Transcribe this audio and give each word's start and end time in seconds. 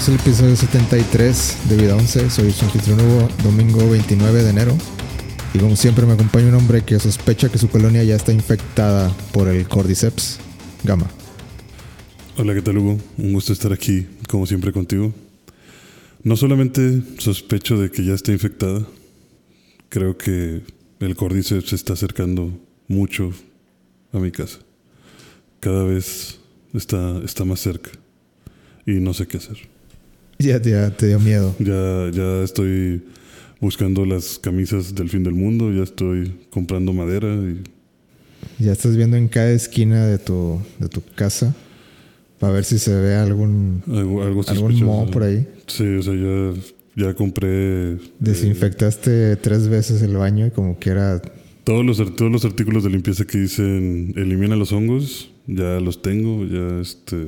Bienvenidos 0.00 0.24
al 0.24 0.32
episodio 0.32 0.56
73 0.56 1.58
de 1.68 1.76
Vida 1.76 1.94
11. 1.94 2.30
Soy 2.30 2.50
su 2.52 2.64
anfitrión 2.64 2.96
nuevo, 2.96 3.28
domingo 3.44 3.90
29 3.90 4.42
de 4.42 4.48
enero. 4.48 4.74
Y 5.52 5.58
como 5.58 5.76
siempre 5.76 6.06
me 6.06 6.14
acompaña 6.14 6.48
un 6.48 6.54
hombre 6.54 6.82
que 6.82 6.98
sospecha 6.98 7.50
que 7.50 7.58
su 7.58 7.68
colonia 7.68 8.02
ya 8.02 8.16
está 8.16 8.32
infectada 8.32 9.14
por 9.34 9.48
el 9.48 9.68
Cordyceps 9.68 10.38
Gamma. 10.84 11.06
Hola, 12.38 12.54
¿qué 12.54 12.62
tal 12.62 12.78
Hugo? 12.78 12.98
Un 13.18 13.34
gusto 13.34 13.52
estar 13.52 13.74
aquí, 13.74 14.06
como 14.26 14.46
siempre, 14.46 14.72
contigo. 14.72 15.12
No 16.22 16.34
solamente 16.34 17.02
sospecho 17.18 17.78
de 17.78 17.90
que 17.90 18.02
ya 18.02 18.14
está 18.14 18.32
infectada, 18.32 18.86
creo 19.90 20.16
que 20.16 20.62
el 21.00 21.14
Cordyceps 21.14 21.68
se 21.68 21.76
está 21.76 21.92
acercando 21.92 22.58
mucho 22.88 23.34
a 24.14 24.18
mi 24.18 24.30
casa. 24.30 24.60
Cada 25.58 25.84
vez 25.84 26.38
está, 26.72 27.18
está 27.22 27.44
más 27.44 27.60
cerca 27.60 27.90
y 28.86 28.92
no 28.92 29.12
sé 29.12 29.26
qué 29.26 29.36
hacer. 29.36 29.79
Ya, 30.48 30.60
ya 30.62 30.90
te 30.90 31.06
dio 31.08 31.20
miedo. 31.20 31.54
Ya, 31.58 32.10
ya 32.12 32.42
estoy 32.42 33.02
buscando 33.60 34.06
las 34.06 34.38
camisas 34.38 34.94
del 34.94 35.10
fin 35.10 35.22
del 35.22 35.34
mundo, 35.34 35.70
ya 35.70 35.82
estoy 35.82 36.32
comprando 36.48 36.94
madera 36.94 37.28
y 37.28 37.62
Ya 38.64 38.72
estás 38.72 38.96
viendo 38.96 39.18
en 39.18 39.28
cada 39.28 39.50
esquina 39.50 40.06
de 40.06 40.18
tu, 40.18 40.60
de 40.78 40.88
tu 40.88 41.02
casa 41.14 41.54
para 42.38 42.54
ver 42.54 42.64
si 42.64 42.78
se 42.78 42.94
ve 42.94 43.16
algún, 43.16 43.82
algo, 43.86 44.22
algo 44.22 44.42
algún 44.48 44.82
moho 44.82 45.10
por 45.10 45.24
ahí. 45.24 45.46
Sí, 45.66 45.84
o 45.84 46.02
sea, 46.02 46.14
ya, 46.14 46.54
ya 46.96 47.14
compré... 47.14 47.92
eh, 47.92 47.98
Desinfectaste 48.18 49.36
tres 49.36 49.68
veces 49.68 50.00
el 50.00 50.16
baño 50.16 50.46
y 50.46 50.50
como 50.50 50.78
que 50.78 50.88
era... 50.90 51.20
Todos 51.64 51.84
los, 51.84 51.98
todos 52.16 52.32
los 52.32 52.46
artículos 52.46 52.82
de 52.82 52.88
limpieza 52.88 53.26
que 53.26 53.36
dicen 53.38 54.14
elimina 54.16 54.56
los 54.56 54.72
hongos, 54.72 55.30
ya 55.46 55.78
los 55.80 56.00
tengo, 56.00 56.46
ya 56.46 56.80
este 56.80 57.26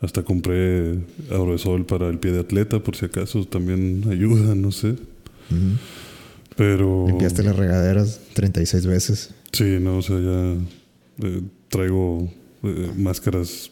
hasta 0.00 0.22
compré 0.22 0.98
aerosol 1.30 1.86
para 1.86 2.08
el 2.08 2.18
pie 2.18 2.32
de 2.32 2.40
atleta 2.40 2.80
por 2.80 2.96
si 2.96 3.06
acaso 3.06 3.44
también 3.46 4.04
ayuda, 4.10 4.54
no 4.54 4.70
sé. 4.72 4.88
ujú, 4.90 5.76
Pero 6.56 7.04
Limpiaste 7.08 7.42
las 7.42 7.56
regaderas 7.56 8.20
36 8.34 8.86
veces. 8.86 9.30
sí, 9.52 9.78
no, 9.80 9.98
o 9.98 10.02
sea, 10.02 10.18
ya 10.20 10.54
eh, 11.26 11.40
traigo 11.68 12.30
eh, 12.62 12.90
máscaras 12.96 13.70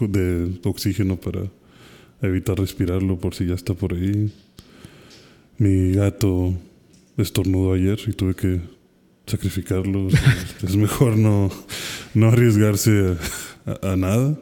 de 0.00 0.58
oxígeno 0.64 1.16
para 1.16 1.42
evitar 2.22 2.58
respirarlo 2.58 3.18
por 3.18 3.34
si 3.34 3.46
ya 3.46 3.54
está 3.54 3.74
por 3.74 3.92
ahí. 3.94 4.32
Mi 5.58 5.92
gato 5.92 6.54
estornudó 7.16 7.72
ayer 7.74 7.98
y 8.06 8.12
tuve 8.12 8.34
que 8.34 8.60
sacrificarlo. 9.26 10.08
Es 10.62 10.76
mejor 10.76 11.16
no, 11.16 11.50
no 12.14 12.28
arriesgarse 12.28 13.16
a, 13.66 13.72
a- 13.88 13.92
a 13.92 13.96
nada. 13.96 14.38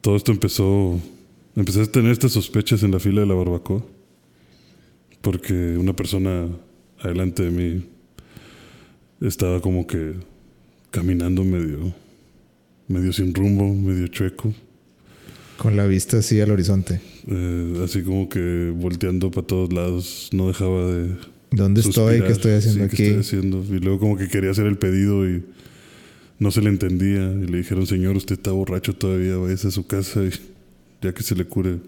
Todo 0.00 0.16
esto 0.16 0.32
empezó. 0.32 1.00
Empecé 1.56 1.82
a 1.82 1.86
tener 1.86 2.12
estas 2.12 2.32
sospechas 2.32 2.82
en 2.82 2.92
la 2.92 3.00
fila 3.00 3.20
de 3.22 3.26
la 3.26 3.34
barbacoa. 3.34 3.84
Porque 5.20 5.76
una 5.76 5.94
persona 5.94 6.46
adelante 7.00 7.42
de 7.42 7.50
mí 7.50 7.84
estaba 9.20 9.60
como 9.60 9.86
que 9.86 10.14
caminando 10.90 11.44
medio, 11.44 11.92
medio 12.86 13.12
sin 13.12 13.34
rumbo, 13.34 13.74
medio 13.74 14.06
chueco. 14.08 14.54
Con 15.56 15.76
la 15.76 15.86
vista 15.86 16.18
así 16.18 16.40
al 16.40 16.52
horizonte. 16.52 17.00
eh, 17.26 17.82
así 17.84 18.02
como 18.02 18.28
que 18.28 18.72
volteando 18.76 19.30
para 19.32 19.46
todos 19.46 19.72
lados. 19.72 20.28
No 20.32 20.46
dejaba 20.48 20.86
de, 20.86 21.16
¿Dónde 21.50 21.80
estoy? 21.80 22.22
¿Qué 22.22 22.28
estoy 22.32 22.52
haciendo 22.52 22.84
Sí, 22.88 22.96
¿qué 22.96 23.02
aquí? 23.02 23.02
estoy 23.18 23.20
haciendo? 23.40 23.64
Y 23.74 23.80
luego 23.80 23.98
como 23.98 24.16
que 24.16 24.28
quería 24.28 24.52
hacer 24.52 24.66
el 24.66 24.78
pedido 24.78 25.28
y 25.28 25.42
no 26.38 26.50
se 26.50 26.60
le 26.62 26.68
entendía. 26.70 27.30
Y 27.32 27.46
le 27.46 27.58
dijeron, 27.58 27.86
señor, 27.86 28.16
usted 28.16 28.36
está 28.36 28.50
borracho 28.52 28.94
todavía, 28.94 29.36
váyase 29.36 29.68
a 29.68 29.70
su 29.70 29.86
casa 29.86 30.22
y 30.24 30.30
ya 31.02 31.12
que 31.14 31.22
se 31.22 31.34
le 31.34 31.44
cure, 31.44 31.78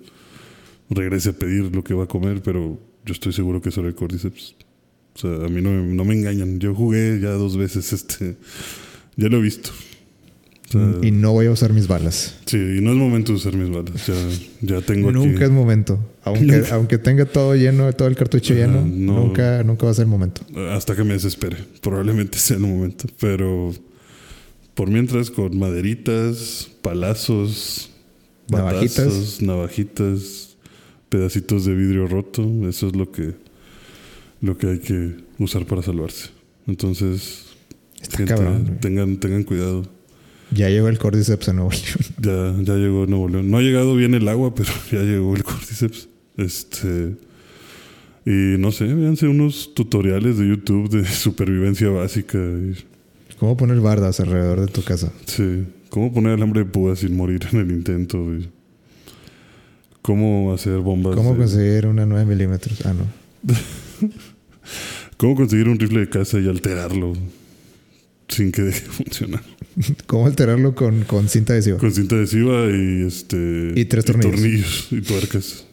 regrese 0.88 1.30
a 1.30 1.32
pedir 1.32 1.74
lo 1.74 1.82
que 1.84 1.94
va 1.94 2.04
a 2.04 2.08
comer. 2.08 2.42
Pero 2.42 2.78
yo 3.04 3.12
estoy 3.12 3.32
seguro 3.32 3.60
que 3.62 3.68
eso 3.70 3.80
era 3.80 3.88
el 3.88 3.94
Cordyceps. 3.94 4.56
O 5.14 5.18
sea, 5.18 5.30
a 5.46 5.48
mí 5.48 5.60
no, 5.60 5.70
me- 5.70 5.94
no 5.94 6.04
me 6.04 6.14
engañan. 6.14 6.58
Yo 6.60 6.74
jugué 6.74 7.18
ya 7.20 7.30
dos 7.30 7.56
veces 7.56 7.92
este... 7.92 8.36
Ya 9.16 9.28
lo 9.28 9.38
he 9.38 9.42
visto. 9.42 9.70
O 10.68 10.72
sea, 10.72 10.94
y 11.02 11.10
no 11.10 11.32
voy 11.32 11.46
a 11.46 11.50
usar 11.50 11.72
mis 11.72 11.88
balas. 11.88 12.36
Sí, 12.46 12.56
y 12.56 12.80
no 12.80 12.92
es 12.92 12.96
momento 12.96 13.32
de 13.32 13.38
usar 13.38 13.54
mis 13.56 13.68
balas. 13.70 14.06
Ya, 14.06 14.14
ya 14.76 14.80
tengo 14.82 15.10
Nunca 15.10 15.34
aquí... 15.34 15.44
es 15.44 15.50
momento. 15.50 15.98
Aunque, 16.22 16.62
aunque 16.70 16.96
tenga 16.98 17.24
todo 17.26 17.56
lleno, 17.56 17.92
todo 17.92 18.06
el 18.06 18.14
cartucho 18.14 18.54
Ajá, 18.54 18.62
lleno, 18.62 18.86
no. 18.86 19.14
nunca, 19.26 19.64
nunca 19.64 19.86
va 19.86 19.90
a 19.90 19.94
ser 19.94 20.04
el 20.04 20.10
momento. 20.10 20.42
Hasta 20.70 20.94
que 20.94 21.02
me 21.02 21.14
desespere. 21.14 21.56
Probablemente 21.82 22.38
sea 22.38 22.56
el 22.56 22.62
momento. 22.62 23.06
Pero 23.18 23.72
por 24.74 24.88
mientras, 24.90 25.30
con 25.30 25.58
maderitas, 25.58 26.70
palazos, 26.82 27.90
Navajitas. 28.48 28.96
batazos, 29.06 29.42
navajitas, 29.42 30.56
pedacitos 31.08 31.64
de 31.64 31.74
vidrio 31.74 32.06
roto. 32.06 32.42
Eso 32.68 32.88
es 32.88 32.96
lo 32.96 33.10
que, 33.12 33.34
lo 34.40 34.56
que 34.58 34.66
hay 34.68 34.78
que 34.78 35.16
usar 35.38 35.66
para 35.66 35.82
salvarse. 35.82 36.30
Entonces, 36.66 37.46
Está 38.00 38.18
gente, 38.18 38.34
cabrón. 38.34 38.78
tengan, 38.80 39.16
tengan 39.18 39.44
cuidado. 39.44 39.82
Ya 40.52 40.68
llegó 40.68 40.88
el 40.88 40.98
Cordyceps 40.98 41.48
a 41.48 41.52
Nuevo 41.52 41.70
León. 41.70 41.84
Ya, 42.66 42.72
ya 42.72 42.78
llegó 42.78 43.06
Nuevo 43.06 43.28
León. 43.28 43.50
No 43.50 43.58
ha 43.58 43.62
llegado 43.62 43.94
bien 43.94 44.14
el 44.14 44.26
agua, 44.28 44.54
pero 44.54 44.70
ya 44.92 45.02
llegó 45.02 45.34
el 45.36 45.44
cordyceps. 45.44 46.08
Este. 46.36 47.14
Y 48.26 48.58
no 48.58 48.70
sé, 48.72 48.84
véanse 48.92 49.26
unos 49.28 49.72
tutoriales 49.74 50.38
de 50.38 50.48
YouTube 50.48 50.88
de 50.90 51.04
supervivencia 51.08 51.88
básica. 51.88 52.38
y- 52.38 52.74
¿Cómo 53.40 53.56
poner 53.56 53.80
bardas 53.80 54.20
alrededor 54.20 54.60
de 54.60 54.66
tu 54.68 54.82
casa? 54.84 55.10
sí, 55.26 55.64
cómo 55.88 56.12
poner 56.12 56.34
alambre 56.34 56.60
de 56.60 56.66
púa 56.70 56.94
sin 56.94 57.16
morir 57.16 57.40
en 57.52 57.58
el 57.60 57.70
intento. 57.72 58.24
cómo 60.02 60.52
hacer 60.52 60.78
bombas. 60.78 61.16
¿Cómo 61.16 61.32
de- 61.32 61.38
conseguir 61.38 61.86
una 61.86 62.06
9 62.06 62.24
milímetros? 62.26 62.80
Ah, 62.86 62.92
no. 62.94 63.06
cómo 65.16 65.34
conseguir 65.34 65.68
un 65.68 65.78
rifle 65.78 66.00
de 66.00 66.08
caza 66.08 66.38
y 66.38 66.48
alterarlo 66.48 67.14
sin 68.28 68.52
que 68.52 68.62
deje 68.62 68.82
de 68.82 68.88
funcionar. 68.90 69.42
¿Cómo 70.06 70.26
alterarlo 70.26 70.74
con, 70.74 71.02
con 71.04 71.28
cinta 71.28 71.52
adhesiva? 71.54 71.78
Con 71.78 71.92
cinta 71.92 72.14
adhesiva 72.16 72.66
y 72.70 73.04
este. 73.06 73.72
Y 73.74 73.84
tres 73.86 74.04
tornillos. 74.04 74.30
tornillos 74.32 74.88
y 74.92 75.00
tuercas. 75.00 75.64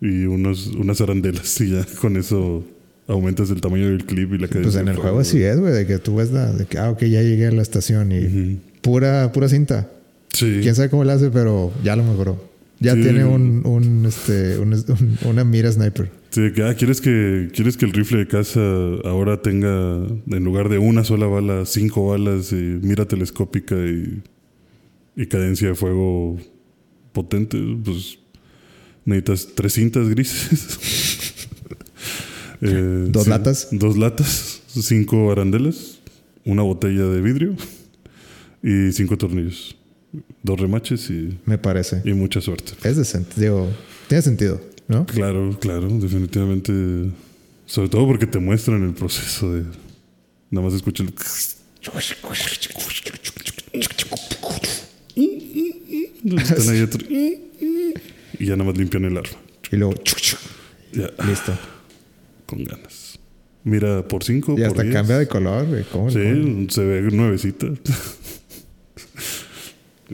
Y 0.00 0.24
unos, 0.26 0.68
unas 0.68 1.00
arandelas. 1.00 1.60
Y 1.60 1.70
ya 1.70 1.84
con 2.00 2.16
eso 2.16 2.64
aumentas 3.08 3.50
el 3.50 3.60
tamaño 3.60 3.88
del 3.88 4.04
clip 4.04 4.32
y 4.34 4.38
la 4.38 4.46
cadencia. 4.48 4.62
Pues 4.62 4.76
en 4.76 4.88
el 4.88 4.96
juego 4.96 5.18
así 5.18 5.42
es, 5.42 5.58
güey, 5.58 5.72
de 5.72 5.86
que 5.86 5.98
tú 5.98 6.14
ves 6.16 6.30
la, 6.30 6.52
de 6.52 6.66
que, 6.66 6.78
ah, 6.78 6.90
ok, 6.90 7.00
ya 7.04 7.22
llegué 7.22 7.46
a 7.46 7.50
la 7.50 7.62
estación 7.62 8.12
y 8.12 8.60
pura, 8.82 9.32
pura 9.32 9.48
cinta. 9.48 9.90
Sí. 10.32 10.58
Quién 10.62 10.74
sabe 10.74 10.90
cómo 10.90 11.02
la 11.04 11.14
hace, 11.14 11.30
pero 11.30 11.72
ya 11.82 11.96
lo 11.96 12.04
mejoró. 12.04 12.46
Ya 12.80 12.94
Sí. 12.94 13.02
tiene 13.02 13.24
un, 13.24 13.66
un, 13.66 14.06
este, 14.06 14.56
un- 14.58 14.72
un- 14.74 15.18
una 15.28 15.42
mira 15.42 15.72
sniper. 15.72 16.10
Sí, 16.30 16.52
que, 16.54 16.62
ah, 16.62 16.74
¿quieres 16.74 17.00
que, 17.00 17.48
¿quieres 17.52 17.76
que 17.76 17.86
el 17.86 17.92
rifle 17.92 18.18
de 18.18 18.28
caza 18.28 18.60
ahora 19.04 19.40
tenga, 19.42 19.68
en 20.30 20.44
lugar 20.44 20.68
de 20.68 20.78
una 20.78 21.02
sola 21.02 21.26
bala, 21.26 21.64
cinco 21.66 22.08
balas 22.08 22.52
y 22.52 22.56
mira 22.82 23.06
telescópica 23.08 23.74
y, 23.74 24.22
y 25.16 25.26
cadencia 25.26 25.68
de 25.68 25.74
fuego 25.74 26.36
potente? 27.12 27.58
Pues 27.84 28.18
necesitas 29.06 29.48
tres 29.54 29.72
cintas 29.72 30.08
grises. 30.10 31.47
Eh, 32.60 33.06
Dos 33.08 33.26
latas. 33.28 33.68
Dos 33.70 33.96
latas, 33.96 34.62
cinco 34.68 35.30
arandelas, 35.30 35.98
una 36.44 36.62
botella 36.62 37.04
de 37.04 37.20
vidrio 37.20 37.54
y 38.62 38.92
cinco 38.92 39.16
tornillos. 39.16 39.76
Dos 40.42 40.58
remaches 40.58 41.10
y, 41.10 41.38
Me 41.44 41.58
parece. 41.58 42.02
y 42.04 42.12
mucha 42.14 42.40
suerte. 42.40 42.72
Es 42.82 42.96
decente. 42.96 43.40
Digo, 43.40 43.68
tiene 44.08 44.22
sentido, 44.22 44.60
¿no? 44.88 45.04
Claro, 45.06 45.56
claro, 45.60 45.88
definitivamente. 45.88 46.72
Sobre 47.66 47.88
todo 47.90 48.06
porque 48.06 48.26
te 48.26 48.38
muestran 48.38 48.82
el 48.82 48.94
proceso 48.94 49.52
de. 49.52 49.64
Nada 50.50 50.66
más 50.66 50.74
escucha 50.74 51.02
el. 51.02 51.12
Están 56.24 56.68
ahí 56.70 56.80
otro- 56.82 57.06
Y 57.10 58.46
ya 58.46 58.56
nada 58.56 58.64
más 58.70 58.78
limpian 58.78 59.04
el 59.04 59.16
arma. 59.16 59.36
Y 59.70 59.76
luego, 59.76 59.94
Ya, 60.92 61.10
listo. 61.26 61.56
Con 62.48 62.64
ganas. 62.64 63.18
Mira, 63.64 64.06
por 64.08 64.24
cinco. 64.24 64.52
Y 64.52 64.56
por 64.56 64.64
hasta 64.66 64.82
diez. 64.82 64.94
cambia 64.94 65.18
de 65.18 65.28
color, 65.28 65.66
güey. 65.66 65.84
¿Cómo? 65.92 66.10
Sí, 66.10 66.66
se 66.70 66.84
ve 66.84 67.02
nuevecita. 67.12 67.66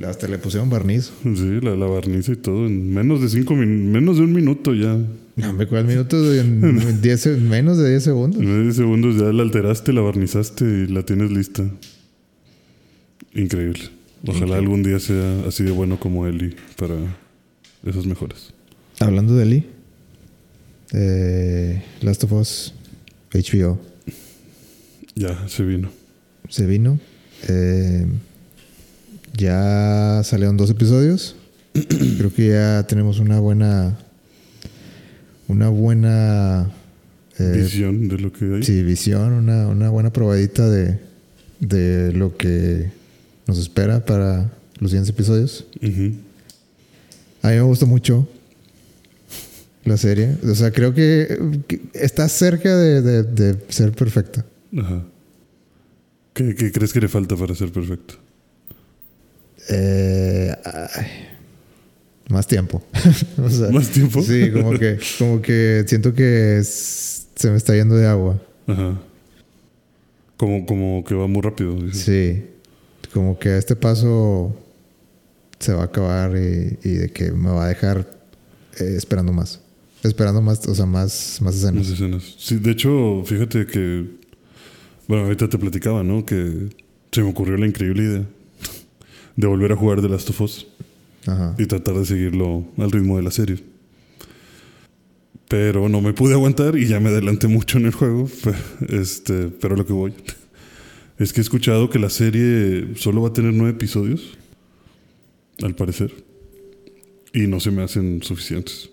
Hasta 0.07 0.27
le 0.27 0.39
pusieron 0.39 0.69
barniz. 0.71 1.13
Sí, 1.23 1.61
la, 1.63 1.77
la 1.77 1.87
barniza 1.87 2.33
y 2.33 2.37
todo. 2.37 2.67
En 2.67 2.93
menos 2.93 3.21
de 3.23 3.29
cinco 3.29 3.55
menos 3.55 4.17
de 4.17 4.25
un 4.25 4.33
minuto 4.33 4.75
ya. 4.75 4.99
No, 5.37 5.53
me 5.53 5.67
cuál 5.67 5.85
minuto 5.85 6.17
en 6.35 7.01
10 7.03 7.21
se- 7.21 7.37
menos 7.37 7.79
de 7.79 7.91
10 7.91 8.03
segundos. 8.03 8.41
En 8.41 8.47
medio 8.49 8.67
de 8.67 8.73
segundos 8.73 9.17
ya 9.17 9.33
la 9.33 9.43
alteraste, 9.45 9.93
la 9.93 10.01
barnizaste 10.01 10.65
y 10.65 10.87
la 10.89 11.05
tienes 11.05 11.31
lista. 11.31 11.65
Increíble. 13.35 13.81
Ojalá 14.27 14.57
algún 14.57 14.83
día 14.83 14.99
sea 14.99 15.45
así 15.47 15.63
de 15.65 15.71
bueno 15.71 16.01
como 16.01 16.27
Eli 16.27 16.57
para 16.77 16.95
esas 17.85 18.07
mejoras. 18.07 18.53
Hablando 19.01 19.35
de 19.37 19.43
Eli, 19.45 19.67
eh, 20.95 21.83
Last 22.03 22.25
of 22.25 22.33
Us, 22.33 22.73
HBO, 23.33 23.79
Ya, 25.17 25.49
se 25.49 25.65
vino. 25.65 25.91
se 26.49 26.67
vino. 26.67 26.99
Eh, 27.49 28.07
ya 29.37 30.21
salieron 30.25 30.57
dos 30.57 30.71
episodios. 30.71 31.37
Creo 32.19 32.33
que 32.33 32.49
ya 32.49 32.85
tenemos 32.87 33.19
una 33.19 33.41
buena. 33.41 33.99
Una 35.49 35.69
buena. 35.69 36.71
eh, 37.39 37.53
visión 37.63 38.09
de 38.09 38.19
lo 38.19 38.33
que 38.33 38.45
hay. 38.57 38.63
Sí, 38.63 38.83
visión, 38.83 39.33
una, 39.33 39.67
una 39.69 39.91
buena 39.91 40.13
probadita 40.13 40.69
de, 40.71 40.99
de 41.61 42.13
lo 42.13 42.37
que 42.37 42.91
nos 43.47 43.59
espera 43.59 44.05
para 44.05 44.51
los 44.79 44.91
siguientes 44.93 45.11
episodios. 45.11 45.67
A 47.43 47.49
mí 47.49 47.55
me 47.57 47.61
gustó 47.63 47.87
mucho 47.87 48.27
la 49.85 49.97
serie. 49.97 50.37
O 50.49 50.55
sea, 50.55 50.71
creo 50.71 50.95
que, 50.95 51.61
está 51.93 52.29
cerca 52.29 52.77
de, 52.77 53.57
ser 53.69 53.93
perfecta. 53.93 54.45
Ajá. 54.77 55.05
¿Qué, 56.33 56.55
¿Qué, 56.55 56.73
crees 56.73 56.93
que 56.93 57.01
le 57.01 57.09
falta 57.09 57.37
para 57.37 57.55
ser 57.55 57.71
perfecta? 57.71 58.15
Eh, 59.69 60.53
más 62.29 62.47
tiempo. 62.47 62.83
¿Más 63.73 63.91
tiempo? 63.91 64.23
Sí, 64.23 64.51
como 64.51 64.73
que, 64.73 64.99
como 65.19 65.41
que 65.41 65.85
siento 65.87 66.15
que 66.15 66.63
se 66.65 67.51
me 67.51 67.57
está 67.57 67.75
yendo 67.75 67.97
de 67.97 68.07
agua. 68.07 68.41
Ajá. 68.67 69.01
Como, 70.37 70.67
como 70.67 71.05
que 71.05 71.15
va 71.15 71.27
muy 71.27 71.43
rápido. 71.43 71.77
Sí. 71.93 72.45
Como 73.13 73.39
que 73.39 73.51
a 73.51 73.59
este 73.59 73.77
paso 73.77 74.57
se 75.59 75.73
va 75.73 75.83
a 75.83 75.85
acabar 75.85 76.33
y, 76.37 76.77
de 76.77 77.11
que 77.13 77.31
me 77.31 77.51
va 77.51 77.67
a 77.67 77.69
dejar 77.69 78.11
eh, 78.81 78.95
esperando 78.97 79.33
más. 79.33 79.61
Esperando 80.05 80.43
más, 80.43 80.67
o 80.69 80.75
sea, 80.75 80.85
más, 80.85 81.41
más 81.41 81.57
escenas. 81.57 81.75
Más 81.75 81.89
escenas. 81.89 82.35
Sí, 82.39 82.57
de 82.57 82.71
hecho, 82.71 83.23
fíjate 83.25 83.67
que. 83.67 84.05
Bueno, 85.09 85.25
ahorita 85.25 85.49
te 85.49 85.59
platicaba, 85.59 86.03
¿no? 86.03 86.25
Que 86.25 86.69
se 87.11 87.23
me 87.23 87.31
ocurrió 87.31 87.57
la 87.57 87.67
increíble 87.67 88.03
idea 88.03 88.27
de 89.37 89.47
volver 89.47 89.73
a 89.73 89.77
jugar 89.77 90.01
The 90.01 90.09
Last 90.09 90.31
of 90.31 90.41
Us 90.43 90.67
y 91.59 91.67
tratar 91.67 91.95
de 91.95 92.05
seguirlo 92.05 92.67
al 92.77 92.91
ritmo 92.91 93.17
de 93.17 93.23
la 93.23 93.31
serie. 93.31 93.65
Pero 95.49 95.89
no 95.89 96.01
me 96.01 96.13
pude 96.13 96.35
aguantar 96.35 96.77
y 96.77 96.87
ya 96.87 97.01
me 97.01 97.09
adelanté 97.09 97.49
mucho 97.49 97.79
en 97.79 97.87
el 97.87 97.93
juego. 97.93 98.29
Este, 98.89 99.49
pero 99.49 99.77
lo 99.77 99.87
que 99.87 99.93
voy 99.93 100.13
es 101.19 101.33
que 101.33 101.41
he 101.41 101.43
escuchado 101.43 101.89
que 101.89 101.99
la 101.99 102.11
serie 102.11 102.95
solo 102.97 103.23
va 103.23 103.29
a 103.29 103.33
tener 103.33 103.55
nueve 103.55 103.73
episodios, 103.73 104.37
al 105.63 105.75
parecer, 105.75 106.13
y 107.33 107.47
no 107.47 107.61
se 107.61 107.71
me 107.71 107.83
hacen 107.83 108.23
suficientes. 108.23 108.91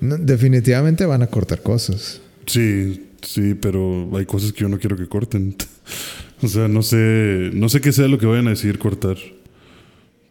Definitivamente 0.00 1.06
van 1.06 1.22
a 1.22 1.26
cortar 1.26 1.62
cosas. 1.62 2.20
Sí, 2.46 3.08
sí, 3.22 3.54
pero 3.54 4.08
hay 4.16 4.26
cosas 4.26 4.52
que 4.52 4.60
yo 4.60 4.68
no 4.68 4.78
quiero 4.78 4.96
que 4.96 5.06
corten. 5.06 5.54
o 6.42 6.48
sea, 6.48 6.68
no 6.68 6.82
sé, 6.82 7.50
no 7.52 7.68
sé 7.68 7.80
qué 7.80 7.92
sea 7.92 8.08
lo 8.08 8.18
que 8.18 8.26
vayan 8.26 8.46
a 8.46 8.50
decidir 8.50 8.78
cortar. 8.78 9.16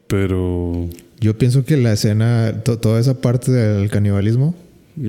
Pero. 0.08 0.90
Yo 1.19 1.38
pienso 1.38 1.66
que 1.66 1.78
la 1.78 1.94
escena, 1.94 2.64
toda 2.64 3.00
esa 3.00 3.19
parte 3.22 3.52
del 3.52 3.90
canibalismo, 3.90 4.56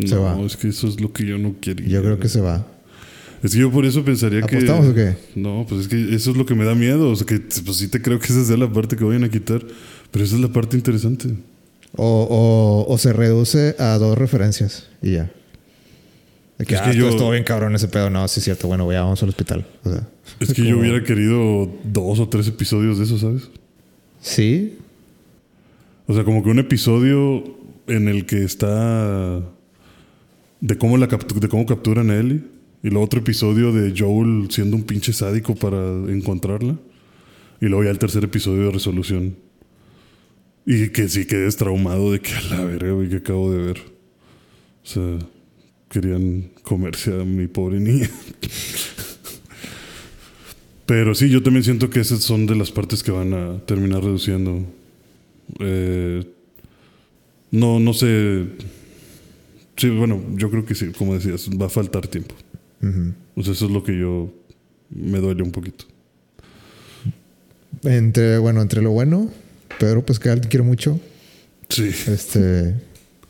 se 0.06 0.16
va. 0.16 0.34
No, 0.34 0.46
es 0.46 0.56
que 0.56 0.68
eso 0.68 0.88
es 0.88 1.00
lo 1.00 1.12
que 1.12 1.24
yo 1.24 1.38
no 1.38 1.56
quería. 1.60 1.86
Yo 1.86 2.02
creo 2.02 2.18
que 2.18 2.28
se 2.28 2.40
va. 2.40 2.66
Es 3.42 3.52
que 3.52 3.58
yo 3.58 3.70
por 3.70 3.84
eso 3.84 4.04
pensaría 4.04 4.42
que. 4.42 4.56
¿Apostamos 4.56 4.86
o 4.88 4.94
qué? 4.94 5.16
No, 5.36 5.64
pues 5.68 5.82
es 5.82 5.88
que 5.88 6.14
eso 6.14 6.32
es 6.32 6.36
lo 6.36 6.44
que 6.44 6.54
me 6.54 6.64
da 6.64 6.74
miedo. 6.74 7.10
O 7.10 7.16
sea, 7.16 7.26
que 7.26 7.38
pues 7.38 7.76
sí 7.76 7.88
te 7.88 8.02
creo 8.02 8.18
que 8.18 8.26
esa 8.26 8.44
sea 8.44 8.56
la 8.56 8.72
parte 8.72 8.96
que 8.96 9.04
vayan 9.04 9.24
a 9.24 9.28
quitar. 9.28 9.64
Pero 10.10 10.24
esa 10.24 10.34
es 10.34 10.40
la 10.40 10.48
parte 10.48 10.76
interesante. 10.76 11.28
O, 11.96 12.86
o, 12.88 12.98
se 12.98 13.12
reduce 13.12 13.74
a 13.78 13.98
dos 13.98 14.16
referencias 14.16 14.88
y 15.02 15.12
ya. 15.12 15.30
es 16.58 16.66
que, 16.66 16.76
ah, 16.76 16.92
yo... 16.92 17.08
estuvo 17.08 17.30
bien 17.30 17.44
cabrón 17.44 17.74
ese 17.74 17.88
pedo. 17.88 18.10
No, 18.10 18.26
sí 18.28 18.40
es 18.40 18.44
cierto. 18.44 18.68
Bueno, 18.68 18.90
ya 18.92 19.02
vamos 19.02 19.22
al 19.22 19.30
hospital. 19.30 19.66
es 20.38 20.52
que 20.52 20.64
yo 20.64 20.78
hubiera 20.78 21.02
querido 21.02 21.68
dos 21.84 22.20
o 22.20 22.28
tres 22.28 22.46
episodios 22.48 22.98
de 22.98 23.04
eso, 23.04 23.18
¿sabes? 23.18 23.50
Sí. 24.20 24.78
O 26.06 26.14
sea, 26.14 26.24
como 26.24 26.42
que 26.42 26.50
un 26.50 26.58
episodio 26.58 27.42
en 27.86 28.08
el 28.08 28.26
que 28.26 28.44
está 28.44 29.40
de 30.60 30.78
cómo 30.78 30.96
la 30.96 31.06
de 31.06 31.48
cómo 31.48 31.66
capturan 31.66 32.10
a 32.10 32.18
Ellie 32.18 32.42
y 32.82 32.90
luego 32.90 33.04
otro 33.04 33.20
episodio 33.20 33.72
de 33.72 33.94
Joel 33.96 34.48
siendo 34.50 34.76
un 34.76 34.84
pinche 34.84 35.12
sádico 35.12 35.54
para 35.54 35.78
encontrarla 36.08 36.76
y 37.60 37.66
luego 37.66 37.84
ya 37.84 37.90
el 37.90 37.98
tercer 37.98 38.24
episodio 38.24 38.66
de 38.66 38.70
resolución 38.72 39.36
y 40.70 40.90
que 40.90 41.08
sí 41.08 41.24
quedé 41.24 41.50
traumado 41.52 42.12
de 42.12 42.20
que 42.20 42.32
a 42.34 42.42
la 42.42 42.64
verga 42.64 42.92
güey 42.92 43.08
que 43.08 43.16
acabo 43.16 43.50
de 43.50 43.58
ver 43.58 43.78
o 43.78 44.86
sea 44.86 45.18
querían 45.88 46.50
comerse 46.62 47.12
a 47.18 47.24
mi 47.24 47.46
pobre 47.46 47.80
niña 47.80 48.10
pero 50.86 51.14
sí 51.14 51.30
yo 51.30 51.42
también 51.42 51.64
siento 51.64 51.88
que 51.88 52.00
esas 52.00 52.20
son 52.20 52.46
de 52.46 52.54
las 52.54 52.70
partes 52.70 53.02
que 53.02 53.10
van 53.10 53.32
a 53.32 53.58
terminar 53.64 54.04
reduciendo 54.04 54.64
eh, 55.60 56.24
no, 57.50 57.80
no 57.80 57.92
sé. 57.94 58.46
Sí, 59.76 59.90
bueno, 59.90 60.20
yo 60.34 60.50
creo 60.50 60.64
que 60.64 60.74
sí, 60.74 60.92
como 60.92 61.14
decías, 61.14 61.48
va 61.50 61.66
a 61.66 61.70
faltar 61.70 62.06
tiempo. 62.06 62.34
O 63.36 63.42
sea, 63.42 63.52
eso 63.52 63.66
es 63.66 63.70
lo 63.70 63.82
que 63.82 63.98
yo 63.98 64.32
me 64.90 65.18
duele 65.18 65.42
un 65.42 65.50
poquito. 65.50 65.84
Entre, 67.84 68.38
bueno, 68.38 68.60
entre 68.60 68.82
lo 68.82 68.90
bueno, 68.90 69.30
Pedro 69.78 70.04
Pascal 70.04 70.40
te 70.40 70.48
quiero 70.48 70.64
mucho. 70.64 70.98
Sí. 71.68 71.88
Este, 71.88 72.74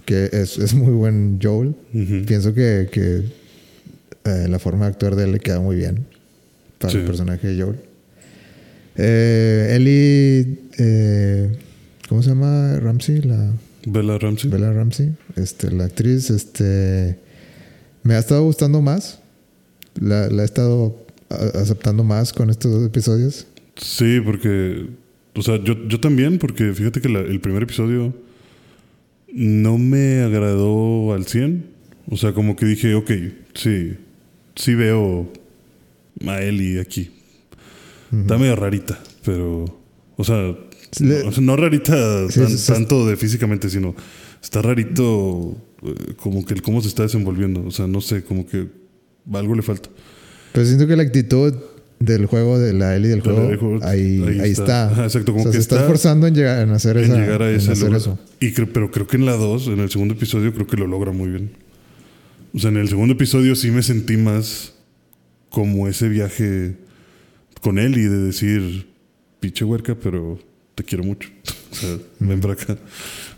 que 0.05 0.29
es, 0.33 0.75
muy 0.75 0.93
buen 0.93 1.39
Joel. 1.43 1.75
Pienso 2.27 2.55
que, 2.55 2.89
que 2.91 3.25
eh, 4.25 4.49
la 4.49 4.59
forma 4.59 4.87
de 4.87 4.93
actuar 4.93 5.17
de 5.17 5.25
él 5.25 5.33
le 5.33 5.41
queda 5.41 5.61
muy 5.61 5.77
bien 5.77 6.07
para 6.79 6.93
el 6.93 7.05
personaje 7.05 7.49
de 7.49 7.63
Joel. 7.63 7.77
Eh, 8.97 9.75
Ellie, 9.77 10.59
eh, 10.79 11.57
¿Cómo 12.09 12.23
se 12.23 12.31
llama 12.31 12.81
Ramsey? 12.81 13.21
La, 13.21 13.53
Bella 13.87 14.19
Ramsey. 14.19 14.51
Bella 14.51 14.73
Ramsey. 14.73 15.15
Este, 15.37 15.71
la 15.71 15.85
actriz, 15.85 16.31
este. 16.31 17.19
Me 18.03 18.15
ha 18.15 18.19
estado 18.19 18.45
gustando 18.45 18.81
más. 18.81 19.21
La, 20.01 20.27
he 20.27 20.45
estado 20.45 21.07
aceptando 21.29 22.03
más 22.03 22.33
con 22.33 22.49
estos 22.49 22.73
dos 22.73 22.87
episodios. 22.87 23.47
Sí, 23.77 24.21
porque. 24.25 24.87
O 25.39 25.43
sea, 25.43 25.63
yo, 25.63 25.87
yo 25.87 26.01
también, 26.01 26.39
porque 26.39 26.73
fíjate 26.75 27.01
que 27.01 27.09
el 27.09 27.41
primer 27.41 27.63
episodio 27.63 28.13
no 29.33 29.79
me 29.79 30.23
agradó 30.23 31.13
al 31.13 31.27
100. 31.27 31.65
O 32.11 32.17
sea, 32.17 32.33
como 32.33 32.57
que 32.57 32.67
dije, 32.67 32.95
ok, 32.95 33.11
sí, 33.55 33.95
sí 34.57 34.75
veo 34.75 35.33
a 36.27 36.43
Ellie 36.43 36.81
aquí. 36.81 37.11
Está 38.11 38.39
medio 38.39 38.57
rarita, 38.57 38.99
pero. 39.25 39.67
O 40.17 40.25
sea, 40.25 40.57
no, 41.41 41.57
rarita 41.57 42.27
tanto 42.67 43.07
de 43.07 43.17
físicamente, 43.17 43.69
sino 43.69 43.95
está 44.43 44.63
rarito 44.63 45.57
eh, 45.83 46.15
como 46.17 46.45
que 46.45 46.55
el 46.55 46.63
cómo 46.63 46.81
se 46.81 46.89
está 46.89 47.03
desenvolviendo. 47.03 47.65
O 47.65 47.71
sea, 47.71 47.87
no 47.87 48.01
sé, 48.01 48.25
como 48.25 48.47
que 48.47 48.67
algo 49.33 49.55
le 49.55 49.63
falta. 49.63 49.91
Pero 50.53 50.67
siento 50.67 50.87
que 50.87 50.97
la 50.97 51.03
actitud 51.03 51.55
del 52.01 52.27
juego, 52.27 52.59
de 52.59 52.73
la 52.73 52.95
Eli 52.95 53.09
del 53.09 53.21
juego, 53.21 53.81
ahí, 53.83 54.23
está. 54.45 54.93
exacto, 55.05 55.33
como 55.33 55.47
que 55.47 55.53
se 55.53 55.59
está, 55.59 55.81
esforzando 55.81 56.27
en, 56.27 56.35
llegar, 56.35 56.63
en 56.63 56.71
hacer, 56.71 56.97
llegar 56.97 57.43
a 57.43 57.51
ese 57.51 57.73
eso. 57.73 58.19
Y 58.41 58.51
pero 58.51 58.91
creo 58.91 59.07
que 59.07 59.17
en 59.17 59.27
la 59.27 59.33
2, 59.33 59.69
en 59.69 59.81
el 59.81 59.91
segundo 59.91 60.15
episodio, 60.15 60.53
creo 60.55 60.67
que 60.67 60.77
lo 60.77 60.87
logra 60.87 61.13
muy 61.13 61.29
bien. 61.29 61.51
O 62.55 62.59
sea, 62.59 62.71
en 62.71 62.77
el 62.79 62.89
segundo 62.89 63.15
episodio 63.15 63.55
sí 63.55 63.71
me 63.71 63.83
sentí 63.83 64.17
más 64.17 64.75
como 65.51 65.89
ese 65.89 66.09
viaje 66.09 66.77
con 67.61 67.79
Eli 67.79 68.03
de 68.03 68.19
decir, 68.19 68.87
pinche 69.41 69.65
huerca, 69.65 69.97
pero 69.97 70.39
te 70.75 70.85
quiero 70.85 71.05
mucho. 71.05 71.29
O 71.71 71.75
sea, 71.75 71.99
ven 72.19 72.41
para 72.41 72.55
acá. 72.55 72.79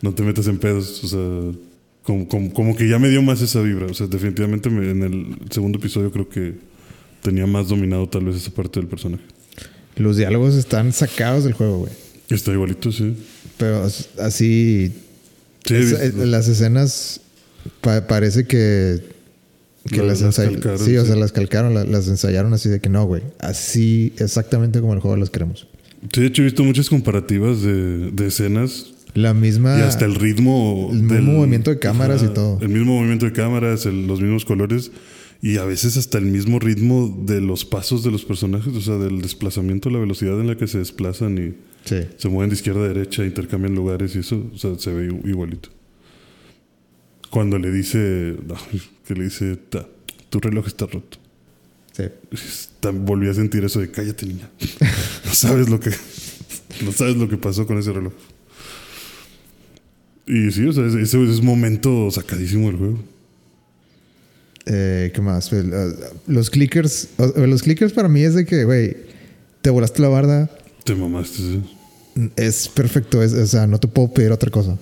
No 0.03 0.15
te 0.15 0.23
metas 0.23 0.47
en 0.47 0.59
pedos. 0.59 1.03
O 1.03 1.09
sea, 1.09 1.61
como, 2.05 2.77
que 2.77 2.89
ya 2.89 3.01
me 3.01 3.09
dio 3.09 3.23
más 3.23 3.43
esa 3.43 3.61
vibra. 3.61 3.87
O 3.87 3.93
sea, 3.93 4.07
definitivamente 4.07 4.69
en 4.69 5.03
el 5.03 5.37
segundo 5.51 5.79
episodio 5.79 6.13
creo 6.13 6.29
que 6.29 6.55
tenía 7.23 7.47
más 7.47 7.69
dominado 7.69 8.09
tal 8.09 8.25
vez 8.25 8.37
esa 8.37 8.51
parte 8.51 8.81
del 8.81 8.89
personaje. 8.89 9.25
Los 9.97 10.17
diálogos 10.17 10.55
están 10.55 10.93
sacados 10.93 11.45
del 11.45 11.53
juego, 11.53 11.79
güey. 11.79 11.93
Está 12.31 12.53
igualito, 12.53 12.93
sí. 12.93 13.17
Pero 13.57 13.83
así. 14.19 14.93
Sí, 15.65 15.75
eh, 15.75 16.13
las 16.17 16.49
escenas 16.49 17.21
parece 17.81 18.47
que. 18.47 19.01
Que 19.91 20.03
las, 20.03 20.23
ensayaron. 20.23 20.79
Sí, 20.79 20.97
o 20.97 21.05
sea, 21.05 21.17
las 21.17 21.33
calcaron, 21.33 21.75
las 21.75 22.09
ensayaron 22.09 22.53
así 22.53 22.69
de 22.69 22.81
que 22.81 22.89
no, 22.89 23.05
güey. 23.07 23.23
Así 23.39 24.13
exactamente 24.19 24.81
como 24.81 24.95
el 24.95 25.01
juego 25.01 25.17
las 25.17 25.31
queremos. 25.31 25.67
Sí, 26.13 26.21
de 26.21 26.27
hecho 26.27 26.43
he 26.43 26.47
visto 26.47 26.65
muchas 26.65 26.89
comparativas 26.89 27.63
de, 27.63 28.27
escenas. 28.27 28.93
La 29.15 29.35
misma. 29.35 29.79
Y 29.79 29.83
hasta 29.83 30.05
el 30.05 30.15
ritmo. 30.15 30.91
El 30.93 31.03
mismo 31.03 31.33
movimiento 31.33 31.71
de 31.71 31.79
cámaras 31.79 32.23
y 32.23 32.29
todo. 32.29 32.59
El 32.61 32.69
mismo 32.69 32.95
movimiento 32.97 33.27
de 33.27 33.33
cámaras, 33.33 33.85
los 33.87 34.21
mismos 34.21 34.45
colores. 34.45 34.93
Y 35.43 35.57
a 35.57 35.65
veces 35.65 35.97
hasta 35.97 36.19
el 36.19 36.27
mismo 36.27 36.59
ritmo 36.59 37.17
de 37.25 37.41
los 37.41 37.65
pasos 37.65 38.05
de 38.05 38.11
los 38.11 38.25
personajes, 38.25 38.75
o 38.75 38.81
sea, 38.81 38.97
del 38.97 39.23
desplazamiento, 39.23 39.89
la 39.89 39.99
velocidad 39.99 40.39
en 40.39 40.47
la 40.47 40.57
que 40.57 40.67
se 40.67 40.79
desplazan 40.79 41.39
y 41.39 41.55
se 41.85 42.29
mueven 42.29 42.51
de 42.51 42.57
izquierda 42.57 42.85
a 42.85 42.89
derecha, 42.89 43.25
intercambian 43.25 43.75
lugares 43.75 44.15
y 44.17 44.19
eso, 44.19 44.51
o 44.53 44.59
sea, 44.59 44.79
se 44.79 44.93
ve 44.93 45.07
igualito. 45.25 45.71
Cuando 47.31 47.59
le 47.59 47.71
dice, 47.71 48.37
que 49.07 49.15
le 49.15 49.25
dice, 49.25 49.59
tu 50.29 50.41
reloj 50.41 50.67
está 50.67 50.87
roto. 50.87 51.19
Volví 52.93 53.29
a 53.29 53.35
sentir 53.35 53.65
eso 53.65 53.81
de 53.81 53.91
cállate, 53.91 54.27
niña. 54.27 54.51
no 55.25 55.35
sabes 55.35 55.69
lo 55.69 55.81
que. 55.81 55.91
No 56.85 56.93
sabes 56.93 57.17
lo 57.17 57.29
que 57.29 57.37
pasó 57.37 57.67
con 57.67 57.79
ese 57.79 57.93
reloj. 57.93 58.13
Y 60.27 60.51
sí, 60.51 60.65
o 60.65 60.73
sea, 60.73 60.87
ese, 60.87 61.03
ese 61.03 61.23
es 61.25 61.43
momento 61.43 62.11
sacadísimo 62.11 62.69
del 62.69 62.77
juego. 62.77 62.99
Eh, 64.67 65.11
¿Qué 65.15 65.21
más? 65.21 65.49
Pues, 65.51 65.65
eh, 65.65 65.93
Los 66.27 66.51
clickers. 66.51 67.09
Los 67.37 67.63
clickers 67.63 67.93
para 67.93 68.09
mí 68.09 68.23
es 68.23 68.35
de 68.35 68.45
que, 68.45 68.65
güey, 68.65 68.97
te 69.63 69.71
volaste 69.71 70.03
la 70.03 70.09
barda. 70.09 70.51
Te 70.85 70.95
mamaste, 70.95 71.37
sí. 71.39 71.63
Es 72.37 72.69
perfecto. 72.69 73.23
Es, 73.23 73.33
o 73.33 73.47
sea, 73.47 73.67
no 73.67 73.79
te 73.79 73.89
puedo 73.89 74.13
pedir 74.13 74.33
otra 74.33 74.51
cosa. 74.51 74.79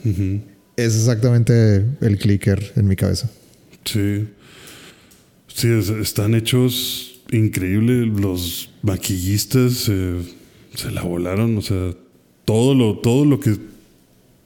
Es 0.77 0.95
exactamente 0.97 1.85
el 2.01 2.19
clicker 2.19 2.73
en 2.77 2.87
mi 2.89 2.97
cabeza. 2.97 3.29
Sí. 3.85 4.27
Sí, 5.49 5.69
es- 5.69 5.89
están 5.91 6.35
hechos 6.35 7.21
increíble. 7.31 8.07
Los 8.07 8.71
maquillistas 8.83 9.87
eh, 9.89 10.21
se 10.75 10.91
la 10.91 11.03
volaron. 11.03 11.57
O 11.59 11.63
sea, 11.63 11.95
todo 12.45 12.75
lo, 12.75 12.99
todo 12.99 13.25
lo 13.25 13.41
que. 13.41 13.57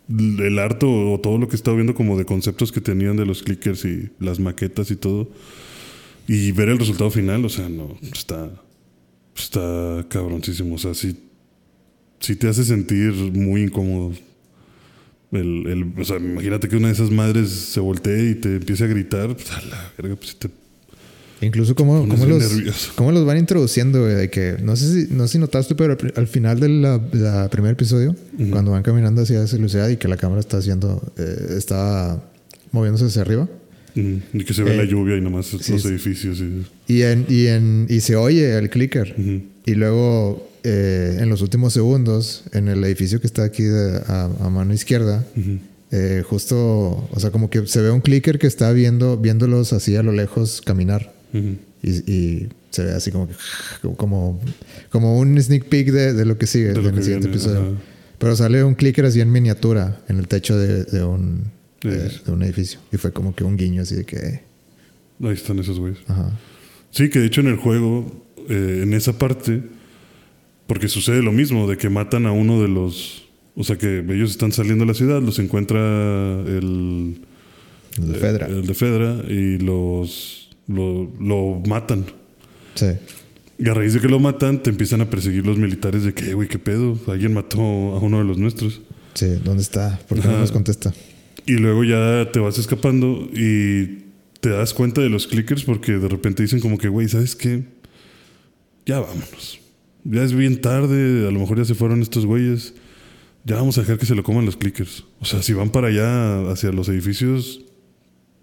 El 0.08 0.58
arte 0.58 0.84
o 0.86 1.18
todo 1.20 1.38
lo 1.38 1.48
que 1.48 1.56
estaba 1.56 1.76
viendo 1.76 1.94
como 1.94 2.18
de 2.18 2.24
conceptos 2.24 2.72
que 2.72 2.80
tenían 2.80 3.16
de 3.16 3.24
los 3.26 3.42
clickers 3.42 3.84
y 3.84 4.10
las 4.20 4.40
maquetas 4.40 4.90
y 4.90 4.96
todo. 4.96 5.30
Y 6.28 6.52
ver 6.52 6.68
el 6.68 6.78
resultado 6.78 7.10
final, 7.10 7.44
o 7.44 7.48
sea, 7.48 7.68
no, 7.68 7.96
está. 8.12 8.50
Está 9.36 10.04
cabroncísimo. 10.08 10.74
O 10.74 10.78
sea, 10.78 10.94
sí. 10.94 11.16
Sí 12.20 12.36
te 12.36 12.48
hace 12.48 12.64
sentir 12.64 13.12
muy 13.12 13.62
incómodo. 13.64 14.12
El, 15.32 15.66
el- 15.66 15.94
o 16.00 16.04
sea, 16.04 16.18
imagínate 16.18 16.68
que 16.68 16.76
una 16.76 16.88
de 16.88 16.94
esas 16.94 17.10
madres 17.10 17.50
se 17.50 17.80
voltee 17.80 18.30
y 18.30 18.34
te 18.34 18.56
empiece 18.56 18.84
a 18.84 18.88
gritar. 18.88 19.34
Pues 19.34 19.50
a 19.50 19.62
la 19.62 19.92
verga, 19.98 20.16
pues 20.16 20.36
te 20.38 20.48
Incluso 21.42 21.74
cómo, 21.74 22.08
cómo 22.08 22.24
los, 22.26 22.92
cómo 22.94 23.12
los 23.12 23.24
van 23.26 23.36
introduciendo, 23.38 24.06
de 24.06 24.30
que 24.30 24.56
no 24.62 24.76
sé 24.76 25.06
si, 25.06 25.12
no 25.12 25.26
sé 25.26 25.32
si 25.32 25.38
notaste, 25.38 25.74
pero 25.74 25.96
al, 26.00 26.12
al 26.16 26.26
final 26.28 26.60
del 26.60 26.82
la, 26.82 27.48
primer 27.50 27.72
episodio, 27.72 28.14
cuando 28.50 28.70
van 28.70 28.82
caminando 28.82 29.22
hacia 29.22 29.42
esa 29.42 29.56
ciudad 29.68 29.88
y 29.88 29.96
que 29.96 30.08
la 30.08 30.16
cámara 30.16 30.40
está 30.40 30.58
haciendo, 30.58 31.02
eh, 31.18 31.54
está 31.58 32.22
moviéndose 32.70 33.06
hacia 33.06 33.22
arriba. 33.22 33.48
Y 33.94 34.44
que 34.44 34.54
se 34.54 34.62
ve 34.62 34.72
Eh, 34.72 34.76
la 34.78 34.84
lluvia 34.84 35.16
y 35.16 35.20
nomás 35.20 35.46
sí, 35.60 35.72
los 35.72 35.84
edificios. 35.84 36.38
Y, 36.40 36.94
Y, 36.94 37.02
en, 37.02 37.26
y, 37.28 37.46
en, 37.48 37.86
y 37.90 38.00
se 38.00 38.16
oye 38.16 38.56
el 38.56 38.70
clicker. 38.70 39.14
Y 39.66 39.74
luego, 39.74 40.48
eh, 40.64 41.18
en 41.20 41.28
los 41.28 41.42
últimos 41.42 41.72
segundos, 41.74 42.44
en 42.52 42.68
el 42.68 42.82
edificio 42.84 43.20
que 43.20 43.26
está 43.26 43.42
aquí 43.44 43.64
de- 43.64 43.98
a, 44.06 44.30
a 44.40 44.48
mano 44.48 44.72
izquierda, 44.72 45.24
eh, 45.90 46.22
justo, 46.26 46.56
o 47.10 47.20
sea, 47.20 47.30
como 47.30 47.50
que 47.50 47.66
se 47.66 47.82
ve 47.82 47.90
un 47.90 48.00
clicker 48.00 48.38
que 48.38 48.46
está 48.46 48.72
viendo, 48.72 49.18
viéndolos 49.18 49.72
así 49.74 49.94
a 49.96 50.02
lo 50.02 50.12
lejos 50.12 50.62
caminar. 50.64 51.12
Y, 51.32 51.90
y 52.12 52.48
se 52.70 52.84
ve 52.84 52.92
así 52.92 53.10
como 53.10 53.28
que, 53.28 53.34
como, 53.96 54.40
como 54.90 55.18
un 55.18 55.40
sneak 55.40 55.64
peek 55.66 55.90
de, 55.90 56.12
de 56.12 56.24
lo 56.24 56.38
que 56.38 56.46
sigue 56.46 56.72
De 56.72 56.80
en 56.80 56.82
que 56.82 56.98
el 56.98 57.02
siguiente 57.02 57.28
viene, 57.28 57.42
episodio. 57.42 57.76
Pero 58.18 58.36
sale 58.36 58.62
un 58.62 58.74
clicker 58.74 59.04
así 59.04 59.20
en 59.20 59.32
miniatura 59.32 60.00
en 60.08 60.18
el 60.18 60.28
techo 60.28 60.56
de, 60.56 60.84
de 60.84 61.02
un, 61.02 61.44
de 61.80 62.10
un 62.32 62.42
edificio. 62.42 62.80
Y 62.92 62.96
fue 62.98 63.12
como 63.12 63.34
que 63.34 63.44
un 63.44 63.56
guiño 63.56 63.82
así 63.82 63.94
de 63.96 64.04
que, 64.04 64.40
Ahí 65.22 65.32
están 65.34 65.58
esos 65.58 65.78
güeyes. 65.78 66.00
ajá. 66.08 66.38
Sí, 66.90 67.08
que 67.08 67.20
de 67.20 67.26
hecho 67.26 67.40
en 67.40 67.46
el 67.46 67.56
juego, 67.56 68.24
eh, 68.48 68.80
en 68.82 68.92
esa 68.92 69.18
parte, 69.18 69.62
porque 70.66 70.88
sucede 70.88 71.22
lo 71.22 71.32
mismo, 71.32 71.68
de 71.68 71.76
que 71.78 71.88
matan 71.88 72.26
a 72.26 72.32
uno 72.32 72.60
de 72.60 72.68
los. 72.68 73.28
O 73.54 73.64
sea, 73.64 73.76
que 73.76 73.98
ellos 74.00 74.30
están 74.30 74.52
saliendo 74.52 74.84
de 74.84 74.88
la 74.88 74.94
ciudad, 74.94 75.22
los 75.22 75.38
encuentra 75.38 75.78
el. 76.46 77.22
El 77.98 78.12
de 78.12 78.18
Fedra. 78.18 78.46
El 78.46 78.66
de 78.66 78.74
Fedra 78.74 79.24
y 79.28 79.58
los. 79.58 80.41
Lo, 80.68 81.10
lo 81.20 81.60
matan. 81.66 82.04
Sí. 82.74 82.86
Y 83.58 83.68
a 83.68 83.74
raíz 83.74 83.94
de 83.94 84.00
que 84.00 84.08
lo 84.08 84.18
matan, 84.18 84.62
te 84.62 84.70
empiezan 84.70 85.00
a 85.02 85.10
perseguir 85.10 85.46
los 85.46 85.58
militares 85.58 86.04
de 86.04 86.14
que, 86.14 86.30
"Eh, 86.30 86.34
güey, 86.34 86.48
qué 86.48 86.58
pedo, 86.58 86.98
alguien 87.06 87.32
mató 87.34 87.60
a 87.60 87.98
uno 88.00 88.18
de 88.18 88.24
los 88.24 88.38
nuestros. 88.38 88.80
Sí, 89.14 89.26
¿dónde 89.44 89.62
está? 89.62 89.98
¿Por 90.08 90.20
qué 90.20 90.26
no 90.28 90.38
nos 90.38 90.52
contesta? 90.52 90.92
Y 91.46 91.54
luego 91.54 91.84
ya 91.84 92.30
te 92.32 92.38
vas 92.40 92.58
escapando 92.58 93.28
y 93.34 94.04
te 94.40 94.48
das 94.48 94.72
cuenta 94.74 95.00
de 95.00 95.08
los 95.10 95.26
clickers 95.26 95.64
porque 95.64 95.92
de 95.92 96.08
repente 96.08 96.42
dicen 96.42 96.60
como 96.60 96.78
que, 96.78 96.88
güey, 96.88 97.08
¿sabes 97.08 97.36
qué? 97.36 97.64
Ya 98.86 99.00
vámonos. 99.00 99.60
Ya 100.04 100.22
es 100.24 100.32
bien 100.32 100.60
tarde, 100.60 101.28
a 101.28 101.30
lo 101.30 101.38
mejor 101.38 101.58
ya 101.58 101.64
se 101.64 101.74
fueron 101.74 102.00
estos 102.02 102.26
güeyes. 102.26 102.74
Ya 103.44 103.56
vamos 103.56 103.76
a 103.78 103.82
dejar 103.82 103.98
que 103.98 104.06
se 104.06 104.14
lo 104.14 104.22
coman 104.22 104.46
los 104.46 104.56
clickers. 104.56 105.04
O 105.20 105.24
sea, 105.24 105.42
si 105.42 105.52
van 105.52 105.70
para 105.70 105.88
allá 105.88 106.50
hacia 106.50 106.72
los 106.72 106.88
edificios, 106.88 107.60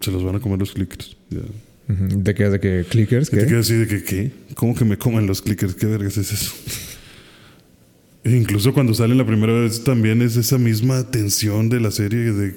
se 0.00 0.10
los 0.10 0.22
van 0.22 0.36
a 0.36 0.40
comer 0.40 0.58
los 0.58 0.72
clickers. 0.72 1.16
Ya. 1.30 1.40
Ujú. 1.88 2.22
¿De 2.22 2.34
qué? 2.34 2.48
¿De 2.48 2.60
qué? 2.60 2.84
¿Clickers? 2.88 3.28
Y 3.28 3.30
te 3.32 3.38
¿Qué? 3.40 3.46
quedas 3.46 3.66
así 3.66 3.74
de 3.74 3.86
que, 3.88 4.02
¿qué? 4.04 4.30
¿Cómo 4.54 4.74
que 4.74 4.84
me 4.84 4.96
coman 4.96 5.26
los 5.26 5.42
clickers? 5.42 5.74
¿Qué 5.74 5.86
vergas 5.86 6.16
es 6.16 6.32
eso? 6.32 6.52
E 8.22 8.30
incluso 8.36 8.72
cuando 8.74 8.92
salen 8.94 9.16
la 9.18 9.26
primera 9.26 9.52
vez 9.54 9.82
también 9.82 10.20
es 10.22 10.36
esa 10.36 10.58
misma 10.58 11.10
tensión 11.10 11.68
de 11.70 11.80
la 11.80 11.90
serie 11.90 12.32
de, 12.32 12.54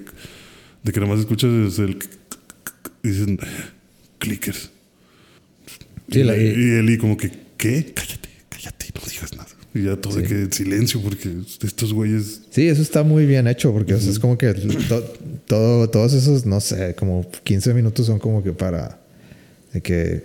de 0.83 0.91
que 0.91 0.99
nada 0.99 1.11
más 1.13 1.19
escuchas 1.21 1.79
el... 1.79 1.97
Dicen, 3.01 3.39
clickers. 4.19 4.69
Sí, 6.11 6.19
y, 6.19 6.23
la- 6.23 6.37
y 6.37 6.85
y 6.93 6.97
como 6.97 7.17
que, 7.17 7.31
¿qué? 7.57 7.91
Cállate, 7.95 8.29
cállate, 8.49 8.87
no 8.93 9.01
digas 9.09 9.33
nada. 9.35 9.47
Y 9.73 9.83
ya 9.83 9.95
todo 9.95 10.15
de 10.17 10.27
Sí. 10.27 10.33
que 10.47 10.55
silencio 10.55 11.01
porque 11.01 11.29
estos 11.63 11.93
güeyes... 11.93 12.41
Sí, 12.51 12.67
eso 12.67 12.81
está 12.81 13.03
muy 13.03 13.25
bien 13.25 13.47
hecho 13.47 13.71
porque 13.73 13.93
o 13.95 13.99
sea, 13.99 14.11
es 14.11 14.19
como 14.19 14.37
que 14.37 14.53
to- 14.53 15.13
todo, 15.47 15.89
todos 15.89 16.13
esos, 16.13 16.45
no 16.45 16.59
sé, 16.61 16.93
como 16.95 17.25
15 17.43 17.73
minutos 17.73 18.05
son 18.05 18.19
como 18.19 18.43
que 18.43 18.51
para 18.51 19.01
de 19.73 19.81
que 19.81 20.23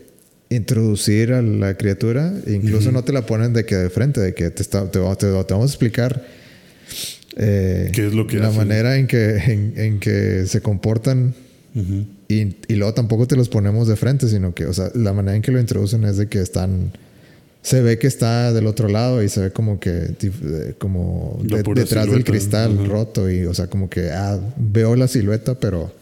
introducir 0.51 1.33
a 1.33 1.43
la 1.43 1.75
criatura, 1.77 2.33
incluso 2.47 2.91
no 2.93 3.03
te 3.05 3.13
la 3.13 3.27
ponen 3.27 3.53
de 3.53 3.65
que 3.67 3.77
de 3.77 3.91
frente, 3.91 4.21
de 4.21 4.35
que 4.35 4.51
te, 4.51 4.63
está- 4.63 4.91
te, 4.91 4.99
va- 4.99 5.17
te- 5.17 5.27
te 5.27 5.55
vamos 5.55 5.71
a 5.71 5.73
explicar 5.73 6.25
eh, 7.37 7.91
¿Qué 7.93 8.07
es 8.07 8.15
lo 8.15 8.27
que 8.27 8.39
la 8.39 8.49
hacen? 8.49 8.59
manera 8.59 8.97
en 8.97 9.07
que, 9.07 9.37
en, 9.37 9.75
en 9.77 10.01
que 10.01 10.47
se 10.47 10.61
comportan 10.61 11.35
y, 12.29 12.57
y 12.67 12.75
luego 12.75 12.93
tampoco 12.95 13.27
te 13.29 13.37
los 13.37 13.49
ponemos 13.49 13.87
de 13.87 13.95
frente, 13.95 14.27
sino 14.29 14.53
que, 14.53 14.67
o 14.67 14.73
sea, 14.73 14.91
la 14.95 15.13
manera 15.13 15.37
en 15.37 15.43
que 15.43 15.53
lo 15.53 15.61
introducen 15.61 16.05
es 16.05 16.17
de 16.17 16.27
que 16.29 16.41
están. 16.41 16.91
Se 17.63 17.83
ve 17.83 17.99
que 17.99 18.07
está 18.09 18.53
del 18.53 18.67
otro 18.67 18.89
lado 18.89 19.23
y 19.23 19.29
se 19.29 19.41
ve 19.43 19.51
como 19.53 19.79
que. 19.79 19.91
eh, 20.21 20.75
como 20.79 21.39
de- 21.43 21.63
detrás 21.83 22.07
del 22.07 22.25
cristal 22.25 22.71
roto 22.89 23.31
y, 23.31 23.45
o 23.45 23.55
sea, 23.55 23.69
como 23.69 23.89
que. 23.89 24.11
Ah, 24.11 24.41
veo 24.57 24.97
la 24.97 25.07
silueta, 25.07 25.55
pero. 25.61 25.93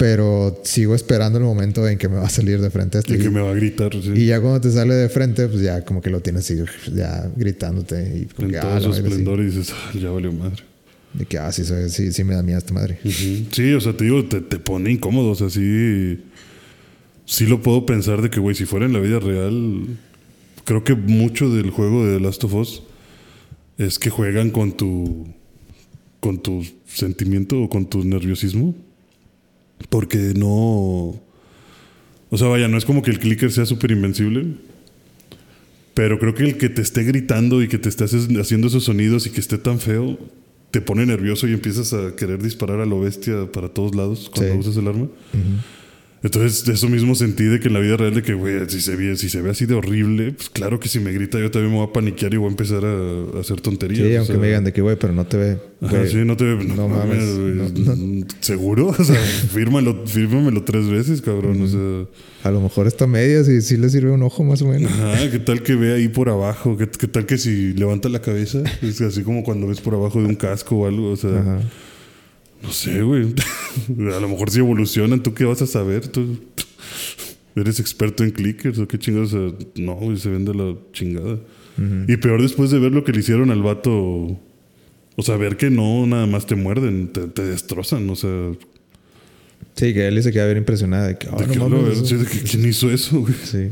Pero 0.00 0.58
sigo 0.64 0.94
esperando 0.94 1.38
el 1.38 1.44
momento 1.44 1.86
en 1.86 1.98
que 1.98 2.08
me 2.08 2.16
va 2.16 2.24
a 2.26 2.30
salir 2.30 2.58
de 2.58 2.70
frente. 2.70 3.00
Y 3.06 3.14
Y, 3.14 3.18
que 3.18 3.28
me 3.28 3.42
va 3.42 3.50
a 3.50 3.54
gritar. 3.54 3.92
sí. 3.92 4.12
y 4.16 4.24
ya 4.26 4.40
cuando 4.40 4.58
te 4.62 4.70
sale 4.70 4.94
de 4.94 5.10
frente, 5.10 5.46
pues 5.46 5.60
ya 5.62 5.84
como 5.84 6.00
que 6.00 6.08
lo 6.08 6.20
tienes 6.20 6.44
así, 6.50 6.56
ya 6.94 7.30
gritándote. 7.36 8.22
Y 8.22 8.24
como 8.34 8.48
en 8.48 8.54
que, 8.54 8.60
todo 8.60 8.70
ah, 8.72 8.80
su 8.80 8.92
esplendor 8.94 9.40
y 9.40 9.44
dices, 9.46 9.70
"Ah, 9.74 9.90
ya 9.94 10.08
valió 10.10 10.32
madre. 10.32 10.62
De 11.12 11.26
que, 11.26 11.36
ah, 11.36 11.52
sí, 11.52 11.64
soy- 11.64 11.90
sí, 11.90 12.12
sí 12.12 12.24
me 12.24 12.34
da 12.34 12.42
miedo 12.42 12.56
esta 12.56 12.72
madre. 12.72 12.98
Sí, 13.04 13.74
o 13.74 13.80
sea, 13.82 13.92
te 13.94 14.04
digo, 14.04 14.24
te, 14.24 14.40
te 14.40 14.58
pone 14.58 14.90
incómodo. 14.90 15.32
O 15.32 15.34
sea, 15.34 15.50
sí. 15.50 16.20
Sí 17.26 17.44
lo 17.46 17.60
puedo 17.60 17.84
pensar 17.84 18.22
de 18.22 18.30
que, 18.30 18.40
güey, 18.40 18.56
si 18.56 18.64
fuera 18.64 18.86
en 18.86 18.94
la 18.94 19.00
vida 19.00 19.18
real. 19.20 19.82
Creo 20.64 20.82
que 20.82 20.94
mucho 20.94 21.50
del 21.54 21.68
juego 21.70 22.06
de 22.06 22.16
The 22.16 22.24
Last 22.24 22.42
of 22.44 22.54
Us 22.54 22.82
es 23.76 23.98
que 23.98 24.08
juegan 24.08 24.50
con 24.50 24.72
tu. 24.76 25.26
con 26.20 26.42
tu 26.42 26.64
sentimiento 26.86 27.60
o 27.60 27.68
con 27.68 27.86
tu 27.88 28.02
nerviosismo. 28.04 28.74
Porque 29.88 30.18
no. 30.36 31.20
O 32.32 32.36
sea, 32.36 32.48
vaya, 32.48 32.68
no 32.68 32.76
es 32.78 32.84
como 32.84 33.02
que 33.02 33.10
el 33.10 33.18
clicker 33.18 33.50
sea 33.50 33.66
súper 33.66 33.90
invencible. 33.90 34.46
Pero 35.94 36.18
creo 36.18 36.34
que 36.34 36.44
el 36.44 36.56
que 36.58 36.68
te 36.68 36.82
esté 36.82 37.02
gritando 37.02 37.62
y 37.62 37.68
que 37.68 37.78
te 37.78 37.88
esté 37.88 38.04
haces- 38.04 38.28
haciendo 38.38 38.68
esos 38.68 38.84
sonidos 38.84 39.26
y 39.26 39.30
que 39.30 39.40
esté 39.40 39.58
tan 39.58 39.80
feo, 39.80 40.18
te 40.70 40.80
pone 40.80 41.04
nervioso 41.04 41.48
y 41.48 41.52
empiezas 41.52 41.92
a 41.92 42.14
querer 42.14 42.40
disparar 42.42 42.80
a 42.80 42.86
lo 42.86 43.00
bestia 43.00 43.50
para 43.50 43.68
todos 43.68 43.94
lados 43.96 44.30
cuando 44.32 44.52
Sí. 44.54 44.58
usas 44.60 44.76
el 44.76 44.86
arma. 44.86 45.08
Entonces, 46.22 46.66
de 46.66 46.74
eso 46.74 46.86
mismo 46.88 47.14
sentí 47.14 47.44
de 47.44 47.60
que 47.60 47.68
en 47.68 47.74
la 47.74 47.80
vida 47.80 47.96
real, 47.96 48.12
de 48.14 48.22
que, 48.22 48.34
güey, 48.34 48.68
si 48.68 48.82
se 48.82 48.94
ve, 48.94 49.16
si 49.16 49.30
se 49.30 49.40
ve 49.40 49.50
así 49.50 49.64
de 49.64 49.74
horrible, 49.74 50.32
pues 50.32 50.50
claro 50.50 50.78
que 50.78 50.86
si 50.88 51.00
me 51.00 51.12
grita, 51.12 51.38
yo 51.38 51.50
también 51.50 51.72
me 51.72 51.78
voy 51.78 51.88
a 51.88 51.92
paniquear 51.94 52.34
y 52.34 52.36
voy 52.36 52.48
a 52.48 52.50
empezar 52.50 52.84
a, 52.84 53.38
a 53.38 53.40
hacer 53.40 53.62
tonterías. 53.62 54.06
Sí, 54.06 54.16
aunque 54.16 54.32
sea, 54.34 54.40
me 54.40 54.48
digan 54.48 54.64
de 54.64 54.72
que, 54.74 54.82
güey, 54.82 54.96
pero 54.96 55.14
no 55.14 55.24
te 55.26 55.38
ve. 55.38 55.58
Ajá, 55.80 56.06
sí, 56.06 56.16
no 56.18 56.36
te 56.36 56.44
no, 56.44 56.76
no 56.76 56.88
mames. 56.88 57.24
¿Seguro? 58.40 58.88
O 58.88 59.02
sea, 59.04 59.16
fírmalo, 59.16 60.06
fírmamelo 60.06 60.62
tres 60.62 60.88
veces, 60.88 61.22
cabrón. 61.22 61.62
O 61.62 61.66
sea, 61.66 62.06
A 62.48 62.52
lo 62.52 62.60
mejor 62.60 62.86
está 62.86 63.06
media 63.06 63.40
y 63.40 63.62
sí 63.62 63.78
le 63.78 63.88
sirve 63.88 64.10
un 64.10 64.22
ojo 64.22 64.44
más 64.44 64.60
o 64.60 64.66
menos. 64.66 64.92
ajá, 64.92 65.30
¿qué 65.30 65.38
tal 65.38 65.62
que 65.62 65.74
ve 65.74 65.94
ahí 65.94 66.08
por 66.08 66.28
abajo? 66.28 66.76
¿Qué, 66.76 66.86
qué 66.86 67.06
tal 67.08 67.24
que 67.24 67.38
si 67.38 67.72
levanta 67.72 68.10
la 68.10 68.20
cabeza? 68.20 68.62
Es 68.82 69.00
así 69.00 69.22
como 69.22 69.42
cuando 69.42 69.66
ves 69.68 69.80
por 69.80 69.94
abajo 69.94 70.20
de 70.20 70.26
un 70.26 70.34
casco 70.34 70.76
o 70.76 70.86
algo. 70.86 71.10
O 71.12 71.16
sea, 71.16 71.40
Ajá. 71.40 71.60
No 72.62 72.70
sé, 72.72 73.02
güey. 73.02 73.34
A 74.14 74.20
lo 74.20 74.28
mejor 74.28 74.50
si 74.50 74.58
evolucionan, 74.58 75.22
¿tú 75.22 75.34
qué 75.34 75.44
vas 75.44 75.62
a 75.62 75.66
saber? 75.66 76.08
¿Tú 76.08 76.38
eres 77.56 77.80
experto 77.80 78.24
en 78.24 78.30
clickers 78.30 78.78
o 78.78 78.88
qué 78.88 78.98
chingados? 78.98 79.34
No, 79.76 79.94
güey, 79.94 80.16
se 80.16 80.30
vende 80.30 80.54
la 80.54 80.74
chingada. 80.92 81.38
Y 82.08 82.16
peor 82.18 82.42
después 82.42 82.70
de 82.70 82.78
ver 82.78 82.92
lo 82.92 83.04
que 83.04 83.12
le 83.12 83.20
hicieron 83.20 83.50
al 83.50 83.62
vato. 83.62 83.92
O 85.16 85.22
sea, 85.22 85.36
ver 85.36 85.56
que 85.56 85.70
no 85.70 86.06
nada 86.06 86.26
más 86.26 86.46
te 86.46 86.54
muerden, 86.54 87.08
te, 87.08 87.26
te 87.28 87.42
destrozan. 87.42 88.08
O 88.10 88.16
sea, 88.16 88.52
Sí, 89.76 89.94
que 89.94 90.06
Ellie 90.06 90.22
se 90.22 90.32
queda 90.32 90.44
bien 90.46 90.58
impresionada 90.58 91.08
de 91.08 91.16
que, 91.16 91.28
ah, 91.30 91.36
de 91.36 91.56
no 91.56 91.68
mames, 91.68 92.06
sí, 92.06 92.16
de 92.16 92.26
que 92.26 92.38
¿quién 92.40 92.68
hizo 92.68 92.90
eso, 92.90 93.20
güey? 93.20 93.34
Sí. 93.44 93.68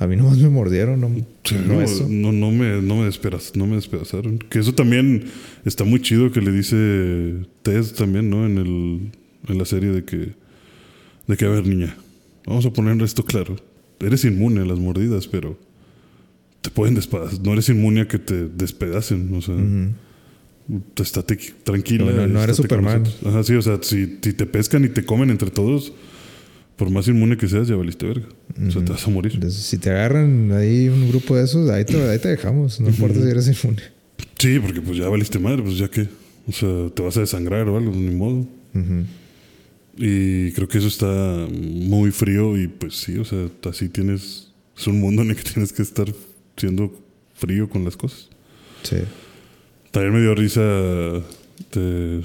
A 0.00 0.06
mí 0.06 0.16
nomás 0.16 0.38
me 0.38 0.48
mordieron, 0.48 0.98
no, 1.00 1.08
Sí, 1.44 1.56
no 1.68 1.80
eso. 1.82 2.06
no, 2.08 2.32
no 2.32 2.50
me, 2.50 2.80
no 2.82 2.96
me 2.96 3.06
despedaz- 3.06 3.54
no 3.54 3.66
me 3.66 3.76
despedazaron. 3.76 4.38
Que 4.38 4.58
eso 4.58 4.74
también 4.74 5.26
está 5.64 5.84
muy 5.84 6.00
chido 6.00 6.32
que 6.32 6.40
le 6.40 6.50
dice 6.52 7.44
Tess 7.62 7.92
también, 7.94 8.30
¿no? 8.30 8.46
En 8.46 8.56
el, 8.58 9.10
en 9.46 9.58
la 9.58 9.64
serie 9.66 9.90
de 9.90 10.04
que, 10.04 10.32
de 11.28 11.36
que, 11.36 11.44
a 11.44 11.48
ver, 11.50 11.66
niña, 11.66 11.96
vamos 12.46 12.64
a 12.66 12.72
poner 12.72 13.00
esto 13.02 13.24
claro. 13.24 13.56
Eres 14.00 14.24
inmune 14.24 14.62
a 14.62 14.64
las 14.64 14.78
mordidas, 14.78 15.28
pero 15.28 15.58
te 16.62 16.70
pueden 16.70 16.94
despedazar. 16.94 17.38
No 17.42 17.52
eres 17.52 17.68
inmune 17.68 18.00
a 18.00 18.08
que 18.08 18.18
te 18.18 18.48
despedacen, 18.48 19.32
o 19.34 19.42
sea, 19.42 19.54
Ujú. 19.54 19.92
estate 20.96 21.38
qui- 21.38 21.52
tranquila. 21.62 22.06
No, 22.06 22.12
no, 22.12 22.26
no 22.26 22.42
eres 22.42 22.56
Superman. 22.56 23.04
Ajá, 23.26 23.42
sí, 23.44 23.52
o 23.54 23.60
sea, 23.62 23.78
si, 23.82 24.18
si 24.22 24.32
te 24.32 24.46
pescan 24.46 24.82
y 24.84 24.88
te 24.88 25.04
comen 25.04 25.28
entre 25.28 25.50
todos, 25.50 25.92
por 26.80 26.88
más 26.88 27.06
inmune 27.08 27.36
que 27.36 27.46
seas, 27.46 27.68
ya 27.68 27.76
valiste 27.76 28.06
verga. 28.06 28.26
O 28.66 28.70
sea, 28.70 28.82
te 28.82 28.92
vas 28.92 29.06
a 29.06 29.10
morir. 29.10 29.32
Entonces, 29.34 29.60
si 29.60 29.76
te 29.76 29.90
agarran 29.90 30.50
ahí 30.52 30.88
un 30.88 31.10
grupo 31.10 31.36
de 31.36 31.44
esos, 31.44 31.68
ahí 31.68 31.84
te, 31.84 32.02
ahí 32.08 32.18
te 32.18 32.30
dejamos. 32.30 32.80
No 32.80 32.88
importa 32.88 33.20
si 33.20 33.28
eres 33.28 33.48
inmune. 33.48 33.82
Sí, 34.38 34.58
porque 34.58 34.80
pues 34.80 34.96
ya 34.96 35.06
valiste 35.10 35.38
madre, 35.38 35.62
pues 35.62 35.76
ya 35.76 35.90
que. 35.90 36.08
O 36.48 36.52
sea, 36.52 36.88
te 36.94 37.02
vas 37.02 37.18
a 37.18 37.20
desangrar 37.20 37.68
o 37.68 37.76
algo, 37.76 37.92
ni 37.92 38.14
modo. 38.14 38.46
Y 39.98 40.52
creo 40.52 40.68
que 40.68 40.78
eso 40.78 40.88
está 40.88 41.46
muy 41.52 42.12
frío 42.12 42.58
y 42.58 42.66
pues 42.66 42.94
sí, 42.94 43.18
o 43.18 43.26
sea, 43.26 43.50
así 43.68 43.90
tienes. 43.90 44.48
Es 44.74 44.86
un 44.86 45.00
mundo 45.00 45.20
en 45.20 45.28
el 45.28 45.36
que 45.36 45.42
tienes 45.42 45.74
que 45.74 45.82
estar 45.82 46.06
siendo 46.56 46.98
frío 47.34 47.68
con 47.68 47.84
las 47.84 47.98
cosas. 47.98 48.30
Sí. 48.84 48.96
También 49.90 50.14
me 50.14 50.22
dio 50.22 50.34
risa 50.34 50.62
de, 50.62 52.22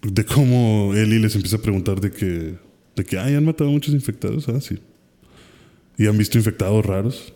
de 0.00 0.24
cómo 0.24 0.94
Eli 0.94 1.18
les 1.18 1.34
empieza 1.34 1.56
a 1.56 1.60
preguntar 1.60 2.00
de 2.00 2.10
que, 2.12 2.63
de 2.96 3.04
que, 3.04 3.18
ay, 3.18 3.34
han 3.34 3.44
matado 3.44 3.70
a 3.70 3.72
muchos 3.72 3.94
infectados. 3.94 4.48
Ah, 4.48 4.60
sí. 4.60 4.78
Y 5.98 6.06
han 6.06 6.16
visto 6.18 6.38
infectados 6.38 6.84
raros. 6.84 7.32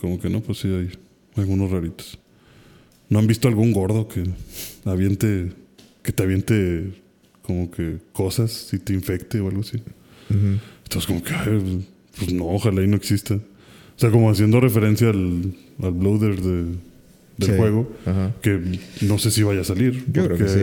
Como 0.00 0.20
que 0.20 0.28
no, 0.28 0.40
pues 0.40 0.58
sí, 0.58 0.68
hay 0.68 0.90
algunos 1.36 1.70
raritos. 1.70 2.18
¿No 3.08 3.18
han 3.18 3.26
visto 3.26 3.48
algún 3.48 3.72
gordo 3.72 4.08
que 4.08 4.24
aviente, 4.84 5.52
que 6.02 6.12
te 6.12 6.22
aviente 6.22 6.92
como 7.42 7.70
que 7.70 7.98
cosas 8.12 8.70
y 8.72 8.78
te 8.78 8.92
infecte 8.92 9.40
o 9.40 9.48
algo 9.48 9.60
así? 9.62 9.78
Ujú. 10.30 10.58
Entonces 10.84 11.06
como 11.06 11.22
que, 11.22 11.32
ay, 11.34 11.86
pues 12.18 12.32
no, 12.32 12.46
ojalá 12.48 12.82
y 12.82 12.86
no 12.86 12.96
exista. 12.96 13.34
O 13.34 13.98
sea, 13.98 14.10
como 14.10 14.30
haciendo 14.30 14.60
referencia 14.60 15.10
al, 15.10 15.54
al 15.82 15.92
bloater 15.92 16.40
de, 16.40 16.52
del 17.38 17.48
Sí. 17.50 17.52
juego 17.56 17.90
Ajá. 18.06 18.32
que 18.42 18.60
no 19.02 19.18
sé 19.18 19.30
si 19.30 19.42
vaya 19.42 19.62
a 19.62 19.64
salir. 19.64 20.04
Yo 20.12 20.26
creo 20.26 20.38
que 20.38 20.48
sí. 20.48 20.60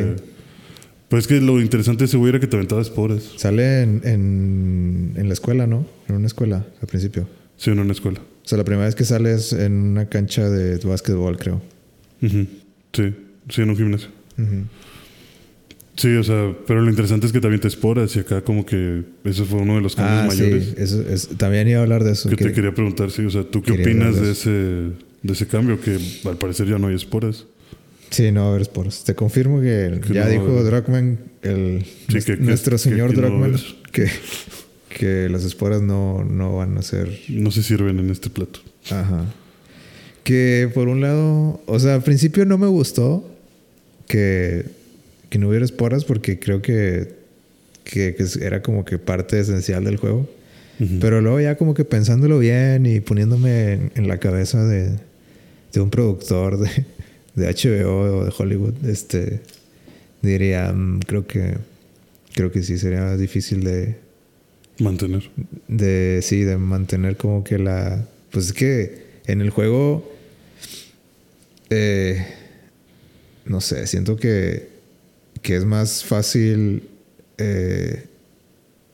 Pues 1.10 1.24
es 1.24 1.28
que 1.28 1.41
lo 1.41 1.60
interesante 1.60 2.04
de 2.04 2.06
ese 2.06 2.17
güey 2.17 2.30
era 2.30 2.39
que 2.39 2.48
te 2.48 2.56
aventaba 2.56 2.82
esporas. 2.82 3.24
Sale 3.38 3.82
en, 3.82 4.02
en, 4.06 5.13
en 5.15 5.28
la 5.28 5.34
escuela, 5.34 5.65
¿no? 5.67 5.86
En 6.08 6.15
una 6.15 6.28
escuela 6.28 6.65
al 6.82 6.88
principio. 6.88 7.28
Sí, 7.58 7.72
en 7.72 7.80
una 7.80 7.91
escuela. 7.93 8.19
O 8.19 8.48
sea, 8.48 8.58
la 8.58 8.63
primera 8.63 8.86
vez 8.86 8.95
que 8.95 9.04
sales 9.06 9.52
en 9.54 9.74
una 9.74 10.06
cancha 10.08 10.50
de 10.50 10.78
básquetbol, 10.78 11.38
creo. 11.38 11.62
Sí, 12.22 12.48
sí, 13.50 13.62
en 13.62 13.69
un 13.69 13.76
gimnasio. 13.78 14.10
Sí, 15.95 16.15
o 16.15 16.24
sea, 16.24 16.56
pero 16.65 16.82
lo 16.82 16.89
interesante 16.89 17.26
es 17.28 17.34
que 17.34 17.41
te 17.41 17.48
avienta 17.48 17.67
esporas 17.67 18.15
y 18.15 18.19
acá 18.19 18.41
como 18.41 18.65
que 18.65 19.04
eso 19.26 19.43
fue 19.45 19.60
uno 19.60 19.76
de 19.76 19.82
los 19.82 19.95
cambios 19.98 20.22
Ah, 20.24 20.28
mayores. 20.28 20.65
sí. 20.69 20.74
Eso 20.78 21.02
es, 21.02 21.28
también 21.38 21.67
iba 21.67 21.80
a 21.80 21.84
hablar 21.84 22.04
de 22.06 22.13
eso. 22.13 22.30
Que 22.30 22.38
te 22.38 22.45
que- 22.45 22.54
quería 22.54 22.74
preguntar, 22.74 23.12
sí, 23.12 23.24
o 23.26 23.30
sea, 23.30 23.43
¿tú 23.43 23.62
qué 23.62 23.74
opinas 23.74 24.15
de 24.22 24.32
ese, 24.32 24.50
de 24.50 25.34
ese 25.34 25.45
cambio? 25.48 25.82
Que 25.82 25.98
al 26.26 26.38
parecer 26.38 26.67
ya 26.67 26.78
no 26.78 26.88
hay 26.88 26.95
esporas. 26.95 27.45
Sí, 28.10 28.32
no 28.32 28.41
va 28.41 28.48
a 28.48 28.50
haber 28.52 28.62
esporas. 28.63 29.04
Te 29.04 29.13
confirmo 29.15 29.62
que, 29.62 30.00
Que 30.06 30.13
ya 30.13 30.26
no 30.26 30.32
dijo. 30.32 30.63
Druckmann, 30.63 31.19
el, 31.43 31.86
Sí, 32.10 32.22
que- 32.24 32.38
nuestro 32.38 32.74
que 32.74 32.78
señor 32.80 33.13
no 33.15 33.22
Druckmann, 33.22 33.56
que, 33.91 34.08
que 34.89 35.30
las 35.30 35.43
esporas 35.43 35.82
no, 35.82 36.24
no 36.24 36.56
van 36.58 36.78
a 36.78 36.82
ser 36.82 37.19
No 37.30 37.52
se 37.52 37.62
sirven 37.63 38.00
en 38.00 38.10
este 38.10 38.30
plato. 38.30 38.60
Ajá. 38.89 39.26
Que 40.24 40.69
por 40.74 40.88
un 40.89 41.02
lado, 41.02 41.62
o 41.65 41.80
sea, 41.80 41.95
al 41.95 42.04
principio 42.04 42.45
no 42.45 42.58
me 42.58 42.67
gustó 42.67 43.28
que, 44.08 44.65
que 45.30 45.38
no 45.39 45.50
hubiera 45.50 45.65
esporas 45.65 46.04
porque 46.06 46.39
creo 46.39 46.62
que, 46.62 47.13
que, 47.84 48.15
que 48.15 48.26
era 48.45 48.62
como 48.62 48.86
que 48.86 48.98
parte 48.98 49.39
esencial 49.39 49.84
del 49.84 49.98
juego. 49.98 50.30
Pero 51.02 51.19
luego 51.19 51.41
ya 51.41 51.58
como 51.58 51.74
que 51.74 51.84
pensándolo 51.84 52.39
bien 52.39 52.86
y 52.86 53.02
poniéndome 53.02 53.74
en, 53.74 53.91
en 53.95 54.08
la 54.08 54.17
cabeza 54.17 54.63
de, 54.65 54.91
de 55.74 55.82
un 55.82 55.89
productor 55.89 56.58
de, 56.58 56.69
de 57.39 57.47
HBO 57.47 58.19
o 58.19 58.25
de 58.25 58.34
Hollywood, 58.38 58.86
este 58.86 59.41
diría, 60.21 60.71
mm, 60.71 60.99
creo 60.99 61.25
que 61.25 61.58
creo 62.34 62.52
que 62.52 62.63
sí 62.63 62.78
sería 62.78 63.17
difícil 63.17 63.63
de, 63.63 63.95
Mantener. 64.80 65.30
de 65.67 66.21
sí 66.21 66.43
de 66.43 66.58
mantener 66.58 67.17
como 67.17 67.43
que 67.43 67.58
la 67.58 68.08
pues 68.32 68.47
es 68.47 68.54
que 68.54 69.04
en 69.25 69.41
el 69.41 69.49
juego 69.49 70.10
eh, 71.69 72.25
no 73.45 73.60
sé 73.60 73.88
siento 73.88 74.15
que 74.15 74.69
que 75.41 75.58
es 75.58 75.65
más 75.65 76.06
fácil 76.06 76.88
eh, 77.38 78.06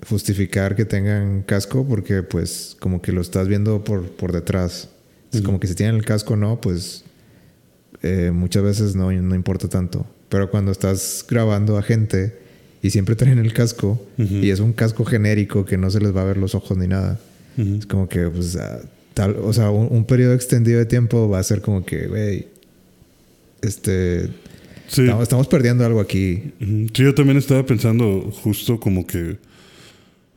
justificar 0.08 0.75
que 0.75 0.86
tengan 0.86 1.43
casco 1.43 1.88
porque 1.88 2.23
pues 2.23 2.75
como 2.79 3.01
que 3.01 3.12
lo 3.12 3.21
estás 3.21 3.47
viendo 3.47 3.84
por, 3.84 4.10
por 4.10 4.31
detrás 4.31 4.89
es 5.31 5.41
como 5.41 5.60
que 5.60 5.67
si 5.67 5.75
tienen 5.75 5.95
el 5.95 6.05
casco 6.05 6.34
o 6.34 6.38
no 6.38 6.60
pues 6.62 7.04
eh, 8.05 8.31
muchas 8.31 8.63
veces 8.63 8.95
no, 8.95 9.11
no 9.11 9.35
importa 9.35 9.67
tanto 9.67 10.05
pero 10.29 10.49
cuando 10.49 10.71
estás 10.71 11.25
grabando 11.27 11.77
a 11.77 11.81
gente 11.81 12.37
y 12.81 12.89
siempre 12.91 13.15
traen 13.15 13.39
el 13.39 13.51
casco 13.53 13.99
y 14.17 14.49
es 14.49 14.59
un 14.59 14.73
casco 14.73 15.05
genérico 15.05 15.65
que 15.65 15.77
no 15.77 15.89
se 15.89 15.99
les 15.99 16.15
va 16.15 16.21
a 16.21 16.25
ver 16.25 16.37
los 16.37 16.53
ojos 16.55 16.77
ni 16.77 16.87
nada 16.87 17.19
es 17.57 17.85
como 17.85 18.07
que 18.07 18.27
pues 18.29 18.55
ah, 18.57 18.79
tal 19.13 19.37
o 19.41 19.53
sea 19.53 19.69
un, 19.71 19.87
un 19.89 20.05
periodo 20.05 20.33
extendido 20.33 20.77
de 20.79 20.85
tiempo 20.85 21.29
va 21.29 21.39
a 21.39 21.43
ser 21.43 21.61
como 21.61 21.85
que 21.85 22.07
güey 22.07 22.47
este 23.61 24.29
Sí. 24.87 25.01
estamos, 25.01 25.23
estamos 25.23 25.47
perdiendo 25.47 25.83
algo 25.83 25.99
aquí. 25.99 26.53
Sí, 26.59 27.03
yo 27.03 27.15
también 27.15 27.37
estaba 27.37 27.65
pensando 27.65 28.31
justo 28.43 28.79
como 28.79 29.07
que 29.07 29.37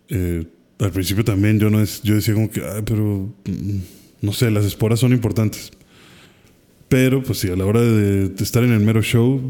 eh, 0.08 0.46
al 0.78 0.90
principio 0.90 1.22
también 1.22 1.58
yo 1.60 1.68
no 1.68 1.82
es, 1.82 2.02
yo 2.02 2.14
decía 2.14 2.32
como 2.32 2.50
que, 2.50 2.62
ay, 2.64 2.82
pero 2.84 3.28
mm, 3.44 3.78
no 4.22 4.32
sé, 4.32 4.50
las 4.50 4.64
esporas 4.64 5.00
son 5.00 5.12
importantes. 5.12 5.70
Pero 6.88 7.22
pues 7.22 7.38
sí, 7.40 7.48
a 7.50 7.56
la 7.56 7.66
hora 7.66 7.80
de, 7.82 8.28
de 8.30 8.44
estar 8.44 8.62
en 8.64 8.72
el 8.72 8.80
mero 8.80 9.02
show, 9.02 9.40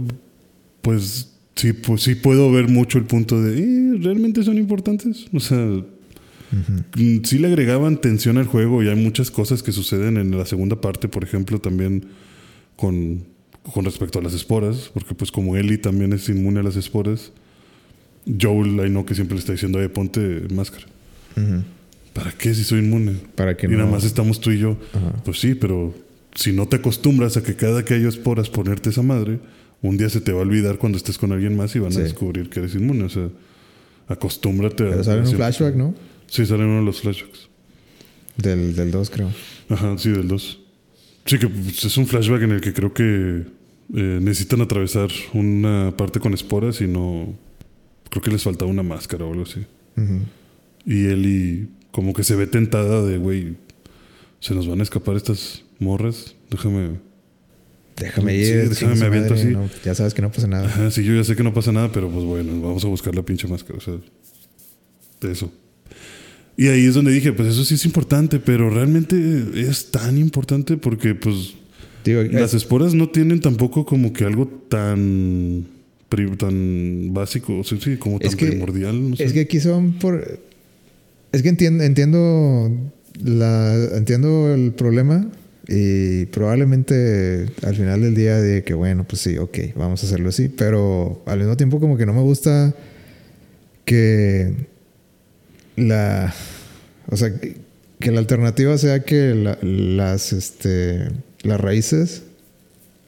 pues 0.82 1.32
sí, 1.54 1.72
pues 1.72 2.02
sí 2.02 2.14
puedo 2.16 2.50
ver 2.50 2.68
mucho 2.68 2.98
el 2.98 3.04
punto 3.04 3.40
de, 3.40 3.58
"Eh, 3.60 3.98
¿realmente 4.00 4.42
son 4.42 4.58
importantes? 4.58 5.26
O 5.32 5.38
sea, 5.40 5.56
mm, 5.58 7.24
sí 7.24 7.38
le 7.38 7.46
agregaban 7.48 8.00
tensión 8.00 8.38
al 8.38 8.46
juego 8.46 8.82
y 8.82 8.88
hay 8.88 8.96
muchas 8.96 9.30
cosas 9.30 9.62
que 9.62 9.70
suceden 9.72 10.16
en 10.16 10.36
la 10.36 10.46
segunda 10.46 10.80
parte, 10.80 11.08
por 11.08 11.22
ejemplo, 11.22 11.60
también 11.60 12.06
con, 12.76 13.24
con 13.72 13.84
respecto 13.84 14.18
a 14.18 14.22
las 14.22 14.34
esporas, 14.34 14.90
porque 14.92 15.14
pues 15.14 15.30
como 15.30 15.56
Ellie 15.56 15.78
también 15.78 16.12
es 16.12 16.28
inmune 16.28 16.60
a 16.60 16.62
las 16.62 16.76
esporas, 16.76 17.32
Joel, 18.40 18.78
ahí 18.80 18.90
no 18.90 19.06
que 19.06 19.14
siempre 19.14 19.34
le 19.36 19.40
está 19.40 19.52
diciendo, 19.52 19.80
eh, 19.80 19.88
ponte 19.88 20.42
máscara. 20.52 20.86
¿Para 22.12 22.32
qué 22.32 22.52
si 22.52 22.64
soy 22.64 22.80
inmune? 22.80 23.12
para 23.36 23.56
que 23.56 23.66
y 23.66 23.70
no 23.70 23.78
nada 23.78 23.90
más 23.90 24.04
estamos 24.04 24.40
tú 24.40 24.50
y 24.50 24.58
yo. 24.58 24.76
Ajá. 24.92 25.22
Pues 25.24 25.38
sí, 25.38 25.54
pero 25.54 25.94
si 26.38 26.52
no 26.52 26.66
te 26.68 26.76
acostumbras 26.76 27.36
a 27.36 27.42
que 27.42 27.56
cada 27.56 27.84
que 27.84 27.94
haya 27.94 28.08
esporas 28.08 28.48
ponerte 28.48 28.90
esa 28.90 29.02
madre, 29.02 29.40
un 29.82 29.96
día 29.96 30.08
se 30.08 30.20
te 30.20 30.30
va 30.30 30.38
a 30.38 30.42
olvidar 30.42 30.78
cuando 30.78 30.96
estés 30.98 31.18
con 31.18 31.32
alguien 31.32 31.56
más 31.56 31.74
y 31.74 31.80
van 31.80 31.90
Sí. 31.92 31.98
a 31.98 32.02
descubrir 32.04 32.48
que 32.48 32.60
eres 32.60 32.74
inmune. 32.76 33.04
O 33.04 33.08
sea, 33.08 33.28
acostúmbrate 34.06 34.84
a... 34.84 34.90
pero 34.90 35.04
sale 35.04 35.20
en 35.22 35.26
un 35.26 35.34
flashback 35.34 35.74
no 35.74 35.94
Sí, 36.28 36.44
sale 36.46 36.64
uno 36.64 36.80
de 36.80 36.84
los 36.84 37.00
flashbacks. 37.00 37.48
del 38.36 38.76
del 38.76 38.90
2 38.90 39.10
creo 39.10 39.30
Ajá, 39.68 39.98
sí, 39.98 40.10
del 40.10 40.28
2. 40.28 40.60
Sí, 41.26 41.38
que 41.38 41.48
pues, 41.48 41.84
es 41.84 41.96
un 41.96 42.06
flashback 42.06 42.42
en 42.42 42.52
el 42.52 42.60
que 42.60 42.72
creo 42.72 42.92
que 42.94 43.44
eh, 43.94 44.18
necesitan 44.22 44.60
atravesar 44.60 45.10
una 45.34 45.94
parte 45.96 46.20
con 46.20 46.32
esporas 46.34 46.80
y 46.80 46.86
no. 46.86 47.34
Creo 48.10 48.22
que 48.22 48.30
les 48.30 48.42
faltaba 48.42 48.70
una 48.70 48.82
máscara 48.82 49.24
o 49.26 49.30
algo 49.32 49.42
así. 49.42 49.60
Ujú. 49.96 50.20
Y 50.86 51.06
Eli, 51.06 51.68
como 51.90 52.14
que 52.14 52.24
se 52.24 52.34
ve 52.36 52.46
tentada 52.46 53.02
de, 53.02 53.18
güey, 53.18 53.56
se 54.40 54.54
nos 54.54 54.66
van 54.68 54.80
a 54.80 54.82
escapar 54.84 55.16
estas 55.16 55.64
morras. 55.78 56.34
Déjame. 56.50 56.98
déjame 57.96 58.32
Sí, 58.32 58.38
ir 58.38 58.56
déjame, 58.68 58.74
chingue 58.76 58.94
su 58.96 59.00
me 59.00 59.06
aviento 59.06 59.34
madre, 59.34 59.42
así. 59.44 59.52
no, 59.54 59.68
ya 59.84 59.94
sabes 59.94 60.14
que 60.14 60.22
no 60.22 60.30
pasa 60.32 60.46
nada 60.46 60.66
Ajá, 60.66 60.90
sí, 60.90 61.02
yo 61.04 61.14
ya 61.14 61.24
sé 61.24 61.34
que 61.36 61.42
no 61.42 61.52
pasa 61.52 61.72
nada, 61.72 61.90
pero 61.92 62.08
pues 62.10 62.24
bueno, 62.24 62.60
vamos 62.60 62.84
a 62.84 62.88
buscar 62.88 63.14
la 63.14 63.22
pinche 63.22 63.46
máscara. 63.48 63.78
O 63.78 63.80
sea, 63.80 63.94
de 65.20 65.32
eso. 65.32 65.50
Y 66.56 66.68
ahí 66.68 66.86
es 66.86 66.94
donde 66.94 67.12
dije, 67.12 67.32
pues 67.32 67.48
eso 67.50 67.64
sí 67.64 67.74
es 67.74 67.84
importante, 67.84 68.38
pero 68.40 68.68
realmente 68.70 69.16
es 69.54 69.90
tan 69.92 70.18
importante 70.18 70.76
porque, 70.76 71.14
pues, 71.14 71.54
digo 72.04 72.22
Las 72.24 72.52
esporas 72.54 72.94
no 72.94 73.08
tienen 73.10 73.40
tampoco 73.40 73.84
como 73.84 74.12
que 74.12 74.24
algo 74.24 74.46
tan 74.68 75.66
tan 76.38 77.12
básico, 77.12 77.58
o 77.58 77.64
sea, 77.64 77.78
sí, 77.80 77.96
como 77.96 78.18
tan 78.18 78.32
que- 78.34 78.46
primordial. 78.46 79.10
No 79.10 79.16
sé. 79.16 79.24
Es 79.24 79.32
que 79.32 79.40
aquí 79.40 79.60
son 79.60 79.92
por. 79.98 80.40
Es 81.32 81.42
que 81.42 81.48
entiendo, 81.50 81.84
entiendo, 81.84 82.70
la, 83.22 83.74
entiendo 83.96 84.52
el 84.54 84.72
problema 84.72 85.28
y 85.68 86.24
probablemente 86.26 87.46
al 87.62 87.76
final 87.76 88.00
del 88.00 88.14
día 88.14 88.40
de 88.40 88.64
que, 88.64 88.72
bueno, 88.74 89.04
pues 89.04 89.20
sí, 89.22 89.36
ok, 89.36 89.58
vamos 89.76 90.02
a 90.02 90.06
hacerlo 90.06 90.30
así, 90.30 90.48
pero 90.48 91.22
al 91.26 91.38
mismo 91.40 91.56
tiempo 91.58 91.78
como 91.78 91.96
que 91.98 92.06
no 92.06 92.14
me 92.14 92.22
gusta 92.22 92.74
que 93.84 94.54
la... 95.76 96.34
O 97.10 97.16
sea, 97.16 97.32
que, 97.38 98.10
la 98.10 98.18
alternativa 98.20 98.76
sea 98.78 99.02
que 99.04 99.34
la- 99.34 99.58
las, 99.62 100.32
este, 100.32 101.08
las 101.42 101.60
raíces 101.60 102.22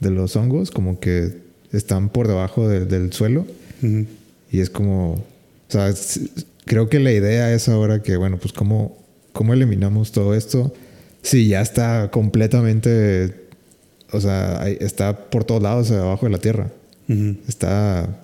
de 0.01 0.11
los 0.11 0.37
hongos 0.37 0.71
como 0.71 1.01
que 1.01 1.33
están 1.73 2.09
por 2.09 2.29
debajo 2.29 2.69
de- 2.69 2.85
del 2.87 3.13
suelo. 3.13 3.47
Y 4.53 4.61
es 4.61 4.69
como, 4.69 5.13
o 5.15 5.25
sea, 5.69 5.95
creo 6.67 6.89
que 6.91 6.99
la 6.99 7.13
idea 7.13 7.53
es 7.55 7.69
ahora 7.69 8.03
que, 8.03 8.17
bueno, 8.17 8.37
pues 8.39 8.53
cómo, 8.53 8.99
cómo 9.33 9.55
eliminamos 9.55 10.13
todo 10.13 10.35
esto 10.35 10.75
si 11.23 11.49
ya 11.49 11.61
está 11.61 12.11
completamente, 12.11 13.35
o 14.13 14.21
sea, 14.21 14.69
está 14.69 15.31
por 15.31 15.45
todos 15.45 15.63
lados 15.63 15.91
abajo 15.91 16.27
de 16.27 16.33
la 16.33 16.39
tierra. 16.39 16.71
Está, 17.49 18.21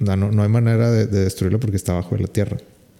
no, 0.00 0.16
no, 0.16 0.42
hay 0.42 0.48
manera 0.48 0.90
de, 0.90 1.06
de 1.06 1.20
destruirlo 1.24 1.60
porque 1.60 1.76
está 1.76 1.92
abajo 1.92 2.16
de 2.16 2.22
la 2.22 2.28
tierra. 2.28 2.56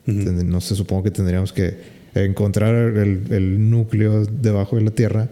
No 0.07 0.61
sé, 0.61 0.77
supongo 0.77 1.03
que 1.03 1.11
tendríamos 1.11 1.53
que 1.53 1.75
encontrar 2.15 2.75
el, 2.75 3.23
el 3.31 3.69
núcleo 3.71 4.25
debajo 4.25 4.77
de 4.77 4.83
la 4.83 4.91
tierra 4.93 5.29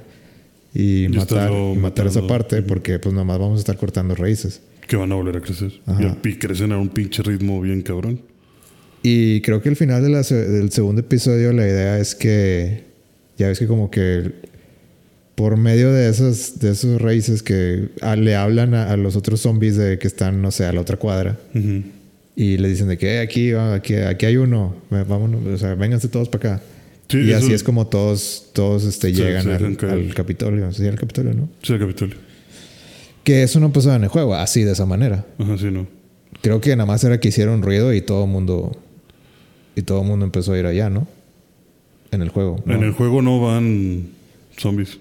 y, 0.74 1.04
Y 1.04 1.08
matar, 1.08 1.52
y 1.52 1.78
matar 1.78 2.08
esa 2.08 2.26
parte 2.26 2.60
porque 2.62 2.98
pues 2.98 3.14
nomás 3.14 3.38
vamos 3.38 3.58
a 3.58 3.60
estar 3.60 3.76
cortando 3.76 4.14
raíces. 4.16 4.60
Que 4.88 4.96
van 4.96 5.12
a 5.12 5.14
volver 5.14 5.36
a 5.36 5.40
crecer. 5.40 5.72
Ajá. 5.86 6.18
Y, 6.24 6.34
crecen 6.34 6.72
a 6.72 6.78
un 6.78 6.88
pinche 6.88 7.22
ritmo 7.22 7.60
bien 7.60 7.80
cabrón. 7.82 8.20
Y 9.04 9.40
creo 9.42 9.62
que 9.62 9.68
al 9.68 9.76
final 9.76 10.02
de 10.02 10.08
la 10.10 10.22
se- 10.24 10.48
del 10.48 10.70
segundo 10.72 11.00
episodio 11.02 11.52
la 11.52 11.66
idea 11.66 11.98
es 12.00 12.14
que 12.16 12.82
ya 13.38 13.48
ves 13.48 13.58
que 13.58 13.66
como 13.66 13.90
que 13.90 14.32
por 15.34 15.56
medio 15.56 15.92
de 15.92 16.08
esas 16.08 16.58
de 16.60 16.70
esos 16.70 17.00
raíces 17.02 17.42
que 17.42 17.88
ah, 18.02 18.14
le 18.16 18.36
hablan 18.36 18.74
a, 18.74 18.90
a 18.92 18.96
los 18.96 19.16
otros 19.16 19.40
zombies 19.40 19.76
de 19.76 19.98
que 19.98 20.06
están 20.06 20.40
no 20.42 20.50
sé 20.50 20.64
a 20.64 20.72
la 20.72 20.80
otra 20.80 20.96
cuadra. 20.96 21.36
Y 22.36 22.56
le 22.58 22.68
dicen 22.68 22.88
de 22.88 22.98
que 22.98 23.14
"Eh, 23.16 23.18
aquí 23.20 23.52
aquí 23.52 23.94
aquí 23.94 24.26
hay 24.26 24.36
uno 24.36 24.74
vámonos 24.90 25.44
o 25.46 25.58
sea 25.58 25.74
vénganse 25.74 26.08
todos 26.08 26.28
para 26.28 26.54
acá 26.54 26.62
Sí, 27.08 27.18
y 27.20 27.32
así 27.32 27.52
es 27.52 27.62
como 27.62 27.86
todos 27.86 28.46
todos 28.54 28.84
este 28.84 29.12
llegan 29.12 29.48
al, 29.50 29.76
al 29.90 30.14
Capitolio 30.14 30.72
sí 30.72 30.86
al 30.86 30.98
Capitolio 30.98 31.34
no 31.34 31.48
Sí, 31.62 31.74
el 31.74 31.78
Capitolio. 31.78 32.16
que 33.24 33.42
eso 33.42 33.60
no 33.60 33.72
pasaba 33.72 33.96
en 33.96 34.04
el 34.04 34.08
juego 34.08 34.34
así 34.34 34.64
de 34.64 34.72
esa 34.72 34.86
manera. 34.86 35.24
Ajá, 35.38 35.56
sí, 35.58 35.66
no. 35.70 35.86
creo 36.42 36.60
que 36.60 36.70
nada 36.76 36.86
más 36.86 37.04
era 37.04 37.20
que 37.20 37.28
hicieron 37.28 37.62
ruido 37.62 37.92
y 37.92 38.00
todo 38.00 38.24
el 38.24 38.30
mundo 38.30 38.72
y 39.76 39.82
todo 39.82 40.00
el 40.02 40.06
mundo 40.08 40.24
empezó 40.24 40.52
a 40.54 40.58
ir 40.58 40.66
allá 40.66 40.88
no 40.90 41.06
en 42.14 42.22
el 42.22 42.28
juego 42.30 42.62
¿no? 42.64 42.74
En 42.74 42.82
el 42.82 42.92
juego 42.92 43.22
no 43.22 43.40
van 43.40 44.08
zombies. 44.56 44.98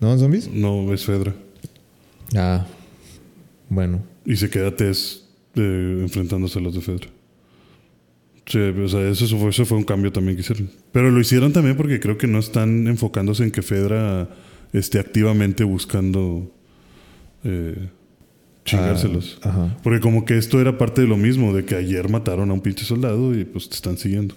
¿No 0.00 0.10
son 0.10 0.18
zombies? 0.20 0.48
No 0.48 0.92
es 0.92 1.04
Fedra. 1.04 1.34
Ah, 2.36 2.66
bueno. 3.68 4.02
Y 4.24 4.36
se 4.36 4.48
queda 4.50 4.74
Tess 4.74 5.24
eh, 5.54 5.98
enfrentándose 6.02 6.58
a 6.58 6.62
los 6.62 6.74
de 6.74 6.80
Fedra. 6.80 7.08
Sí, 8.46 8.58
o 8.58 8.88
sea, 8.88 9.06
eso 9.08 9.26
fue, 9.36 9.50
eso 9.50 9.66
fue 9.66 9.76
un 9.76 9.84
cambio 9.84 10.10
también 10.10 10.36
que 10.36 10.40
hicieron. 10.40 10.70
Pero 10.92 11.10
lo 11.10 11.20
hicieron 11.20 11.52
también 11.52 11.76
porque 11.76 12.00
creo 12.00 12.16
que 12.16 12.26
no 12.26 12.38
están 12.38 12.86
enfocándose 12.86 13.44
en 13.44 13.50
que 13.50 13.60
Fedra 13.60 14.28
esté 14.72 14.98
activamente 14.98 15.64
buscando 15.64 16.50
eh, 17.44 17.88
chingárselos. 18.64 19.38
Ah, 19.42 19.48
ajá. 19.50 19.76
Porque 19.82 20.00
como 20.00 20.24
que 20.24 20.38
esto 20.38 20.60
era 20.60 20.78
parte 20.78 21.02
de 21.02 21.08
lo 21.08 21.16
mismo, 21.16 21.52
de 21.52 21.64
que 21.64 21.74
ayer 21.74 22.08
mataron 22.08 22.50
a 22.50 22.54
un 22.54 22.60
pinche 22.60 22.84
soldado 22.84 23.38
y 23.38 23.44
pues 23.44 23.68
te 23.68 23.74
están 23.74 23.98
siguiendo. 23.98 24.34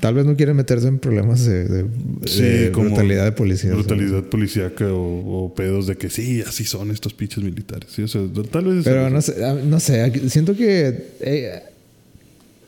Tal 0.00 0.14
vez 0.14 0.24
no 0.24 0.36
quieren 0.36 0.54
meterse 0.54 0.86
en 0.86 0.98
problemas 1.00 1.44
de, 1.44 1.64
de- 1.66 1.86
Sí, 2.24 2.42
de 2.42 2.70
como 2.72 2.86
brutalidad 2.88 3.24
de 3.24 3.32
policía. 3.32 3.72
Brutalidad 3.74 4.22
policíaca 4.24 4.86
o, 4.92 5.44
o 5.46 5.54
pedos 5.54 5.88
de 5.88 5.96
que 5.96 6.08
sí, 6.08 6.40
así 6.46 6.62
son 6.64 6.92
estos 6.92 7.14
pinches 7.14 7.42
militares. 7.42 7.90
Sí, 7.92 8.02
o 8.02 8.08
sea, 8.08 8.22
tal 8.50 8.64
vez... 8.66 8.84
Pero 8.84 9.10
no 9.10 9.20
sé, 9.20 9.44
ah, 9.44 9.54
no 9.64 9.80
sé, 9.80 10.28
siento 10.30 10.54
que 10.54 11.06
eh, 11.20 11.62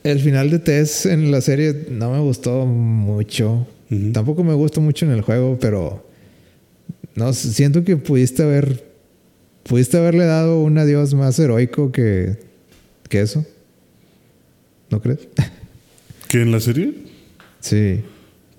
el 0.03 0.19
final 0.19 0.51
de 0.51 0.59
Tess 0.59 1.07
en 1.07 1.31
la 1.31 1.41
serie 1.41 1.87
no 1.91 2.11
me 2.13 2.19
gustó 2.21 2.67
mucho. 2.67 3.67
Tampoco 4.13 4.43
me 4.43 4.55
gustó 4.55 4.81
mucho 4.81 5.07
en 5.07 5.13
el 5.13 5.21
juego, 5.23 5.57
pero 5.61 6.05
no 7.15 7.33
siento 7.33 7.85
que 7.85 7.97
pudiste 7.97 8.43
haber 8.43 8.85
pudiste 9.63 9.99
haberle 9.99 10.25
dado 10.25 10.61
un 10.63 10.79
adiós 10.79 11.15
más 11.15 11.39
heroico 11.39 11.93
que, 11.93 12.39
que 13.09 13.21
eso. 13.21 13.45
¿No 14.91 15.01
crees? 15.01 15.21
¿Que 16.29 16.43
en 16.43 16.53
la 16.53 16.61
serie? 16.61 16.93
sí. 17.61 18.01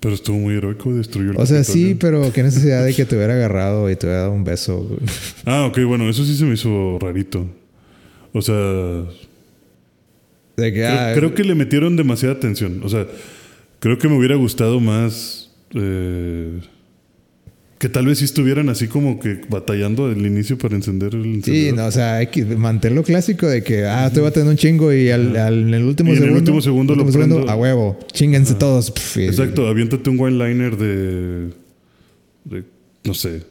Pero 0.02 0.14
estuvo 0.14 0.38
muy 0.38 0.54
heroico, 0.54 0.94
destruyó 0.94 1.32
el 1.32 1.36
O 1.36 1.44
sea, 1.44 1.58
Capitolio. 1.58 1.88
sí, 1.88 1.94
pero 1.94 2.32
qué 2.32 2.42
necesidad 2.42 2.82
de 2.86 2.94
que 2.94 3.04
te 3.04 3.16
hubiera 3.16 3.34
agarrado 3.34 3.90
y 3.90 3.96
te 3.96 4.06
hubiera 4.06 4.22
dado 4.22 4.32
un 4.32 4.44
beso. 4.44 4.96
Ah, 5.44 5.66
ok, 5.66 5.78
bueno, 5.86 6.08
eso 6.08 6.24
sí 6.24 6.34
se 6.38 6.46
me 6.46 6.54
hizo 6.54 6.98
rarito. 6.98 7.46
O 8.32 8.40
sea, 8.40 8.54
De 10.56 10.72
que, 10.72 10.80
creo, 10.80 10.88
ah, 10.98 11.12
creo 11.14 11.34
que 11.34 11.44
le 11.44 11.54
metieron 11.54 11.96
demasiada 11.96 12.34
atención. 12.34 12.80
O 12.82 12.88
sea, 12.88 13.06
creo 13.78 13.98
que 13.98 14.08
me 14.08 14.16
hubiera 14.16 14.36
gustado 14.36 14.80
más... 14.80 15.50
eh, 15.74 16.60
que 17.80 17.88
tal 17.88 18.04
vez 18.06 18.18
sí 18.18 18.26
estuvieran 18.26 18.68
así 18.68 18.88
como 18.88 19.18
que 19.18 19.40
batallando 19.48 20.04
al 20.04 20.24
inicio 20.24 20.58
para 20.58 20.76
encender 20.76 21.14
el 21.14 21.42
Sí, 21.42 21.72
no, 21.74 21.86
o 21.86 21.90
sea, 21.90 22.20
X, 22.20 22.46
mantenerlo 22.58 23.02
clásico 23.02 23.46
de 23.48 23.62
que, 23.64 23.86
ah, 23.86 24.06
estoy 24.08 24.22
batiendo 24.22 24.50
un 24.50 24.58
chingo 24.58 24.92
y 24.92 25.08
al, 25.10 25.34
al- 25.36 25.62
en 25.62 25.72
el 25.74 25.84
último 25.84 26.10
Y 26.10 26.12
en 26.12 26.18
el 26.18 26.22
segundo. 26.24 26.38
último 26.40 26.60
segundo 26.60 26.94
lo 26.94 27.06
prendo. 27.06 27.48
a 27.48 27.56
huevo. 27.56 27.98
Chinguense 28.12 28.54
todos. 28.54 28.92
Exacto, 29.16 29.66
aviéntate 29.66 30.10
un 30.10 30.20
one-liner 30.20 30.76
de, 30.76 31.48
de, 32.44 32.64
no 33.04 33.14
sé, 33.14 33.44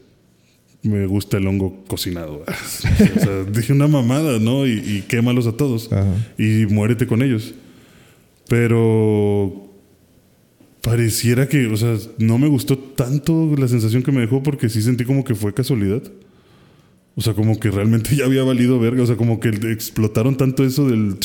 me 0.83 1.07
gusta 1.07 1.37
el 1.37 1.47
hongo 1.47 1.83
cocinado. 1.87 2.43
o 3.17 3.19
sea, 3.19 3.43
dije 3.51 3.73
una 3.73 3.87
mamada, 3.87 4.37
¿no? 4.37 4.67
Y, 4.67 4.73
y 4.73 5.05
quémalos 5.07 5.47
a 5.47 5.53
todos. 5.53 5.91
Ajá. 5.91 6.05
Y 6.37 6.67
muérete 6.67 7.07
con 7.07 7.23
ellos. 7.23 7.55
Pero 8.47 9.68
pareciera 10.81 11.47
que, 11.49 11.67
o 11.67 11.77
sea, 11.77 11.95
no 12.17 12.37
me 12.37 12.47
gustó 12.47 12.77
tanto 12.77 13.53
la 13.57 13.67
sensación 13.67 14.03
que 14.03 14.11
me 14.11 14.21
dejó 14.21 14.41
porque 14.43 14.69
sí 14.69 14.81
sentí 14.81 15.03
como 15.05 15.23
que 15.23 15.35
fue 15.35 15.53
casualidad. 15.53 16.01
O 17.15 17.21
sea, 17.21 17.33
como 17.33 17.59
que 17.59 17.69
realmente 17.71 18.15
ya 18.17 18.25
había 18.25 18.43
valido 18.43 18.79
verga. 18.79 19.03
O 19.03 19.05
sea, 19.07 19.15
como 19.17 19.39
que 19.39 19.49
explotaron 19.49 20.37
tanto 20.37 20.63
eso 20.63 20.87
del... 20.87 21.17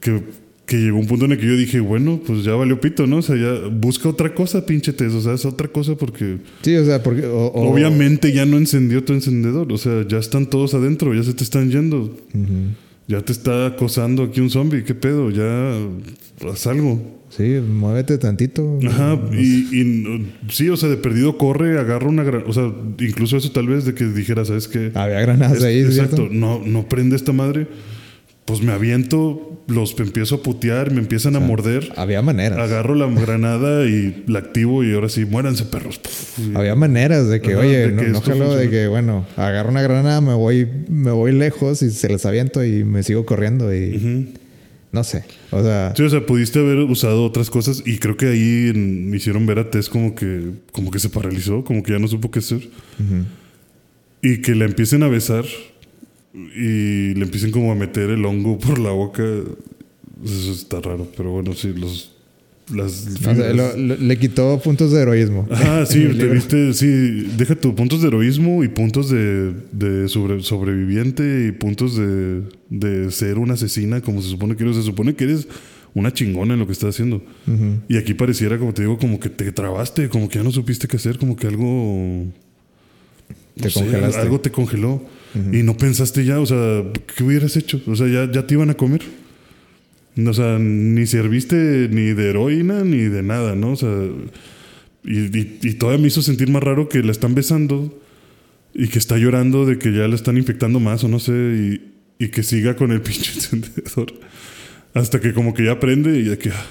Que, 0.00 0.22
que 0.66 0.76
llegó 0.76 0.98
un 0.98 1.06
punto 1.06 1.24
en 1.26 1.32
el 1.32 1.38
que 1.38 1.46
yo 1.46 1.56
dije, 1.56 1.80
bueno, 1.80 2.20
pues 2.26 2.44
ya 2.44 2.54
valió 2.54 2.80
pito, 2.80 3.06
¿no? 3.06 3.18
O 3.18 3.22
sea, 3.22 3.36
ya 3.36 3.68
busca 3.68 4.08
otra 4.08 4.34
cosa, 4.34 4.66
pinche 4.66 4.92
Tess. 4.92 5.12
O 5.14 5.20
sea, 5.20 5.34
es 5.34 5.44
otra 5.46 5.68
cosa 5.68 5.94
porque 5.96 6.38
Sí, 6.62 6.74
o 6.76 6.84
sea, 6.84 7.02
porque. 7.02 7.24
o- 7.26 7.46
o- 7.46 7.72
obviamente 7.72 8.32
ya 8.32 8.44
no 8.44 8.56
encendió 8.58 9.02
tu 9.04 9.12
encendedor. 9.12 9.72
O 9.72 9.78
sea, 9.78 10.06
ya 10.06 10.18
están 10.18 10.46
todos 10.50 10.74
adentro, 10.74 11.14
ya 11.14 11.22
se 11.22 11.32
te 11.34 11.44
están 11.44 11.70
yendo. 11.70 12.16
Ya 13.08 13.22
te 13.22 13.32
está 13.32 13.66
acosando 13.66 14.24
aquí 14.24 14.40
un 14.40 14.50
zombie. 14.50 14.82
¿Qué 14.82 14.94
pedo? 14.94 15.30
Ya 15.30 15.78
haz 16.50 16.66
algo. 16.66 17.14
Sí, 17.28 17.42
muévete 17.66 18.18
tantito. 18.18 18.78
Ajá, 18.86 19.18
y, 19.32 19.80
y 19.80 19.84
no- 19.84 20.24
sí, 20.48 20.68
o 20.68 20.76
sea, 20.76 20.88
de 20.88 20.96
perdido 20.96 21.36
corre, 21.38 21.78
agarra 21.78 22.08
una 22.08 22.22
gran. 22.22 22.44
O 22.46 22.52
sea, 22.52 22.72
incluso 23.00 23.36
eso 23.36 23.50
tal 23.52 23.66
vez 23.66 23.84
de 23.84 23.94
que 23.94 24.04
dijera, 24.06 24.44
¿sabes 24.44 24.68
qué? 24.68 24.92
Había 24.94 25.20
granadas 25.20 25.58
Es- 25.58 25.64
ahí, 25.64 25.80
exacto, 25.80 26.16
¿cierto? 26.16 26.34
no, 26.34 26.60
no 26.64 26.88
prende 26.88 27.16
esta 27.16 27.32
madre. 27.32 27.66
Pues 28.44 28.62
me 28.62 28.70
aviento, 28.70 29.60
los 29.66 29.98
empiezo 29.98 30.36
a 30.36 30.42
putear, 30.44 30.92
me 30.92 31.00
empiezan 31.00 31.34
a 31.34 31.40
morder. 31.40 31.92
Había 31.96 32.22
maneras. 32.22 32.60
Agarro 32.60 32.94
la 32.94 33.06
granada 33.08 33.84
y 33.88 34.22
la 34.28 34.38
activo 34.38 34.84
y 34.84 34.94
ahora 34.94 35.08
sí, 35.08 35.24
muéranse 35.24 35.64
perros. 35.64 36.00
Y- 36.38 36.56
Había 36.56 36.76
maneras 36.76 37.28
de 37.28 37.40
que, 37.40 37.54
Ajá, 37.54 37.62
oye, 37.62 37.88
de 37.88 37.92
no, 37.92 38.02
que 38.02 38.08
no 38.10 38.20
jalo 38.20 38.54
de 38.54 38.70
que, 38.70 38.86
bueno, 38.86 39.26
agarro 39.36 39.70
una 39.70 39.82
granada, 39.82 40.20
me 40.20 40.34
voy, 40.34 40.64
me 40.88 41.10
voy 41.10 41.32
lejos 41.32 41.82
y 41.82 41.90
se 41.90 42.08
les 42.08 42.24
aviento 42.24 42.64
y 42.64 42.84
me 42.84 43.02
sigo 43.02 43.26
corriendo 43.26 43.74
y. 43.74 44.32
no 44.96 45.04
sé. 45.04 45.24
O 45.52 45.62
sea, 45.62 45.92
Sí, 45.96 46.02
o 46.02 46.08
sea, 46.10 46.24
pudiste 46.26 46.58
haber 46.58 46.78
usado 46.78 47.24
otras 47.24 47.50
cosas 47.50 47.82
y 47.86 47.98
creo 47.98 48.16
que 48.16 48.26
ahí 48.26 48.70
en- 48.74 49.08
me 49.10 49.18
hicieron 49.18 49.46
ver 49.46 49.58
a 49.60 49.70
Tess 49.70 49.88
como 49.88 50.14
que, 50.14 50.50
como 50.72 50.90
que 50.90 50.98
se 50.98 51.08
paralizó, 51.10 51.62
como 51.62 51.82
que 51.82 51.92
ya 51.92 51.98
no 51.98 52.08
supo 52.08 52.30
qué 52.30 52.40
hacer. 52.40 52.58
ujú. 52.98 53.24
Y 54.22 54.40
que 54.40 54.54
la 54.54 54.64
empiecen 54.64 55.02
a 55.02 55.08
besar 55.08 55.44
y 56.34 57.14
le 57.14 57.22
empiecen 57.22 57.50
como 57.52 57.70
a 57.70 57.74
meter 57.74 58.10
el 58.10 58.24
hongo 58.24 58.58
por 58.58 58.78
la 58.78 58.90
boca. 58.90 59.22
Eso 60.24 60.52
está 60.52 60.80
raro, 60.80 61.06
pero 61.16 61.30
bueno, 61.30 61.52
sí, 61.52 61.72
los... 61.76 62.15
Las 62.74 63.06
O 63.06 63.34
sea, 63.34 63.52
lo- 63.52 63.76
lo- 63.76 63.96
le 63.96 64.18
quitó 64.18 64.58
puntos 64.58 64.90
de 64.92 65.00
heroísmo. 65.02 65.46
Ajá, 65.50 65.86
sí, 65.86 66.04
te 66.18 66.26
viste, 66.26 66.72
sí, 66.74 67.28
deja 67.36 67.54
tus 67.54 67.74
puntos 67.74 68.02
de 68.02 68.08
heroísmo 68.08 68.64
y 68.64 68.68
puntos 68.68 69.08
de, 69.08 69.52
de 69.72 70.08
sobre- 70.08 70.42
sobreviviente 70.42 71.46
y 71.46 71.52
puntos 71.52 71.96
de, 71.96 72.42
de 72.70 73.10
ser 73.12 73.38
una 73.38 73.54
asesina, 73.54 74.00
como 74.00 74.20
se 74.20 74.28
supone 74.28 74.56
que 74.56 74.64
eres. 74.64 74.76
Se 74.76 74.82
supone 74.82 75.14
que 75.14 75.24
eres 75.24 75.46
una 75.94 76.12
chingona 76.12 76.54
en 76.54 76.60
lo 76.60 76.66
que 76.66 76.72
estás 76.72 76.90
haciendo. 76.90 77.22
Y 77.88 77.96
aquí 77.96 78.14
pareciera, 78.14 78.58
como 78.58 78.74
te 78.74 78.82
digo, 78.82 78.98
como 78.98 79.20
que 79.20 79.28
te 79.30 79.50
trabaste, 79.52 80.08
como 80.08 80.28
que 80.28 80.38
ya 80.38 80.44
no 80.44 80.50
supiste 80.50 80.88
qué 80.88 80.96
hacer, 80.96 81.18
como 81.18 81.36
que 81.36 81.46
algo... 81.46 82.24
Te 83.54 83.64
no 83.64 83.70
sé, 83.70 83.80
congelaste. 83.80 84.20
algo 84.20 84.40
te 84.40 84.50
congeló. 84.50 85.02
Y 85.52 85.62
no 85.62 85.76
pensaste 85.76 86.24
ya, 86.24 86.40
o 86.40 86.46
sea, 86.46 86.82
¿qué 87.16 87.22
hubieras 87.24 87.56
hecho? 87.56 87.80
O 87.86 87.94
sea, 87.94 88.06
ya, 88.08 88.30
ya 88.30 88.46
te 88.46 88.54
iban 88.54 88.70
a 88.70 88.74
comer. 88.74 89.02
O 90.24 90.32
sea, 90.32 90.58
ni 90.58 91.06
serviste 91.06 91.88
ni 91.90 92.14
de 92.14 92.30
heroína 92.30 92.84
ni 92.84 93.02
de 93.02 93.22
nada, 93.22 93.54
¿no? 93.54 93.72
O 93.72 93.76
sea, 93.76 93.90
y, 95.04 95.18
y, 95.18 95.58
y 95.62 95.74
todavía 95.74 96.00
me 96.00 96.08
hizo 96.08 96.22
sentir 96.22 96.50
más 96.50 96.62
raro 96.62 96.88
que 96.88 97.02
la 97.02 97.12
están 97.12 97.34
besando 97.34 98.00
y 98.72 98.88
que 98.88 98.98
está 98.98 99.16
llorando 99.16 99.64
de 99.64 99.78
que 99.78 99.92
ya 99.92 100.06
la 100.06 100.14
están 100.14 100.36
infectando 100.36 100.80
más 100.80 101.02
o 101.04 101.08
no 101.08 101.18
sé, 101.18 101.32
y, 101.32 102.24
y 102.24 102.28
que 102.28 102.42
siga 102.42 102.76
con 102.76 102.92
el 102.92 103.00
pinche 103.02 103.32
encendedor. 103.34 104.12
Hasta 104.94 105.20
que 105.20 105.32
como 105.32 105.54
que 105.54 105.64
ya 105.64 105.72
aprende 105.72 106.18
y 106.20 106.24
ya 106.24 106.38
que, 106.38 106.50
ah, 106.50 106.66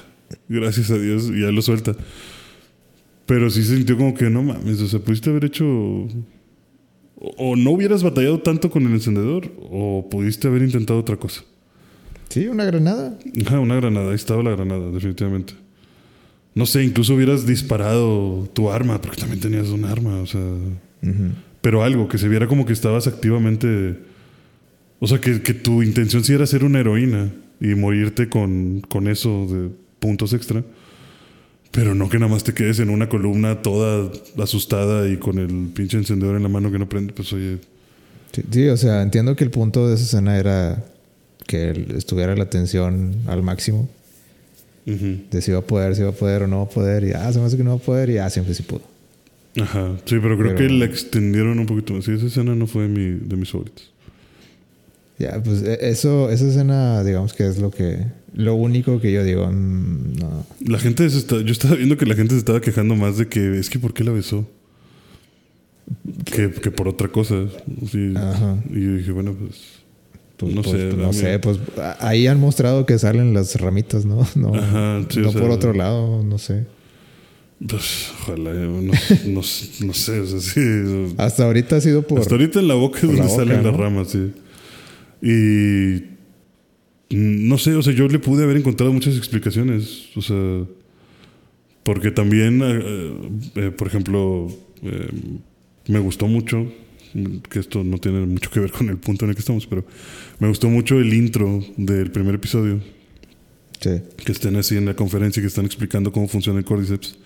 gracias 0.48 0.92
a 0.92 0.98
Dios, 0.98 1.30
ya 1.30 1.52
lo 1.52 1.62
suelta. 1.62 1.96
Pero 3.26 3.50
sí 3.50 3.64
se 3.64 3.76
sintió 3.76 3.98
como 3.98 4.14
que 4.14 4.30
no 4.30 4.44
mames, 4.44 4.82
o 4.82 4.88
sea, 4.88 5.00
pudiste 5.00 5.30
haber 5.30 5.46
hecho. 5.46 5.66
O 7.18 7.56
no 7.56 7.72
hubieras 7.72 8.04
batallado 8.04 8.40
tanto 8.40 8.70
con 8.70 8.86
el 8.86 8.94
encendedor, 8.94 9.52
o 9.58 10.08
pudiste 10.10 10.48
haber 10.48 10.62
intentado 10.62 11.00
otra 11.00 11.18
cosa. 11.18 11.44
Sí, 12.36 12.50
una 12.50 12.66
granada. 12.66 13.18
Ajá, 13.46 13.62
una 13.62 13.78
granada, 13.78 14.10
ahí 14.10 14.16
estaba 14.16 14.44
la 14.44 14.52
granada, 14.52 14.92
definitivamente. 14.92 15.54
No 16.54 16.66
sé, 16.66 16.84
incluso 16.84 17.14
hubieras 17.14 17.46
disparado 17.46 18.50
tu 18.52 18.70
arma, 18.70 19.00
porque 19.00 19.22
también 19.22 19.40
tenías 19.40 19.70
un 19.70 19.86
arma, 19.86 20.18
o 20.20 20.26
sea. 20.26 20.42
Ujú. 20.42 21.32
Pero 21.62 21.82
algo, 21.82 22.10
que 22.10 22.18
se 22.18 22.28
viera 22.28 22.46
como 22.46 22.66
que 22.66 22.74
estabas 22.74 23.08
activamente. 23.08 23.96
O 25.00 25.08
sea, 25.08 25.22
que, 25.22 25.44
que 25.44 25.54
tu 25.54 25.82
intención 25.82 26.26
sí 26.26 26.34
era 26.34 26.46
ser 26.46 26.66
una 26.66 26.82
heroína 26.82 27.32
y 27.62 27.68
morirte 27.68 28.28
con, 28.28 28.82
con 28.82 29.08
eso 29.08 29.48
de 29.50 29.70
puntos 30.00 30.34
extra. 30.34 30.62
Pero 31.72 31.96
no 31.96 32.10
que 32.10 32.20
nada 32.20 32.34
más 32.34 32.44
te 32.44 32.54
quedes 32.54 32.80
en 32.80 32.90
una 32.90 33.08
columna 33.08 33.62
toda 33.62 34.12
asustada 34.44 35.08
y 35.08 35.16
con 35.16 35.40
el 35.40 35.70
pinche 35.74 35.96
encendedor 35.96 36.36
en 36.36 36.44
la 36.44 36.50
mano 36.50 36.70
que 36.70 36.80
no 36.80 36.90
prende. 36.90 37.14
Pues 37.14 37.32
oye, 37.32 37.60
Sí, 38.34 38.44
sí, 38.52 38.68
o 38.68 38.76
sea, 38.76 39.02
entiendo 39.02 39.38
que 39.38 39.46
el 39.46 39.52
punto 39.52 39.88
de 39.88 39.96
esa 39.96 40.04
escena 40.04 40.38
era 40.38 40.84
que 41.48 41.88
estuviera 41.96 42.36
la 42.36 42.50
tensión 42.50 43.16
al 43.28 43.44
máximo. 43.44 43.88
ujú. 44.88 45.18
De 45.32 45.42
si 45.42 45.52
va 45.52 45.60
a 45.60 45.62
poder, 45.62 45.96
si 45.96 46.02
va 46.04 46.10
a 46.10 46.14
poder 46.14 46.44
o 46.44 46.48
no 46.48 46.58
va 46.58 46.64
a 46.64 46.70
poder. 46.70 47.04
Y 47.04 47.12
ah, 47.12 47.32
se 47.34 47.40
me 47.40 47.46
hace 47.46 47.58
que 47.58 47.64
no 47.64 47.72
va 47.72 47.78
a 47.78 47.80
poder. 47.86 48.10
Y 48.10 48.18
ah, 48.18 48.30
siempre 48.30 48.54
sí 48.54 48.64
pudo. 48.64 48.82
Ajá, 49.62 49.96
sí, 50.06 50.18
pero 50.22 50.38
creo 50.38 50.54
Pero- 50.54 50.58
que 50.58 50.70
la 50.70 50.86
extendieron 50.86 51.58
un 51.60 51.66
poquito 51.66 51.94
más. 51.94 52.06
Sí, 52.06 52.12
esa 52.12 52.26
escena 52.26 52.56
no 52.56 52.68
fue 52.68 52.84
de, 52.84 52.90
mi, 52.90 53.20
de 53.28 53.36
mis 53.38 53.50
favoritos. 53.50 53.92
Ya, 55.18 55.42
pues 55.42 55.62
e- 55.64 55.90
eso, 55.90 56.30
esa 56.30 56.46
escena, 56.46 57.02
digamos 57.04 57.34
que 57.34 57.48
es 57.48 57.58
lo 57.58 57.72
que, 57.72 58.00
lo 58.34 58.56
único 58.56 59.00
que 59.00 59.14
yo 59.14 59.24
digo, 59.24 59.48
mm, 59.50 60.18
no. 60.20 60.46
La 60.68 60.78
gente 60.78 61.10
se 61.10 61.20
está, 61.20 61.40
yo 61.40 61.54
estaba 61.54 61.76
viendo 61.76 61.96
que 61.96 62.06
la 62.06 62.16
gente 62.16 62.34
se 62.34 62.40
estaba 62.40 62.60
quejando 62.60 62.96
más 62.98 63.18
de 63.18 63.30
que 63.30 63.58
es 63.58 63.70
que 63.70 63.80
¿por 63.80 63.94
qué 63.94 64.04
la 64.04 64.12
besó? 64.12 64.46
Que, 66.26 66.52
que 66.52 66.72
por 66.72 66.88
otra 66.90 67.08
cosa. 67.08 67.46
Sí. 67.90 68.14
Ajá. 68.16 68.58
Y 68.72 68.82
yo 68.84 68.96
dije, 68.98 69.12
bueno, 69.12 69.34
pues. 69.34 69.75
Pues, 70.38 70.54
no 70.54 70.62
pues, 70.62 70.78
sé. 70.78 70.88
pues, 70.88 70.98
no 70.98 71.14
sé, 71.14 71.40
pues 71.40 71.60
ahí 72.00 72.28
han 72.28 72.40
mostrado 72.40 72.86
que 72.86 73.00
salen 73.00 73.34
las 73.34 73.60
ramitas, 73.60 74.06
¿no? 74.06 74.28
No, 74.36 74.54
Ajá, 74.54 75.06
sí, 75.10 75.20
no 75.20 75.30
o 75.30 75.32
sea- 75.32 75.42
por 75.42 75.52
otro 75.52 75.74
lado, 75.74 76.24
no 76.24 76.38
sé. 76.38 76.66
Pues, 77.66 78.12
ojalá, 78.22 78.54
no, 78.54 78.82
no, 78.82 78.92
no 79.28 79.44
sé, 79.94 80.20
o 80.20 80.26
sea, 80.26 80.40
sí. 80.40 81.14
Hasta 81.18 81.46
ahorita 81.46 81.78
ha 81.78 81.82
sido 81.82 82.02
por... 82.02 82.20
Hasta 82.20 82.36
ahorita 82.36 82.60
en 82.60 82.68
la 82.68 82.74
boca 82.74 82.98
es 82.98 83.04
la 83.06 83.10
donde 83.12 83.28
boca, 83.28 83.36
salen 83.36 83.64
las 83.64 83.76
ramas, 83.76 84.10
sí. 84.10 84.32
Y. 85.22 86.04
No 87.10 87.58
sé, 87.58 87.76
o 87.76 87.82
sea, 87.82 87.94
yo 87.94 88.08
le 88.08 88.20
pude 88.20 88.44
haber 88.44 88.58
encontrado 88.58 88.92
muchas 88.92 89.16
explicaciones. 89.18 90.10
O 90.16 90.22
sea. 90.22 90.64
Porque 91.84 92.12
también, 92.12 92.62
eh, 92.64 93.14
eh, 93.56 93.72
por 93.72 93.88
ejemplo, 93.88 94.48
eh, 94.84 95.08
me 95.88 96.00
gustó 96.00 96.28
mucho, 96.28 96.66
que 97.50 97.60
esto 97.60 97.84
no 97.84 97.98
tiene 97.98 98.26
mucho 98.26 98.50
que 98.52 98.60
ver 98.60 98.72
con 98.72 98.90
el 98.90 98.98
punto 98.98 99.26
en 99.26 99.30
el 99.30 99.36
que 99.36 99.40
estamos, 99.42 99.66
pero 99.68 99.86
me 100.40 100.48
gustó 100.48 100.70
mucho 100.70 101.00
el 101.00 101.14
intro 101.14 101.64
del 101.78 102.12
primer 102.12 102.36
episodio 102.36 102.82
Sí. 103.82 104.02
que 104.24 104.32
estén 104.32 104.56
así 104.56 104.78
en 104.78 104.86
la 104.86 104.96
conferencia 104.96 105.40
y 105.40 105.44
que 105.44 105.48
están 105.48 105.66
explicando 105.66 106.12
cómo 106.12 106.28
funciona 106.28 106.60
el 106.60 106.66
cordyceps. 106.66 107.18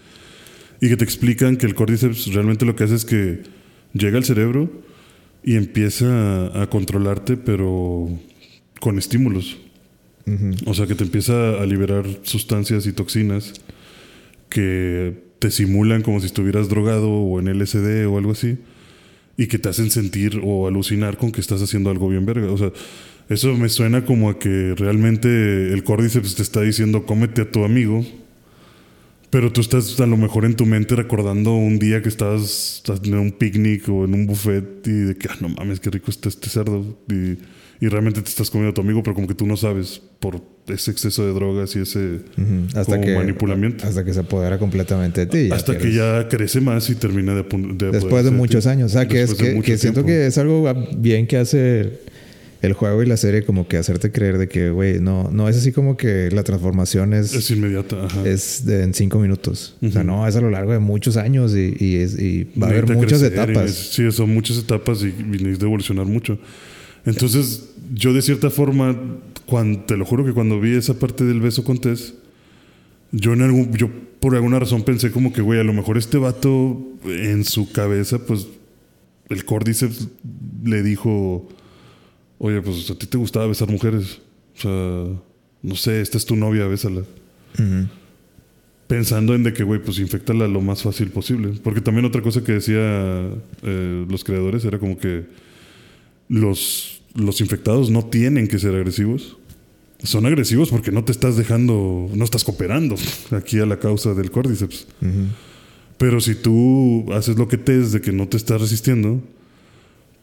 Y 0.82 0.89
que 0.89 0.97
te 0.97 1.04
explican 1.04 1.58
que 1.58 1.65
el 1.65 1.75
cordyceps 1.75 2.34
realmente 2.34 2.65
lo 2.65 2.75
que 2.75 2.84
hace 2.86 2.95
es 2.95 3.06
que 3.06 3.43
llega 3.93 4.17
al 4.17 4.23
cerebro 4.25 4.69
y 5.43 5.56
empieza 5.56 6.47
a, 6.47 6.63
a 6.63 6.69
controlarte, 6.69 7.38
pero 7.38 8.10
con 8.80 8.97
estímulos. 8.97 9.58
O 10.67 10.73
sea, 10.75 10.86
que 10.86 10.93
te 10.95 11.04
empieza 11.04 11.60
a 11.62 11.65
liberar 11.65 12.06
sustancias 12.21 12.86
y 12.86 12.93
toxinas 12.93 13.54
que 14.49 15.23
te 15.39 15.49
simulan 15.52 16.02
como 16.04 16.19
si 16.19 16.28
estuvieras 16.28 16.69
drogado 16.69 17.10
o 17.10 17.39
en 17.39 17.47
LSD 17.47 18.06
o 18.08 18.17
algo 18.17 18.32
así. 18.34 18.58
Y 19.39 19.47
que 19.47 19.58
te 19.58 19.69
hacen 19.69 19.89
sentir 19.89 20.41
o 20.43 20.67
alucinar 20.67 21.15
con 21.15 21.32
que 21.32 21.39
estás 21.39 21.62
haciendo 21.62 21.89
algo 21.89 22.10
bien 22.10 22.25
verga. 22.25 22.52
O 22.52 22.58
sea, 22.58 22.73
eso 23.30 23.56
me 23.56 23.69
suena 23.69 24.04
como 24.04 24.30
a 24.30 24.38
que 24.38 24.73
realmente 24.75 25.71
el 25.71 25.84
cordyceps 25.86 26.36
te 26.36 26.41
está 26.41 26.60
diciendo 26.60 27.06
cómete 27.06 27.43
a 27.43 27.49
tu 27.49 27.63
amigo. 27.63 28.06
Pero 29.30 29.54
tú 29.54 29.62
estás 29.62 29.97
a 30.02 30.08
lo 30.08 30.17
mejor 30.17 30.43
en 30.43 30.56
tu 30.56 30.65
mente 30.65 30.93
recordando 30.95 31.54
un 31.56 31.80
día 31.80 32.02
que 32.02 32.10
estabas, 32.10 32.84
en 33.04 33.13
un 33.13 33.32
picnic 33.32 33.88
o 33.88 34.04
en 34.04 34.13
un 34.13 34.25
buffet 34.25 34.86
y 34.86 34.91
de 34.91 35.15
que, 35.15 35.30
ah, 35.30 35.38
no 35.39 35.49
mames, 35.49 35.80
qué 35.80 35.89
rico 35.89 36.12
está 36.12 36.28
este 36.28 36.49
cerdo. 36.49 36.97
Y, 37.08 37.38
y 37.81 37.87
realmente 37.87 38.21
te 38.21 38.29
estás 38.29 38.49
comiendo 38.49 38.71
a 38.71 38.73
tu 38.73 38.81
amigo, 38.81 39.01
pero 39.03 39.13
como 39.15 39.27
que 39.27 39.33
tú 39.35 39.45
no 39.47 39.55
sabes 39.55 40.01
por 40.19 40.41
ese 40.67 40.91
exceso 40.91 41.25
de 41.25 41.33
drogas 41.33 41.75
y 41.75 41.79
ese. 41.79 42.19
Hasta 42.75 42.95
como 42.95 43.01
que 43.05 43.15
manipulamiento. 43.15 43.85
hasta 43.87 44.03
que 44.03 44.13
se 44.13 44.19
apodera 44.19 44.57
completamente 44.59 45.25
de 45.25 45.47
ti. 45.47 45.53
Hasta 45.53 45.77
que 45.77 45.93
ya 45.93 46.27
crece 46.27 46.59
más 46.61 46.89
y 46.89 46.95
termina 46.95 47.33
de, 47.33 47.43
de 47.43 47.91
después 47.91 48.25
de 48.25 48.31
muchos 48.31 48.67
años, 48.67 48.91
o 48.91 48.93
sea, 48.93 49.07
que 49.07 49.21
es 49.21 49.33
que, 49.33 49.77
siento 49.77 50.03
que 50.05 50.27
es 50.27 50.37
algo 50.37 50.71
bien 50.97 51.25
que 51.27 51.37
hace 51.37 51.99
el 52.61 52.73
juego 52.73 53.01
y 53.01 53.05
la 53.05 53.15
serie 53.15 53.43
como 53.45 53.69
que 53.69 53.77
hacerte 53.77 54.11
creer 54.11 54.37
de 54.37 54.49
que, 54.49 54.69
güey, 54.69 54.99
no, 54.99 55.31
no 55.31 55.47
es 55.47 55.55
así 55.55 55.71
como 55.71 55.95
que 55.95 56.29
la 56.31 56.43
transformación 56.43 57.13
es, 57.13 57.33
Es 57.33 57.49
inmediata, 57.51 58.03
ajá. 58.07 58.27
es 58.27 58.65
de 58.65 58.83
en 58.83 58.93
cinco 58.93 59.17
minutos. 59.19 59.77
O 59.81 59.89
sea, 59.89 60.03
no, 60.03 60.27
es 60.27 60.35
a 60.35 60.41
lo 60.41 60.49
largo 60.49 60.73
de 60.73 60.79
muchos 60.79 61.15
años 61.15 61.55
y, 61.55 61.73
y, 61.79 61.95
es- 61.95 62.19
y 62.19 62.49
va 62.61 62.67
a 62.67 62.71
haber 62.71 62.93
muchas 62.93 63.21
etapas. 63.21 63.71
Sí, 63.71 64.11
son 64.11 64.33
muchas 64.33 64.57
etapas 64.57 65.01
y, 65.03 65.07
y 65.07 65.23
necesita 65.41 65.67
evolucionar 65.67 66.05
mucho. 66.05 66.37
Entonces, 67.05 67.71
yo 67.93 68.13
de 68.13 68.21
cierta 68.21 68.49
forma, 68.49 68.95
cuando, 69.45 69.79
te 69.81 69.97
lo 69.97 70.05
juro 70.05 70.25
que 70.25 70.33
cuando 70.33 70.59
vi 70.59 70.75
esa 70.75 70.99
parte 70.99 71.23
del 71.23 71.41
beso 71.41 71.63
con 71.63 71.79
Tess, 71.79 72.13
yo 73.12 73.33
en 73.33 73.41
algún, 73.41 73.73
yo 73.73 73.89
por 74.19 74.35
alguna 74.35 74.59
razón 74.59 74.83
pensé 74.83 75.12
como 75.12 75.33
que, 75.33 75.41
güey, 75.41 75.59
a 75.59 75.63
lo 75.63 75.73
mejor 75.73 75.97
este 75.97 76.17
vato 76.17 76.81
en 77.05 77.43
su 77.43 77.71
cabeza, 77.71 78.25
pues, 78.25 78.47
el 79.29 79.45
Cordyceps 79.45 80.07
le 80.63 80.83
dijo, 80.83 81.47
oye, 82.39 82.62
pues 82.62 82.89
a 82.89 82.95
ti 82.95 83.05
te 83.05 83.17
gustaba 83.17 83.47
besar 83.47 83.69
mujeres. 83.69 84.19
O 84.57 84.62
sea, 84.62 85.21
no 85.62 85.75
sé, 85.75 86.01
esta 86.01 86.17
es 86.17 86.25
tu 86.25 86.35
novia, 86.35 86.65
bésala. 86.67 87.03
Pensando 88.88 89.35
en 89.35 89.43
de 89.43 89.53
que, 89.53 89.63
güey, 89.63 89.81
pues 89.81 89.99
infectala 89.99 90.47
lo 90.47 90.62
más 90.62 90.81
fácil 90.81 91.09
posible. 91.09 91.51
Porque 91.63 91.81
también 91.81 92.05
otra 92.05 92.21
cosa 92.21 92.43
que 92.43 92.53
decía 92.53 92.79
eh, 93.63 94.05
los 94.09 94.23
creadores 94.23 94.65
era 94.65 94.79
como 94.79 94.97
que 94.97 95.25
los, 96.29 97.01
los 97.15 97.41
infectados 97.41 97.89
no 97.89 98.05
tienen 98.05 98.47
que 98.47 98.59
ser 98.59 98.73
agresivos. 98.75 99.37
Son 100.01 100.25
agresivos 100.25 100.69
porque 100.69 100.91
no 100.91 101.03
te 101.03 101.11
estás 101.11 101.35
dejando, 101.35 102.09
no 102.13 102.23
estás 102.23 102.45
cooperando 102.45 102.95
aquí 103.31 103.59
a 103.59 103.65
la 103.65 103.79
causa 103.79 104.13
del 104.13 104.31
cordyceps. 104.31 104.87
Ujú. 105.01 105.25
Pero 105.97 106.21
si 106.21 106.35
tú 106.35 107.11
haces 107.11 107.37
lo 107.37 107.49
que 107.49 107.57
te 107.57 107.77
es 107.77 107.91
de 107.91 107.99
que 107.99 108.13
no 108.13 108.29
te 108.29 108.37
estás 108.37 108.61
resistiendo, 108.61 109.21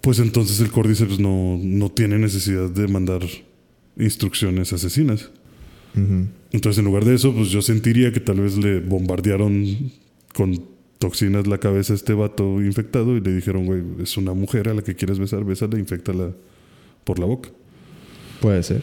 pues 0.00 0.18
entonces 0.20 0.60
el 0.60 0.70
cordyceps 0.70 1.18
no, 1.18 1.60
no 1.62 1.90
tiene 1.90 2.18
necesidad 2.18 2.70
de 2.70 2.88
mandar 2.88 3.20
instrucciones 3.98 4.72
asesinas. 4.72 5.30
Entonces, 6.52 6.78
en 6.78 6.84
lugar 6.84 7.06
de 7.06 7.14
eso, 7.14 7.34
pues 7.34 7.48
yo 7.48 7.62
sentiría 7.62 8.12
que 8.12 8.20
tal 8.20 8.40
vez 8.40 8.58
le 8.58 8.80
bombardearon 8.80 9.90
con 10.34 10.62
toxinas 10.98 11.46
la 11.46 11.58
cabeza 11.58 11.92
a 11.92 11.96
este 11.96 12.12
vato 12.14 12.60
infectado 12.62 13.16
y 13.16 13.20
le 13.20 13.34
dijeron, 13.34 13.66
güey, 13.66 13.82
es 14.02 14.16
una 14.16 14.32
mujer 14.32 14.68
a 14.68 14.74
la 14.74 14.82
que 14.82 14.94
quieres 14.94 15.18
besar, 15.18 15.44
bésala, 15.44 15.78
infectala 15.78 16.30
por 17.04 17.18
la 17.18 17.26
boca. 17.26 17.50
Puede 18.40 18.62
ser. 18.62 18.82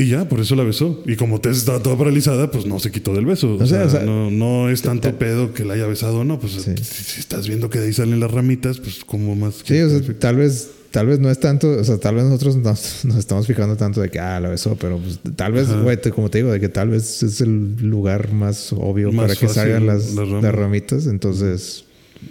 Y 0.00 0.06
ya, 0.06 0.28
por 0.28 0.38
eso 0.38 0.54
la 0.54 0.62
besó. 0.62 1.02
Y 1.06 1.16
como 1.16 1.40
Tess 1.40 1.56
estaba 1.58 1.82
toda 1.82 1.98
paralizada, 1.98 2.50
pues 2.52 2.66
no 2.66 2.78
se 2.78 2.92
quitó 2.92 3.14
del 3.14 3.26
beso. 3.26 3.54
O, 3.54 3.54
O 3.56 3.66
sea, 3.66 3.66
sea, 3.66 3.86
o 3.86 3.90
sea, 3.90 4.02
no, 4.04 4.30
no 4.30 4.70
es 4.70 4.82
tanto 4.82 5.18
pedo 5.18 5.52
que 5.52 5.64
la 5.64 5.74
haya 5.74 5.86
besado 5.88 6.20
o 6.20 6.24
no. 6.24 6.38
Pues 6.38 6.52
Sí. 6.52 6.74
si, 6.76 7.02
si 7.04 7.20
estás 7.20 7.48
viendo 7.48 7.68
que 7.68 7.80
de 7.80 7.86
ahí 7.86 7.92
salen 7.92 8.20
las 8.20 8.30
ramitas, 8.30 8.78
pues 8.78 9.04
como 9.04 9.34
más... 9.34 9.62
Sí, 9.64 9.80
o 9.80 9.90
sea, 9.90 10.18
tal 10.20 10.36
vez, 10.36 10.70
tal 10.90 11.06
vez 11.06 11.18
no 11.18 11.30
es 11.30 11.38
tanto, 11.40 11.70
o 11.70 11.84
sea, 11.84 11.98
tal 11.98 12.16
vez 12.16 12.24
nosotros 12.24 12.56
nos, 12.56 13.04
nos 13.04 13.16
estamos 13.16 13.46
fijando 13.46 13.76
tanto 13.76 14.00
de 14.00 14.10
que, 14.10 14.18
ah, 14.18 14.40
la 14.40 14.48
besó, 14.48 14.76
pero 14.76 14.98
pues, 14.98 15.20
tal 15.36 15.52
vez, 15.52 15.68
güey, 15.82 15.98
como 16.14 16.30
te 16.30 16.38
digo, 16.38 16.50
de 16.50 16.60
que 16.60 16.68
tal 16.68 16.90
vez 16.90 17.22
es 17.22 17.40
el 17.40 17.76
lugar 17.80 18.32
más 18.32 18.72
obvio 18.72 19.12
Más 19.12 19.26
para 19.26 19.40
que 19.40 19.48
salgan 19.48 19.86
las, 19.86 20.14
ramitas. 20.16 21.06
Entonces, 21.06 21.84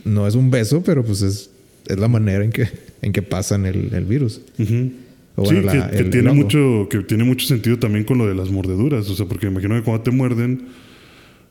no 0.04 0.28
es 0.28 0.36
un 0.36 0.50
beso, 0.52 0.82
pero 0.84 1.04
pues 1.04 1.22
es, 1.22 1.50
es 1.88 2.00
la 2.00 2.08
manera 2.08 2.44
en 2.44 2.52
que, 2.52 2.68
en 3.02 3.14
que 3.14 3.22
pasan 3.22 3.66
el, 3.66 3.94
el 3.94 4.06
virus. 4.06 4.42
Ujú. 4.60 4.92
O 5.36 5.44
bueno, 5.44 5.72
sí, 5.72 5.78
la- 5.78 5.92
que, 5.92 6.04
tiene 6.06 6.32
el 6.32 6.36
mucho, 6.36 6.88
que 6.90 7.00
tiene 7.00 7.24
mucho 7.24 7.46
sentido 7.46 7.78
también 7.78 8.06
con 8.06 8.18
lo 8.18 8.28
de 8.28 8.34
las 8.34 8.50
mordeduras. 8.50 9.08
O 9.10 9.16
sea, 9.16 9.28
porque 9.28 9.48
imagino 9.48 9.76
que 9.76 9.84
cuando 9.84 10.02
te 10.04 10.12
muerden, 10.12 10.68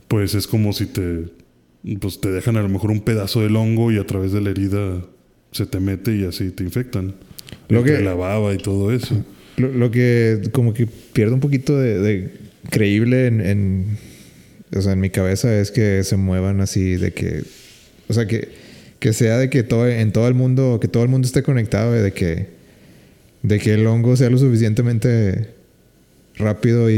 pues 0.08 0.34
es 0.34 0.48
como 0.48 0.72
si 0.72 0.86
te, 0.86 1.26
pues 2.00 2.20
te 2.20 2.30
dejan 2.30 2.56
a 2.56 2.62
lo 2.62 2.68
mejor 2.68 2.90
un 2.90 3.00
pedazo 3.00 3.42
del 3.42 3.54
hongo 3.54 3.92
y 3.92 3.98
a 3.98 4.04
través 4.04 4.32
de 4.32 4.40
la 4.40 4.50
herida 4.50 5.04
se 5.52 5.66
te 5.66 5.80
mete 5.80 6.14
y 6.16 6.24
así 6.24 6.50
te 6.50 6.62
infectan. 6.64 7.14
Lo 7.68 7.82
que- 7.84 8.00
la 8.00 8.14
baba 8.14 8.52
y 8.54 8.58
todo 8.58 8.92
eso. 8.92 9.24
Lo, 9.56 9.68
lo 9.72 9.90
que 9.90 10.42
como 10.52 10.74
que 10.74 10.86
pierde 10.86 11.32
un 11.34 11.40
poquito 11.40 11.78
de, 11.78 11.98
de 12.00 12.30
creíble 12.70 13.26
en, 13.26 13.40
en- 13.40 13.98
o 14.76 14.80
sea, 14.82 14.92
en 14.92 15.00
mi 15.00 15.10
cabeza 15.10 15.58
es 15.58 15.70
que 15.70 16.02
se 16.04 16.16
muevan 16.16 16.60
así 16.60 16.96
de 16.96 17.12
que, 17.12 17.42
o 18.08 18.12
sea, 18.12 18.26
que, 18.26 18.48
que 18.98 19.12
sea 19.12 19.38
de 19.38 19.48
que 19.48 19.62
todo, 19.62 19.88
en 19.88 20.12
todo 20.12 20.26
el 20.28 20.34
mundo, 20.34 20.78
que 20.80 20.88
todo 20.88 21.02
el 21.04 21.08
mundo 21.08 21.26
esté 21.26 21.42
conectado, 21.42 21.92
de 21.92 22.12
que, 22.12 22.48
de 23.42 23.58
que 23.60 23.74
el 23.74 23.86
hongo 23.86 24.16
sea 24.16 24.28
lo 24.28 24.38
suficientemente 24.38 25.50
rápido 26.36 26.90
y, 26.90 26.94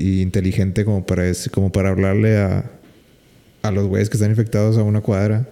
y 0.00 0.20
inteligente 0.20 0.84
como 0.84 1.06
para, 1.06 1.26
ese- 1.28 1.48
como 1.50 1.70
para 1.72 1.90
hablarle 1.90 2.36
a, 2.36 2.70
a 3.62 3.70
los 3.70 3.86
güeyes 3.86 4.10
que 4.10 4.16
están 4.16 4.30
infectados 4.30 4.76
a 4.76 4.82
una 4.82 5.00
cuadra 5.00 5.48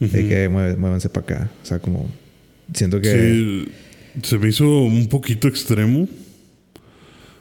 de 0.00 0.28
que 0.28 0.48
"Mueve- 0.48 0.76
muévanse 0.76 1.08
para 1.08 1.24
acá. 1.24 1.50
O 1.62 1.66
sea, 1.66 1.78
como 1.78 2.08
siento 2.74 3.00
que... 3.00 3.10
Sí, 3.10 3.68
se 4.22 4.38
me 4.38 4.48
hizo 4.48 4.68
un 4.82 5.08
poquito 5.08 5.48
extremo. 5.48 6.08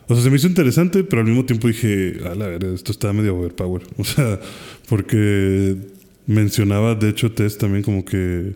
O 0.07 0.13
sea, 0.15 0.23
se 0.23 0.29
me 0.29 0.37
hizo 0.37 0.47
interesante, 0.47 1.03
pero 1.03 1.21
al 1.21 1.27
mismo 1.27 1.45
tiempo 1.45 1.67
dije, 1.67 2.17
a 2.25 2.33
la 2.35 2.47
verdad, 2.47 2.73
esto 2.73 2.91
está 2.91 3.11
medio 3.13 3.37
overpower. 3.37 3.83
O 3.97 4.03
sea, 4.03 4.39
porque 4.87 5.75
mencionaba, 6.25 6.95
de 6.95 7.09
hecho, 7.09 7.31
Tess 7.31 7.57
también 7.57 7.83
como 7.83 8.03
que... 8.05 8.55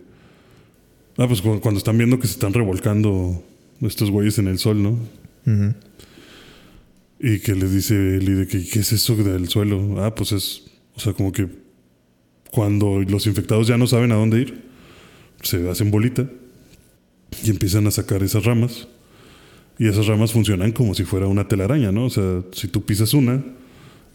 Ah, 1.18 1.28
pues 1.28 1.42
cu- 1.42 1.60
cuando 1.60 1.78
están 1.78 1.98
viendo 1.98 2.18
que 2.18 2.26
se 2.26 2.32
están 2.34 2.54
revolcando 2.54 3.44
estos 3.82 4.10
güeyes 4.10 4.38
en 4.38 4.48
el 4.48 4.58
sol, 4.58 4.82
¿no? 4.82 4.90
Ujú. 5.46 5.74
Y 7.20 7.38
que 7.40 7.54
les 7.54 7.72
dice 7.72 8.16
Eli 8.16 8.32
de 8.32 8.46
que, 8.46 8.66
¿qué 8.66 8.80
es 8.80 8.92
eso 8.92 9.14
del 9.16 9.48
suelo? 9.48 10.02
Ah, 10.02 10.14
pues 10.14 10.32
es, 10.32 10.62
o 10.94 11.00
sea, 11.00 11.12
como 11.12 11.32
que 11.32 11.46
cuando 12.52 13.00
los 13.00 13.26
infectados 13.26 13.66
ya 13.66 13.78
no 13.78 13.86
saben 13.86 14.12
a 14.12 14.16
dónde 14.16 14.42
ir, 14.42 14.62
se 15.42 15.70
hacen 15.70 15.90
bolita 15.90 16.28
y 17.42 17.48
empiezan 17.48 17.86
a 17.86 17.90
sacar 17.90 18.22
esas 18.22 18.44
ramas. 18.44 18.88
Y 19.78 19.88
esas 19.88 20.06
ramas 20.06 20.32
funcionan 20.32 20.72
como 20.72 20.94
si 20.94 21.04
fuera 21.04 21.26
una 21.26 21.48
telaraña, 21.48 21.92
¿no? 21.92 22.04
O 22.04 22.10
sea, 22.10 22.42
si 22.52 22.68
tú 22.68 22.84
pisas 22.84 23.14
una, 23.14 23.42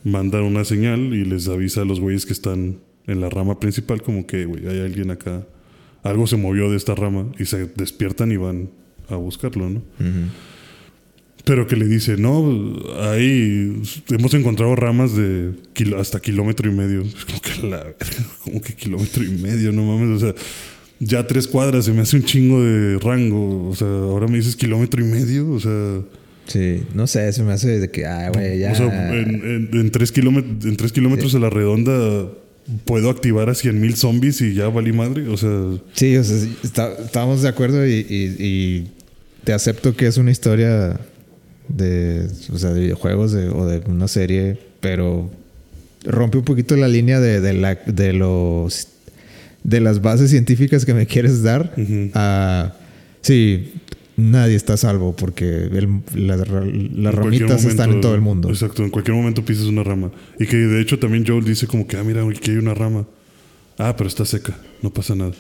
mandan 0.04 0.44
una 0.44 0.64
señal 0.66 1.16
y 1.16 1.26
les 1.26 1.48
avisa 1.48 1.82
a 1.82 1.86
los 1.86 2.00
güeyes 2.00 2.28
que 2.28 2.34
están 2.34 2.78
en 3.08 3.22
la 3.22 3.30
rama 3.32 3.60
principal 3.60 4.04
como 4.04 4.28
que, 4.28 4.46
güey, 4.46 4.68
hay 4.68 4.82
alguien 4.82 5.10
acá. 5.10 5.48
Algo 6.04 6.28
se 6.28 6.38
movió 6.38 6.70
de 6.70 6.78
esta 6.78 6.94
rama 6.94 7.32
y 7.40 7.46
se 7.46 7.66
despiertan 7.66 8.32
y 8.32 8.38
van 8.38 8.70
a 9.10 9.16
buscarlo, 9.16 9.68
¿no? 9.68 9.80
Ujú. 10.00 10.30
Pero 11.48 11.66
que 11.66 11.76
le 11.78 11.88
dice, 11.88 12.18
no, 12.18 12.76
ahí 13.10 13.82
hemos 14.10 14.34
encontrado 14.34 14.76
ramas 14.76 15.16
de 15.16 15.52
kilo- 15.74 16.00
hasta 16.00 16.20
kilómetro 16.20 16.70
y 16.70 16.76
medio. 16.76 17.02
Es 17.02 17.26
como 17.26 17.42
que 17.42 17.68
la 17.68 17.86
como 18.44 18.62
que 18.62 18.74
kilómetro 18.74 19.24
y 19.24 19.30
medio, 19.30 19.72
no 19.72 19.84
mames. 19.84 20.22
O 20.22 20.26
sea, 20.26 20.36
ya 21.00 21.26
tres 21.26 21.48
cuadras 21.48 21.86
se 21.86 21.94
me 21.94 22.02
hace 22.02 22.18
un 22.18 22.24
chingo 22.26 22.62
de 22.64 23.00
rango. 23.00 23.70
O 23.70 23.76
sea, 23.76 23.88
ahora 23.88 24.28
me 24.28 24.38
dices 24.38 24.56
kilómetro 24.56 25.02
y 25.02 25.08
medio. 25.08 25.50
O 25.52 25.60
sea, 25.60 26.02
Sí, 26.48 26.84
no 26.94 27.08
sé, 27.08 27.32
se 27.34 27.44
me 27.44 27.52
hace 27.52 27.78
de 27.80 27.90
que, 27.92 28.06
ah, 28.06 28.30
güey, 28.34 28.60
ya. 28.60 28.72
o 28.72 28.76
sea 28.76 28.86
en, 29.20 29.30
en- 29.44 29.70
en 29.74 29.92
tres 29.92 30.14
kilómetros, 30.14 30.64
en 30.66 30.78
tres 30.78 30.94
kilómetros 30.94 31.36
a 31.36 31.40
la 31.40 31.50
redonda 31.50 32.30
puedo 32.86 33.10
activar 33.10 33.50
a 33.50 33.54
100 33.54 33.80
mil 33.82 33.96
zombies 33.96 34.40
y 34.42 34.54
ya 34.54 34.68
valí 34.70 34.92
madre. 34.94 35.28
O 35.28 35.36
sea, 35.38 35.50
Sí, 35.94 36.16
o 36.18 36.24
sea, 36.24 36.38
sí, 36.38 36.56
está- 36.64 36.94
estábamos 37.04 37.42
de 37.42 37.50
acuerdo 37.50 37.86
y, 37.86 37.94
y- 38.10 38.36
y 38.46 38.88
te 39.44 39.52
acepto 39.54 39.96
que 39.96 40.08
es 40.08 40.16
una 40.18 40.32
historia 40.32 40.98
de, 41.70 42.28
o 42.52 42.58
sea, 42.58 42.72
de 42.74 42.82
videojuegos 42.82 43.32
de- 43.32 43.50
o 43.50 43.66
de 43.66 43.80
una 43.88 44.08
serie, 44.08 44.58
pero 44.80 45.30
rompe 46.06 46.38
un 46.38 46.44
poquito 46.46 46.76
la 46.76 46.88
línea 46.88 47.20
de, 47.20 47.42
de 47.42 47.54
la, 47.54 47.76
de 47.76 48.14
los 48.14 48.88
de 49.64 49.82
las 49.82 50.02
bases 50.02 50.30
científicas 50.30 50.86
que 50.86 50.94
me 50.94 51.06
quieres 51.08 51.44
dar. 51.44 51.74
A, 52.14 52.74
sí, 53.22 53.74
nadie 54.16 54.56
está 54.56 54.74
a 54.74 54.78
salvo 54.78 55.14
porque 55.16 55.46
el- 55.66 56.02
la- 56.16 56.38
las 56.38 56.48
ramitas 57.16 57.66
están 57.66 57.92
en 57.92 58.02
todo 58.02 58.16
el 58.16 58.22
mundo. 58.22 58.50
Exacto, 58.50 58.84
en 58.84 58.90
cualquier 58.90 59.16
momento 59.18 59.44
pisas 59.44 59.66
una 59.66 59.84
rama. 59.84 60.12
Y 60.40 60.46
que 60.46 60.56
de 60.58 60.80
hecho 60.82 60.98
también 61.00 61.26
Joel 61.28 61.44
dice 61.44 61.68
como 61.68 61.86
que, 61.86 61.98
ah, 61.98 62.04
mira, 62.04 62.24
aquí 62.24 62.52
hay 62.52 62.58
una 62.58 62.74
rama. 62.74 63.06
Ah, 63.78 63.96
pero 63.98 64.08
está 64.08 64.24
seca, 64.26 64.58
no 64.82 64.92
pasa 64.94 65.16
nada. 65.16 65.34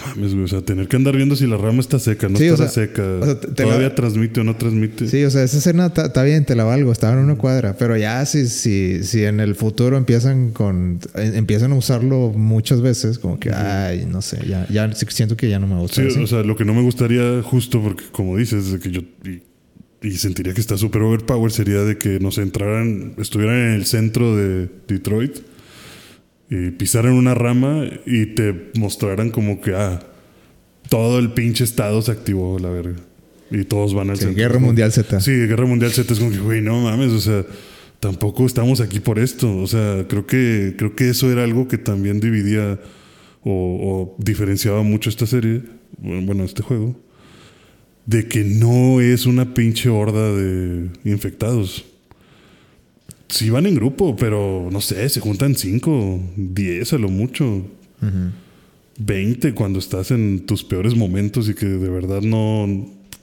No 0.00 0.06
mames, 0.08 0.32
güey, 0.32 0.44
o 0.44 0.48
sea, 0.48 0.62
tener 0.62 0.88
que 0.88 0.96
andar 0.96 1.16
viendo 1.16 1.36
si 1.36 1.46
la 1.46 1.56
rama 1.56 1.80
está 1.80 1.98
seca, 1.98 2.28
no 2.28 2.38
Sí, 2.38 2.48
o 2.48 2.54
está 2.54 2.68
sea, 2.68 2.84
seca. 2.86 3.02
o 3.20 3.24
sea, 3.24 3.40
te- 3.40 3.48
te 3.48 3.62
Todavía 3.64 3.88
la- 3.88 3.94
transmite 3.94 4.40
o 4.40 4.44
no 4.44 4.56
transmite. 4.56 5.08
Sí, 5.08 5.22
o 5.24 5.30
sea, 5.30 5.42
esa 5.44 5.58
escena 5.58 5.92
está 5.94 6.22
bien, 6.22 6.44
te 6.44 6.54
la 6.54 6.64
valgo, 6.64 6.92
estaba 6.92 7.12
en 7.14 7.20
una 7.20 7.36
cuadra, 7.36 7.76
pero 7.78 7.96
ya 7.96 8.24
si, 8.26 8.46
si, 8.48 9.04
si 9.04 9.24
en 9.24 9.40
el 9.40 9.54
futuro 9.54 9.96
empiezan 9.96 10.50
con 10.52 10.98
eh, 11.14 11.32
empiezan 11.34 11.72
a 11.72 11.74
usarlo 11.76 12.30
muchas 12.34 12.80
veces, 12.80 13.18
como 13.18 13.38
que, 13.38 13.50
ay, 13.50 14.06
no 14.10 14.22
sé, 14.22 14.38
ya, 14.48 14.66
ya 14.68 14.90
siento 14.94 15.36
que 15.36 15.48
ya 15.48 15.58
no 15.58 15.66
me 15.66 15.78
gusta. 15.78 16.00
Sí, 16.02 16.08
así. 16.08 16.20
o 16.20 16.26
sea, 16.26 16.42
lo 16.42 16.56
que 16.56 16.64
no 16.64 16.74
me 16.74 16.82
gustaría 16.82 17.42
justo 17.42 17.80
porque 17.82 18.04
como 18.12 18.36
dices, 18.36 18.78
que 18.82 18.90
yo 18.90 19.02
y, 19.24 19.42
y 20.06 20.12
sentiría 20.12 20.52
que 20.54 20.60
está 20.60 20.76
súper 20.76 21.02
overpower 21.02 21.52
sería 21.52 21.80
de 21.84 21.96
que 21.98 22.18
nos 22.18 22.38
entraran, 22.38 23.14
estuvieran 23.18 23.56
en 23.56 23.72
el 23.74 23.86
centro 23.86 24.36
de 24.36 24.68
Detroit 24.88 25.36
y 26.54 26.70
pisaran 26.70 27.14
una 27.14 27.32
rama 27.34 27.84
y 28.04 28.26
te 28.26 28.70
mostraran 28.78 29.30
como 29.30 29.62
que 29.62 29.74
ah, 29.74 30.00
todo 30.90 31.18
el 31.18 31.32
pinche 31.32 31.64
estado 31.64 32.02
se 32.02 32.12
activó 32.12 32.58
la 32.58 32.68
verga. 32.68 32.96
Y 33.50 33.64
todos 33.64 33.94
van 33.94 34.10
al 34.10 34.16
Sí, 34.18 34.24
centro. 34.24 34.42
Guerra 34.42 34.58
Mundial 34.58 34.92
Z. 34.92 35.18
Sí, 35.22 35.30
Guerra 35.32 35.64
Mundial 35.64 35.92
Z 35.92 36.12
es 36.12 36.18
como 36.18 36.30
que, 36.30 36.38
güey, 36.40 36.60
no 36.60 36.78
mames, 36.82 37.10
o 37.12 37.20
sea, 37.20 37.46
tampoco 38.00 38.44
estamos 38.44 38.82
aquí 38.82 39.00
por 39.00 39.18
esto. 39.18 39.56
O 39.58 39.66
sea, 39.66 40.04
creo 40.08 40.26
que, 40.26 40.74
creo 40.76 40.94
que 40.94 41.08
eso 41.08 41.32
era 41.32 41.42
algo 41.44 41.68
que 41.68 41.78
también 41.78 42.20
dividía 42.20 42.78
o, 43.42 43.50
o 43.50 44.16
diferenciaba 44.22 44.82
mucho 44.82 45.08
esta 45.08 45.26
serie, 45.26 45.62
bueno, 45.98 46.44
este 46.44 46.62
juego, 46.62 47.00
de 48.04 48.28
que 48.28 48.44
no 48.44 49.00
es 49.00 49.24
una 49.24 49.54
pinche 49.54 49.88
horda 49.88 50.34
de 50.34 50.90
infectados. 51.04 51.86
Sí 53.32 53.48
van 53.48 53.64
en 53.64 53.74
grupo, 53.74 54.14
pero 54.14 54.68
no 54.70 54.82
sé, 54.82 55.08
se 55.08 55.20
juntan 55.20 55.54
5, 55.54 56.20
10 56.36 56.92
a 56.92 56.98
lo 56.98 57.08
mucho. 57.08 57.46
Ujú. 57.46 58.30
20 58.98 59.54
cuando 59.54 59.78
estás 59.78 60.10
en 60.10 60.44
tus 60.44 60.62
peores 60.62 60.94
momentos 60.94 61.48
y 61.48 61.54
que 61.54 61.64
de 61.64 61.88
verdad 61.88 62.20
no. 62.20 62.68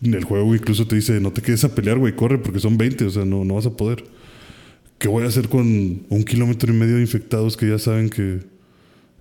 El 0.01 0.23
juego 0.23 0.55
incluso 0.55 0.87
te 0.87 0.95
dice: 0.95 1.19
No 1.19 1.31
te 1.31 1.43
quedes 1.43 1.63
a 1.63 1.75
pelear, 1.75 1.99
güey, 1.99 2.15
corre 2.15 2.39
porque 2.39 2.59
son 2.59 2.75
20, 2.75 3.05
o 3.05 3.09
sea, 3.11 3.23
no, 3.23 3.45
no 3.45 3.53
vas 3.53 3.67
a 3.67 3.77
poder. 3.77 4.03
¿Qué 4.97 5.07
voy 5.07 5.25
a 5.25 5.27
hacer 5.27 5.47
con 5.47 5.67
un 6.09 6.23
kilómetro 6.23 6.73
y 6.73 6.75
medio 6.75 6.95
de 6.95 7.01
infectados 7.01 7.55
que 7.55 7.69
ya 7.69 7.77
saben 7.77 8.09
que, 8.09 8.39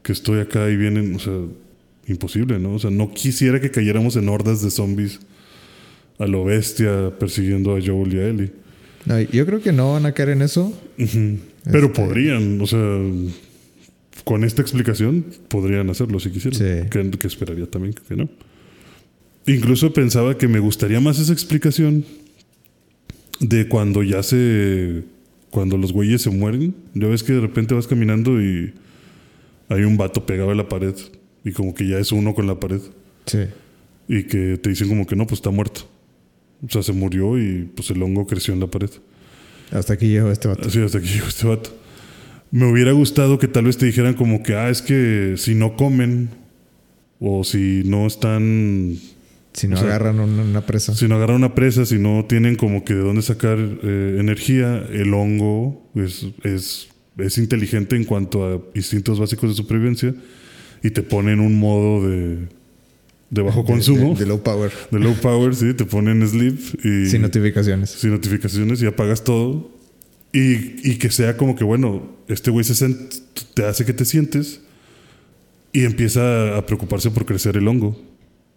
que 0.02 0.12
estoy 0.12 0.40
acá 0.40 0.70
y 0.70 0.76
vienen? 0.76 1.14
O 1.14 1.18
sea, 1.18 1.34
imposible, 2.06 2.58
¿no? 2.58 2.72
O 2.72 2.78
sea, 2.78 2.90
no 2.90 3.12
quisiera 3.12 3.60
que 3.60 3.70
cayéramos 3.70 4.16
en 4.16 4.30
hordas 4.30 4.62
de 4.62 4.70
zombies 4.70 5.20
a 6.18 6.26
lo 6.26 6.44
bestia 6.44 7.12
persiguiendo 7.18 7.76
a 7.76 7.80
Joel 7.84 8.14
y 8.14 8.18
a 8.20 8.28
Ellie. 8.28 8.52
No, 9.08 9.20
yo 9.20 9.46
creo 9.46 9.60
que 9.60 9.72
no 9.72 9.92
van 9.92 10.06
a 10.06 10.12
caer 10.12 10.30
en 10.30 10.42
eso. 10.42 10.72
Pero 10.96 11.86
Este- 11.86 11.88
podrían, 11.88 12.60
o 12.60 12.66
sea, 12.66 12.80
con 14.24 14.44
esta 14.44 14.62
explicación 14.62 15.24
podrían 15.48 15.88
hacerlo 15.90 16.20
si 16.20 16.30
quisieran. 16.30 16.58
Sí. 16.58 16.88
Que, 16.90 17.10
que 17.18 17.26
esperaría 17.26 17.66
también 17.66 17.94
que 18.06 18.16
no. 18.16 18.28
Incluso 19.46 19.92
pensaba 19.92 20.36
que 20.36 20.46
me 20.48 20.58
gustaría 20.58 21.00
más 21.00 21.18
esa 21.18 21.32
explicación 21.32 22.04
de 23.40 23.68
cuando 23.68 24.02
ya 24.02 24.22
se. 24.22 25.04
Cuando 25.50 25.78
los 25.78 25.92
güeyes 25.92 26.20
se 26.22 26.30
mueren. 26.30 26.74
Ya 26.94 27.06
ves 27.08 27.22
que 27.22 27.32
de 27.32 27.40
repente 27.40 27.74
vas 27.74 27.86
caminando 27.86 28.42
y 28.42 28.74
hay 29.70 29.82
un 29.84 29.96
vato 29.96 30.26
pegado 30.26 30.50
a 30.50 30.54
la 30.54 30.68
pared 30.68 30.94
y 31.44 31.52
como 31.52 31.74
que 31.74 31.86
ya 31.88 31.98
es 31.98 32.12
uno 32.12 32.34
con 32.34 32.46
la 32.46 32.60
pared 32.60 32.80
Sí. 33.26 33.38
y 34.08 34.24
que 34.24 34.58
te 34.58 34.68
dicen 34.70 34.88
como 34.88 35.06
que 35.06 35.16
no, 35.16 35.26
pues 35.26 35.38
está 35.38 35.50
muerto. 35.50 35.88
O 36.64 36.68
sea, 36.70 36.82
se 36.82 36.92
murió 36.92 37.38
y 37.38 37.70
pues 37.74 37.90
el 37.90 38.02
hongo 38.02 38.26
creció 38.26 38.52
en 38.54 38.60
la 38.60 38.66
pared. 38.66 38.90
Hasta 39.70 39.94
aquí 39.94 40.08
llegó 40.08 40.30
este 40.30 40.48
vato. 40.48 40.68
Así 40.68 40.80
hasta 40.80 40.98
aquí 40.98 41.08
llegó 41.08 41.26
este 41.28 41.46
vato. 41.46 41.70
Me 42.50 42.70
hubiera 42.70 42.92
gustado 42.92 43.38
que 43.38 43.48
tal 43.48 43.64
vez 43.64 43.76
te 43.76 43.86
dijeran 43.86 44.14
como 44.14 44.42
que, 44.42 44.54
ah, 44.54 44.70
es 44.70 44.80
que 44.80 45.34
si 45.36 45.54
no 45.54 45.76
comen 45.76 46.30
o 47.20 47.44
si 47.44 47.82
no 47.84 48.06
están, 48.06 48.96
Si 49.52 49.68
no 49.68 49.76
o 49.76 49.78
sea, 49.78 49.88
agarran 49.88 50.20
una, 50.20 50.42
una 50.42 50.64
presa. 50.64 50.94
si 50.94 51.06
no 51.08 51.16
agarran 51.16 51.36
una 51.36 51.54
presa, 51.54 51.84
si 51.84 51.98
no 51.98 52.24
tienen 52.26 52.56
como 52.56 52.84
que 52.84 52.94
de 52.94 53.00
dónde 53.00 53.22
sacar 53.22 53.58
eh, 53.58 54.16
energía, 54.18 54.78
el 54.90 55.12
hongo 55.12 55.90
es, 55.94 56.26
es, 56.42 56.88
es 57.18 57.38
inteligente 57.38 57.96
en 57.96 58.04
cuanto 58.04 58.46
a 58.46 58.62
instintos 58.74 59.20
básicos 59.20 59.50
de 59.50 59.56
supervivencia 59.56 60.14
y 60.82 60.90
te 60.90 61.02
pone 61.02 61.32
en 61.32 61.40
un 61.40 61.58
modo 61.58 62.08
de, 62.08 62.48
de 63.30 63.42
bajo 63.42 63.64
consumo, 63.64 64.14
De, 64.14 64.20
de 64.20 64.26
low 64.26 64.42
power. 64.42 64.70
de 64.90 64.98
low 64.98 65.14
power, 65.14 65.54
sí, 65.54 65.74
te 65.74 65.84
pone 65.84 66.10
en 66.12 66.26
sleep 66.26 66.58
y 66.84 67.06
Sin 67.10 67.22
notificaciones. 67.22 67.90
sin 67.90 68.10
notificaciones 68.10 68.80
y 68.82 68.86
apagas 68.86 69.24
todo. 69.24 69.70
Y, 70.32 70.88
y 70.90 70.96
que 70.98 71.10
sea 71.10 71.36
como 71.36 71.56
que, 71.56 71.64
bueno, 71.64 72.16
este 72.28 72.50
güey 72.50 72.64
se 72.64 72.74
sent- 72.74 73.22
te 73.54 73.64
hace 73.64 73.84
que 73.86 73.92
te 73.94 74.04
sientes 74.04 74.60
y 75.72 75.84
empieza 75.84 76.56
a 76.56 76.66
preocuparse 76.66 77.10
por 77.10 77.24
crecer 77.26 77.56
el 77.56 77.66
hongo. 77.68 78.00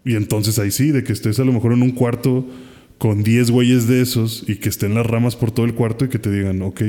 Y 0.04 0.16
entonces 0.16 0.58
ahí 0.60 0.72
sí, 0.72 0.92
de 0.92 1.04
que 1.04 1.14
estés 1.14 1.40
a 1.40 1.44
lo 1.46 1.54
mejor 1.54 1.74
en 1.74 1.82
un 1.82 1.92
cuarto 1.92 2.48
con 2.98 3.24
10 3.24 3.52
güeyes 3.52 3.88
de 3.88 4.02
esos 4.02 4.44
y 4.48 4.56
que 4.58 4.70
estén 4.70 4.94
las 4.96 5.06
ramas 5.06 5.36
por 5.36 5.52
todo 5.52 5.66
el 5.66 5.74
cuarto 5.76 6.06
y 6.06 6.10
que 6.10 6.20
te 6.20 6.32
digan, 6.32 6.62
ok, 6.62 6.82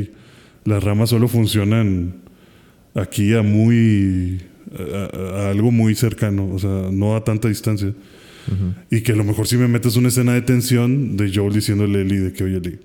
las 0.65 0.83
ramas 0.83 1.11
solo 1.11 1.29
funcionan 1.29 2.17
aquí 2.95 3.35
a 3.35 3.43
muy. 3.43 4.41
A, 4.79 5.51
algo 5.51 5.71
muy 5.71 5.95
cercano, 5.95 6.49
o 6.53 6.59
sea, 6.59 6.89
no 6.91 7.17
a 7.17 7.25
tanta 7.25 7.49
distancia. 7.49 7.95
Y 8.91 9.03
que 9.03 9.13
a 9.13 9.17
lo 9.17 9.23
mejor 9.23 9.47
si 9.47 9.57
me 9.57 9.69
metes 9.69 9.95
una 9.97 10.09
escena 10.09 10.35
de 10.35 10.43
tensión 10.43 11.17
de 11.17 11.33
Joel 11.33 11.53
diciéndole 11.53 11.99
a 11.99 12.03
Ellie 12.03 12.19
de 12.19 12.33
que, 12.33 12.43
oye, 12.43 12.57
Ellie, 12.57 12.81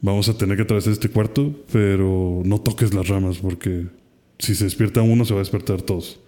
vamos 0.00 0.28
a 0.28 0.36
tener 0.36 0.56
que 0.56 0.64
atravesar 0.64 0.92
este 0.92 1.08
cuarto, 1.08 1.54
pero 1.72 2.42
no 2.44 2.60
toques 2.60 2.92
las 2.92 3.06
ramas 3.06 3.38
porque 3.38 3.86
si 4.38 4.54
se 4.54 4.64
despierta 4.64 5.02
uno 5.02 5.24
se 5.24 5.34
va 5.34 5.40
a 5.40 5.42
despertar 5.42 5.82
todos. 5.82 6.18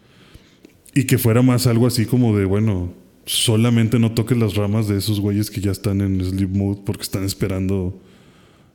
Y 0.95 1.05
que 1.05 1.19
fuera 1.19 1.43
más 1.43 1.67
algo 1.67 1.87
así 1.87 2.07
como 2.07 2.37
de, 2.37 2.45
bueno, 2.45 2.93
solamente 3.27 3.99
no 3.99 4.13
toques 4.13 4.39
las 4.39 4.55
ramas 4.55 4.87
de 4.87 4.97
esos 4.97 5.21
güeyes 5.21 5.51
que 5.51 5.61
ya 5.61 5.73
están 5.73 6.01
en 6.01 6.25
sleep 6.25 6.51
mode 6.51 6.81
porque 6.87 7.03
están 7.03 7.25
esperando 7.25 8.01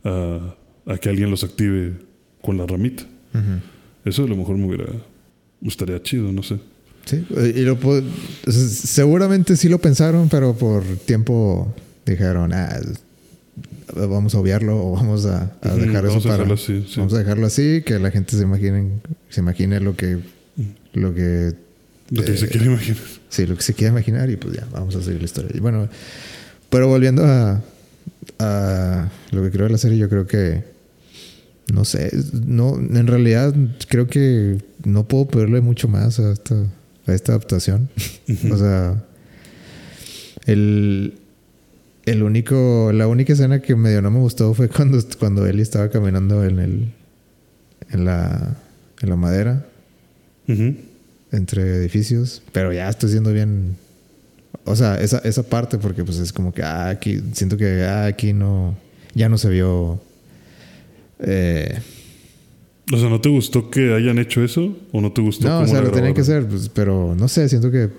a, 0.03 0.55
a 0.85 0.97
que 0.97 1.09
alguien 1.09 1.31
los 1.31 1.43
active 1.43 1.93
con 2.41 2.57
la 2.57 2.67
ramita. 2.67 3.03
Eso 4.05 4.25
a 4.25 4.27
lo 4.27 4.35
mejor 4.35 4.57
me 4.57 4.67
hubiera. 4.67 4.85
Estaría 5.65 6.01
chido, 6.01 6.31
no 6.31 6.43
sé. 6.43 6.59
Sí, 7.05 7.25
y 7.55 7.61
lo, 7.63 7.77
seguramente 8.49 9.57
sí 9.57 9.67
lo 9.67 9.79
pensaron, 9.79 10.29
pero 10.29 10.53
por 10.53 10.83
tiempo 11.05 11.73
dijeron, 12.05 12.53
ah, 12.53 12.79
vamos 13.95 14.33
a 14.35 14.39
obviarlo 14.39 14.77
o 14.81 14.91
vamos 14.93 15.25
a, 15.25 15.51
a 15.61 15.75
dejar 15.75 16.05
eso 16.05 16.21
para. 16.21 16.33
dejarlo 16.35 16.53
así, 16.53 16.85
sí. 16.87 16.93
Vamos 16.97 17.13
a 17.13 17.17
dejarlo 17.19 17.45
así, 17.47 17.81
que 17.85 17.99
la 17.99 18.09
gente 18.11 18.37
se 18.37 18.43
imagine, 18.43 18.89
se 19.29 19.41
imagine 19.41 19.79
lo 19.81 19.95
que, 19.97 20.19
lo 20.93 21.13
que, 21.13 21.53
Lo 22.09 22.23
que 22.23 22.31
Eh, 22.33 22.37
se 22.37 22.47
quiere 22.47 22.67
imaginar. 22.67 23.01
sí, 23.29 23.45
lo 23.47 23.57
que 23.57 23.63
se 23.63 23.73
quiera 23.73 23.91
imaginar 23.91 24.29
y 24.29 24.37
pues 24.37 24.55
ya, 24.55 24.65
vamos 24.71 24.95
a 24.95 25.01
seguir 25.01 25.19
la 25.19 25.25
historia. 25.25 25.51
Y 25.53 25.59
bueno, 25.59 25.89
pero 26.69 26.87
volviendo 26.87 27.25
a, 27.25 27.61
a 28.39 29.09
lo 29.31 29.43
que 29.43 29.51
creo 29.51 29.65
de 29.65 29.71
la 29.73 29.77
serie, 29.77 29.97
yo 29.97 30.07
creo 30.07 30.25
que, 30.25 30.63
no 31.73 31.85
sé, 31.85 32.11
no, 32.45 32.75
en 32.77 33.07
realidad 33.07 33.53
creo 33.87 34.07
que 34.07 34.59
no 34.85 35.07
puedo 35.07 35.27
pedirle 35.27 35.59
mucho 35.59 35.87
más 35.87 36.19
a 36.19 36.31
esta, 36.31 36.55
a 37.07 37.13
esta 37.13 37.31
adaptación. 37.31 37.89
O 38.51 38.57
sea, 38.57 39.03
el, 40.45 41.15
el 42.05 42.21
único, 42.21 42.91
la 42.93 43.07
única 43.07 43.33
escena 43.33 43.59
que 43.59 43.75
medio 43.75 44.03
no 44.03 44.11
me 44.11 44.19
gustó 44.19 44.53
fue 44.53 44.69
cuando, 44.69 44.99
cuando 45.17 45.47
Ellie 45.47 45.63
estaba 45.63 45.89
caminando 45.89 46.43
en 46.45 46.59
el, 46.59 46.93
en 47.89 48.05
la, 48.05 48.55
en 49.01 49.09
la 49.09 49.15
madera 49.15 49.65
entre 51.31 51.77
edificios, 51.77 52.43
pero 52.51 52.71
ya 52.71 52.87
estoy 52.87 53.09
siendo 53.09 53.33
bien, 53.33 53.77
o 54.65 54.75
sea, 54.75 55.01
esa, 55.01 55.17
esa 55.19 55.41
parte 55.41 55.79
porque 55.79 56.03
pues 56.03 56.19
es 56.19 56.31
como 56.31 56.53
que 56.53 56.61
ah, 56.61 56.89
aquí 56.89 57.19
siento 57.33 57.57
que 57.57 57.83
ah, 57.83 58.05
aquí 58.05 58.33
no, 58.33 58.77
ya 59.15 59.27
no 59.27 59.39
se 59.39 59.49
vio. 59.49 59.99
Eh, 61.23 61.79
O 62.91 62.97
sea, 62.97 63.09
¿no 63.09 63.19
te 63.21 63.29
gustó 63.29 63.69
que 63.69 63.93
hayan 63.93 64.19
hecho 64.19 64.43
eso? 64.43 64.77
¿O 64.91 64.99
no 65.01 65.11
te 65.11 65.21
gustó 65.21 65.47
no, 65.47 65.61
o 65.61 65.67
sea, 65.67 65.81
lo 65.81 65.91
tenían 65.91 66.13
que 66.13 66.21
hacer, 66.21 66.45
pues, 66.47 66.69
pero 66.69 67.15
no 67.17 67.27
sé, 67.27 67.47
siento 67.49 67.71
que 67.71 67.89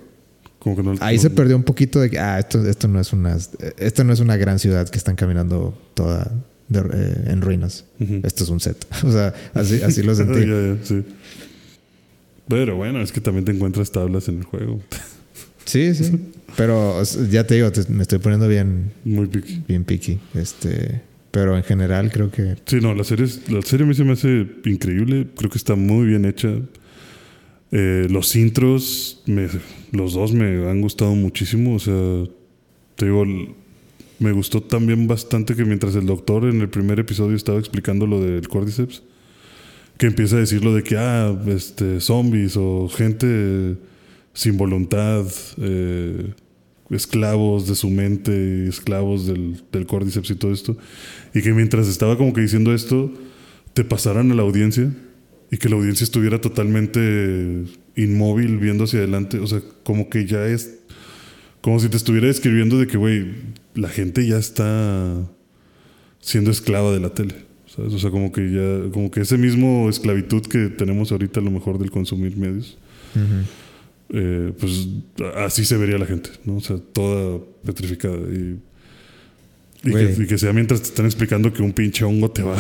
Como 0.59 0.77
que 0.77 0.83
no- 0.83 0.95
Ahí 1.01 1.17
no- 1.17 1.23
se 1.23 1.31
perdió 1.31 1.57
un 1.57 1.63
poquito 1.63 2.01
de 2.01 2.09
que, 2.11 2.19
ah, 2.19 2.39
esto, 2.39 2.67
esto 2.69 2.87
no 2.89 3.01
es 3.01 3.13
una, 3.13 3.37
esto 3.79 4.05
no 4.05 4.13
es 4.13 4.21
una 4.21 4.37
gran 4.37 4.59
ciudad 4.59 4.89
que 4.89 4.99
están 4.99 5.17
caminando 5.17 5.77
toda 5.95 6.31
de- 6.69 6.81
eh, 6.81 7.25
en 7.27 7.41
ruinas. 7.43 7.85
Esto 8.23 8.45
es 8.45 8.51
un 8.51 8.61
set. 8.61 8.87
O 9.05 9.11
sea, 9.13 9.35
así, 9.55 9.83
así 9.83 10.03
lo 10.03 10.15
sentí. 10.15 10.41
Ya, 10.47 10.47
ya, 10.47 10.77
sí. 10.83 11.03
Pero 12.49 12.77
bueno, 12.77 13.01
es 13.01 13.11
que 13.13 13.21
también 13.21 13.45
te 13.45 13.53
encuentras 13.53 13.91
tablas 13.91 14.29
en 14.29 14.39
el 14.39 14.45
juego. 14.45 14.81
Sí, 15.67 15.95
sí. 15.95 16.13
Pero 16.59 17.03
ya 17.31 17.47
te 17.47 17.55
digo, 17.55 17.73
te- 17.73 17.91
me 17.91 18.03
estoy 18.03 18.19
poniendo 18.19 18.47
bien, 18.47 18.93
Muy 19.03 19.27
picky. 19.29 19.63
bien 19.67 19.83
picky. 19.85 20.21
Este, 20.35 21.01
pero 21.35 21.57
en 21.57 21.65
general 21.65 22.13
creo 22.13 22.31
que 22.31 22.55
Sí, 22.65 22.77
no, 22.81 22.95
la 22.95 23.03
serie, 23.03 23.27
la 23.49 23.61
serie 23.63 23.85
a 23.85 23.89
mí 23.89 23.95
se 23.95 24.05
me 24.05 24.13
hace 24.13 24.47
increíble. 24.67 25.27
Creo 25.37 25.51
que 25.51 25.59
está 25.59 25.75
muy 25.75 26.07
bien 26.07 26.25
hecha. 26.27 26.49
Eh, 27.73 28.07
los 28.09 28.37
intros, 28.37 29.21
me- 29.27 29.49
los 29.91 30.15
dos 30.15 30.33
me 30.33 30.71
han 30.71 30.81
gustado 30.81 31.13
muchísimo. 31.17 31.75
O 31.75 31.79
sea, 31.81 32.25
te 32.95 33.07
digo, 33.07 33.25
me 34.21 34.31
gustó 34.31 34.63
también 34.63 35.09
bastante 35.09 35.57
que 35.57 35.65
mientras 35.65 35.97
el 35.97 36.07
doctor 36.07 36.45
en 36.45 36.61
el 36.61 36.69
primer 36.69 37.01
episodio 37.01 37.35
estaba 37.37 37.59
explicando 37.59 38.07
lo 38.07 38.21
del 38.23 38.47
Cordyceps, 38.49 39.03
que 39.99 40.07
empieza 40.07 40.37
a 40.37 40.39
decir 40.39 40.65
lo 40.65 40.73
de 40.73 40.85
que, 40.85 40.97
ah, 40.97 41.37
este, 41.49 42.01
zombies 42.01 42.57
o 42.57 42.89
gente 42.89 43.75
sin 44.35 44.57
voluntad, 44.57 45.27
eh, 45.61 46.33
esclavos 46.95 47.67
de 47.67 47.75
su 47.75 47.91
mente, 47.91 48.69
esclavos 48.69 49.27
del, 49.27 49.63
del 49.73 49.87
Cordyceps 49.87 50.31
y 50.31 50.35
todo 50.35 50.53
esto. 50.53 50.77
Y 51.35 51.43
que 51.43 51.53
mientras 51.53 51.89
estaba 51.89 52.17
como 52.17 52.33
que 52.33 52.41
diciendo 52.41 52.75
esto, 52.75 53.13
te 53.75 53.85
pasaran 53.85 54.31
a 54.31 54.35
la 54.35 54.43
audiencia 54.43 54.91
y 55.51 55.57
que 55.57 55.69
la 55.69 55.77
audiencia 55.77 56.05
estuviera 56.05 56.41
totalmente 56.41 57.65
inmóvil 57.97 58.59
viendo 58.59 58.85
hacia 58.85 59.01
adelante. 59.01 59.39
O 59.39 59.47
sea, 59.47 59.61
como 59.83 60.09
que 60.09 60.27
ya 60.27 60.47
es. 60.47 60.79
Como 61.61 61.81
si 61.81 61.89
te 61.89 61.97
estuviera 61.97 62.27
describiendo 62.27 62.79
de 62.79 62.87
que, 62.87 62.97
güey, 62.97 63.33
la 63.75 63.89
gente 63.89 64.27
ya 64.27 64.37
está 64.37 65.15
siendo 66.21 66.51
esclava 66.51 66.93
de 66.93 67.01
la 67.01 67.11
tele. 67.11 67.35
O 67.77 67.99
sea, 67.99 68.11
como 68.11 68.33
que 68.33 68.51
ya. 68.51 68.91
Como 68.93 69.11
que 69.11 69.21
ese 69.21 69.39
mismo 69.39 69.89
esclavitud 69.89 70.43
que 70.43 70.69
tenemos 70.69 71.13
ahorita, 71.13 71.41
a 71.41 71.43
lo 71.43 71.51
mejor 71.51 71.79
del 71.79 71.91
consumir 71.91 72.37
medios. 72.37 72.79
Eh, 74.11 74.53
pues 74.59 74.89
así 75.37 75.65
se 75.65 75.77
vería 75.77 75.99
la 75.99 76.07
gente, 76.07 76.31
¿no? 76.45 76.57
O 76.57 76.61
sea, 76.61 76.77
toda 76.93 77.41
petrificada. 77.65 78.17
Y, 78.17 78.59
y, 79.83 79.91
que, 79.91 79.91
Güey. 79.91 80.23
y 80.23 80.27
que 80.27 80.39
sea 80.39 80.53
mientras 80.53 80.81
te 80.83 80.89
están 80.89 81.07
explicando 81.07 81.53
que 81.53 81.63
un 81.63 81.73
pinche 81.73 82.05
hongo 82.05 82.31
te 82.31 82.43
va 82.43 82.57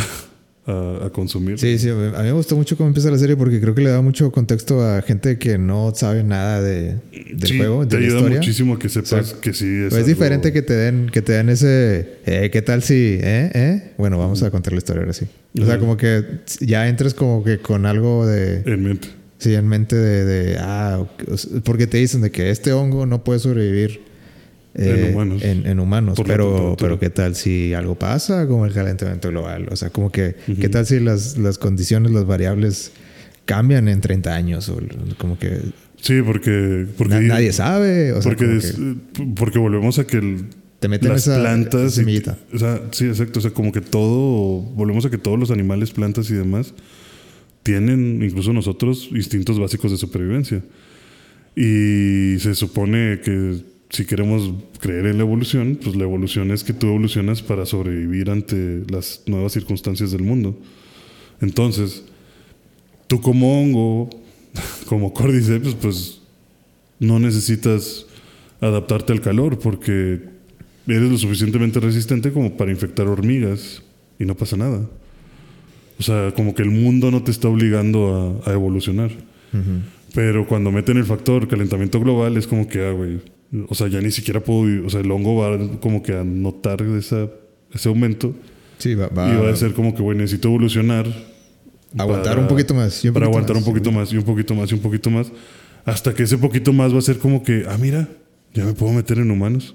a, 0.66 1.06
a 1.06 1.10
consumir. 1.10 1.58
Sí, 1.58 1.78
sí, 1.78 1.90
a 1.90 1.94
mí 1.94 2.10
me 2.22 2.32
gustó 2.32 2.56
mucho 2.56 2.76
cómo 2.76 2.88
empieza 2.88 3.10
la 3.10 3.18
serie 3.18 3.36
porque 3.36 3.60
creo 3.60 3.74
que 3.74 3.82
le 3.82 3.90
da 3.90 4.00
mucho 4.02 4.30
contexto 4.32 4.82
a 4.82 5.02
gente 5.02 5.38
que 5.38 5.58
no 5.58 5.92
sabe 5.94 6.22
nada 6.24 6.60
de, 6.62 6.96
del 7.34 7.48
Sí, 7.50 7.56
juego, 7.58 7.86
te 7.86 7.96
de 7.96 8.00
la 8.02 8.06
ayuda 8.06 8.18
historia. 8.20 8.38
muchísimo 8.38 8.78
que 8.78 8.88
sepas 8.88 9.12
O 9.12 9.22
sea, 9.24 9.40
que 9.40 9.52
sí 9.52 9.66
es. 9.66 9.88
Pues 9.90 10.00
es 10.02 10.06
diferente 10.06 10.52
que 10.52 10.62
te 10.62 10.72
den, 10.74 11.10
que 11.10 11.20
te 11.22 11.32
den 11.32 11.50
ese, 11.50 12.18
eh, 12.26 12.48
¿qué 12.50 12.62
tal 12.62 12.82
si, 12.82 12.94
eh, 13.20 13.50
eh? 13.54 13.92
Bueno, 13.98 14.16
vamos 14.18 14.42
a 14.42 14.50
contar 14.50 14.72
la 14.72 14.78
historia 14.78 15.00
ahora 15.02 15.12
sí. 15.12 15.26
O 15.60 15.64
sea, 15.66 15.78
como 15.78 15.96
que 15.96 16.24
ya 16.60 16.88
entres 16.88 17.12
como 17.14 17.44
que 17.44 17.58
con 17.58 17.84
algo 17.86 18.26
de, 18.26 18.62
En 18.64 18.82
mente. 18.82 19.08
Sí, 19.44 19.54
en 19.54 19.68
mente 19.68 19.94
de, 19.96 20.24
de, 20.24 20.56
ah, 20.58 21.04
porque 21.64 21.86
te 21.86 21.98
dicen 21.98 22.20
de 22.22 22.30
que 22.30 22.50
este 22.50 22.72
hongo 22.72 23.06
no 23.06 23.22
puede 23.24 23.38
sobrevivir 23.40 24.00
eh, 24.74 25.04
En 25.08 25.14
humanos. 25.14 25.42
en, 25.44 25.66
en 25.66 25.78
humanos, 25.78 26.18
pero, 26.26 26.76
pero 26.78 26.98
¿qué 26.98 27.08
tal 27.10 27.36
si 27.36 27.74
algo 27.74 27.94
pasa 27.96 28.46
como 28.48 28.66
el 28.66 28.72
calentamiento 28.72 29.28
global? 29.28 29.68
O 29.70 29.76
sea, 29.76 29.90
como 29.90 30.10
que. 30.10 30.34
¿qué 30.60 30.68
tal 30.68 30.84
si 30.86 30.98
las, 30.98 31.38
las 31.38 31.58
condiciones, 31.58 32.10
las 32.12 32.26
variables 32.26 32.90
cambian 33.44 33.86
en 33.88 34.00
30 34.00 34.34
años? 34.34 34.68
O 34.68 34.80
como 35.18 35.38
que 35.38 35.60
Sí, 36.00 36.20
porque. 36.22 36.86
porque 36.98 37.14
na- 37.14 37.20
nadie 37.20 37.52
sabe. 37.52 38.12
O 38.12 38.20
sea, 38.20 38.30
porque, 38.32 38.46
como 38.46 38.58
es- 38.58 38.72
que 38.72 38.96
porque 39.36 39.58
volvemos 39.60 39.98
a 40.00 40.06
que 40.06 40.16
el- 40.16 40.46
te 40.80 40.88
meten 40.88 41.10
las 41.10 41.26
esa, 41.26 41.38
plantas. 41.40 41.80
esa 41.80 41.86
y- 42.00 42.04
semillita. 42.04 42.38
o 42.52 42.58
sea, 42.58 42.80
sí, 42.90 43.06
exacto. 43.06 43.38
O 43.38 43.42
sea, 43.42 43.52
como 43.52 43.70
que 43.70 43.80
todo. 43.80 44.60
Volvemos 44.60 45.06
a 45.06 45.10
que 45.10 45.18
todos 45.18 45.38
los 45.38 45.50
animales, 45.52 45.92
plantas 45.92 46.28
y 46.30 46.34
demás 46.34 46.74
tienen, 47.64 48.22
incluso 48.22 48.52
nosotros, 48.52 49.08
instintos 49.10 49.58
básicos 49.58 49.90
de 49.90 49.96
supervivencia. 49.96 50.62
Y 51.56 52.38
se 52.38 52.54
supone 52.54 53.20
que 53.24 53.56
si 53.90 54.04
queremos 54.04 54.52
creer 54.80 55.06
en 55.06 55.16
la 55.16 55.22
evolución, 55.22 55.78
pues 55.82 55.96
la 55.96 56.04
evolución 56.04 56.50
es 56.50 56.62
que 56.62 56.72
tú 56.72 56.88
evolucionas 56.88 57.42
para 57.42 57.64
sobrevivir 57.64 58.30
ante 58.30 58.82
las 58.90 59.22
nuevas 59.26 59.52
circunstancias 59.52 60.12
del 60.12 60.22
mundo. 60.22 60.56
Entonces, 61.40 62.04
tú 63.06 63.20
como 63.20 63.60
hongo, 63.60 64.10
como 64.86 65.14
cordyceps, 65.14 65.74
pues 65.74 66.20
no 67.00 67.18
necesitas 67.18 68.06
adaptarte 68.60 69.12
al 69.12 69.20
calor 69.20 69.58
porque 69.58 70.20
eres 70.86 71.10
lo 71.10 71.18
suficientemente 71.18 71.80
resistente 71.80 72.30
como 72.30 72.56
para 72.56 72.70
infectar 72.70 73.06
hormigas 73.06 73.82
y 74.18 74.24
no 74.24 74.34
pasa 74.34 74.56
nada. 74.56 74.86
O 75.98 76.02
sea, 76.02 76.32
como 76.34 76.54
que 76.54 76.62
el 76.62 76.70
mundo 76.70 77.10
no 77.10 77.22
te 77.22 77.30
está 77.30 77.48
obligando 77.48 78.42
a, 78.44 78.50
a 78.50 78.52
evolucionar. 78.52 79.10
Pero 80.14 80.46
cuando 80.46 80.70
meten 80.72 80.96
el 80.96 81.04
factor 81.04 81.48
calentamiento 81.48 82.00
global 82.00 82.36
es 82.36 82.46
como 82.46 82.66
que, 82.68 82.84
ah, 82.86 82.92
güey, 82.92 83.20
o 83.68 83.74
sea, 83.74 83.88
ya 83.88 84.00
ni 84.00 84.10
siquiera 84.10 84.40
puedo, 84.40 84.86
o 84.86 84.90
sea, 84.90 85.00
el 85.00 85.10
hongo 85.10 85.36
va 85.36 85.78
como 85.80 86.02
que 86.02 86.12
a 86.16 86.24
notar 86.24 86.82
esa, 86.82 87.28
ese 87.72 87.88
aumento 87.88 88.34
Sí, 88.78 88.94
va, 88.94 89.08
va- 89.08 89.32
y 89.32 89.36
va 89.36 89.50
a 89.50 89.56
ser 89.56 89.72
como 89.74 89.94
que, 89.94 90.02
güey, 90.02 90.18
necesito 90.18 90.48
evolucionar. 90.48 91.06
aguantar 91.96 92.32
para- 92.34 92.40
un 92.40 92.48
poquito 92.48 92.74
más. 92.74 93.04
y 93.04 93.08
un 93.08 93.14
para 93.14 93.26
poquito 93.26 93.36
aguantar 93.38 93.56
más. 93.56 93.64
un 93.66 93.72
poquito 93.72 93.92
más 93.92 94.12
y 94.12 94.16
un 94.16 94.24
poquito 94.24 94.54
más 94.54 94.70
y 94.70 94.74
un 94.74 94.80
poquito 94.80 95.10
más. 95.10 95.32
Hasta 95.84 96.14
que 96.14 96.24
ese 96.24 96.38
poquito 96.38 96.72
más 96.72 96.92
va 96.94 96.98
a 96.98 97.02
ser 97.02 97.18
como 97.18 97.42
que, 97.44 97.64
ah, 97.68 97.76
mira, 97.80 98.08
ya 98.54 98.64
me 98.64 98.72
puedo 98.72 98.92
meter 98.92 99.18
en 99.18 99.30
humanos. 99.30 99.74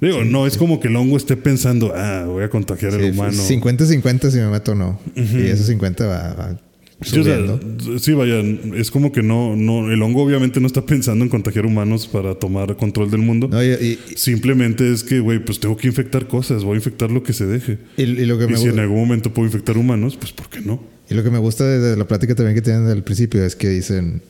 Digo, 0.00 0.24
no 0.24 0.46
es 0.46 0.56
como 0.56 0.78
que 0.80 0.88
el 0.88 0.96
hongo 0.96 1.16
esté 1.16 1.36
pensando, 1.36 1.92
ah, 1.94 2.24
voy 2.26 2.44
a 2.44 2.48
contagiar 2.50 2.94
al 2.94 3.00
Sí, 3.00 3.10
humano. 3.10 3.32
50-50 3.42 4.30
si 4.30 4.38
me 4.38 4.46
meto 4.48 4.72
o 4.72 4.74
no. 4.76 5.00
Y 5.16 5.46
esos 5.46 5.66
50 5.66 6.06
va, 6.06 6.34
va 6.34 6.60
Sí, 7.00 7.20
o 7.20 7.24
sea, 7.24 7.36
subiendo. 7.36 7.98
sí, 8.00 8.12
vaya, 8.12 8.40
es 8.76 8.90
como 8.90 9.12
que 9.12 9.22
no, 9.22 9.54
no, 9.54 9.90
el 9.92 10.02
hongo 10.02 10.24
obviamente 10.24 10.58
no 10.60 10.66
está 10.66 10.84
pensando 10.84 11.24
en 11.24 11.28
contagiar 11.30 11.64
humanos 11.64 12.08
para 12.08 12.34
tomar 12.34 12.76
control 12.76 13.08
del 13.10 13.20
mundo. 13.20 13.46
No, 13.48 13.62
y, 13.62 13.68
y- 13.68 13.98
Simplemente 14.16 14.92
es 14.92 15.04
que, 15.04 15.20
güey, 15.20 15.38
pues 15.44 15.60
tengo 15.60 15.76
que 15.76 15.86
infectar 15.86 16.26
cosas, 16.26 16.64
voy 16.64 16.74
a 16.74 16.76
infectar 16.78 17.10
lo 17.12 17.22
que 17.22 17.32
se 17.32 17.46
deje. 17.46 17.78
y- 17.96 18.02
y 18.02 18.26
lo 18.26 18.36
que 18.38 18.44
Y 18.44 18.48
me 18.48 18.56
si 18.56 18.66
en 18.66 18.80
algún 18.80 18.98
momento 18.98 19.32
puedo 19.32 19.46
infectar 19.46 19.78
humanos, 19.78 20.16
pues 20.16 20.32
¿por 20.32 20.48
qué 20.48 20.60
no? 20.60 20.82
Y 21.08 21.14
lo 21.14 21.22
que 21.22 21.30
me 21.30 21.38
gusta 21.38 21.64
de, 21.64 21.78
de 21.78 21.96
la 21.96 22.06
plática 22.06 22.34
también 22.34 22.56
que 22.56 22.62
tienen 22.62 22.86
al 22.88 23.02
principio 23.04 23.44
es 23.44 23.54
que 23.54 23.68
dicen, 23.68 24.20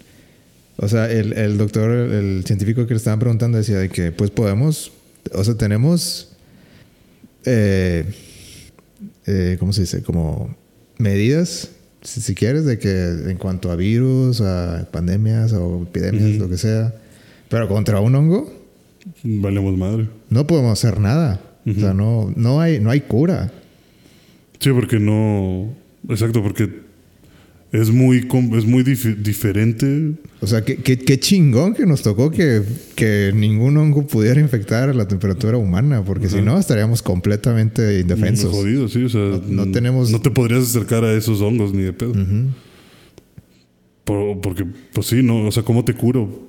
o 0.76 0.88
sea, 0.88 1.10
el, 1.10 1.32
el 1.32 1.56
doctor, 1.56 1.90
el, 1.90 2.12
el 2.12 2.44
científico 2.44 2.86
que 2.86 2.92
le 2.94 2.98
estaban 2.98 3.18
preguntando 3.18 3.56
decía 3.56 3.78
de 3.78 3.88
que 3.88 4.12
pues 4.12 4.30
podemos, 4.30 4.92
o 5.34 5.44
sea, 5.44 5.54
tenemos, 5.56 6.32
eh, 7.44 8.04
eh, 9.26 9.56
¿cómo 9.58 9.72
se 9.72 9.82
dice? 9.82 10.02
Como 10.02 10.54
medidas, 10.98 11.70
si, 12.02 12.20
si 12.20 12.34
quieres, 12.34 12.64
de 12.64 12.78
que 12.78 12.90
en 13.30 13.36
cuanto 13.38 13.70
a 13.70 13.76
virus, 13.76 14.40
a 14.40 14.88
pandemias 14.90 15.52
o 15.52 15.82
epidemias, 15.82 16.38
lo 16.38 16.48
que 16.48 16.58
sea, 16.58 16.94
pero 17.48 17.68
contra 17.68 18.00
un 18.00 18.14
hongo, 18.14 18.52
valemos 19.22 19.76
madre. 19.76 20.08
No 20.30 20.46
podemos 20.46 20.72
hacer 20.72 21.00
nada. 21.00 21.40
O 21.66 21.78
sea, 21.78 21.92
no, 21.92 22.32
no, 22.34 22.60
hay, 22.62 22.80
no 22.80 22.90
hay 22.90 23.02
cura. 23.02 23.52
Sí, 24.58 24.70
porque 24.70 24.98
no. 24.98 25.74
Exacto, 26.08 26.42
porque 26.42 26.87
es 27.70 27.90
muy, 27.90 28.26
es 28.56 28.64
muy 28.64 28.82
dif- 28.82 29.16
diferente. 29.16 30.12
O 30.40 30.46
sea, 30.46 30.64
qué, 30.64 30.76
qué, 30.76 30.98
qué 30.98 31.18
chingón 31.20 31.74
que 31.74 31.84
nos 31.84 32.02
tocó 32.02 32.30
que, 32.30 32.62
que 32.94 33.32
ningún 33.34 33.76
hongo 33.76 34.06
pudiera 34.06 34.40
infectar 34.40 34.88
a 34.88 34.94
la 34.94 35.06
temperatura 35.06 35.58
humana, 35.58 36.02
porque 36.04 36.28
si 36.28 36.40
no 36.40 36.58
estaríamos 36.58 37.02
completamente 37.02 38.00
indefensos. 38.00 38.50
Jodido, 38.52 38.88
sí. 38.88 39.04
O 39.04 39.08
sea, 39.08 39.20
No- 39.20 39.64
no 39.66 39.70
tenemos- 39.72 40.10
No 40.10 40.20
te 40.20 40.30
podrías 40.30 40.62
acercar 40.62 41.04
a 41.04 41.12
esos 41.12 41.40
hongos 41.42 41.74
ni 41.74 41.82
de 41.82 41.92
pedo. 41.92 42.14
Por- 44.04 44.40
porque, 44.40 44.64
pues 44.94 45.06
sí, 45.06 45.22
¿no? 45.22 45.46
O 45.46 45.52
sea, 45.52 45.62
¿cómo 45.62 45.84
te 45.84 45.92
curo? 45.94 46.46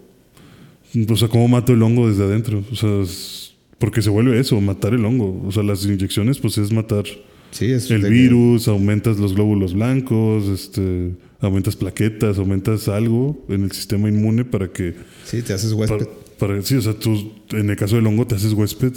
O 1.09 1.15
sea, 1.17 1.28
¿cómo 1.28 1.47
mato 1.47 1.74
el 1.74 1.84
hongo 1.84 2.09
desde 2.09 2.24
adentro? 2.24 2.63
O 2.72 2.76
sea, 2.76 3.01
es- 3.01 3.53
porque 3.78 4.01
se 4.01 4.09
vuelve 4.09 4.39
eso, 4.39 4.59
matar 4.61 4.93
el 4.93 5.03
hongo. 5.05 5.43
O 5.45 5.51
sea, 5.51 5.63
las 5.63 5.86
inyecciones, 5.86 6.39
pues 6.39 6.57
es 6.57 6.72
matar 6.72 7.03
Sí, 7.52 7.66
es 7.72 7.89
el 7.91 8.02
que- 8.04 8.10
virus, 8.10 8.68
aumentas 8.68 9.18
los 9.18 9.34
glóbulos 9.34 9.74
blancos, 9.74 10.47
este, 10.47 11.12
aumentas 11.41 11.76
plaquetas, 11.76 12.38
aumentas 12.38 12.88
algo 12.88 13.45
en 13.50 13.64
el 13.64 13.72
sistema 13.72 14.08
inmune 14.10 14.45
para 14.45 14.68
que 14.72 14.93
Sí, 15.26 15.41
te 15.41 15.54
haces 15.54 15.74
huésped. 15.74 16.08
para- 16.38 16.62
sí, 16.62 16.76
o 16.76 16.82
sea, 16.82 16.93
tú 16.93 17.32
en 17.52 17.70
el 17.70 17.76
caso 17.76 17.95
del 17.95 18.06
hongo 18.08 18.28
te 18.28 18.36
haces 18.36 18.54
huésped 18.54 18.93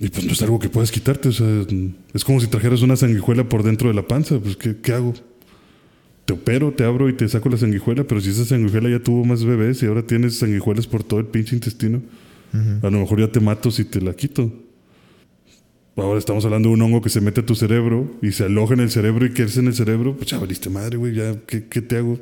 y 0.00 0.08
pues 0.08 0.26
no 0.26 0.32
es 0.32 0.42
algo 0.42 0.58
que 0.58 0.68
puedas 0.68 0.90
quitarte, 0.90 1.28
o 1.28 1.32
sea, 1.32 1.64
es 2.12 2.24
como 2.24 2.40
si 2.40 2.48
trajeras 2.48 2.82
una 2.82 2.96
sanguijuela 2.96 3.48
por 3.48 3.62
dentro 3.62 3.88
de 3.88 3.94
la 3.94 4.06
panza, 4.08 4.38
pues 4.40 4.56
¿qué, 4.56 4.76
qué 4.82 4.92
hago? 4.92 5.14
Te 6.24 6.32
opero, 6.32 6.72
te 6.72 6.84
abro 6.84 7.08
y 7.08 7.12
te 7.12 7.28
saco 7.28 7.50
la 7.50 7.58
sanguijuela, 7.58 8.04
pero 8.04 8.20
si 8.20 8.30
esa 8.30 8.44
sanguijuela 8.46 8.88
ya 8.88 8.98
tuvo 8.98 9.24
más 9.24 9.44
bebés 9.44 9.82
y 9.82 9.86
ahora 9.86 10.02
tienes 10.06 10.36
sanguijuelas 10.38 10.86
por 10.86 11.04
todo 11.04 11.20
el 11.20 11.26
pinche 11.26 11.54
intestino, 11.54 12.02
a 12.82 12.88
lo 12.90 12.98
mejor 13.00 13.20
ya 13.20 13.30
te 13.30 13.40
mato 13.40 13.70
si 13.70 13.84
te 13.84 14.00
la 14.00 14.14
quito. 14.14 14.50
Ahora 15.96 16.18
estamos 16.18 16.44
hablando 16.44 16.68
de 16.70 16.74
un 16.74 16.82
hongo 16.82 17.00
que 17.00 17.08
se 17.08 17.20
mete 17.20 17.40
a 17.42 17.46
tu 17.46 17.54
cerebro 17.54 18.10
y 18.20 18.32
se 18.32 18.44
aloja 18.44 18.74
en 18.74 18.80
el 18.80 18.90
cerebro 18.90 19.26
y 19.26 19.32
quedarse 19.32 19.60
en 19.60 19.68
el 19.68 19.74
cerebro, 19.74 20.16
pues 20.16 20.28
ya 20.30 20.38
valiste 20.38 20.68
madre, 20.68 20.96
güey, 20.96 21.14
ya, 21.14 21.36
¿qué, 21.46 21.66
qué 21.66 21.80
te 21.82 21.98
hago? 21.98 22.18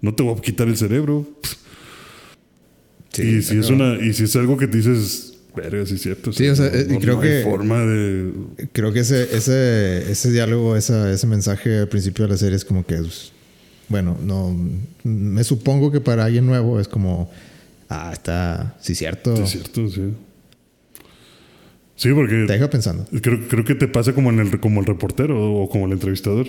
No 0.00 0.12
te 0.14 0.24
voy 0.24 0.36
a 0.36 0.40
quitar 0.40 0.66
el 0.66 0.76
cerebro. 0.76 1.28
Sí, 3.12 3.22
y, 3.22 3.42
si 3.42 3.58
es 3.58 3.70
una, 3.70 3.94
y 4.04 4.12
si 4.14 4.24
es 4.24 4.34
algo 4.34 4.56
que 4.56 4.66
te 4.66 4.78
dices, 4.78 5.38
verga, 5.54 5.86
sí 5.86 5.94
es 5.94 6.02
cierto. 6.02 6.32
Sí, 6.32 6.48
o 6.48 6.56
sea, 6.56 6.66
eh, 6.66 6.86
no, 6.88 6.98
creo 6.98 7.16
no 7.16 7.20
hay 7.22 7.28
que- 7.28 7.42
forma 7.44 7.78
de. 7.80 8.32
Creo 8.72 8.92
que 8.92 9.00
ese, 9.00 9.36
ese, 9.36 10.10
ese 10.10 10.30
diálogo, 10.32 10.76
esa, 10.76 11.12
ese 11.12 11.26
mensaje 11.28 11.78
al 11.78 11.88
principio 11.88 12.24
de 12.24 12.30
la 12.32 12.36
serie 12.38 12.56
es 12.56 12.64
como 12.64 12.84
que, 12.84 12.96
pues, 12.96 13.30
bueno, 13.88 14.16
no, 14.24 14.56
me 15.04 15.44
supongo 15.44 15.92
que 15.92 16.00
para 16.00 16.24
alguien 16.24 16.46
nuevo 16.46 16.80
es 16.80 16.88
como, 16.88 17.30
ah, 17.88 18.10
está, 18.12 18.76
sí, 18.80 18.94
cierto. 18.96 19.36
Sí, 19.36 19.42
es 19.44 19.50
cierto, 19.50 19.88
sí. 19.88 20.02
Sí, 22.02 22.12
porque 22.14 22.44
Te 22.46 22.54
deja 22.54 22.68
pensando. 22.68 23.06
creo, 23.22 23.46
creo 23.48 23.64
que 23.64 23.74
te 23.76 23.86
pasa 23.86 24.12
como, 24.12 24.30
en 24.30 24.40
el, 24.40 24.58
como 24.58 24.80
el 24.80 24.86
reportero 24.86 25.40
o 25.40 25.68
como 25.68 25.86
el 25.86 25.92
entrevistador, 25.92 26.48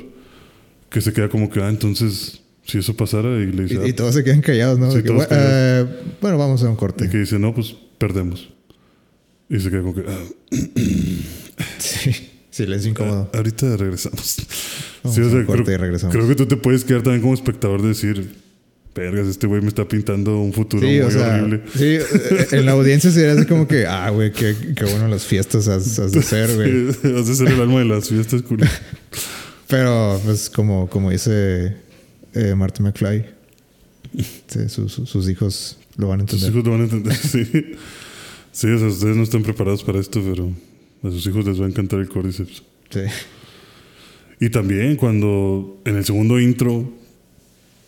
que 0.90 1.00
se 1.02 1.14
queda 1.14 1.30
como 1.30 1.50
que, 1.50 1.62
ah, 1.62 1.70
entonces, 1.70 2.42
si 2.66 2.80
eso 2.80 2.96
pasara 2.96 3.30
y 3.40 3.52
le 3.52 3.64
dice, 3.64 3.80
Y, 3.86 3.90
y 3.90 3.94
todos 3.94 4.16
se 4.16 4.24
quedan 4.24 4.42
callados, 4.42 4.80
¿no? 4.80 4.90
Sí, 4.92 5.04
que, 5.04 5.10
todos 5.10 5.24
"Bu- 5.24 5.28
eh, 5.30 5.86
bueno, 6.22 6.38
vamos 6.40 6.64
a 6.64 6.70
un 6.70 6.74
ah, 6.74 6.78
corte. 6.78 7.06
y 7.06 7.10
que 7.10 7.20
dice, 7.20 7.38
no, 7.38 7.54
pues 7.54 7.76
perdemos. 8.00 8.50
Y 9.50 9.60
se 9.60 9.70
queda 9.70 9.82
como 9.82 9.94
que, 9.94 10.04
ah, 10.08 10.20
Sí, 11.78 12.12
silencio 12.50 12.90
incómodo. 12.92 13.30
Ah, 13.34 13.38
ahorita 13.38 13.78
regresamos. 13.78 14.38
Vamos 15.04 15.16
Sí, 15.16 15.22
o 15.22 15.28
a 15.28 15.30
sea, 15.30 15.40
un 15.40 15.46
corte 15.46 15.64
creo, 15.66 15.76
y 15.76 15.82
regresamos. 15.82 16.16
creo 16.16 16.28
que 16.28 16.36
tú 16.36 16.46
te 16.48 16.58
puedes 16.58 16.84
quedar 16.84 17.02
también 17.04 17.22
como 17.22 17.34
espectador 17.34 17.82
de 17.82 17.90
decir, 17.90 18.34
vergas, 18.96 19.28
este 19.28 19.48
güey 19.48 19.62
me 19.62 19.70
está 19.70 19.88
pintando 19.88 20.40
un 20.40 20.54
futuro 20.54 20.82
Sí, 20.88 20.94
muy 20.96 21.00
o 21.02 21.12
sea, 21.12 21.36
horrible. 21.42 21.62
sí, 21.76 21.84
eh, 21.86 22.48
en 22.52 22.66
la 22.66 22.74
audiencia 22.74 23.10
sería 23.12 23.34
así 23.34 23.46
como 23.46 23.68
que, 23.68 23.86
ah, 23.88 24.10
güey, 24.12 24.32
qué, 24.32 24.56
qué 24.76 24.86
bueno 24.86 25.08
las 25.08 25.24
fiestas 25.26 25.68
has, 25.68 25.98
has 26.00 26.12
de 26.12 26.22
ser, 26.22 26.54
güey. 26.56 26.90
Has 27.20 27.28
de 27.28 27.36
ser 27.36 27.48
el 27.48 27.60
alma 27.62 27.80
de 27.80 27.86
las 27.86 28.10
fiestas, 28.10 28.42
culo. 28.44 28.66
Pero, 29.68 30.22
pues, 30.24 30.50
como, 30.50 30.88
como 30.90 31.10
dice 31.10 31.76
eh, 32.34 32.54
Marty 32.56 32.84
McFly, 32.84 33.26
sí, 34.48 34.70
su- 34.70 34.90
su- 34.90 35.06
sus 35.08 35.28
hijos 35.30 35.78
lo 35.98 36.08
van 36.10 36.20
a 36.20 36.24
entender. 36.24 36.52
hijos 36.52 36.64
lo 36.64 36.72
van 36.72 36.82
a 36.82 36.84
entender, 36.84 37.16
sí. 37.18 37.46
Sí, 38.52 38.68
o 38.68 38.78
sea, 38.78 38.88
ustedes 38.88 39.16
no 39.16 39.24
están 39.24 39.42
preparados 39.42 39.84
para 39.84 40.00
esto, 40.00 40.22
pero 40.24 40.52
a 41.04 41.10
sus 41.12 41.26
hijos 41.26 41.44
les 41.46 41.60
va 41.60 41.66
a 41.66 41.70
encantar 41.70 42.00
el 42.00 42.08
Cordyceps. 42.10 42.62
Sí. 42.92 43.00
Y 44.40 44.50
también 44.50 44.96
cuando 44.98 45.82
en 45.86 45.96
el 45.96 46.06
segundo 46.06 46.40
intro 46.40 46.92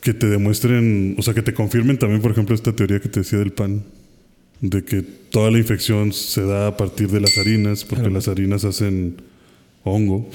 que 0.06 0.14
te 0.14 0.28
demuestren, 0.28 1.16
o 1.18 1.24
sea, 1.24 1.34
que 1.34 1.42
te 1.42 1.56
confirmen 1.56 1.98
también, 1.98 2.22
por 2.22 2.30
ejemplo, 2.30 2.54
esta 2.54 2.74
teoría 2.76 3.00
que 3.00 3.10
te 3.10 3.22
decía 3.22 3.40
del 3.40 3.52
pan, 3.52 3.82
de 4.62 4.84
que 4.84 5.02
toda 5.02 5.50
la 5.50 5.58
infección 5.58 6.14
se 6.14 6.44
da 6.44 6.68
a 6.68 6.78
partir 6.78 7.10
de 7.10 7.20
las 7.22 7.36
harinas, 7.40 7.84
porque 7.84 8.04
Claro. 8.04 8.14
las 8.14 8.28
harinas 8.28 8.66
hacen 8.66 9.16
hongo. 9.84 10.30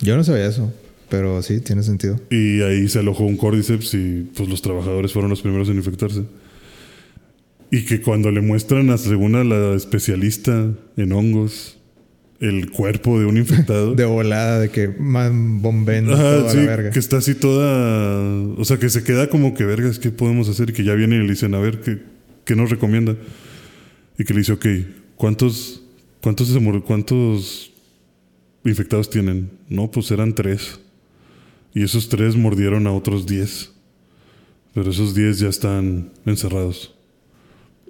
Yo 0.00 0.16
no 0.16 0.24
sabía 0.24 0.46
eso, 0.46 0.72
pero 1.08 1.40
sí, 1.44 1.60
tiene 1.60 1.84
sentido. 1.84 2.18
Y 2.28 2.60
ahí 2.62 2.88
se 2.88 2.98
alojó 2.98 3.22
un 3.24 3.36
Cordyceps 3.36 3.94
y 3.94 4.26
pues 4.34 4.48
los 4.48 4.62
trabajadores 4.62 5.12
fueron 5.12 5.30
los 5.30 5.42
primeros 5.42 5.68
en 5.68 5.76
infectarse. 5.76 6.24
Y 7.70 7.84
que 7.84 8.00
cuando 8.00 8.32
le 8.32 8.40
muestran, 8.40 8.90
a, 8.90 8.98
según 8.98 9.36
a 9.36 9.44
la 9.44 9.76
especialista 9.76 10.72
en 10.96 11.12
hongos, 11.12 11.77
el 12.40 12.70
cuerpo 12.70 13.18
de 13.18 13.26
un 13.26 13.36
infectado. 13.36 13.94
De 13.96 14.04
volada, 14.04 14.60
de 14.60 14.70
que 14.70 14.88
man 14.88 15.60
bombendo 15.60 16.14
Ajá, 16.14 16.48
sí, 16.50 16.58
la 16.58 16.62
verga. 16.66 16.90
que 16.90 16.98
está 16.98 17.18
así 17.18 17.34
toda. 17.34 18.30
O 18.56 18.64
sea, 18.64 18.78
que 18.78 18.88
se 18.90 19.02
queda 19.02 19.28
como 19.28 19.54
que, 19.54 19.64
vergas, 19.64 19.98
¿qué 19.98 20.10
podemos 20.10 20.48
hacer? 20.48 20.70
Y 20.70 20.72
que 20.72 20.84
ya 20.84 20.94
vienen 20.94 21.20
y 21.20 21.24
le 21.24 21.30
dicen, 21.30 21.54
a 21.54 21.58
ver, 21.58 21.80
¿qué, 21.80 21.98
qué 22.44 22.54
nos 22.54 22.70
recomienda? 22.70 23.16
Y 24.18 24.24
que 24.24 24.34
le 24.34 24.40
dice, 24.40 24.52
ok, 24.52 24.66
¿cuántos, 25.16 25.82
cuántos, 26.20 26.48
se 26.48 26.60
¿cuántos 26.86 27.72
infectados 28.64 29.10
tienen? 29.10 29.50
No, 29.68 29.90
pues 29.90 30.10
eran 30.10 30.34
tres. 30.34 30.80
Y 31.74 31.82
esos 31.82 32.08
tres 32.08 32.36
mordieron 32.36 32.86
a 32.86 32.92
otros 32.92 33.26
diez. 33.26 33.72
Pero 34.74 34.90
esos 34.90 35.14
diez 35.14 35.38
ya 35.38 35.48
están 35.48 36.12
encerrados. 36.24 36.94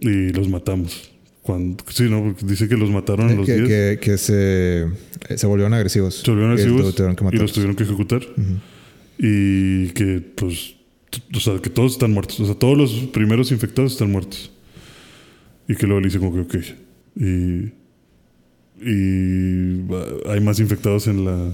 Y 0.01 0.31
los 0.31 0.49
matamos. 0.49 1.11
Cuando, 1.49 1.83
sí, 1.89 2.03
¿no? 2.11 2.23
Porque 2.25 2.45
dice 2.45 2.69
que 2.69 2.77
los 2.77 2.91
mataron 2.91 3.31
a 3.31 3.33
los 3.33 3.47
que, 3.47 3.55
diez. 3.55 3.69
que, 3.69 3.99
que 4.03 4.19
se, 4.19 4.83
eh, 4.83 5.39
se 5.39 5.47
volvieron 5.47 5.73
agresivos. 5.73 6.17
Se 6.23 6.31
volvieron 6.31 6.51
Y 6.51 6.61
agresivos 6.61 6.85
lo 6.85 6.93
tuvieron 6.93 7.17
que 7.17 7.37
y 7.37 7.39
los 7.39 7.53
tuvieron 7.55 7.75
que 7.75 7.85
ejecutar. 7.85 8.21
Y 9.17 9.89
que, 9.93 10.21
pues, 10.37 10.75
o 11.35 11.41
sea, 11.41 11.59
que 11.63 11.71
todos 11.71 11.93
están 11.93 12.13
muertos. 12.13 12.39
O 12.41 12.45
sea, 12.45 12.55
todos 12.55 12.77
los 12.77 12.93
primeros 13.15 13.51
infectados 13.51 13.93
están 13.93 14.13
muertos. 14.13 14.51
Y 15.67 15.75
que 15.75 15.87
luego 15.87 16.03
le 16.03 16.09
dice 16.09 16.19
como 16.19 16.35
que, 16.35 16.41
ok. 16.41 16.65
Y, 17.17 17.73
y 18.83 19.87
va- 19.91 20.33
hay 20.35 20.41
más 20.41 20.61
infectados 20.61 21.07
en 21.07 21.25
la, 21.25 21.51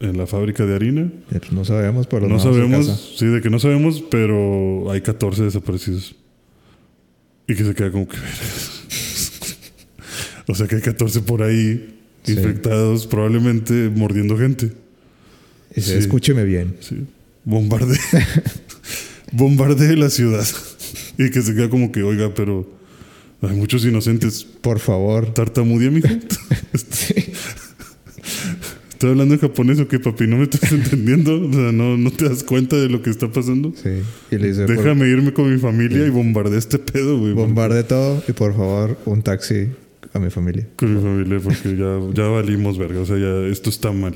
en 0.00 0.16
la 0.16 0.26
fábrica 0.26 0.64
de 0.64 0.74
harina. 0.74 1.02
Eh, 1.02 1.38
pues 1.38 1.52
no 1.52 1.66
sabemos, 1.66 2.06
pero 2.06 2.22
No 2.28 2.34
los 2.36 2.42
sabemos, 2.44 3.14
sí, 3.18 3.26
de 3.26 3.42
que 3.42 3.50
no 3.50 3.58
sabemos, 3.58 4.02
pero 4.10 4.90
hay 4.90 5.02
14 5.02 5.42
desaparecidos. 5.44 6.16
Y 7.46 7.54
que 7.54 7.64
se 7.64 7.74
queda 7.74 7.92
como 7.92 8.08
que... 8.08 8.16
o 10.48 10.54
sea, 10.54 10.66
que 10.66 10.76
hay 10.76 10.82
14 10.82 11.20
por 11.20 11.42
ahí 11.42 11.94
Sí. 12.24 12.32
infectados, 12.32 13.06
probablemente 13.06 13.88
mordiendo 13.94 14.36
gente. 14.36 14.72
Sí. 15.76 15.92
escúcheme 15.92 16.42
bien. 16.44 16.74
Sí. 16.80 16.96
Bombarde. 17.44 17.96
Bombardee 19.32 19.96
la 19.96 20.10
ciudad. 20.10 20.46
y 21.16 21.30
que 21.30 21.42
se 21.42 21.54
queda 21.54 21.68
como 21.68 21.92
que, 21.92 22.02
oiga, 22.02 22.34
pero 22.34 22.68
hay 23.42 23.54
muchos 23.56 23.84
inocentes. 23.84 24.44
Por 24.44 24.78
favor. 24.80 25.32
¿Tartamudea, 25.32 25.90
mijo? 25.90 26.08
Sí. 26.90 27.14
¿Estoy 28.90 29.10
hablando 29.10 29.34
en 29.34 29.40
japonés 29.40 29.78
o 29.78 29.86
qué, 29.86 30.00
papi? 30.00 30.26
¿No 30.26 30.36
me 30.38 30.42
estás 30.44 30.72
entendiendo? 30.72 31.40
O 31.48 31.52
sea, 31.52 31.70
¿no, 31.72 31.96
no 31.96 32.10
te 32.10 32.28
das 32.28 32.42
cuenta 32.42 32.76
de 32.76 32.88
lo 32.88 33.00
que 33.00 33.10
está 33.10 33.30
pasando? 33.30 33.72
Sí. 33.80 33.90
Y 34.30 34.38
le 34.38 34.48
dice, 34.48 34.66
por- 34.66 34.76
Déjame 34.76 35.08
irme 35.08 35.32
con 35.32 35.52
mi 35.52 35.58
familia 35.58 36.04
y 36.06 36.10
bombardea 36.10 36.58
este 36.58 36.78
pedo, 36.78 37.18
güey. 37.18 37.32
bombarde 37.32 37.84
todo 37.84 38.22
y 38.26 38.32
por 38.32 38.56
favor, 38.56 38.98
un 39.04 39.22
taxi 39.22 39.68
a 40.12 40.18
mi 40.18 40.30
familia. 40.30 40.66
Con 40.76 40.94
mi 40.94 41.00
familia, 41.02 41.38
porque 41.42 41.76
ya, 41.76 42.00
ya 42.14 42.28
valimos 42.28 42.78
verga. 42.78 43.00
O 43.00 43.06
sea, 43.06 43.16
ya 43.18 43.46
esto 43.50 43.70
está 43.70 43.92
mal. 43.92 44.14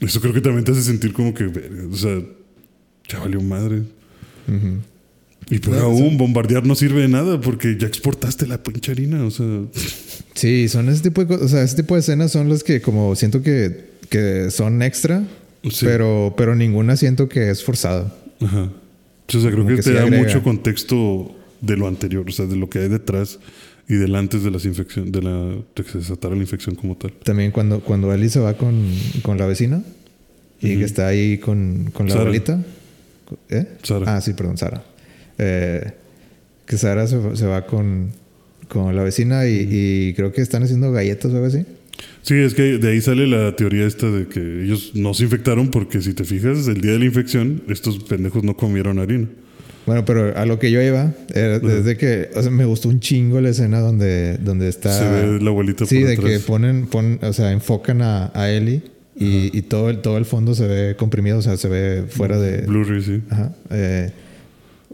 Eso 0.00 0.20
creo 0.20 0.32
que 0.34 0.40
también 0.40 0.64
te 0.64 0.72
hace 0.72 0.82
sentir 0.82 1.12
como 1.12 1.32
que, 1.34 1.44
verga, 1.44 1.84
o 1.90 1.96
sea, 1.96 2.20
ya 3.08 3.18
valió 3.18 3.40
madre. 3.40 3.82
Ujú. 4.48 4.78
Y 5.48 5.58
peor 5.60 5.76
No, 5.76 5.82
aún, 5.84 6.18
bombardear 6.18 6.66
no 6.66 6.74
sirve 6.74 7.02
de 7.02 7.08
nada 7.08 7.40
porque 7.40 7.76
ya 7.78 7.86
exportaste 7.86 8.46
la 8.46 8.62
pinche 8.62 8.92
harina. 8.92 9.24
O 9.24 9.30
sea, 9.30 9.46
Sí, 10.34 10.68
son 10.68 10.88
ese 10.88 11.02
tipo 11.02 11.20
de 11.22 11.28
cosas. 11.28 11.42
O 11.44 11.48
sea, 11.48 11.62
ese 11.62 11.76
tipo 11.76 11.94
de 11.94 12.00
escenas 12.00 12.32
son 12.32 12.48
las 12.48 12.62
que 12.64 12.80
como 12.82 13.14
siento 13.16 13.42
que, 13.42 13.90
que 14.10 14.50
son 14.50 14.82
extra, 14.82 15.24
Sí. 15.70 15.84
pero, 15.86 16.34
pero 16.36 16.54
ninguna 16.54 16.96
siento 16.96 17.28
que 17.28 17.50
es 17.50 17.64
forzada. 17.64 18.12
ajá. 18.40 18.70
O 19.28 19.32
sea, 19.32 19.40
creo 19.50 19.56
Como 19.64 19.68
que, 19.70 19.76
que 19.76 19.82
te 19.82 19.88
sí 19.90 19.94
da 19.94 20.02
agrega. 20.04 20.22
mucho 20.22 20.42
contexto 20.42 21.34
de 21.60 21.76
lo 21.76 21.88
anterior, 21.88 22.24
o 22.28 22.32
sea, 22.32 22.46
de 22.46 22.54
lo 22.56 22.68
que 22.70 22.78
hay 22.80 22.88
detrás 22.88 23.38
y 23.88 23.94
del 23.94 24.14
antes 24.14 24.42
de 24.42 24.50
las 24.50 24.64
infecciones, 24.64 25.12
de 25.12 25.22
la 25.22 25.30
de 25.32 25.64
que 25.74 25.84
se 25.84 25.98
desatara 25.98 26.34
la 26.34 26.40
infección 26.42 26.74
como 26.74 26.96
tal. 26.96 27.12
También 27.22 27.50
cuando, 27.52 27.80
cuando 27.80 28.12
Ellie 28.12 28.28
se 28.28 28.40
va 28.40 28.54
con, 28.54 28.84
con 29.22 29.38
la 29.38 29.46
vecina 29.46 29.82
y 30.60 30.76
que 30.78 30.84
está 30.84 31.06
ahí 31.08 31.38
con, 31.38 31.90
con 31.92 32.06
la 32.06 32.12
Sara. 32.12 32.22
abuelita. 32.22 32.64
¿Eh? 33.50 33.66
Sara. 33.82 34.16
Ah, 34.16 34.20
sí, 34.20 34.32
perdón, 34.32 34.56
Sara. 34.56 34.82
Eh, 35.38 35.92
que 36.66 36.78
Sara 36.78 37.06
se, 37.06 37.36
se 37.36 37.46
va 37.46 37.66
con, 37.66 38.10
con 38.68 38.96
la 38.96 39.02
vecina 39.02 39.46
y, 39.46 39.68
y 39.70 40.14
creo 40.14 40.32
que 40.32 40.40
están 40.42 40.62
haciendo 40.62 40.90
galletas 40.90 41.30
o 41.32 41.34
algo 41.34 41.46
así. 41.46 41.64
Sí, 42.22 42.34
es 42.34 42.54
que 42.54 42.78
de 42.78 42.90
ahí 42.90 43.00
sale 43.00 43.26
la 43.26 43.54
teoría 43.54 43.86
esta 43.86 44.10
de 44.10 44.26
que 44.26 44.64
ellos 44.64 44.92
no 44.94 45.14
se 45.14 45.24
infectaron 45.24 45.68
porque 45.70 46.02
si 46.02 46.12
te 46.12 46.24
fijas, 46.24 46.66
el 46.66 46.80
día 46.80 46.92
de 46.92 46.98
la 46.98 47.04
infección, 47.04 47.62
estos 47.68 48.02
pendejos 48.02 48.42
no 48.42 48.56
comieron 48.56 48.98
harina. 48.98 49.28
Bueno, 49.86 50.04
pero 50.04 50.36
a 50.36 50.44
lo 50.46 50.58
que 50.58 50.70
yo 50.72 50.82
iba, 50.82 51.12
era 51.32 51.60
desde 51.60 51.96
que, 51.96 52.28
o 52.34 52.42
sea, 52.42 52.50
me 52.50 52.64
gustó 52.64 52.88
un 52.88 52.98
chingo 53.00 53.40
la 53.40 53.50
escena 53.50 53.78
donde, 53.80 54.36
donde 54.38 54.68
está... 54.68 54.92
Se 54.92 55.08
ve 55.08 55.40
la 55.40 55.50
abuelita 55.50 55.86
Sí, 55.86 56.00
por 56.00 56.06
de 56.08 56.12
atrás. 56.14 56.30
que 56.32 56.38
ponen, 56.40 56.86
pon- 56.86 57.20
o 57.22 57.32
sea, 57.32 57.52
enfocan 57.52 58.02
a, 58.02 58.32
a 58.34 58.50
Ellie 58.50 58.82
y, 59.18 59.56
y 59.56 59.62
todo, 59.62 59.88
el, 59.88 60.02
todo 60.02 60.18
el 60.18 60.24
fondo 60.24 60.54
se 60.56 60.66
ve 60.66 60.96
comprimido, 60.96 61.38
o 61.38 61.42
sea, 61.42 61.56
se 61.56 61.68
ve 61.68 62.04
fuera 62.08 62.36
de... 62.38 62.62
Blu-ray, 62.66 63.00
sí. 63.02 63.22
Ajá. 63.30 63.52
eh, 63.70 64.10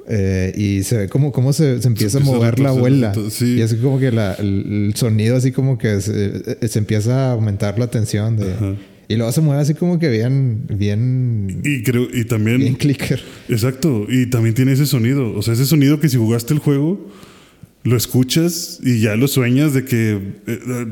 eh, 0.09 0.53
y 0.57 0.83
se 0.83 0.97
ve 0.99 1.09
como, 1.09 1.33
como 1.33 1.53
se, 1.53 1.81
se 1.81 1.89
empieza 1.89 2.19
a 2.19 2.21
empieza 2.21 2.37
a 2.37 2.41
mover 2.41 2.59
la 2.59 2.69
abuela. 2.71 3.15
sí. 3.31 3.55
Y 3.59 3.63
así 3.63 3.77
como 3.77 3.99
que 3.99 4.11
la- 4.13 4.35
el, 4.35 4.87
el 4.89 4.95
sonido 4.97 5.37
así 5.37 5.53
como 5.53 5.79
que 5.79 6.01
se, 6.01 6.69
se 6.69 6.79
empieza 6.79 7.29
a 7.31 7.33
aumentar 7.33 7.79
la 7.79 7.87
tensión. 7.87 8.37
De, 8.37 8.53
Ajá. 8.53 8.75
Y 9.09 9.17
luego 9.17 9.33
se 9.33 9.41
mueve 9.41 9.61
así 9.63 9.75
como 9.75 9.99
que 9.99 10.09
bien, 10.09 10.65
bien, 10.69 11.61
Y 11.65 11.83
creo, 11.83 12.09
y 12.13 12.25
también... 12.25 12.59
bien 12.59 12.75
clicker. 12.75 13.21
Exacto, 13.49 14.07
y 14.09 14.27
también 14.27 14.55
tiene 14.55 14.73
ese 14.73 14.87
sonido. 14.87 15.33
O 15.35 15.43
sea, 15.43 15.55
ese 15.55 15.67
sonido 15.67 16.01
que 16.01 16.09
si 16.09 16.17
jugaste 16.17 16.55
el 16.55 16.61
juego, 16.61 17.11
lo 17.85 17.97
escuchas 17.97 18.79
y 18.83 19.01
ya 19.01 19.17
lo 19.17 19.27
sueñas 19.27 19.75
de 19.75 19.85
que 19.85 20.13
eh, 20.13 20.21
eh, 20.47 20.87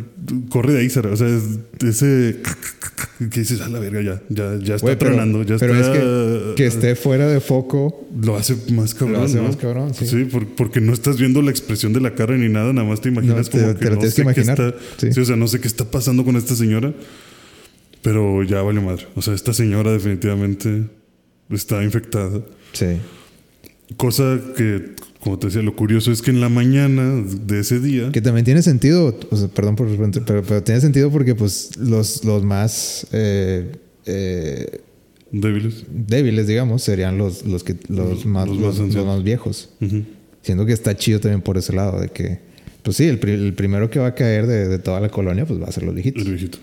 corre 0.48 0.72
de 0.72 0.80
ahí. 0.80 0.86
O 0.88 1.16
sea, 1.16 1.28
es- 1.28 1.58
ese 1.88 2.38
que 3.30 3.40
dices, 3.40 3.60
a 3.60 3.68
la 3.68 3.78
verga, 3.78 4.02
ya, 4.02 4.20
ya, 4.28 4.58
ya 4.58 4.74
está 4.74 4.86
Güey, 4.86 4.98
pero, 4.98 5.12
tronando, 5.12 5.42
ya 5.44 5.56
pero 5.58 5.74
está. 5.76 5.92
es 5.94 5.98
que, 6.00 6.52
que 6.56 6.66
esté 6.66 6.96
fuera 6.96 7.28
de 7.28 7.40
foco. 7.40 8.08
Lo 8.20 8.36
hace 8.36 8.56
más 8.72 8.94
cabrón. 8.94 9.18
Lo 9.20 9.22
hace 9.24 9.36
¿no? 9.36 9.44
más 9.44 9.56
cabrón, 9.56 9.94
sí. 9.94 10.24
por- 10.24 10.46
porque 10.48 10.80
no 10.80 10.92
estás 10.92 11.16
viendo 11.18 11.40
la 11.42 11.50
expresión 11.50 11.92
de 11.92 12.00
la 12.00 12.14
cara 12.14 12.36
ni 12.36 12.48
nada, 12.48 12.72
nada 12.72 12.88
más 12.88 13.00
te 13.00 13.08
imaginas 13.08 13.36
No, 13.36 13.44
te- 13.44 13.50
como 13.60 13.74
te 13.74 13.78
que 13.78 13.90
lo 13.90 13.94
no 13.96 14.02
sé 14.02 14.08
que 14.08 14.14
qué 14.16 14.22
imaginar, 14.22 14.60
está. 14.60 14.74
sí. 14.98 15.12
sí, 15.12 15.20
o 15.20 15.24
sea, 15.24 15.36
no 15.36 15.46
sé 15.46 15.60
qué 15.60 15.68
está 15.68 15.84
pasando 15.84 16.24
con 16.24 16.34
esta 16.36 16.56
señora, 16.56 16.92
pero 18.02 18.42
ya 18.42 18.62
vale 18.62 18.80
madre. 18.80 19.06
O 19.14 19.22
sea, 19.22 19.34
esta 19.34 19.52
señora 19.52 19.92
definitivamente 19.92 20.84
está 21.50 21.82
infectada. 21.82 22.40
Sí. 22.72 22.86
Cosa 23.96 24.40
que, 24.56 24.94
como 25.18 25.38
te 25.38 25.48
decía, 25.48 25.62
lo 25.62 25.74
curioso 25.74 26.12
es 26.12 26.22
que 26.22 26.30
en 26.30 26.40
la 26.40 26.48
mañana 26.48 27.22
de 27.24 27.60
ese 27.60 27.80
día. 27.80 28.10
Que 28.12 28.20
también 28.20 28.44
tiene 28.44 28.62
sentido, 28.62 29.18
o 29.30 29.36
sea, 29.36 29.48
perdón 29.48 29.76
por 29.76 29.88
pero, 30.24 30.42
pero 30.42 30.62
tiene 30.62 30.80
sentido 30.80 31.10
porque 31.10 31.34
pues 31.34 31.76
los, 31.76 32.24
los 32.24 32.44
más 32.44 33.06
eh, 33.12 33.72
eh, 34.06 34.80
Débiles. 35.32 35.84
débiles, 35.88 36.46
digamos, 36.46 36.82
serían 36.82 37.16
los, 37.18 37.44
los 37.44 37.62
que 37.62 37.76
los 37.88 38.26
más, 38.26 38.48
los 38.48 38.58
los, 38.58 38.80
más 38.80 38.94
los 38.94 39.06
más 39.06 39.22
viejos. 39.22 39.70
Ujú. 39.80 40.02
Siendo 40.42 40.66
que 40.66 40.72
está 40.72 40.96
chido 40.96 41.20
también 41.20 41.42
por 41.42 41.56
ese 41.58 41.72
lado, 41.72 42.00
de 42.00 42.08
que, 42.08 42.38
pues 42.82 42.96
sí, 42.96 43.04
el 43.04 43.18
primero 43.18 43.90
que 43.90 43.98
va 43.98 44.08
a 44.08 44.14
caer 44.14 44.46
de, 44.46 44.68
de 44.68 44.78
toda 44.78 45.00
la 45.00 45.08
colonia, 45.08 45.44
pues 45.46 45.60
va 45.60 45.66
a 45.66 45.72
ser 45.72 45.82
los 45.82 45.94
viejitos. 45.94 46.22
El 46.24 46.30
viejito. 46.30 46.58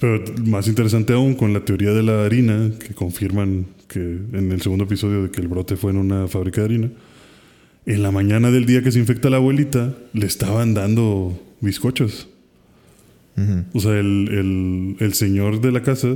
Pero 0.00 0.22
más 0.44 0.68
interesante 0.68 1.12
aún 1.12 1.34
con 1.34 1.52
la 1.52 1.64
teoría 1.64 1.90
de 1.92 2.02
la 2.02 2.24
harina, 2.24 2.70
que 2.78 2.94
confirman 2.94 3.66
que 3.88 3.98
en 4.00 4.52
el 4.52 4.60
segundo 4.62 4.84
episodio 4.84 5.24
de 5.24 5.30
que 5.30 5.40
el 5.40 5.48
brote 5.48 5.76
fue 5.76 5.90
en 5.90 5.96
una 5.96 6.28
fábrica 6.28 6.60
de 6.60 6.64
harina. 6.66 6.90
En 7.86 8.02
la 8.02 8.10
mañana 8.10 8.50
del 8.50 8.66
día 8.66 8.82
que 8.82 8.92
se 8.92 8.98
infecta 8.98 9.30
la 9.30 9.38
abuelita, 9.38 9.94
le 10.12 10.26
estaban 10.26 10.74
dando 10.74 11.42
bizcochos. 11.60 12.28
Ujú. 13.36 13.64
O 13.72 13.80
sea, 13.80 13.92
el, 13.98 14.28
el- 14.30 14.96
el 15.00 15.14
señor 15.14 15.60
de 15.60 15.72
la 15.72 15.82
casa, 15.82 16.08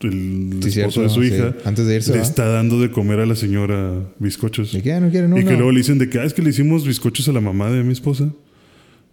el 0.00 0.58
Sí, 0.62 0.80
esposo 0.80 1.00
cierto, 1.00 1.02
de 1.02 1.08
su 1.08 1.22
sí. 1.22 1.28
hija, 1.28 1.54
Antes 1.64 1.86
de 1.86 1.94
irse, 1.96 2.10
le 2.12 2.18
¿va? 2.18 2.22
está 2.24 2.46
dando 2.48 2.80
de 2.80 2.90
comer 2.90 3.20
a 3.20 3.26
la 3.26 3.36
señora 3.36 4.02
bizcochos. 4.18 4.72
¿De 4.72 4.82
qué? 4.82 5.00
¿No 5.00 5.10
quieren 5.10 5.32
uno? 5.32 5.40
Y 5.40 5.44
que 5.44 5.52
luego 5.54 5.70
le 5.72 5.78
dicen 5.78 5.98
de 5.98 6.08
que, 6.10 6.18
ah, 6.18 6.24
es 6.24 6.34
que 6.34 6.42
le 6.42 6.50
hicimos 6.50 6.86
bizcochos 6.86 7.28
a 7.28 7.32
la 7.32 7.40
mamá 7.40 7.70
de 7.70 7.82
mi 7.84 7.92
esposa. 7.92 8.30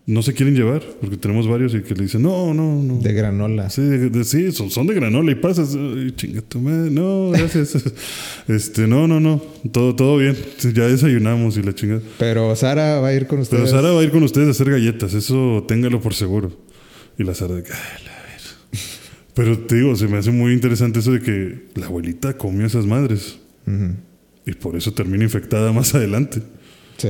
No 0.08 0.24
se 0.24 0.34
quieren 0.34 0.56
llevar, 0.56 0.82
porque 1.00 1.16
tenemos 1.16 1.48
varios 1.48 1.76
y 1.76 1.82
que 1.84 1.94
le 1.94 2.04
dicen, 2.04 2.24
no, 2.24 2.54
no, 2.56 2.82
no. 2.82 3.00
De 3.00 3.14
granola. 3.14 3.70
Sí, 3.70 3.82
de- 3.84 4.10
de- 4.10 4.24
sí, 4.24 4.52
son, 4.52 4.72
son 4.72 4.88
de 4.88 4.96
granola 4.96 5.32
y 5.32 5.36
pasas. 5.36 5.76
Ay, 5.76 6.12
chinga 6.16 6.42
tu 6.42 6.60
madre. 6.60 6.90
No, 6.90 7.30
gracias. 7.30 7.76
este, 8.48 8.88
no, 8.88 9.08
no, 9.08 9.20
no. 9.20 9.42
Todo, 9.72 9.96
todo 9.96 10.18
bien. 10.18 10.36
Ya 10.74 10.88
desayunamos 10.88 11.56
y 11.58 11.62
la 11.62 11.74
chingada. 11.76 12.02
Pero 12.18 12.56
Sara 12.56 13.00
va 13.00 13.10
a 13.10 13.14
ir 13.14 13.28
con 13.28 13.40
ustedes. 13.40 13.62
Pero 13.70 13.72
Sara 13.80 13.94
va 13.94 14.02
a 14.02 14.04
ir 14.04 14.10
con 14.10 14.24
ustedes 14.24 14.48
a 14.48 14.52
hacer 14.52 14.72
galletas. 14.72 15.14
Eso 15.14 15.64
téngalo 15.68 16.02
por 16.02 16.16
seguro. 16.16 16.52
Y 17.20 17.24
la 17.24 17.36
Sara 17.36 17.54
de 17.56 17.64
que. 17.64 17.72
Pero 19.36 19.58
te 19.60 19.76
digo, 19.76 19.96
se 19.96 20.08
me 20.08 20.18
hace 20.18 20.32
muy 20.32 20.52
interesante 20.52 21.00
eso 21.00 21.12
de 21.12 21.22
que 21.22 21.68
la 21.76 21.86
abuelita 21.86 22.38
comió 22.38 22.66
esas 22.66 22.86
madres. 22.86 23.38
Y 24.46 24.54
por 24.54 24.76
eso 24.76 24.92
termina 24.94 25.24
infectada 25.24 25.72
más 25.72 25.94
adelante. 25.96 26.42
Sí. 26.98 27.10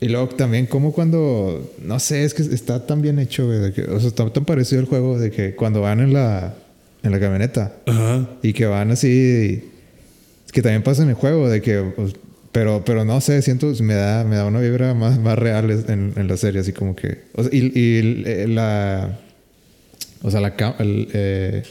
Y 0.00 0.08
luego 0.08 0.28
también 0.28 0.66
como 0.66 0.92
cuando, 0.92 1.72
no 1.82 1.98
sé, 1.98 2.22
es 2.24 2.32
que 2.34 2.42
está 2.42 2.86
tan 2.86 3.02
bien 3.02 3.18
hecho, 3.18 3.46
güey, 3.46 3.58
de 3.58 3.72
que- 3.72 3.82
o 3.82 3.98
sea, 3.98 4.08
está 4.08 4.28
tan 4.30 4.44
parecido 4.44 4.80
el 4.80 4.86
juego 4.86 5.18
de 5.18 5.30
que 5.30 5.54
cuando 5.56 5.80
van 5.80 5.98
en 6.00 6.12
la, 6.12 6.54
en 7.02 7.10
la 7.10 7.18
camioneta 7.20 7.72
Ajá. 7.86 8.28
y 8.42 8.52
que 8.52 8.66
van 8.66 8.92
así, 8.92 9.64
es 10.46 10.52
que 10.52 10.62
también 10.62 10.82
pasa 10.84 11.02
en 11.02 11.08
el 11.08 11.14
juego 11.14 11.48
de 11.48 11.60
que, 11.62 11.80
pues, 11.96 12.12
pero, 12.52 12.82
pero 12.84 13.04
no 13.04 13.20
sé, 13.20 13.42
siento, 13.42 13.72
me 13.82 13.94
da, 13.94 14.24
me 14.24 14.36
da 14.36 14.46
una 14.46 14.60
vibra 14.60 14.94
más, 14.94 15.18
más 15.18 15.36
real 15.38 15.68
en, 15.88 16.12
en 16.16 16.28
la 16.28 16.36
serie, 16.36 16.60
así 16.60 16.72
como 16.72 16.94
que, 16.94 17.22
o 17.34 17.42
sea, 17.42 17.50
y, 17.52 17.66
y 17.74 18.22
eh, 18.24 18.46
la, 18.48 19.18
o 20.22 20.30
sea, 20.30 20.40
la, 20.40 20.54
el, 20.78 21.08
eh, 21.12 21.62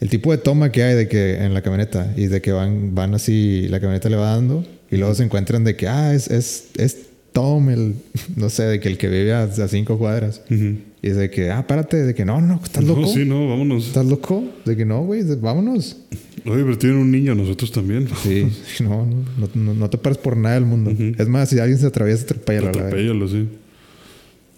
el 0.00 0.08
tipo 0.08 0.30
de 0.30 0.38
toma 0.38 0.70
que 0.72 0.82
hay 0.84 0.94
de 0.94 1.08
que 1.08 1.34
en 1.44 1.52
la 1.52 1.62
camioneta 1.62 2.12
y 2.16 2.28
de 2.28 2.40
que 2.40 2.52
van, 2.52 2.94
van 2.94 3.14
así, 3.14 3.66
la 3.68 3.80
camioneta 3.80 4.08
le 4.08 4.16
va 4.16 4.30
dando 4.36 4.64
y 4.90 4.96
luego 4.96 5.14
se 5.14 5.24
encuentran 5.24 5.64
de 5.64 5.76
que, 5.76 5.88
ah, 5.88 6.14
es, 6.14 6.28
es, 6.28 6.68
es 6.78 6.96
Tom, 7.32 7.68
el, 7.70 7.94
no 8.36 8.48
sé, 8.50 8.64
de 8.64 8.80
que 8.80 8.88
el 8.88 8.98
que 8.98 9.08
vive 9.08 9.32
a, 9.32 9.42
a 9.44 9.68
cinco 9.68 9.98
cuadras. 9.98 10.42
Ujú. 10.50 10.76
Y 11.02 11.08
es 11.08 11.16
de 11.16 11.30
que, 11.30 11.50
ah, 11.50 11.66
párate, 11.66 11.96
de 11.98 12.14
que 12.14 12.24
no, 12.24 12.40
no, 12.40 12.60
estás 12.62 12.84
loco. 12.84 13.00
No, 13.02 13.06
sí, 13.08 13.24
no, 13.24 13.48
vámonos. 13.48 13.86
¿Estás 13.86 14.04
loco? 14.06 14.44
De 14.64 14.76
que 14.76 14.84
no, 14.84 15.02
güey, 15.04 15.22
vámonos. 15.36 15.96
Oye, 16.44 16.62
pero 16.64 16.76
tienen 16.78 16.98
un 16.98 17.10
niño, 17.10 17.34
nosotros 17.34 17.70
también. 17.72 18.08
Sí, 18.22 18.46
no, 18.82 19.06
no, 19.06 19.48
no, 19.54 19.74
no- 19.74 19.90
te 19.90 19.98
pares 19.98 20.18
por 20.18 20.36
nada 20.36 20.56
del 20.56 20.64
mundo. 20.66 20.90
Ujú. 20.90 21.12
Es 21.18 21.28
más, 21.28 21.48
si 21.48 21.58
alguien 21.58 21.78
se 21.78 21.86
atraviesa, 21.86 22.24
atropéllalo. 22.24 22.68
Atropéllalo, 22.68 23.28
sí. 23.28 23.48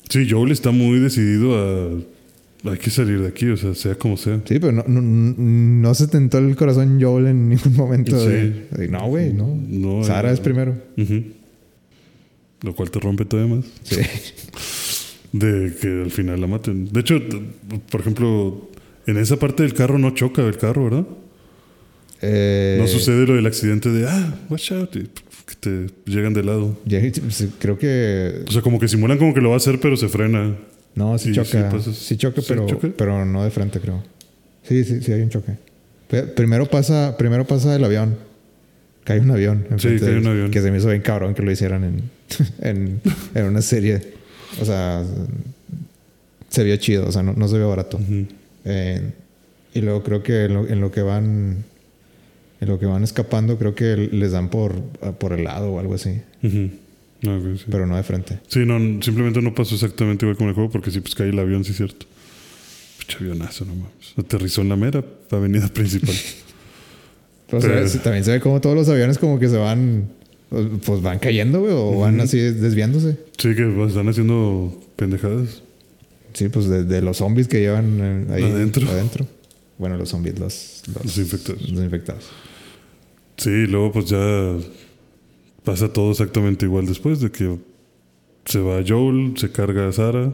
Sí, 0.09 0.27
Joel 0.29 0.53
está 0.53 0.71
muy 0.71 0.99
decidido 0.99 1.57
a. 1.57 1.91
Hay 2.65 2.79
que 2.79 2.91
salir 2.91 3.21
de 3.21 3.27
aquí, 3.27 3.47
o 3.49 3.57
sea, 3.57 3.75
sea 3.75 3.97
como 3.97 4.17
sea. 4.17 4.41
Sí, 4.45 4.59
pero 4.61 4.71
no, 4.71 4.85
no, 4.87 5.01
no 5.03 5.95
se 5.95 6.07
tentó 6.07 6.39
el 6.39 6.55
corazón 6.55 7.01
Joel 7.03 7.27
en 7.27 7.49
ningún 7.49 7.75
momento. 7.75 8.17
Sí. 8.21 8.29
de- 8.31 8.67
de, 8.71 8.89
no, 8.89 9.07
güey, 9.09 9.33
no. 9.33 9.59
No, 9.69 10.05
Sara 10.05 10.31
eh, 10.31 10.35
es 10.35 10.41
primero. 10.41 10.77
Ujú. 10.97 11.23
Lo 12.63 12.75
cual 12.75 12.91
te 12.91 13.01
rompe 13.01 13.25
todavía 13.25 13.57
más. 13.57 13.65
Sí. 13.83 13.97
De 15.33 15.75
que 15.81 15.89
al 15.89 16.11
final 16.11 16.41
la 16.41 16.47
maten. 16.47 16.93
De 16.93 17.01
hecho, 17.01 17.19
por 17.91 18.01
ejemplo, 18.03 18.71
en 19.07 19.17
esa 19.17 19.37
parte 19.39 19.63
del 19.63 19.75
carro 19.75 19.99
no 19.99 20.11
choca 20.15 20.43
el 20.43 20.57
carro, 20.59 20.85
¿verdad? 20.85 21.05
Eh, 22.21 22.77
No 22.81 22.87
sucede 22.87 23.27
lo 23.27 23.35
del 23.35 23.47
accidente 23.47 23.89
de, 23.91 24.07
ah, 24.09 24.35
watch 24.49 24.73
out, 24.73 24.95
y 24.95 25.01
que 25.47 25.55
te 25.59 25.87
llegan 26.07 26.35
de 26.35 26.45
lado. 26.45 26.77
sí, 27.31 27.51
creo 27.59 27.79
que. 27.79 28.45
O 28.47 28.51
sea, 28.53 28.63
como 28.63 28.79
que 28.79 28.87
simulan 28.89 29.19
como 29.19 29.35
que 29.35 29.41
lo 29.41 29.49
va 29.49 29.55
a 29.55 29.59
hacer, 29.59 29.81
pero 29.81 29.97
se 29.97 30.09
frena. 30.09 30.55
No, 30.95 31.17
sí 31.19 31.31
Y 31.31 31.33
choca. 31.33 31.47
sí 31.47 31.57
Sí, 31.57 31.65
pasas- 31.65 32.19
choca, 32.19 32.41
¿Sí 32.43 32.47
pero, 32.49 32.67
choca? 32.67 32.89
pero 32.97 33.25
no 33.25 33.43
de 33.43 33.51
frente, 33.51 33.81
creo. 33.81 34.03
Sí, 34.63 34.85
sí, 34.85 35.01
sí 35.03 35.11
hay 35.13 35.23
un 35.23 35.31
choque. 35.31 35.53
Primero 36.37 36.67
pasa, 36.67 37.17
primero 37.17 37.47
pasa 37.47 37.75
el 37.75 37.83
avión. 37.83 38.17
Cae 39.05 39.21
un 39.21 39.31
avión. 39.31 39.67
cae 39.81 39.99
de 39.99 40.19
un 40.19 40.27
avión. 40.27 40.51
Que 40.51 40.61
se 40.61 40.71
me 40.71 40.79
hizo 40.79 40.89
bien 40.89 41.03
cabrón 41.03 41.35
que 41.35 41.43
lo 41.43 41.51
hicieran 41.51 41.85
en, 41.85 42.03
en, 42.61 43.01
en 43.35 43.45
una 43.45 43.63
serie. 43.63 44.01
O 44.61 44.65
sea, 44.65 45.05
se 46.49 46.65
vio 46.65 46.77
chido, 46.77 47.07
o 47.09 47.13
sea, 47.13 47.23
no, 47.23 47.33
no 47.33 47.49
se 47.49 47.57
vio 47.57 47.69
barato. 47.69 47.99
Eh, 48.65 49.11
y 49.75 49.81
luego 49.81 50.03
creo 50.03 50.23
que 50.23 50.45
en 50.45 50.55
lo, 50.55 50.69
en 50.69 50.81
lo 50.81 50.93
que 50.93 51.03
van 51.03 51.65
en 52.61 52.69
lo 52.69 52.79
que 52.79 52.87
van 52.87 53.03
escapando 53.03 53.59
creo 53.59 53.75
que 53.75 53.97
les 53.97 54.31
dan 54.31 54.49
por, 54.49 54.81
por 55.19 55.33
el 55.33 55.43
lado 55.45 55.73
o 55.73 55.81
algo 55.81 55.95
así. 55.95 56.21
Ah, 56.45 57.41
sí. 57.57 57.65
pero 57.69 57.87
no 57.87 57.97
de 57.97 58.05
frente. 58.05 58.39
Sí, 58.47 58.61
no, 58.61 59.03
simplemente 59.03 59.43
no 59.43 59.53
pasó 59.53 59.75
exactamente 59.75 60.25
igual 60.25 60.37
con 60.37 60.49
el 60.49 60.55
juego 60.55 60.71
porque 60.71 60.93
sí, 60.93 61.01
pues 61.01 61.15
cae 61.17 61.31
el 61.31 61.39
avión, 61.39 61.65
sí 61.65 61.73
es 61.73 61.79
cierto. 61.79 62.07
Pucha 62.99 63.19
avionazo, 63.19 63.65
no 63.65 63.75
mames. 63.75 64.15
Aterrizó 64.17 64.61
en 64.61 64.69
la 64.69 64.77
mera 64.77 65.05
avenida 65.31 65.67
principal. 65.69 66.15
Pero 67.53 67.63
se 67.63 67.69
ve- 67.69 67.75
Pero- 67.75 67.89
se- 67.89 67.99
también 68.01 68.25
se 68.25 68.33
ve 68.33 68.41
como 68.41 68.61
todos 68.61 68.75
los 68.75 68.89
aviones 68.89 69.19
como 69.19 69.39
que 69.39 69.49
se 69.49 69.57
van 69.57 70.09
pues 70.85 71.01
van 71.01 71.19
cayendo, 71.19 71.61
güey, 71.61 71.73
o 71.73 71.99
van 72.01 72.21
así 72.21 72.39
desviándose. 72.39 73.17
sí, 73.39 73.55
que 73.55 73.65
pues, 73.75 73.91
están 73.91 74.09
haciendo 74.09 74.79
pendejadas. 74.97 75.63
Sí, 76.35 76.49
pues 76.51 76.69
de, 76.69 76.85
de 76.85 77.01
los 77.01 77.17
zombies 77.19 77.49
que 77.49 77.61
llevan 77.61 77.99
eh, 78.01 78.35
ahí 78.35 78.43
Adentro. 78.43 78.87
adentro. 78.91 79.27
Bueno, 79.79 79.97
los 79.97 80.11
zombies, 80.11 80.39
los, 80.39 80.83
los, 80.95 81.05
Los 81.05 81.19
infectados. 81.19 81.71
los 81.71 81.83
infectados. 81.85 82.25
Sí, 83.39 83.49
y 83.51 83.67
luego 83.67 83.93
pues 83.93 84.07
ya 84.07 84.57
pasa 85.65 85.91
todo 85.93 86.11
exactamente 86.11 86.67
igual 86.67 86.85
después 86.87 87.21
de 87.21 87.31
que 87.31 87.57
se 88.45 88.59
va 88.61 88.83
Joel, 88.87 89.33
se 89.39 89.51
carga 89.51 89.89
a 89.89 89.93
Sara 89.93 90.33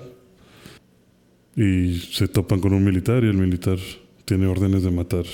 y 1.56 1.98
se 2.12 2.28
topan 2.28 2.60
con 2.60 2.72
un 2.72 2.84
militar 2.84 3.22
y 3.24 3.28
el 3.28 3.36
militar 3.36 3.78
tiene 4.24 4.46
órdenes 4.46 4.82
de 4.82 4.90
matar 4.90 5.24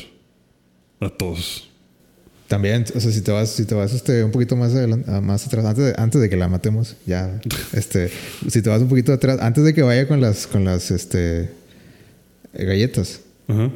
a 1.01 1.09
todos. 1.11 1.71
También, 2.49 2.85
o 2.95 3.01
sea, 3.01 3.11
si 3.11 3.23
te 3.23 3.33
vas, 3.33 3.51
si 3.51 3.65
te 3.65 3.75
vas 3.75 3.93
este, 3.95 4.23
un 4.23 4.31
poquito 4.31 4.55
más, 4.55 4.75
adelante, 4.75 5.11
más 5.23 5.47
atrás, 5.47 5.65
antes 5.65 5.85
de, 5.87 5.95
antes 5.97 6.21
de 6.21 6.29
que 6.29 6.37
la 6.37 6.49
matemos, 6.49 6.97
ya, 7.07 7.41
este, 7.73 8.11
si 8.49 8.61
te 8.63 8.69
vas 8.71 8.83
un 8.83 8.89
poquito 8.89 9.13
atrás, 9.13 9.39
antes 9.41 9.65
de 9.65 9.73
que 9.73 9.83
vaya 9.83 10.07
con 10.07 10.21
las, 10.21 10.47
con 10.47 10.65
las, 10.65 10.91
este, 10.91 11.49
galletas, 12.53 13.21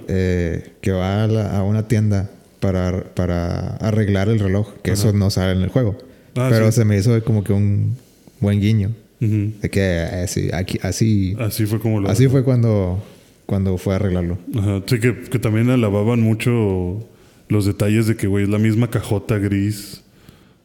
eh, 0.08 0.72
que 0.80 0.92
va 0.92 1.24
a, 1.24 1.26
la- 1.26 1.56
a 1.58 1.62
una 1.62 1.88
tienda 1.88 2.30
para, 2.60 3.04
para 3.14 3.76
arreglar 3.76 4.28
el 4.28 4.38
reloj, 4.38 4.68
que 4.82 4.92
eso 4.92 5.12
no 5.12 5.30
sale 5.30 5.52
en 5.52 5.62
el 5.62 5.68
juego. 5.68 5.96
Ah, 6.36 6.48
Pero 6.50 6.66
sí. 6.70 6.76
se 6.80 6.84
me 6.84 6.96
hizo 6.96 7.22
como 7.24 7.42
que 7.44 7.52
un 7.52 7.96
buen 8.40 8.60
guiño. 8.60 8.92
De 9.20 9.68
que 9.68 9.80
eh, 9.82 10.26
sí, 10.28 10.48
aquí, 10.52 10.78
así, 10.82 11.34
Así 11.40 11.66
fue 11.66 11.80
como 11.80 12.00
lo. 12.00 12.08
así 12.08 12.28
fue 12.28 12.44
cuando, 12.44 13.02
cuando 13.46 13.76
fue 13.76 13.94
a 13.94 13.96
arreglarlo. 13.96 14.38
Ajá. 14.56 14.80
Sí, 14.86 15.00
que, 15.00 15.22
que 15.22 15.38
también 15.40 15.70
alababan 15.70 16.20
mucho 16.20 17.04
los 17.48 17.66
detalles 17.66 18.06
de 18.06 18.16
que, 18.16 18.26
güey, 18.26 18.44
es 18.44 18.50
la 18.50 18.58
misma 18.58 18.90
cajota 18.90 19.38
gris 19.38 20.02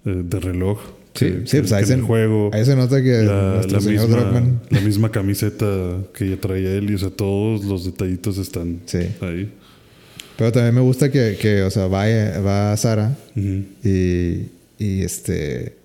eh, 0.05 0.21
de 0.25 0.39
reloj. 0.39 0.79
Sí, 1.15 1.25
que- 1.25 1.41
sí, 1.47 1.59
pues 1.59 1.71
ahí 1.73 1.85
se, 1.85 1.93
el 1.93 2.01
juego. 2.01 2.49
ahí 2.53 2.65
se 2.65 2.75
nota 2.75 3.01
que 3.03 3.11
La, 3.23 3.61
la 3.67 3.79
señor 3.79 4.07
misma, 4.07 4.21
Druckmann 4.21 4.61
la 4.71 4.81
misma 4.81 5.11
camiseta 5.11 5.97
que 6.13 6.29
ya 6.31 6.37
traía 6.37 6.73
él, 6.73 6.89
y 6.89 6.95
o 6.95 6.97
sea, 6.97 7.09
todos 7.11 7.63
los 7.65 7.85
detallitos 7.85 8.37
están 8.39 8.79
Sí. 8.85 8.97
ahí. 9.21 9.51
Pero 10.37 10.51
también 10.51 10.73
me 10.73 10.81
gusta 10.81 11.11
que, 11.11 11.37
que 11.39 11.61
o 11.61 11.69
sea, 11.69 11.85
va, 11.87 12.05
va 12.41 12.75
Sara 12.77 13.15
y, 13.35 14.47
y 14.79 15.01
este 15.03 15.75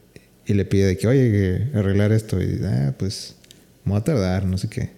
y 0.47 0.55
le 0.55 0.65
pide 0.65 0.87
de 0.87 0.97
que, 0.97 1.07
oye, 1.07 1.31
que 1.31 1.79
arreglar 1.79 2.11
esto. 2.13 2.43
Y 2.43 2.59
ah, 2.65 2.95
pues, 2.99 3.37
me 3.85 3.93
voy 3.93 4.01
a 4.01 4.05
tardar, 4.05 4.47
no 4.47 4.57
sé 4.57 4.71
qué. 4.71 4.89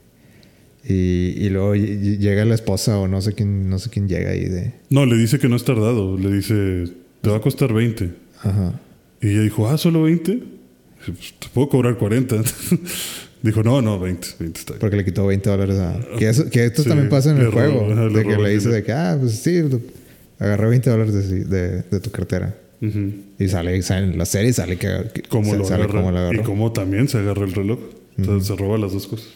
Y, 0.89 1.35
y 1.37 1.51
luego 1.51 1.75
ll- 1.77 2.01
ll- 2.01 2.19
llega 2.19 2.45
la 2.45 2.55
esposa 2.55 2.99
o 2.99 3.07
no 3.07 3.21
sé 3.21 3.35
quién, 3.35 3.69
no 3.69 3.79
sé 3.79 3.91
quién 3.91 4.09
llega 4.09 4.31
ahí 4.31 4.45
de. 4.47 4.73
No, 4.89 5.05
le 5.07 5.17
dice 5.17 5.39
que 5.39 5.49
no 5.49 5.57
es 5.57 5.65
tardado. 5.65 6.17
Le 6.17 6.33
dice, 6.33 6.85
te 7.21 7.31
va 7.31 7.37
a 7.37 7.41
costar 7.41 7.73
20. 7.73 8.11
Ajá. 8.43 8.81
Y 9.21 9.29
ella 9.29 9.43
dijo, 9.43 9.69
ah, 9.69 9.77
¿solo 9.77 10.03
20? 10.05 10.33
Dice, 10.33 10.43
"Pues, 11.07 11.35
te 11.39 11.49
puedo 11.53 11.69
cobrar 11.69 11.97
40. 11.99 12.43
dijo, 13.43 13.63
no, 13.63 13.83
no, 13.83 13.99
20. 14.01 14.27
20 14.39 14.59
está 14.59 14.73
bien. 14.73 14.81
Porque 14.81 14.97
le 14.97 15.05
quitó 15.05 15.27
20 15.27 15.51
dólares 15.51 15.77
a. 15.79 16.01
Que, 16.19 16.29
eso- 16.31 16.49
que 16.49 16.65
esto 16.65 16.83
Sí, 16.83 16.89
también 16.89 17.09
pasa 17.11 17.31
en 17.33 17.37
el 17.39 17.45
le 17.45 17.51
robó, 17.51 17.81
juego. 17.81 17.93
ajá, 17.93 18.09
de 18.09 18.23
que 18.25 18.37
le 18.43 18.49
dice 18.51 18.69
de 18.71 18.83
que, 18.83 18.93
ah, 18.93 19.17
pues 19.21 19.33
sí, 19.41 19.61
agarré 20.39 20.69
20 20.71 20.91
dólares 20.91 21.29
de, 21.31 21.45
de, 21.45 21.83
de 21.83 22.01
tu 22.01 22.11
cartera. 22.11 22.57
Ujú. 22.81 23.13
Y 23.39 23.49
sale, 23.49 23.77
y 23.77 23.83
sale 23.83 24.07
en 24.07 24.17
la 24.19 24.25
serie 24.25 24.55
sale 24.55 24.77
que. 24.79 24.89
se- 24.89 25.57
lo 25.59 25.65
sale 25.65 25.85
agarra. 25.85 26.01
cómo 26.01 26.11
lo 26.11 26.17
y 26.17 26.21
agarró. 26.21 26.45
cómo 26.45 26.73
también 26.73 27.09
se 27.09 27.19
agarra 27.19 27.45
el 27.45 27.53
reloj. 27.53 27.79
O 28.19 28.25
sea, 28.25 28.41
se 28.41 28.57
roba 28.57 28.79
las 28.79 28.93
dos 28.93 29.07
cosas. 29.07 29.29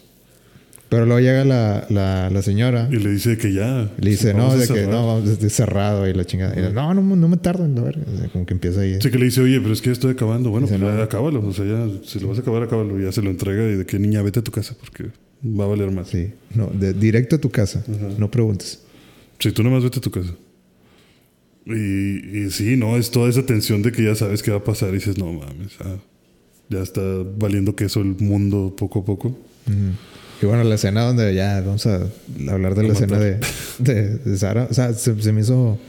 Pero 0.95 1.05
luego 1.07 1.19
llega 1.19 1.43
la, 1.43 1.85
la, 1.89 2.29
la 2.29 2.41
señora. 2.41 2.87
Y 2.89 2.95
le 2.95 3.09
dice 3.11 3.37
que 3.37 3.51
ya. 3.51 3.91
Le 3.99 4.11
dice, 4.11 4.33
no, 4.33 4.53
de 4.53 4.61
que 4.61 4.65
cerrar". 4.67 4.87
no, 4.93 5.07
vamos, 5.07 5.29
es 5.29 5.41
de 5.41 5.49
cerrado 5.49 6.07
y 6.07 6.13
la 6.13 6.23
chingada. 6.23 6.57
Y 6.57 6.73
no, 6.73 6.93
no, 6.93 7.01
no 7.17 7.27
me 7.27 7.35
tardo 7.35 7.65
en 7.65 7.75
verga. 7.75 8.01
O 8.13 8.17
sea, 8.17 8.29
como 8.29 8.45
que 8.45 8.53
empieza 8.53 8.79
ahí. 8.79 8.97
Sí, 9.01 9.11
que 9.11 9.19
le 9.19 9.25
dice, 9.25 9.41
oye, 9.41 9.59
pero 9.59 9.73
es 9.73 9.81
que 9.81 9.87
ya 9.87 9.91
estoy 9.91 10.11
acabando. 10.11 10.51
Bueno, 10.51 10.67
Dice, 10.67 10.79
pues 10.79 10.89
ya 10.89 10.97
no. 10.97 11.03
acábalo. 11.03 11.45
O 11.45 11.51
sea, 11.51 11.65
ya, 11.65 11.85
si 12.05 12.17
lo 12.21 12.29
vas 12.29 12.37
a 12.37 12.41
acabar, 12.41 12.63
acábalo. 12.63 12.97
Y 12.97 13.03
ya 13.03 13.11
se 13.11 13.21
lo 13.21 13.29
entrega. 13.29 13.69
Y 13.69 13.75
de 13.75 13.85
que 13.85 13.99
niña, 13.99 14.21
vete 14.21 14.39
a 14.39 14.41
tu 14.41 14.53
casa 14.53 14.73
porque 14.79 15.09
va 15.43 15.65
a 15.65 15.67
valer 15.67 15.91
más. 15.91 16.07
Sí, 16.07 16.31
no, 16.53 16.67
de, 16.67 16.93
directo 16.93 17.35
a 17.35 17.39
tu 17.39 17.49
casa. 17.51 17.83
No 18.17 18.31
preguntes. 18.31 18.79
Sí, 19.39 19.51
tú 19.51 19.63
nomás 19.63 19.83
vete 19.83 19.99
a 19.99 20.01
tu 20.01 20.11
casa. 20.11 20.33
Y, 21.65 21.73
y 22.45 22.51
sí, 22.51 22.77
no, 22.77 22.95
es 22.95 23.11
toda 23.11 23.29
esa 23.29 23.45
tensión 23.45 23.81
de 23.81 23.91
que 23.91 24.01
ya 24.01 24.15
sabes 24.15 24.41
qué 24.41 24.51
va 24.51 24.57
a 24.59 24.63
pasar. 24.63 24.91
Y 24.91 24.93
dices, 24.93 25.17
no 25.17 25.33
mames, 25.33 25.73
ah, 25.81 25.97
ya 26.69 26.79
está 26.79 27.01
valiendo 27.37 27.75
queso 27.75 27.99
el 27.99 28.15
mundo 28.17 28.73
poco 28.77 28.99
a 28.99 29.03
poco. 29.03 29.27
Ujú. 29.27 30.14
Y 30.45 30.47
bueno, 30.47 30.63
la 30.63 30.75
escena 30.75 31.01
donde 31.03 31.33
ya 31.33 31.59
vamos 31.61 31.85
a 31.87 32.07
hablar 32.49 32.75
de 32.75 32.83
la 32.83 32.93
escena 32.93 33.17
de, 33.17 33.39
de, 33.79 34.17
de 34.19 34.37
Sara. 34.37 34.67
O 34.69 34.73
sea, 34.75 34.93
se, 34.93 35.19
se 35.19 35.31
me 35.33 35.41
hizo 35.41 35.79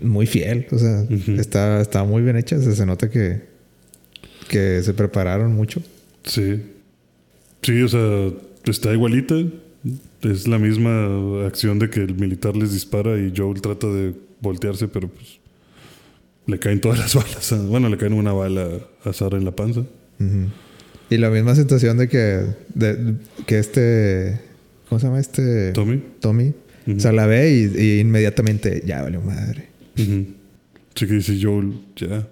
muy 0.00 0.26
fiel. 0.26 0.66
O 0.70 0.78
sea, 0.78 1.04
está, 1.38 1.80
está 1.80 2.04
muy 2.04 2.22
bien 2.22 2.36
hecha. 2.36 2.58
Se 2.60 2.86
nota 2.86 3.10
que, 3.10 3.42
que 4.48 4.82
se 4.82 4.94
prepararon 4.94 5.54
mucho. 5.54 5.82
Sí. 6.24 6.62
Sí, 7.62 7.82
o 7.82 7.88
sea, 7.88 8.30
está 8.64 8.92
igualita. 8.92 9.34
Es 10.22 10.48
la 10.48 10.58
misma 10.58 11.46
acción 11.46 11.78
de 11.78 11.90
que 11.90 12.00
el 12.00 12.14
militar 12.14 12.56
les 12.56 12.72
dispara 12.72 13.18
y 13.18 13.32
Joel 13.36 13.60
trata 13.60 13.86
de 13.86 14.14
voltearse, 14.40 14.88
pero 14.88 15.08
pues 15.08 15.38
le 16.46 16.58
caen 16.58 16.80
todas 16.80 16.98
las 16.98 17.14
balas. 17.14 17.52
a- 17.52 17.60
Bueno, 17.62 17.88
le 17.88 17.98
caen 17.98 18.14
una 18.14 18.32
bala 18.32 18.66
a 19.04 19.12
Sara 19.12 19.36
en 19.36 19.44
la 19.44 19.52
panza. 19.52 19.80
Ujú. 19.80 20.48
Y 21.10 21.16
la 21.18 21.30
misma 21.30 21.54
sensación 21.54 21.96
de 21.98 22.08
que, 22.08 22.42
de, 22.74 23.14
que 23.46 23.58
este. 23.58 24.40
¿Cómo 24.88 24.98
se 25.00 25.06
llama 25.06 25.20
este? 25.20 25.72
Tommy. 25.72 26.02
Tommy. 26.20 26.52
O 26.96 27.00
sea, 27.00 27.12
la 27.12 27.26
ve 27.26 27.50
y, 27.52 27.80
y 27.82 28.00
inmediatamente 28.00 28.82
ya 28.86 29.02
valió 29.02 29.20
madre. 29.20 29.68
Sí 29.96 31.06
que 31.06 31.14
dice 31.14 31.38
Joel, 31.40 31.74
ya. 31.96 32.26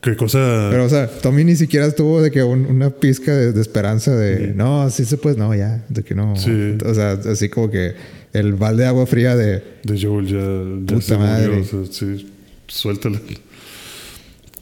¿Qué 0.00 0.16
cosa? 0.16 0.68
Pero, 0.70 0.86
o 0.86 0.88
sea, 0.88 1.06
Tommy 1.08 1.44
ni 1.44 1.56
siquiera 1.56 1.90
tuvo 1.90 2.22
de 2.22 2.30
que 2.30 2.42
un- 2.42 2.64
una 2.64 2.88
pizca 2.88 3.34
de, 3.36 3.52
de 3.52 3.60
esperanza 3.60 4.16
de 4.16 4.54
no, 4.54 4.88
sí 4.88 5.04
se 5.04 5.18
puede, 5.18 5.36
no, 5.36 5.54
ya, 5.54 5.84
de 5.90 6.02
que 6.02 6.14
no. 6.14 6.36
Sí. 6.36 6.78
O 6.86 6.94
sea, 6.94 7.12
así 7.12 7.50
como 7.50 7.70
que 7.70 7.92
el 8.32 8.54
balde 8.54 8.84
de 8.84 8.88
agua 8.88 9.04
fría 9.06 9.36
de 9.36 9.62
De 9.84 10.00
Joel 10.00 10.26
ya, 10.26 10.94
Puta 10.94 11.02
se 11.06 11.18
madre. 11.18 11.48
murió. 11.48 11.62
O 11.82 11.84
sea, 11.84 11.92
sí, 12.16 12.30
suéltala. 12.66 13.20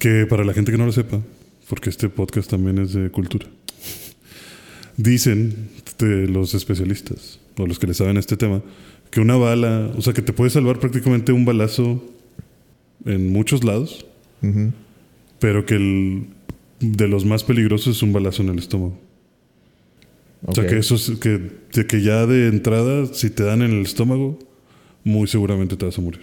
Que 0.00 0.26
para 0.28 0.44
la 0.44 0.54
gente 0.54 0.72
que 0.72 0.78
no 0.78 0.86
lo 0.86 0.92
sepa, 0.92 1.20
porque 1.68 1.90
este 1.90 2.08
podcast 2.08 2.50
también 2.50 2.78
es 2.78 2.92
de 2.92 3.10
cultura, 3.10 3.46
dicen 4.96 5.68
de 5.98 6.28
los 6.28 6.54
especialistas 6.54 7.40
o 7.56 7.66
los 7.66 7.78
que 7.78 7.86
le 7.86 7.94
saben 7.94 8.16
este 8.16 8.36
tema 8.36 8.62
que 9.10 9.20
una 9.20 9.36
bala, 9.36 9.90
o 9.96 10.02
sea, 10.02 10.12
que 10.12 10.22
te 10.22 10.32
puede 10.32 10.50
salvar 10.50 10.78
prácticamente 10.78 11.32
un 11.32 11.44
balazo 11.44 12.04
en 13.04 13.32
muchos 13.32 13.64
lados, 13.64 14.06
Ujú. 14.42 14.72
pero 15.38 15.64
que 15.64 15.76
el 15.76 16.26
de 16.80 17.08
los 17.08 17.24
más 17.24 17.42
peligrosos 17.44 17.96
es 17.96 18.02
un 18.02 18.12
balazo 18.12 18.42
en 18.42 18.50
el 18.50 18.58
estómago. 18.58 18.98
O 20.44 20.54
sea, 20.54 20.66
que 20.66 20.78
eso 20.78 20.94
es 20.94 21.10
que, 21.20 21.50
de 21.72 21.86
que 21.86 22.00
ya 22.02 22.24
de 22.26 22.46
entrada, 22.46 23.06
si 23.06 23.28
te 23.30 23.42
dan 23.42 23.62
en 23.62 23.72
el 23.72 23.82
estómago, 23.82 24.38
muy 25.02 25.26
seguramente 25.26 25.76
te 25.76 25.84
vas 25.86 25.98
a 25.98 26.02
morir. 26.02 26.20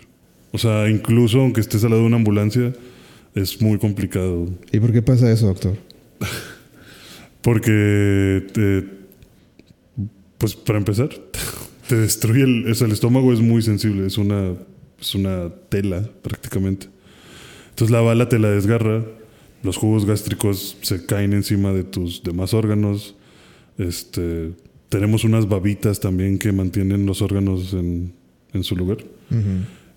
O 0.52 0.58
sea, 0.58 0.89
incluso 0.89 1.41
aunque 1.41 1.60
estés 1.60 1.84
al 1.84 1.89
lado 1.89 2.04
de 2.04 2.08
una 2.08 2.16
ambulancia, 2.16 2.72
es 3.36 3.61
muy 3.61 3.77
complicado. 3.77 4.49
¿Y 4.71 4.79
por 4.79 4.91
qué 4.91 5.01
pasa 5.01 5.31
eso, 5.31 5.47
doctor? 5.47 5.77
Porque, 7.41 8.43
te- 8.53 8.88
pues 10.38 10.55
para 10.55 10.79
empezar, 10.79 11.09
te 11.88 11.95
destruye 11.95 12.43
el, 12.43 12.71
o 12.71 12.75
sea, 12.75 12.88
el 12.88 12.93
estómago 12.93 13.31
es 13.33 13.39
muy 13.39 13.61
sensible, 13.61 14.07
es 14.07 14.17
una, 14.17 14.53
es 14.99 15.15
una 15.15 15.49
tela 15.69 16.09
prácticamente. 16.21 16.88
Entonces 17.69 17.91
la 17.91 18.01
bala 18.01 18.29
te 18.29 18.39
la 18.39 18.49
desgarra, 18.49 19.03
los 19.63 19.77
jugos 19.77 20.05
gástricos 20.05 20.77
se 20.81 21.05
caen 21.05 21.33
encima 21.33 21.71
de 21.73 21.83
tus 21.83 22.23
demás 22.23 22.53
órganos. 22.53 23.15
Este, 23.77 24.51
tenemos 24.89 25.23
unas 25.23 25.47
babitas 25.49 25.99
también 25.99 26.39
que 26.39 26.51
mantienen 26.51 27.05
los 27.05 27.21
órganos 27.21 27.73
en, 27.73 28.13
en 28.53 28.63
su 28.63 28.75
lugar. 28.75 28.97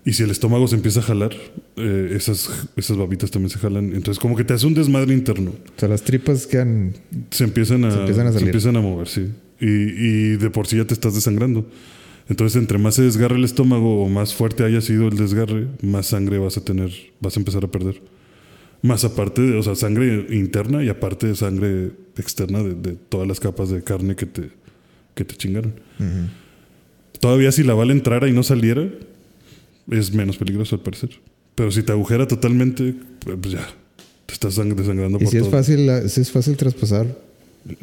Y 0.09 0.13
si 0.13 0.23
el 0.23 0.31
estómago 0.31 0.67
se 0.67 0.75
empieza 0.75 1.01
a 1.01 1.03
jalar, 1.03 1.35
eh, 1.75 2.13
esas, 2.15 2.49
esas 2.75 2.97
babitas 2.97 3.29
también 3.29 3.51
se 3.51 3.59
jalan. 3.59 3.93
Entonces 3.93 4.17
como 4.17 4.35
que 4.35 4.43
te 4.43 4.55
hace 4.55 4.65
un 4.65 4.73
desmadre 4.73 5.13
interno. 5.13 5.51
O 5.51 5.79
sea, 5.79 5.87
las 5.87 6.01
tripas 6.01 6.47
quedan. 6.47 6.95
Se 7.29 7.43
empiezan 7.43 7.85
a, 7.85 7.91
Se 7.91 7.99
empiezan 7.99 8.25
a 8.25 8.29
se 8.31 8.33
salir. 8.39 8.47
empiezan 8.49 8.75
a 8.77 8.81
mover, 8.81 9.07
sí. 9.07 9.27
Y, 9.61 9.67
y 9.67 10.37
de 10.37 10.49
por 10.49 10.65
sí 10.65 10.77
ya 10.77 10.85
te 10.85 10.95
estás 10.95 11.13
desangrando. 11.13 11.69
Entonces, 12.27 12.59
entre 12.59 12.79
más 12.79 12.95
se 12.95 13.03
desgarre 13.03 13.35
el 13.35 13.43
estómago 13.43 14.03
o 14.03 14.09
más 14.09 14.33
fuerte 14.33 14.63
haya 14.63 14.81
sido 14.81 15.09
el 15.09 15.15
desgarre, 15.15 15.67
más 15.83 16.07
sangre 16.07 16.39
vas 16.39 16.57
a 16.57 16.63
tener, 16.63 16.89
vas 17.19 17.37
a 17.37 17.39
empezar 17.39 17.63
a 17.63 17.67
perder. 17.67 18.01
Más 18.81 19.05
aparte 19.05 19.43
de, 19.43 19.57
o 19.59 19.61
sea, 19.61 19.75
sangre 19.75 20.25
interna 20.31 20.83
y 20.83 20.89
aparte 20.89 21.27
de 21.27 21.35
sangre 21.35 21.91
externa 22.17 22.63
de, 22.63 22.73
de 22.73 22.93
todas 23.09 23.27
las 23.27 23.39
capas 23.39 23.69
de 23.69 23.83
carne 23.83 24.15
que 24.15 24.25
te, 24.25 24.49
que 25.13 25.23
te 25.23 25.35
chingaron. 25.35 25.73
Ujú. 25.99 26.29
Todavía 27.19 27.51
si 27.51 27.61
la 27.63 27.75
bala 27.75 27.91
entrara 27.91 28.27
y 28.27 28.31
no 28.31 28.41
saliera, 28.41 28.89
es 29.91 30.13
menos 30.13 30.37
peligroso 30.37 30.75
al 30.75 30.81
parecer. 30.81 31.09
Pero 31.55 31.71
si 31.71 31.83
te 31.83 31.91
agujera 31.91 32.27
totalmente, 32.27 32.95
pues 33.23 33.51
ya, 33.53 33.67
te 34.25 34.33
estás 34.33 34.57
sang- 34.57 34.73
desangrando 34.75 35.17
¿Y 35.19 35.23
por 35.23 35.31
si 35.31 35.37
es 35.37 35.47
fácil, 35.49 35.89
si 36.09 36.21
es 36.21 36.31
fácil 36.31 36.55
traspasar, 36.57 37.07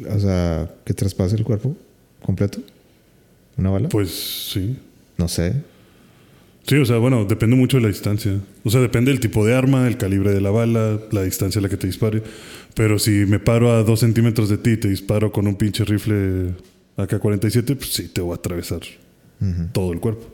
o 0.09 0.19
sea, 0.19 0.71
que 0.85 0.93
traspase 0.93 1.35
el 1.35 1.43
cuerpo 1.43 1.75
completo? 2.23 2.59
¿Una 3.57 3.69
bala? 3.69 3.89
Pues 3.89 4.49
sí. 4.51 4.77
No 5.17 5.27
sé. 5.27 5.53
Sí, 6.67 6.75
o 6.75 6.85
sea, 6.85 6.97
bueno, 6.97 7.23
depende 7.25 7.55
mucho 7.55 7.77
de 7.77 7.83
la 7.83 7.87
distancia. 7.89 8.39
O 8.63 8.69
sea, 8.69 8.81
depende 8.81 9.09
del 9.11 9.19
tipo 9.21 9.45
de 9.45 9.55
arma, 9.55 9.87
el 9.87 9.97
calibre 9.97 10.31
de 10.33 10.41
la 10.41 10.49
bala, 10.51 10.99
la 11.11 11.23
distancia 11.23 11.59
a 11.59 11.61
la 11.61 11.69
que 11.69 11.77
te 11.77 11.87
dispare. 11.87 12.21
Pero 12.75 12.99
si 12.99 13.11
me 13.25 13.39
paro 13.39 13.71
a 13.71 13.83
dos 13.83 14.01
centímetros 14.01 14.49
de 14.49 14.57
ti 14.57 14.71
y 14.71 14.77
te 14.77 14.89
disparo 14.89 15.31
con 15.31 15.47
un 15.47 15.55
pinche 15.55 15.85
rifle 15.85 16.53
AK-47, 16.97 17.75
pues 17.77 17.93
sí, 17.93 18.09
te 18.09 18.21
voy 18.21 18.33
a 18.33 18.35
atravesar 18.35 18.81
todo 19.71 19.93
el 19.93 19.99
cuerpo. 19.99 20.27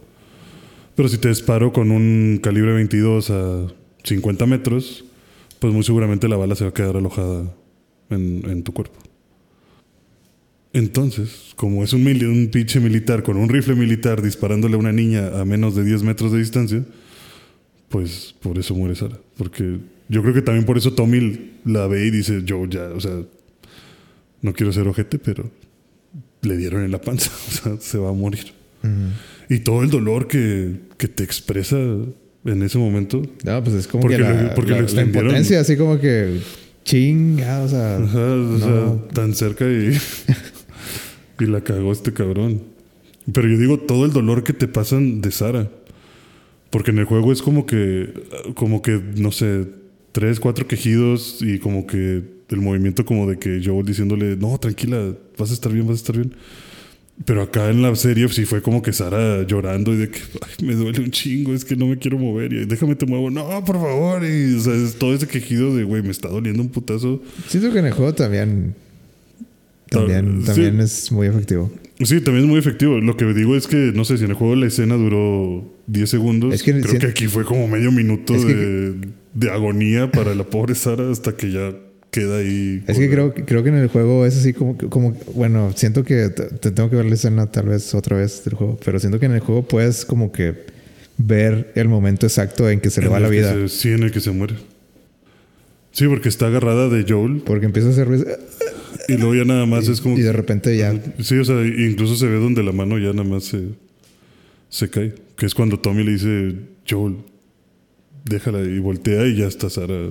Pero 0.95 1.09
si 1.09 1.17
te 1.17 1.29
disparo 1.29 1.73
con 1.73 1.91
un 1.91 2.39
calibre 2.41 2.73
22 2.73 3.29
a 3.31 3.67
50 4.03 4.45
metros, 4.45 5.05
pues 5.59 5.73
muy 5.73 5.83
seguramente 5.83 6.27
la 6.27 6.37
bala 6.37 6.55
se 6.55 6.63
va 6.65 6.69
a 6.69 6.73
quedar 6.73 6.97
alojada 6.97 7.51
en, 8.09 8.43
en 8.47 8.63
tu 8.63 8.73
cuerpo. 8.73 8.99
Entonces, 10.73 11.53
como 11.55 11.83
es 11.83 11.93
un, 11.93 12.03
mili- 12.03 12.25
un 12.27 12.49
pinche 12.51 12.79
militar 12.79 13.21
con 13.23 13.37
un 13.37 13.47
rifle 13.49 13.75
militar 13.75 14.21
disparándole 14.21 14.75
a 14.75 14.79
una 14.79 14.91
niña 14.91 15.39
a 15.39 15.45
menos 15.45 15.75
de 15.75 15.83
10 15.83 16.03
metros 16.03 16.31
de 16.31 16.39
distancia, 16.39 16.83
pues 17.89 18.35
por 18.41 18.57
eso 18.57 18.73
muere 18.75 18.95
Sara. 18.95 19.19
Porque 19.37 19.77
yo 20.09 20.21
creo 20.23 20.33
que 20.33 20.41
también 20.41 20.65
por 20.65 20.77
eso 20.77 20.93
Tommy 20.93 21.51
la 21.65 21.85
ve 21.87 22.07
y 22.07 22.11
dice, 22.11 22.41
yo 22.43 22.65
ya, 22.65 22.85
o 22.89 22.99
sea, 22.99 23.21
no 24.41 24.53
quiero 24.53 24.73
ser 24.73 24.87
ojete, 24.87 25.19
pero 25.19 25.49
le 26.41 26.57
dieron 26.57 26.83
en 26.83 26.91
la 26.91 26.99
panza, 27.01 27.31
o 27.47 27.51
sea, 27.51 27.77
se 27.79 27.97
va 27.99 28.09
a 28.09 28.13
morir. 28.13 28.51
Y 29.49 29.59
todo 29.59 29.83
el 29.83 29.89
dolor 29.89 30.27
que, 30.27 30.79
que, 30.97 31.07
te 31.07 31.23
expresa 31.23 31.77
en 31.77 32.63
ese 32.63 32.77
momento. 32.77 33.21
No, 33.43 33.63
pues 33.63 33.75
es 33.75 33.87
como 33.87 34.07
que 34.07 34.17
la, 34.17 34.53
porque 34.55 34.71
la, 34.71 35.01
impotencia, 35.01 35.59
así 35.59 35.77
como 35.77 35.99
que 35.99 36.39
chinga, 36.83 37.61
o 37.61 37.67
sea, 37.67 37.99
o 37.99 38.59
sea 38.59 39.13
tan 39.13 39.33
cerca 39.33 39.65
y, 39.65 39.97
y 41.39 41.45
la 41.45 41.61
cagó 41.61 41.91
este 41.91 42.13
cabrón. 42.13 42.61
Pero 43.31 43.47
yo 43.47 43.57
digo 43.57 43.79
todo 43.79 44.05
el 44.05 44.11
dolor 44.11 44.43
que 44.43 44.53
te 44.53 44.67
pasan 44.67 45.21
de 45.21 45.31
Sara. 45.31 45.69
Porque 46.69 46.91
en 46.91 46.97
el 46.97 47.05
juego 47.05 47.31
es 47.31 47.41
como 47.41 47.65
que, 47.65 48.13
como 48.55 48.81
que, 48.81 48.99
no 49.15 49.31
sé, 49.31 49.67
tres, 50.11 50.39
cuatro 50.39 50.67
quejidos 50.67 51.37
y 51.41 51.59
como 51.59 51.85
que 51.85 52.23
el 52.49 52.61
movimiento 52.61 53.05
como 53.05 53.29
de 53.29 53.37
que 53.37 53.61
yo 53.61 53.81
diciéndole, 53.83 54.35
no, 54.37 54.57
tranquila, 54.57 55.13
vas 55.37 55.51
a 55.51 55.53
estar 55.53 55.71
bien, 55.71 55.85
vas 55.85 55.97
a 55.97 56.01
estar 56.01 56.15
bien. 56.15 56.33
Pero 57.25 57.43
acá 57.43 57.69
en 57.69 57.81
la 57.81 57.95
serie 57.95 58.27
sí 58.29 58.45
fue 58.45 58.61
como 58.61 58.81
que 58.81 58.91
Sara 58.91 59.43
llorando 59.43 59.93
y 59.93 59.97
de 59.97 60.09
que 60.09 60.19
me 60.63 60.73
duele 60.73 60.99
un 60.99 61.11
chingo, 61.11 61.53
es 61.53 61.63
que 61.63 61.75
no 61.75 61.85
me 61.85 61.97
quiero 61.97 62.17
mover 62.17 62.51
y 62.51 62.65
déjame 62.65 62.95
te 62.95 63.05
muevo, 63.05 63.29
no, 63.29 63.63
por 63.63 63.75
favor. 63.75 64.23
Y 64.25 64.55
o 64.55 64.59
sea, 64.59 64.73
es 64.73 64.95
todo 64.95 65.13
ese 65.13 65.27
quejido 65.27 65.75
de, 65.75 65.83
güey, 65.83 66.01
me 66.01 66.09
está 66.09 66.27
doliendo 66.27 66.61
un 66.61 66.69
putazo. 66.69 67.21
Siento 67.47 67.71
que 67.71 67.79
en 67.79 67.85
el 67.85 67.93
juego 67.93 68.13
también, 68.13 68.73
también, 69.89 70.43
también 70.43 70.79
es 70.79 71.11
muy 71.11 71.27
efectivo. 71.27 71.71
Sí, 72.01 72.19
también 72.19 72.45
es 72.45 72.49
muy 72.49 72.59
efectivo. 72.59 72.99
Lo 72.99 73.15
que 73.15 73.25
digo 73.25 73.55
es 73.55 73.67
que, 73.67 73.91
no 73.93 74.03
sé, 74.03 74.17
si 74.17 74.23
en 74.23 74.31
el 74.31 74.35
juego 74.35 74.55
la 74.55 74.65
escena 74.65 74.95
duró 74.95 75.71
10 75.87 76.09
segundos, 76.09 76.63
creo 76.63 76.99
que 76.99 77.07
aquí 77.07 77.27
fue 77.27 77.45
como 77.45 77.67
medio 77.67 77.91
minuto 77.91 78.33
de, 78.33 78.95
de, 79.33 79.51
agonía 79.51 80.11
para 80.11 80.33
la 80.33 80.43
pobre 80.43 80.73
Sara 80.73 81.11
hasta 81.11 81.37
que 81.37 81.51
ya 81.51 81.73
queda 82.13 82.37
ahí. 82.37 82.83
Es 82.87 82.97
que 82.97 83.09
creo, 83.09 83.33
creo 83.33 83.63
que 83.63 83.69
en 83.69 83.75
el 83.75 83.87
juego 83.87 84.25
es 84.25 84.37
así 84.37 84.53
como, 84.53 84.77
como 84.77 85.17
bueno, 85.33 85.73
siento 85.75 86.03
que 86.03 86.29
te 86.29 86.71
tengo 86.71 86.89
que 86.89 86.95
ver 86.95 87.05
la 87.05 87.15
escena 87.15 87.51
tal 87.51 87.65
vez 87.65 87.93
otra 87.95 88.17
vez 88.17 88.45
del 88.45 88.53
juego, 88.53 88.79
pero 88.85 88.99
siento 88.99 89.19
que 89.19 89.25
en 89.25 89.33
el 89.33 89.39
juego 89.39 89.67
puedes 89.67 90.05
como 90.05 90.31
que 90.31 90.53
ver 91.17 91.71
el 91.75 91.89
momento 91.89 92.27
exacto 92.27 92.69
en 92.69 92.79
que 92.79 92.91
se 92.91 93.01
le 93.01 93.07
va 93.07 93.19
la 93.19 93.29
vida. 93.29 93.67
sí, 93.67 93.89
en 93.89 94.03
el 94.03 94.11
que 94.11 94.19
se 94.19 94.31
muere. 94.31 94.55
Sí, 95.91 96.07
porque 96.07 96.29
está 96.29 96.47
agarrada 96.47 96.87
de 96.89 97.05
Joel. 97.07 97.41
Porque 97.45 97.65
empieza 97.65 97.89
a 97.89 97.91
hacer 97.91 98.07
y 99.07 99.17
luego 99.17 99.35
ya 99.35 99.43
nada 99.43 99.65
más 99.65 99.87
es 99.87 100.01
como... 100.01 100.17
Y 100.17 100.21
de 100.21 100.31
repente 100.31 100.75
ya... 100.77 100.93
Sí, 101.19 101.37
o 101.37 101.45
sea, 101.45 101.61
incluso 101.65 102.15
se 102.15 102.27
ve 102.27 102.35
donde 102.35 102.63
la 102.63 102.71
mano 102.71 102.97
ya 102.97 103.11
nada 103.11 103.25
más 103.25 103.43
se, 103.43 103.69
se 104.69 104.89
cae. 104.89 105.13
Que 105.35 105.45
es 105.45 105.53
cuando 105.53 105.79
Tommy 105.79 106.03
le 106.03 106.11
dice, 106.11 106.55
Joel, 106.89 107.17
déjala 108.23 108.61
y 108.61 108.79
voltea 108.79 109.27
y 109.27 109.35
ya 109.35 109.47
está 109.47 109.69
Sara 109.69 110.09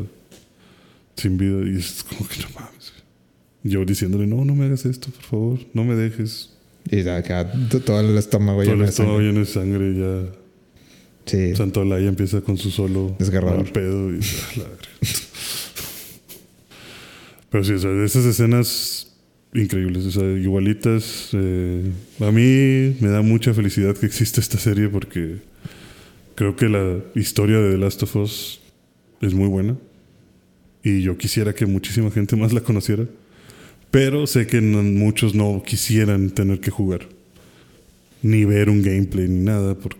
sin 1.16 1.36
vida. 1.38 1.68
Y 1.68 1.76
es 1.78 2.02
como 2.02 2.28
que 2.28 2.40
no 2.42 2.48
mames. 2.54 2.92
Yo 3.64 3.84
diciéndole, 3.84 4.26
no, 4.26 4.44
no 4.44 4.54
me 4.54 4.66
hagas 4.66 4.84
esto, 4.86 5.08
por 5.10 5.22
favor, 5.22 5.58
no 5.72 5.84
me 5.84 5.94
dejes. 5.94 6.50
Y 6.90 7.06
acá 7.08 7.50
todo 7.84 8.00
el 8.00 8.18
estómago 8.18 8.62
lleno 8.62 8.84
de 8.84 8.90
sangre. 8.90 8.90
Estómago 8.90 9.20
lleno 9.20 9.40
de 9.40 9.46
sangre 9.46 9.94
ya... 9.94 10.38
Sí. 11.24 11.54
Santolaya 11.54 12.08
empieza 12.08 12.40
con 12.40 12.58
su 12.58 12.72
solo 12.72 13.14
Desgarrador. 13.16 13.70
pedo 13.70 14.10
y 14.10 14.16
la 14.16 14.66
Pero 17.50 17.62
sí, 17.62 17.74
o 17.74 17.78
sea, 17.78 18.04
esas 18.04 18.24
escenas 18.24 19.12
increíbles, 19.54 20.04
o 20.06 20.10
sea, 20.10 20.24
igualitas. 20.24 21.28
Eh, 21.32 21.92
a 22.18 22.30
mí 22.32 22.96
me 23.00 23.08
da 23.08 23.22
mucha 23.22 23.54
felicidad 23.54 23.96
que 23.96 24.06
exista 24.06 24.40
esta 24.40 24.58
serie 24.58 24.88
porque 24.88 25.36
creo 26.34 26.56
que 26.56 26.68
la 26.68 26.98
historia 27.14 27.58
de 27.58 27.72
The 27.72 27.78
Last 27.78 28.02
of 28.02 28.16
Us 28.16 28.60
es 29.20 29.34
muy 29.34 29.48
buena. 29.48 29.76
Y 30.83 31.03
yo 31.03 31.16
quisiera 31.16 31.55
que 31.55 31.66
muchísima 31.66 32.11
gente 32.11 32.37
más 32.37 32.53
la 32.53 32.61
conociera. 32.61 33.05
Pero 33.91 34.26
sé 34.26 34.47
que 34.47 34.61
muchos 34.61 35.35
no 35.35 35.62
quisieran 35.64 36.30
tener 36.30 36.61
que 36.61 36.70
jugar. 36.70 37.09
Ni 38.22 38.45
ver 38.45 38.70
un 38.70 38.83
gameplay 38.83 39.28
ni 39.28 39.45
nada, 39.45 39.74
por 39.74 39.97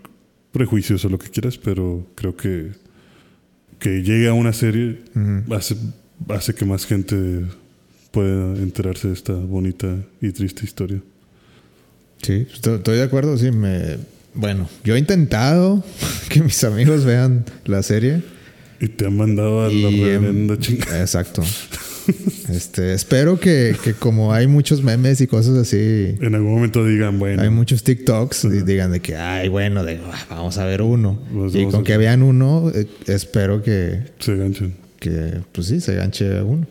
prejuicios 0.53 1.05
o 1.05 1.09
lo 1.09 1.18
que 1.18 1.30
quieras, 1.30 1.59
pero 1.59 2.07
creo 2.14 2.37
que 2.37 2.70
que 3.78 4.03
llegue 4.03 4.28
a 4.28 4.33
una 4.33 4.53
serie 4.53 5.01
hace 5.51 5.76
hace 6.28 6.55
que 6.55 6.64
más 6.64 6.87
gente 6.87 7.45
pueda 8.11 8.57
enterarse 8.57 9.09
de 9.09 9.14
esta 9.14 9.33
bonita 9.33 9.97
y 10.20 10.30
triste 10.30 10.64
historia. 10.64 11.01
Sí, 12.22 12.47
estoy 12.53 12.97
de 12.97 13.03
acuerdo, 13.03 13.37
sí, 13.37 13.51
me... 13.51 13.99
Bueno, 14.35 14.68
yo 14.85 14.95
he 14.95 14.99
intentado 14.99 15.83
que 16.28 16.43
mis 16.43 16.62
amigos 16.64 17.05
vean 17.05 17.45
la 17.64 17.83
serie. 17.83 18.22
Y 18.83 18.89
te 18.89 19.07
han 19.07 19.16
mandado 19.16 19.64
a 19.64 19.68
la 19.68 19.89
reverenda 19.89 20.59
chingada. 20.59 21.01
Exacto. 21.01 21.43
este, 22.51 22.93
espero 22.93 23.39
que, 23.39 23.76
que, 23.83 23.95
como 23.95 24.35
hay 24.35 24.49
muchos 24.49 24.83
memes 24.83 25.20
y 25.20 25.28
cosas 25.28 25.57
así. 25.57 26.16
En 26.20 26.35
algún 26.35 26.55
momento 26.55 26.85
digan, 26.85 27.18
bueno. 27.18 27.43
Hay 27.43 27.51
muchos 27.51 27.85
TikToks 27.85 28.45
y 28.45 28.62
digan 28.62 28.91
de 28.91 29.01
que, 29.01 29.16
ay, 29.16 29.49
bueno, 29.49 29.85
de, 29.85 30.01
ah, 30.12 30.26
vamos 30.30 30.59
a 30.59 30.64
ver 30.66 30.83
uno. 30.83 31.18
Y 31.55 31.66
con 31.66 31.85
que 31.85 31.97
vean 31.97 32.22
uno, 32.22 32.70
eh, 32.74 32.87
espero 33.07 33.62
que. 33.62 34.01
Se 34.18 34.33
enganchen 34.33 34.83
que, 35.03 35.41
pues 35.51 35.66
sí, 35.66 35.80
se 35.80 35.95
ganche 35.97 36.43
uno. 36.43 36.66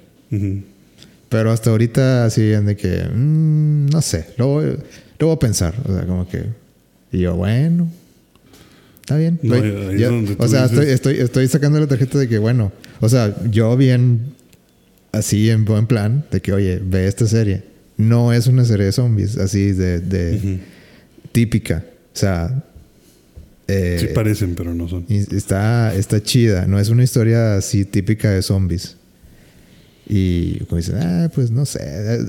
Pero 1.30 1.52
hasta 1.52 1.70
ahorita 1.70 2.26
así 2.26 2.42
de 2.42 2.76
que, 2.76 3.04
mm, 3.04 3.88
no 3.88 4.02
sé, 4.02 4.28
lo 4.38 4.48
voy, 4.48 4.78
a 5.32 5.40
pensar. 5.40 5.74
O 5.88 5.94
sea, 5.94 6.06
como 6.06 6.28
que, 6.28 6.44
y 7.12 7.20
yo, 7.20 7.36
bueno, 7.36 7.90
está 9.02 9.18
bien. 9.18 9.40
o 10.38 10.48
sea, 10.48 10.66
estoy, 10.66 10.86
estoy, 10.88 11.18
estoy, 11.18 11.48
sacando 11.48 11.80
la 11.80 11.88
tarjeta 11.88 12.18
de 12.18 12.28
que, 12.28 12.38
bueno, 12.38 12.72
o 13.00 13.10
sea, 13.10 13.36
yo 13.50 13.76
bien, 13.76 14.34
así 15.12 15.50
en 15.50 15.66
buen 15.66 15.88
plan, 15.88 16.26
de 16.32 16.42
que, 16.42 16.54
oye, 16.54 16.82
ve 16.84 17.08
esta 17.08 17.28
serie. 17.28 17.64
No 17.98 18.34
es 18.34 18.48
una 18.48 18.66
serie 18.66 18.86
de 18.86 18.92
zombies, 18.92 19.38
así 19.38 19.74
de, 19.74 20.00
de 20.00 20.60
típica. 21.32 21.86
O 22.14 22.18
sea, 22.18 22.64
eh, 23.68 23.98
sí 24.00 24.08
parecen, 24.14 24.56
pero 24.56 24.74
no 24.74 24.88
son. 24.88 25.06
Está, 25.08 25.94
está 25.96 26.22
chida, 26.22 26.68
no 26.68 26.80
es 26.80 26.90
una 26.90 27.04
historia 27.04 27.56
así 27.56 27.86
típica 27.86 28.30
de 28.32 28.42
zombies. 28.42 28.98
Y 30.08 30.60
como 30.66 30.78
dicen, 30.78 30.98
ah, 30.98 31.32
pues 31.34 31.52
no 31.52 31.66
sé, 31.66 31.80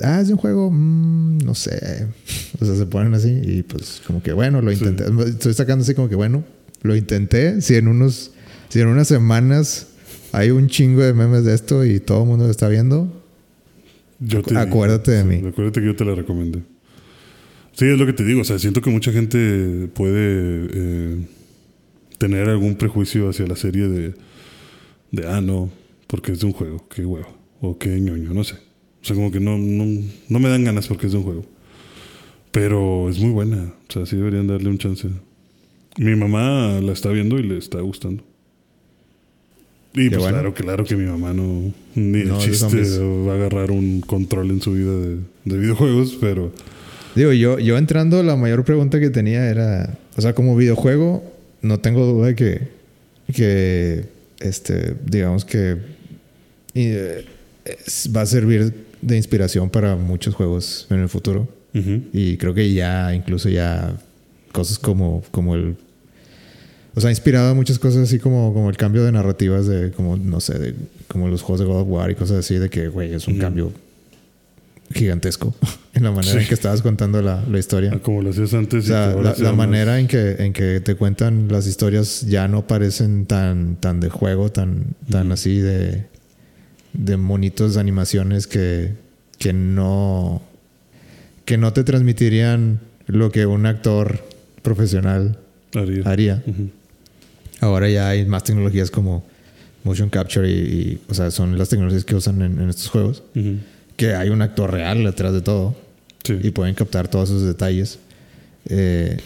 ah, 0.04 0.20
es 0.20 0.28
un 0.28 0.36
juego, 0.36 0.70
mm, 0.70 1.38
no 1.38 1.54
sé. 1.54 2.06
O 2.60 2.64
sea, 2.64 2.76
se 2.76 2.86
ponen 2.86 3.12
así 3.14 3.40
y 3.42 3.62
pues 3.64 4.00
como 4.06 4.22
que 4.22 4.32
bueno, 4.32 4.62
lo 4.62 4.70
intenté. 4.70 5.04
Estoy 5.26 5.52
sacando 5.52 5.82
así 5.82 5.94
como 5.94 6.08
que 6.08 6.14
bueno, 6.14 6.44
lo 6.82 6.96
intenté. 6.96 7.60
Si 7.60 7.74
en 7.74 7.88
unos, 7.88 8.32
si 8.68 8.80
en 8.80 8.88
unas 8.88 9.08
semanas 9.08 9.88
hay 10.32 10.50
un 10.50 10.68
chingo 10.68 11.02
de 11.02 11.14
memes 11.14 11.44
de 11.44 11.54
esto 11.54 11.84
y 11.84 12.00
todo 12.00 12.22
el 12.22 12.28
mundo 12.28 12.44
lo 12.44 12.50
está 12.50 12.68
viendo, 12.68 13.22
yo 14.20 14.40
acuérdate 14.56 15.10
de 15.10 15.24
mí. 15.24 15.46
Acuérdate 15.46 15.80
que 15.80 15.86
yo 15.86 15.96
te 15.96 16.04
la 16.04 16.14
recomendé. 16.14 16.62
Sí, 17.72 17.86
es 17.86 17.98
lo 17.98 18.06
que 18.06 18.12
te 18.12 18.24
digo. 18.24 18.42
O 18.42 18.44
sea, 18.44 18.58
siento 18.58 18.80
que 18.80 18.90
mucha 18.90 19.12
gente 19.12 19.88
puede 19.94 20.68
eh, 20.72 21.16
tener 22.18 22.48
algún 22.48 22.76
prejuicio 22.76 23.28
hacia 23.28 23.46
la 23.46 23.56
serie 23.56 23.88
de, 23.88 24.14
de, 25.10 25.26
ah, 25.26 25.40
no, 25.40 25.70
porque 26.06 26.32
es 26.32 26.40
de 26.40 26.46
un 26.46 26.52
juego, 26.52 26.86
qué 26.88 27.04
huevo, 27.04 27.28
o 27.60 27.78
qué 27.78 27.88
ñoño, 28.00 28.32
no 28.34 28.44
sé. 28.44 28.54
O 29.02 29.04
sea, 29.04 29.16
como 29.16 29.32
que 29.32 29.40
no, 29.40 29.58
no, 29.58 29.84
no 30.28 30.38
me 30.38 30.48
dan 30.48 30.62
ganas 30.64 30.86
porque 30.86 31.06
es 31.06 31.12
de 31.12 31.18
un 31.18 31.24
juego. 31.24 31.44
Pero 32.52 33.08
es 33.08 33.18
muy 33.18 33.30
buena. 33.30 33.74
O 33.88 33.92
sea, 33.92 34.06
sí 34.06 34.16
deberían 34.16 34.46
darle 34.46 34.68
un 34.68 34.78
chance. 34.78 35.08
Mi 35.98 36.14
mamá 36.14 36.80
la 36.80 36.92
está 36.92 37.10
viendo 37.10 37.38
y 37.38 37.42
le 37.42 37.58
está 37.58 37.80
gustando. 37.80 38.24
Y 39.94 40.08
pues 40.08 40.26
claro, 40.26 40.54
claro 40.54 40.84
que 40.84 40.96
mi 40.96 41.04
mamá 41.04 41.34
no, 41.34 41.72
ni 41.94 42.24
no, 42.24 42.38
chiste 42.38 42.98
va 43.26 43.32
a 43.32 43.36
agarrar 43.36 43.70
un 43.70 44.00
control 44.00 44.50
en 44.50 44.62
su 44.62 44.72
vida 44.72 44.90
de, 44.90 45.18
de 45.44 45.58
videojuegos, 45.58 46.16
pero 46.18 46.50
Digo, 47.14 47.32
yo, 47.32 47.58
yo 47.58 47.76
entrando, 47.76 48.22
la 48.22 48.36
mayor 48.36 48.64
pregunta 48.64 48.98
que 48.98 49.10
tenía 49.10 49.48
era, 49.48 49.98
o 50.16 50.22
sea, 50.22 50.34
como 50.34 50.56
videojuego, 50.56 51.22
no 51.60 51.78
tengo 51.78 52.06
duda 52.06 52.28
de 52.28 52.34
que, 52.34 52.68
que 53.34 54.04
este, 54.40 54.94
digamos 55.04 55.44
que 55.44 55.76
eh, 56.74 57.26
va 58.16 58.22
a 58.22 58.26
servir 58.26 58.72
de 59.02 59.16
inspiración 59.16 59.68
para 59.68 59.96
muchos 59.96 60.34
juegos 60.34 60.86
en 60.90 61.00
el 61.00 61.08
futuro. 61.08 61.48
Y 62.12 62.36
creo 62.36 62.52
que 62.52 62.70
ya, 62.74 63.14
incluso 63.14 63.48
ya, 63.48 63.96
cosas 64.52 64.78
como, 64.78 65.22
como 65.30 65.54
el... 65.54 65.76
O 66.94 67.00
sea, 67.00 67.08
ha 67.08 67.10
inspirado 67.10 67.50
a 67.50 67.54
muchas 67.54 67.78
cosas 67.78 68.02
así 68.02 68.18
como, 68.18 68.52
como 68.52 68.68
el 68.68 68.76
cambio 68.76 69.02
de 69.02 69.12
narrativas 69.12 69.66
de, 69.66 69.92
como, 69.92 70.16
no 70.16 70.40
sé, 70.40 70.58
de 70.58 70.74
como 71.08 71.28
los 71.28 71.40
juegos 71.40 71.60
de 71.60 71.66
God 71.66 71.80
of 71.80 71.88
War 71.88 72.10
y 72.10 72.14
cosas 72.14 72.38
así, 72.38 72.56
de 72.56 72.68
que, 72.68 72.88
güey, 72.88 73.14
es 73.14 73.26
un 73.28 73.38
cambio 73.38 73.72
gigantesco 74.92 75.54
en 75.94 76.02
la 76.04 76.10
manera 76.10 76.40
en 76.40 76.46
que 76.46 76.54
estabas 76.54 76.82
contando 76.82 77.22
la, 77.22 77.42
la 77.50 77.58
historia. 77.58 77.92
Ah, 77.94 77.98
como 78.02 78.20
lo 78.20 78.30
hacías 78.30 78.52
antes. 78.52 78.88
la, 78.88 79.52
manera 79.56 79.98
en 79.98 80.06
que, 80.06 80.32
en 80.38 80.52
que 80.52 80.80
te 80.80 80.94
cuentan 80.94 81.48
las 81.48 81.66
historias 81.66 82.22
ya 82.22 82.46
no 82.46 82.66
parecen 82.66 83.26
tan, 83.26 83.76
tan 83.76 84.00
de 84.00 84.10
juego, 84.10 84.50
tan, 84.52 84.94
tan 85.10 85.32
así 85.32 85.58
de, 85.58 86.06
de 86.92 87.16
monitos 87.16 87.74
de 87.74 87.80
animaciones 87.80 88.46
que, 88.46 88.92
que 89.38 89.52
no 89.52 90.42
que 91.44 91.58
no 91.58 91.72
te 91.72 91.84
transmitirían 91.84 92.80
lo 93.06 93.30
que 93.32 93.46
un 93.46 93.66
actor 93.66 94.24
profesional 94.62 95.38
haría. 96.04 96.42
Ahora 97.60 97.88
ya 97.88 98.08
hay 98.08 98.24
más 98.26 98.44
tecnologías 98.44 98.90
como 98.90 99.24
motion 99.84 100.08
capture 100.10 100.48
y, 100.48 100.52
y, 100.54 101.00
o 101.08 101.14
sea, 101.14 101.30
son 101.30 101.58
las 101.58 101.68
tecnologías 101.68 102.04
que 102.04 102.14
usan 102.14 102.40
en, 102.42 102.60
en 102.60 102.68
estos 102.68 102.88
juegos. 102.88 103.22
Que 103.96 104.14
hay 104.14 104.28
un 104.30 104.42
actor 104.42 104.70
real 104.72 105.04
detrás 105.04 105.32
de 105.32 105.40
todo 105.42 105.74
Sí. 106.24 106.38
y 106.40 106.50
pueden 106.52 106.74
captar 106.76 107.08
todos 107.08 107.30
esos 107.30 107.42
detalles. 107.42 107.98
Eh, 108.68 109.18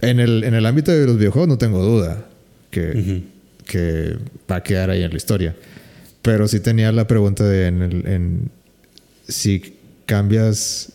en, 0.00 0.18
el, 0.18 0.42
en 0.42 0.54
el 0.54 0.66
ámbito 0.66 0.90
de 0.90 1.06
los 1.06 1.16
videojuegos 1.16 1.48
no 1.48 1.58
tengo 1.58 1.80
duda 1.82 2.26
que, 2.72 3.22
que 3.66 4.16
va 4.50 4.56
a 4.56 4.62
quedar 4.64 4.90
ahí 4.90 5.02
en 5.04 5.10
la 5.10 5.16
historia. 5.16 5.54
Pero 6.22 6.48
sí 6.48 6.58
tenía 6.60 6.90
la 6.90 7.06
pregunta 7.06 7.44
de 7.44 7.66
en 7.68 7.82
el- 7.82 8.06
en- 8.08 8.50
si 9.28 9.76
cambias 10.06 10.92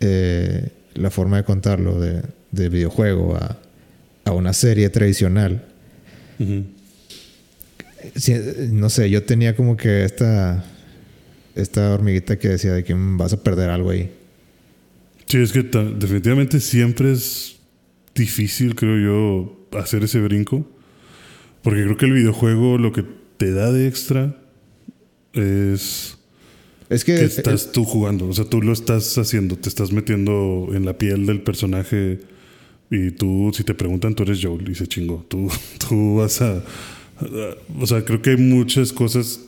eh, 0.00 0.68
la 0.94 1.10
forma 1.10 1.38
de 1.38 1.44
contarlo 1.44 1.98
de, 2.00 2.22
de 2.52 2.68
videojuego 2.68 3.34
a, 3.36 3.58
a 4.24 4.32
una 4.32 4.52
serie 4.52 4.88
tradicional. 4.90 5.64
Sí, 8.16 8.34
no 8.70 8.90
sé, 8.90 9.10
yo 9.10 9.22
tenía 9.22 9.54
como 9.54 9.76
que 9.76 10.04
esta, 10.04 10.64
esta 11.54 11.92
hormiguita 11.94 12.38
que 12.38 12.48
decía 12.48 12.72
de 12.72 12.82
que 12.84 12.94
"Mm, 12.94 13.16
vas 13.16 13.32
a 13.32 13.42
perder 13.42 13.70
algo 13.70 13.90
ahí. 13.90 14.10
Sí, 15.26 15.38
es 15.38 15.52
que 15.52 15.62
definitivamente 15.62 16.60
siempre 16.60 17.12
es 17.12 17.56
difícil, 18.14 18.74
creo 18.74 18.98
yo, 18.98 19.78
hacer 19.78 20.02
ese 20.04 20.20
brinco. 20.20 20.66
Porque 21.62 21.84
creo 21.84 21.96
que 21.96 22.06
el 22.06 22.12
videojuego 22.12 22.76
lo 22.76 22.92
que 22.92 23.04
te 23.36 23.52
da 23.52 23.70
de 23.70 23.86
extra 23.86 24.36
es 25.32 26.18
Es 26.90 27.04
que, 27.04 27.14
que 27.14 27.24
estás 27.24 27.70
tú 27.70 27.84
jugando. 27.84 28.26
O 28.28 28.34
sea, 28.34 28.44
tú 28.44 28.60
lo 28.60 28.72
estás 28.72 29.16
haciendo, 29.16 29.56
te 29.56 29.68
estás 29.68 29.92
metiendo 29.92 30.70
en 30.74 30.84
la 30.84 30.98
piel 30.98 31.24
del 31.24 31.40
personaje. 31.40 32.20
Y 32.94 33.10
tú, 33.12 33.50
si 33.54 33.64
te 33.64 33.72
preguntan, 33.72 34.14
tú 34.14 34.22
eres 34.22 34.38
Joel 34.42 34.68
y 34.68 34.74
se 34.74 34.86
chingó. 34.86 35.24
Tú, 35.26 35.50
tú 35.88 36.16
vas 36.16 36.42
a, 36.42 36.62
O 37.80 37.86
sea, 37.86 38.04
creo 38.04 38.20
que 38.20 38.30
hay 38.30 38.36
muchas 38.36 38.92
cosas 38.92 39.40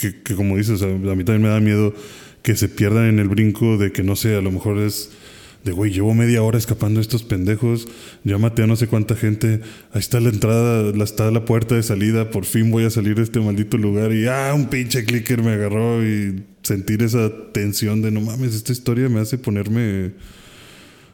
que, 0.00 0.22
que 0.22 0.34
como 0.34 0.56
dices, 0.56 0.80
a, 0.80 0.86
mí 0.86 1.24
también 1.24 1.42
me 1.42 1.48
da 1.50 1.60
miedo 1.60 1.92
que 2.40 2.56
se 2.56 2.70
pierdan 2.70 3.04
en 3.04 3.18
el 3.18 3.28
brinco 3.28 3.76
de 3.76 3.92
que 3.92 4.02
no 4.02 4.16
sé, 4.16 4.34
a 4.34 4.40
lo 4.40 4.50
mejor 4.50 4.78
es 4.78 5.10
de 5.62 5.72
güey, 5.72 5.92
llevo 5.92 6.14
media 6.14 6.42
hora 6.42 6.56
escapando 6.56 7.00
de 7.00 7.02
estos 7.02 7.22
pendejos, 7.22 7.86
maté 8.24 8.62
a 8.62 8.66
no 8.66 8.76
sé 8.76 8.86
cuánta 8.86 9.14
gente, 9.14 9.60
ahí 9.92 10.00
está 10.00 10.18
la 10.18 10.30
entrada, 10.30 10.90
la, 10.96 11.04
está 11.04 11.30
la 11.30 11.44
puerta 11.44 11.74
de 11.74 11.82
salida, 11.82 12.30
por 12.30 12.46
fin 12.46 12.70
voy 12.70 12.84
a 12.84 12.90
salir 12.90 13.14
de 13.16 13.24
este 13.24 13.40
maldito 13.40 13.76
lugar 13.76 14.10
y 14.12 14.26
ah, 14.26 14.54
un 14.54 14.70
pinche 14.70 15.04
clicker 15.04 15.42
me 15.42 15.50
agarró 15.50 16.02
y 16.02 16.44
sentir 16.62 17.02
esa 17.02 17.30
tensión 17.52 18.00
de 18.00 18.10
no 18.10 18.22
mames, 18.22 18.54
esta 18.54 18.72
historia 18.72 19.10
me 19.10 19.20
hace 19.20 19.36
ponerme, 19.36 20.12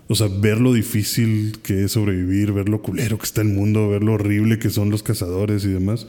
o 0.09 0.15
sea, 0.15 0.29
ver 0.29 0.61
lo 0.61 0.73
difícil 0.73 1.59
que 1.63 1.85
es 1.85 1.93
sobrevivir, 1.93 2.53
ver 2.53 2.69
lo 2.69 2.81
culero 2.83 3.19
que 3.19 3.25
está 3.25 3.43
el 3.43 3.49
mundo, 3.49 3.89
ver 3.89 4.03
lo 4.05 4.13
horrible 4.15 4.59
que 4.59 4.71
son 4.71 4.91
los 4.91 5.03
cazadores 5.03 5.65
y 5.65 5.69
demás. 5.69 6.07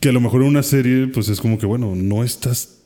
Que 0.00 0.10
a 0.10 0.12
lo 0.12 0.20
mejor 0.20 0.42
en 0.42 0.48
una 0.48 0.62
serie, 0.62 1.08
pues 1.08 1.28
es 1.28 1.40
como 1.40 1.58
que, 1.58 1.66
bueno, 1.66 1.94
no 1.94 2.22
estás 2.24 2.78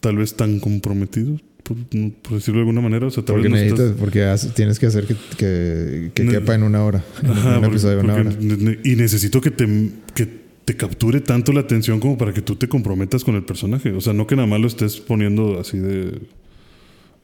tal 0.00 0.16
vez 0.16 0.34
tan 0.34 0.60
comprometido, 0.60 1.40
por, 1.62 1.76
por 2.22 2.32
decirlo 2.34 2.58
de 2.60 2.60
alguna 2.68 2.80
manera. 2.80 3.06
O 3.06 3.10
sea, 3.10 3.24
tal 3.24 3.36
porque, 3.36 3.48
vez 3.48 3.50
no 3.50 3.56
necesitas- 3.56 3.84
estás- 3.86 4.00
porque 4.00 4.22
has- 4.24 4.54
tienes 4.54 4.78
que 4.78 4.86
hacer 4.86 5.06
que, 5.06 5.14
que, 5.36 6.10
que 6.14 6.24
Ne- 6.24 6.32
quepa 6.32 6.54
en 6.54 6.62
una 6.64 6.84
hora. 6.84 7.04
En 7.22 7.30
Ajá, 7.30 7.48
un 7.48 7.54
porque- 7.56 7.66
episodio 7.68 7.96
de 7.98 8.04
una 8.04 8.14
hora. 8.14 8.24
ne- 8.40 8.78
y 8.84 8.96
necesito 8.96 9.40
que 9.40 9.50
te, 9.50 9.66
que 10.14 10.28
te 10.64 10.76
capture 10.76 11.20
tanto 11.20 11.52
la 11.52 11.60
atención 11.60 11.98
como 12.00 12.18
para 12.18 12.32
que 12.32 12.42
tú 12.42 12.56
te 12.56 12.68
comprometas 12.68 13.24
con 13.24 13.34
el 13.36 13.44
personaje. 13.44 13.90
O 13.92 14.00
sea, 14.00 14.12
no 14.12 14.26
que 14.26 14.36
nada 14.36 14.46
más 14.46 14.60
lo 14.60 14.66
estés 14.66 14.98
poniendo 14.98 15.58
así 15.58 15.78
de, 15.78 16.20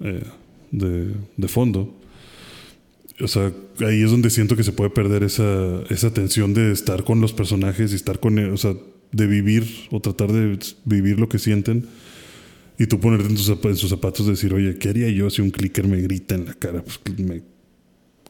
eh, 0.00 0.22
de, 0.78 1.12
de 1.36 1.48
fondo. 1.48 1.94
O 3.20 3.28
sea, 3.28 3.52
ahí 3.80 4.02
es 4.02 4.10
donde 4.10 4.28
siento 4.30 4.56
que 4.56 4.64
se 4.64 4.72
puede 4.72 4.90
perder 4.90 5.22
esa, 5.22 5.82
esa 5.88 6.12
tensión 6.12 6.52
de 6.52 6.72
estar 6.72 7.04
con 7.04 7.20
los 7.20 7.32
personajes 7.32 7.92
y 7.92 7.94
estar 7.94 8.18
con, 8.18 8.38
o 8.38 8.56
sea, 8.56 8.74
de 9.12 9.26
vivir 9.28 9.64
o 9.92 10.00
tratar 10.00 10.32
de 10.32 10.58
vivir 10.84 11.20
lo 11.20 11.28
que 11.28 11.38
sienten. 11.38 11.86
Y 12.76 12.86
tú 12.88 12.98
ponerte 12.98 13.28
en, 13.28 13.36
tus 13.36 13.48
en 13.48 13.76
sus 13.76 13.88
zapatos 13.90 14.26
y 14.26 14.30
decir, 14.30 14.52
oye, 14.52 14.76
¿qué 14.78 14.88
haría 14.88 15.08
yo 15.10 15.30
si 15.30 15.42
un 15.42 15.50
clicker 15.50 15.86
me 15.86 15.98
grita 16.02 16.34
en 16.34 16.46
la 16.46 16.54
cara? 16.54 16.82
Pues 16.82 16.98
me 17.20 17.42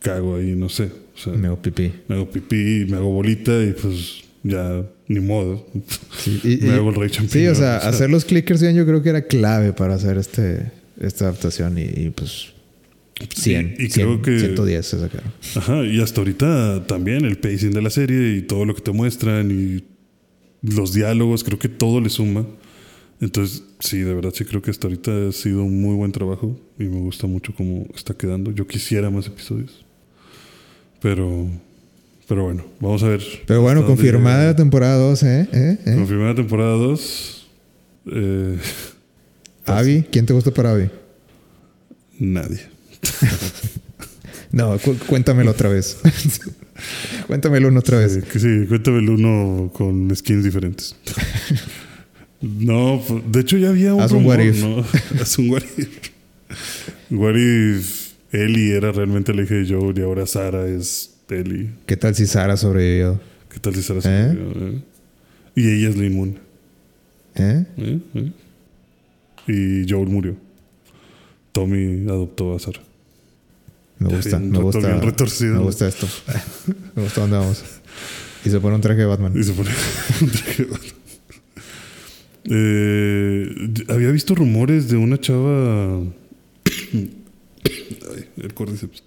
cago 0.01 0.37
ahí, 0.37 0.55
no 0.55 0.69
sé. 0.69 0.91
O 1.15 1.19
sea, 1.19 1.33
Me 1.33 1.47
hago 1.47 1.63
pipí. 1.63 1.91
me 2.07 2.17
hago 2.17 2.31
pipí, 2.31 2.85
me 2.87 2.97
hago 2.99 3.11
bolita 3.11 3.63
y 3.65 3.73
pues 3.73 4.23
ya 4.43 4.85
ni 5.09 5.21
modo. 5.21 5.67
Sí, 6.19 6.41
y- 6.45 6.57
me 6.61 6.67
y- 6.67 6.71
hago 6.73 6.91
el 6.91 6.97
rey 6.97 7.09
sí, 7.09 7.15
champiñón. 7.17 7.53
o 7.53 7.55
sea, 7.55 7.79
hacer 7.79 8.11
los 8.11 8.27
clickers 8.27 8.61
bien 8.61 8.75
yo 8.77 8.85
creo 8.85 9.03
que 9.03 9.09
era 9.09 9.23
clave 9.23 9.73
para 9.73 9.95
hacer 9.95 10.19
este, 10.19 10.71
esta 11.01 11.27
adaptación 11.27 11.79
y, 11.79 11.83
y, 11.83 12.11
pues 12.15 12.53
100, 13.37 13.77
Y- 13.79 13.85
y 13.85 13.89
creo 13.89 14.21
100, 14.21 14.23
que- 14.23 14.39
110 14.41 14.87
se 14.87 14.99
sacaron. 15.01 15.33
Ajá, 15.57 15.85
y 15.85 16.01
hasta 16.01 16.21
ahorita 16.21 16.87
también 16.87 17.25
el 17.25 17.37
pacing 17.39 17.71
de 17.71 17.83
la 17.83 17.91
serie 17.91 18.37
y 18.37 18.43
todo 18.43 18.65
lo 18.65 18.75
que 18.75 18.81
te 18.83 18.91
muestran 18.93 19.51
y 19.51 19.85
los 20.63 20.93
diálogos, 20.93 21.45
creo 21.45 21.59
que 21.59 21.69
todo 21.69 22.01
le 22.01 22.09
suma. 22.11 22.47
Entonces, 23.21 23.63
sí, 23.81 23.99
de 24.01 24.13
verdad 24.15 24.33
sí 24.35 24.45
creo 24.45 24.61
que 24.61 24.71
hasta 24.71 24.87
ahorita 24.89 25.29
ha 25.29 25.33
sido 25.33 25.63
un 25.63 25.81
muy 25.81 25.95
buen 25.95 26.11
trabajo 26.13 26.59
y 26.79 26.85
me 26.85 26.99
gusta 27.01 27.27
mucho 27.27 27.55
cómo 27.55 27.87
está 27.95 28.15
quedando. 28.15 28.51
Yo 28.51 28.67
quisiera 28.67 29.09
más 29.11 29.27
episodios. 29.29 29.85
Pero, 31.01 31.49
pero 32.27 32.45
bueno, 32.45 32.65
vamos 32.81 33.03
a 33.03 33.09
ver. 33.09 33.23
Pero 33.47 33.63
bueno, 33.63 33.87
confirmada 33.87 34.57
temporada 34.57 34.97
2, 34.97 35.23
¿eh? 35.23 35.49
¿Eh? 35.53 35.79
¿Eh? 35.87 35.95
Confirmada 35.95 36.35
temporada 36.35 36.73
2. 36.77 37.47
Eh, 38.13 38.59
Abby, 39.67 40.05
¿quién 40.11 40.27
te 40.27 40.33
gusta 40.33 40.51
para 40.53 40.73
Abby? 40.73 40.91
nadie. 42.19 42.61
No, 44.53 44.79
cu- 44.79 44.97
cuéntamelo 45.09 45.51
otra 45.51 45.69
vez. 45.69 45.97
cuéntamelo 47.27 47.67
una 47.67 47.81
otra 47.81 47.99
vez. 47.99 48.21
Sí, 48.39 48.67
cuéntame 48.69 48.99
el 48.99 49.11
uno 49.11 49.69
con 49.73 50.15
skins 50.15 50.45
diferentes. 50.45 50.95
no, 52.41 53.03
pues, 53.07 53.23
de 53.33 53.41
hecho 53.41 53.59
ya 53.59 53.71
había 53.71 53.95
un 53.95 54.01
Haz 54.03 54.13
un 54.13 54.19
rumor, 54.19 54.37
what 54.39 54.45
if. 54.45 54.63
¿no? 54.63 54.85
Haz 55.21 55.39
un 55.39 55.51
what 55.51 55.63
if. 55.77 55.89
What 57.11 57.35
if 57.35 58.13
Ellie 58.33 58.77
era 58.77 58.93
realmente 58.93 59.35
la 59.35 59.43
hija 59.43 59.55
de 59.55 59.67
Joel 59.69 59.99
y 59.99 60.03
ahora 60.03 60.25
Sara 60.25 60.69
es 60.69 61.11
Ellie. 61.31 61.71
¿Qué 61.87 61.97
tal 61.97 62.15
si 62.15 62.27
Sara 62.27 62.57
sobrevivió? 62.57 63.21
¿Qué 63.51 63.59
tal 63.59 63.75
si 63.75 63.83
Sara 63.83 64.01
se 64.03 64.09
¿Eh? 64.09 64.37
eh? 64.39 64.79
Y 65.57 65.69
ella 65.69 65.89
es 65.89 65.97
la 65.97 66.05
inmune. 66.05 66.35
¿Eh? 67.35 67.65
¿eh? 67.77 67.99
¿eh? 68.15 68.33
Y 69.47 69.85
Joel 69.89 70.09
murió. 70.09 70.37
Tommy 71.53 72.05
adoptó 72.09 72.55
a 72.57 72.59
Sara. 72.59 72.81
Me 73.99 74.09
gusta, 74.09 74.39
bien 74.39 74.51
me 74.51 74.59
gusta. 74.59 74.81
bien 74.81 75.03
retorcido. 75.03 75.55
Me 75.55 75.63
gusta 75.63 75.87
esto. 75.89 76.09
me 76.95 77.03
gusta 77.03 77.21
dónde 77.21 77.37
vamos. 77.37 77.63
Y 78.45 78.51
se 78.51 78.61
pone 78.61 78.75
un 78.75 78.81
traje 78.81 79.01
de 79.01 79.07
Batman. 79.07 79.33
Y 79.37 79.43
se 79.45 79.53
pone 79.53 79.71
un 80.21 80.31
traje 80.31 80.65
de 80.65 80.71
Batman. 80.71 80.93
Eh, 82.47 83.73
había 83.89 84.11
visto 84.11 84.35
rumores 84.35 84.89
de 84.89 84.97
una 84.97 85.19
chava. 85.19 86.01
Ay, 87.65 88.29
el 88.37 88.53
cordyceps. 88.53 89.03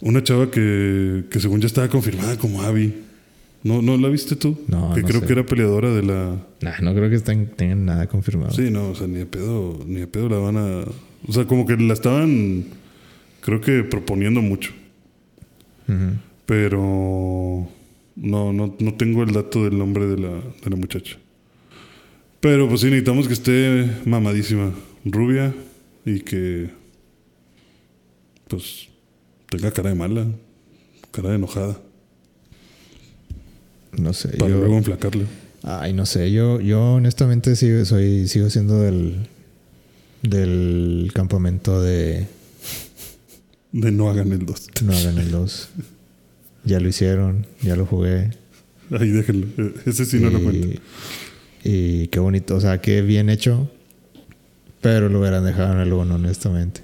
Una 0.00 0.22
chava 0.22 0.50
que, 0.50 1.24
que 1.30 1.40
según 1.40 1.60
ya 1.60 1.66
estaba 1.66 1.88
confirmada 1.88 2.38
como 2.38 2.62
Abby. 2.62 2.94
¿No, 3.64 3.80
¿No 3.80 3.96
la 3.96 4.08
viste 4.08 4.34
tú? 4.36 4.58
No, 4.66 4.92
Que 4.94 5.02
no 5.02 5.06
creo 5.08 5.20
sé. 5.20 5.26
que 5.26 5.32
era 5.34 5.46
peleadora 5.46 5.90
de 5.94 6.02
la. 6.02 6.36
Nah, 6.62 6.78
no 6.82 6.94
creo 6.94 7.08
que 7.08 7.16
estén- 7.16 7.46
tengan 7.54 7.84
nada 7.84 8.08
confirmado. 8.08 8.50
Sí, 8.52 8.70
no, 8.70 8.90
o 8.90 8.94
sea, 8.94 9.06
ni 9.06 9.20
a 9.20 9.26
pedo, 9.30 9.78
ni 9.86 10.00
a 10.02 10.06
pedo 10.10 10.28
la 10.28 10.38
van 10.38 10.56
a. 10.56 10.84
O 11.28 11.32
sea, 11.32 11.44
como 11.46 11.64
que 11.66 11.76
la 11.76 11.92
estaban. 11.94 12.64
Creo 13.40 13.60
que 13.60 13.84
proponiendo 13.84 14.40
mucho. 14.42 14.72
Pero 16.46 17.68
no, 18.16 18.52
no, 18.52 18.76
no 18.78 18.94
tengo 18.94 19.22
el 19.22 19.32
dato 19.32 19.64
del 19.64 19.78
nombre 19.78 20.06
de 20.06 20.18
la, 20.18 20.28
de 20.30 20.70
la 20.70 20.76
muchacha. 20.76 21.16
Pero 22.40 22.68
pues 22.68 22.80
sí, 22.80 22.86
necesitamos 22.86 23.26
que 23.28 23.34
esté 23.34 23.90
mamadísima, 24.04 24.72
rubia 25.04 25.54
y 26.04 26.20
que 26.20 26.70
pues 28.48 28.88
tenga 29.48 29.70
cara 29.70 29.90
de 29.90 29.94
mala, 29.94 30.26
cara 31.10 31.30
de 31.30 31.36
enojada, 31.36 31.80
No 33.98 34.12
sé. 34.12 34.28
para 34.36 34.50
yo- 34.50 34.58
luego 34.58 34.76
enflacarle. 34.78 35.26
Ay, 35.62 35.92
no 35.92 36.06
sé. 36.06 36.32
Yo, 36.32 36.60
yo 36.60 36.94
honestamente 36.94 37.54
sigo, 37.56 37.84
soy, 37.84 38.26
sigo 38.28 38.50
siendo 38.50 38.80
del, 38.80 39.28
del 40.22 41.10
campamento 41.14 41.80
de 41.80 42.26
De 43.72 43.92
no 43.92 44.10
hagan 44.10 44.32
el 44.32 44.44
2. 44.44 44.68
no 44.84 44.92
hagan 44.92 45.18
el 45.18 45.30
2. 45.30 45.68
Ya 46.64 46.80
lo 46.80 46.88
hicieron, 46.88 47.46
ya 47.62 47.76
lo 47.76 47.86
jugué. 47.86 48.30
Ahí 48.90 49.08
déjenlo. 49.10 49.46
Eh, 49.58 49.74
Ese 49.86 50.04
sí 50.04 50.18
no 50.20 50.30
lo 50.30 50.40
cuento. 50.42 50.68
y 51.64 52.08
qué 52.08 52.18
bonito, 52.18 52.56
o 52.56 52.60
sea, 52.60 52.80
qué 52.80 53.02
bien 53.02 53.28
hecho. 53.30 53.70
Pero 54.80 55.08
lo 55.08 55.20
hubieran 55.20 55.44
dejado 55.44 55.74
en 55.74 55.78
el 55.80 55.92
1, 55.92 56.14
honestamente. 56.16 56.80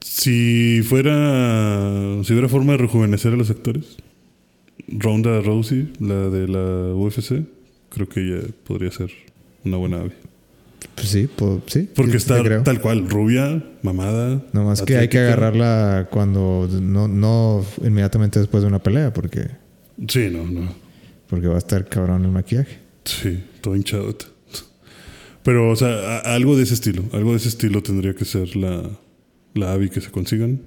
Si 0.00 0.80
fuera. 0.82 2.22
Si 2.24 2.32
hubiera 2.32 2.48
forma 2.48 2.72
de 2.72 2.78
rejuvenecer 2.78 3.32
a 3.34 3.36
los 3.36 3.50
actores, 3.50 3.84
Ronda 4.88 5.40
Rousey, 5.40 5.92
la 6.00 6.28
de 6.28 6.48
la 6.48 6.94
UFC, 6.94 7.44
creo 7.88 8.08
que 8.08 8.20
ella 8.20 8.42
podría 8.64 8.90
ser 8.90 9.10
una 9.64 9.76
buena 9.76 9.98
ave. 10.00 10.12
Pues 10.96 11.08
sí, 11.08 11.28
sí. 11.66 11.88
Porque 11.94 12.16
está 12.16 12.42
creo. 12.42 12.62
tal 12.64 12.80
cual, 12.80 13.08
rubia, 13.08 13.62
mamada. 13.82 14.42
Nomás 14.52 14.82
que 14.82 14.96
hay 14.96 15.08
que 15.08 15.18
agarrarla 15.18 16.08
cuando 16.10 16.68
no, 16.80 17.06
no 17.08 17.64
inmediatamente 17.82 18.40
después 18.40 18.62
de 18.62 18.68
una 18.68 18.80
pelea, 18.82 19.12
porque, 19.12 19.48
Sí, 20.08 20.28
no, 20.30 20.44
no. 20.44 20.74
porque 21.28 21.46
va 21.46 21.54
a 21.54 21.58
estar 21.58 21.88
cabrón 21.88 22.24
el 22.24 22.30
maquillaje. 22.32 22.78
Sí, 23.04 23.42
todo 23.60 23.76
hinchado. 23.76 24.14
Pero, 25.44 25.70
o 25.70 25.76
sea, 25.76 26.18
algo 26.18 26.56
de 26.56 26.64
ese 26.64 26.74
estilo. 26.74 27.04
Algo 27.12 27.30
de 27.32 27.38
ese 27.38 27.48
estilo 27.48 27.82
tendría 27.82 28.14
que 28.14 28.24
ser 28.24 28.54
la, 28.56 28.88
la 29.54 29.72
Abby 29.72 29.88
que 29.90 30.00
se 30.00 30.10
consigan. 30.10 30.60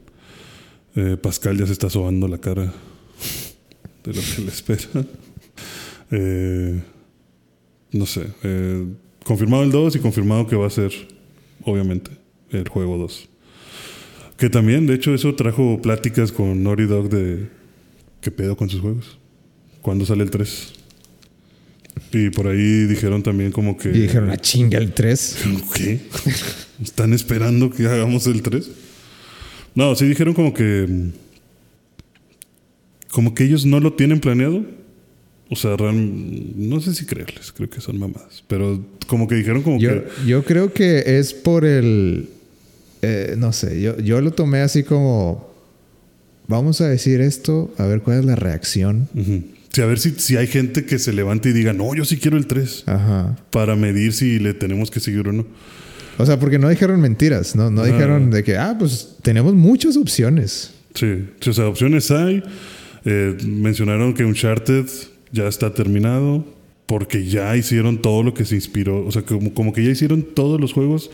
Eh, 0.96 1.18
Pascal 1.22 1.58
ya 1.58 1.66
se 1.66 1.74
está 1.74 1.90
sobando 1.90 2.28
la 2.28 2.38
cara 2.40 2.74
de 4.06 4.14
lo 4.14 4.22
que 4.22 4.42
le 4.42 4.48
espera. 4.50 5.06
Eh, 6.12 6.82
no 7.92 8.06
sé. 8.06 8.28
eh, 8.44 8.86
confirmado 9.24 9.64
el 9.64 9.72
2 9.72 9.96
y 9.96 10.00
confirmado 10.00 10.46
que 10.48 10.56
va 10.56 10.68
a 10.68 10.70
ser, 10.70 10.92
obviamente, 11.64 12.12
el 12.52 12.68
juego 12.70 12.98
2. 12.98 13.30
Que 14.38 14.50
también, 14.50 14.86
de 14.86 14.94
hecho, 14.96 15.14
eso 15.16 15.34
trajo 15.36 15.82
pláticas 15.82 16.32
con 16.32 16.62
Naughty 16.64 16.84
Dog 16.86 17.10
de 17.10 17.48
qué 18.22 18.32
pedo 18.32 18.56
con 18.56 18.70
sus 18.70 18.82
juegos. 18.82 19.18
¿Cuándo 19.82 20.06
sale 20.06 20.24
el 20.24 20.30
3? 20.30 20.74
Y 22.12 22.30
por 22.30 22.48
ahí 22.48 22.86
dijeron 22.86 23.24
también 23.24 23.52
como 23.52 23.78
que... 23.78 23.90
Y 23.90 24.02
dijeron, 24.02 24.28
la 24.28 24.38
chinga 24.38 24.78
el 24.78 24.94
3. 24.94 25.38
¿Qué? 25.74 26.02
¿Están 26.84 27.14
esperando 27.14 27.70
que 27.70 27.86
hagamos 27.88 28.28
el 28.28 28.42
3? 28.42 28.70
No, 29.76 29.96
sí 29.96 30.06
dijeron 30.06 30.34
como 30.34 30.54
que. 30.54 31.12
Como 33.16 33.34
que 33.34 33.46
ellos 33.46 33.66
no 33.66 33.80
lo 33.80 33.94
tienen 33.94 34.20
planeado. 34.20 34.66
O 35.50 35.56
sea, 35.56 35.78
no 35.80 36.82
sé 36.82 36.94
si 36.94 37.06
creerles, 37.06 37.54
creo 37.54 37.70
que 37.70 37.80
son 37.80 37.98
mamadas. 37.98 38.44
Pero 38.46 38.84
como 39.08 39.26
que 39.26 39.36
dijeron 39.36 39.62
como 39.62 39.80
Yo, 39.80 39.90
que. 40.04 40.10
yo 40.28 40.44
creo 40.44 40.74
que 40.74 41.18
es 41.18 41.34
por 41.34 41.64
el. 41.64 42.28
eh, 43.02 43.36
no 43.38 43.54
sé, 43.54 43.80
yo, 43.82 43.98
yo 44.00 44.20
lo 44.20 44.32
tomé 44.34 44.60
así 44.60 44.84
como. 44.84 45.50
Vamos 46.50 46.82
a 46.82 46.90
decir 46.90 47.22
esto, 47.22 47.74
a 47.78 47.86
ver 47.86 48.02
cuál 48.02 48.20
es 48.20 48.26
la 48.26 48.36
reacción. 48.36 49.08
Ujú. 49.16 49.46
Sí, 49.72 49.82
a 49.82 49.86
ver 49.86 49.98
si, 49.98 50.12
si 50.18 50.36
hay 50.36 50.48
gente 50.48 50.84
que 50.86 51.00
se 51.00 51.14
levante 51.14 51.50
y 51.50 51.54
diga, 51.54 51.72
no, 51.72 51.96
yo 51.96 52.04
sí 52.04 52.18
quiero 52.18 52.36
el 52.36 52.48
3. 52.48 52.84
Ajá. 52.88 53.38
Para 53.50 53.78
medir 53.78 54.12
si 54.12 54.40
le 54.40 54.54
tenemos 54.54 54.92
que 54.92 55.00
seguir 55.00 55.26
o 55.30 55.32
no. 55.32 55.46
O 56.18 56.26
sea, 56.26 56.38
porque 56.38 56.60
no 56.60 56.68
dijeron 56.68 57.00
mentiras, 57.00 57.56
¿no? 57.56 57.72
No 57.72 57.82
Ajá. 57.82 57.92
dijeron 57.94 58.30
de 58.30 58.44
que, 58.44 58.58
ah, 58.58 58.76
pues 58.78 59.16
tenemos 59.22 59.54
muchas 59.54 59.96
opciones. 59.96 60.72
Sí, 60.96 61.26
sí, 61.40 61.50
o 61.50 61.54
sea, 61.54 61.68
opciones 61.68 62.12
hay. 62.12 62.44
Eh, 63.06 63.38
mencionaron 63.46 64.14
que 64.14 64.26
Uncharted 64.26 64.88
ya 65.32 65.48
está 65.48 65.74
terminado 65.74 66.44
porque 66.88 67.26
ya 67.26 67.56
hicieron 67.56 68.02
todo 68.02 68.24
lo 68.24 68.34
que 68.34 68.46
se 68.46 68.56
inspiró. 68.56 69.06
O 69.06 69.12
sea, 69.12 69.24
como, 69.24 69.54
como 69.54 69.74
que 69.74 69.84
ya 69.84 69.92
hicieron 69.92 70.24
todos 70.24 70.60
los 70.60 70.74
juegos 70.74 71.12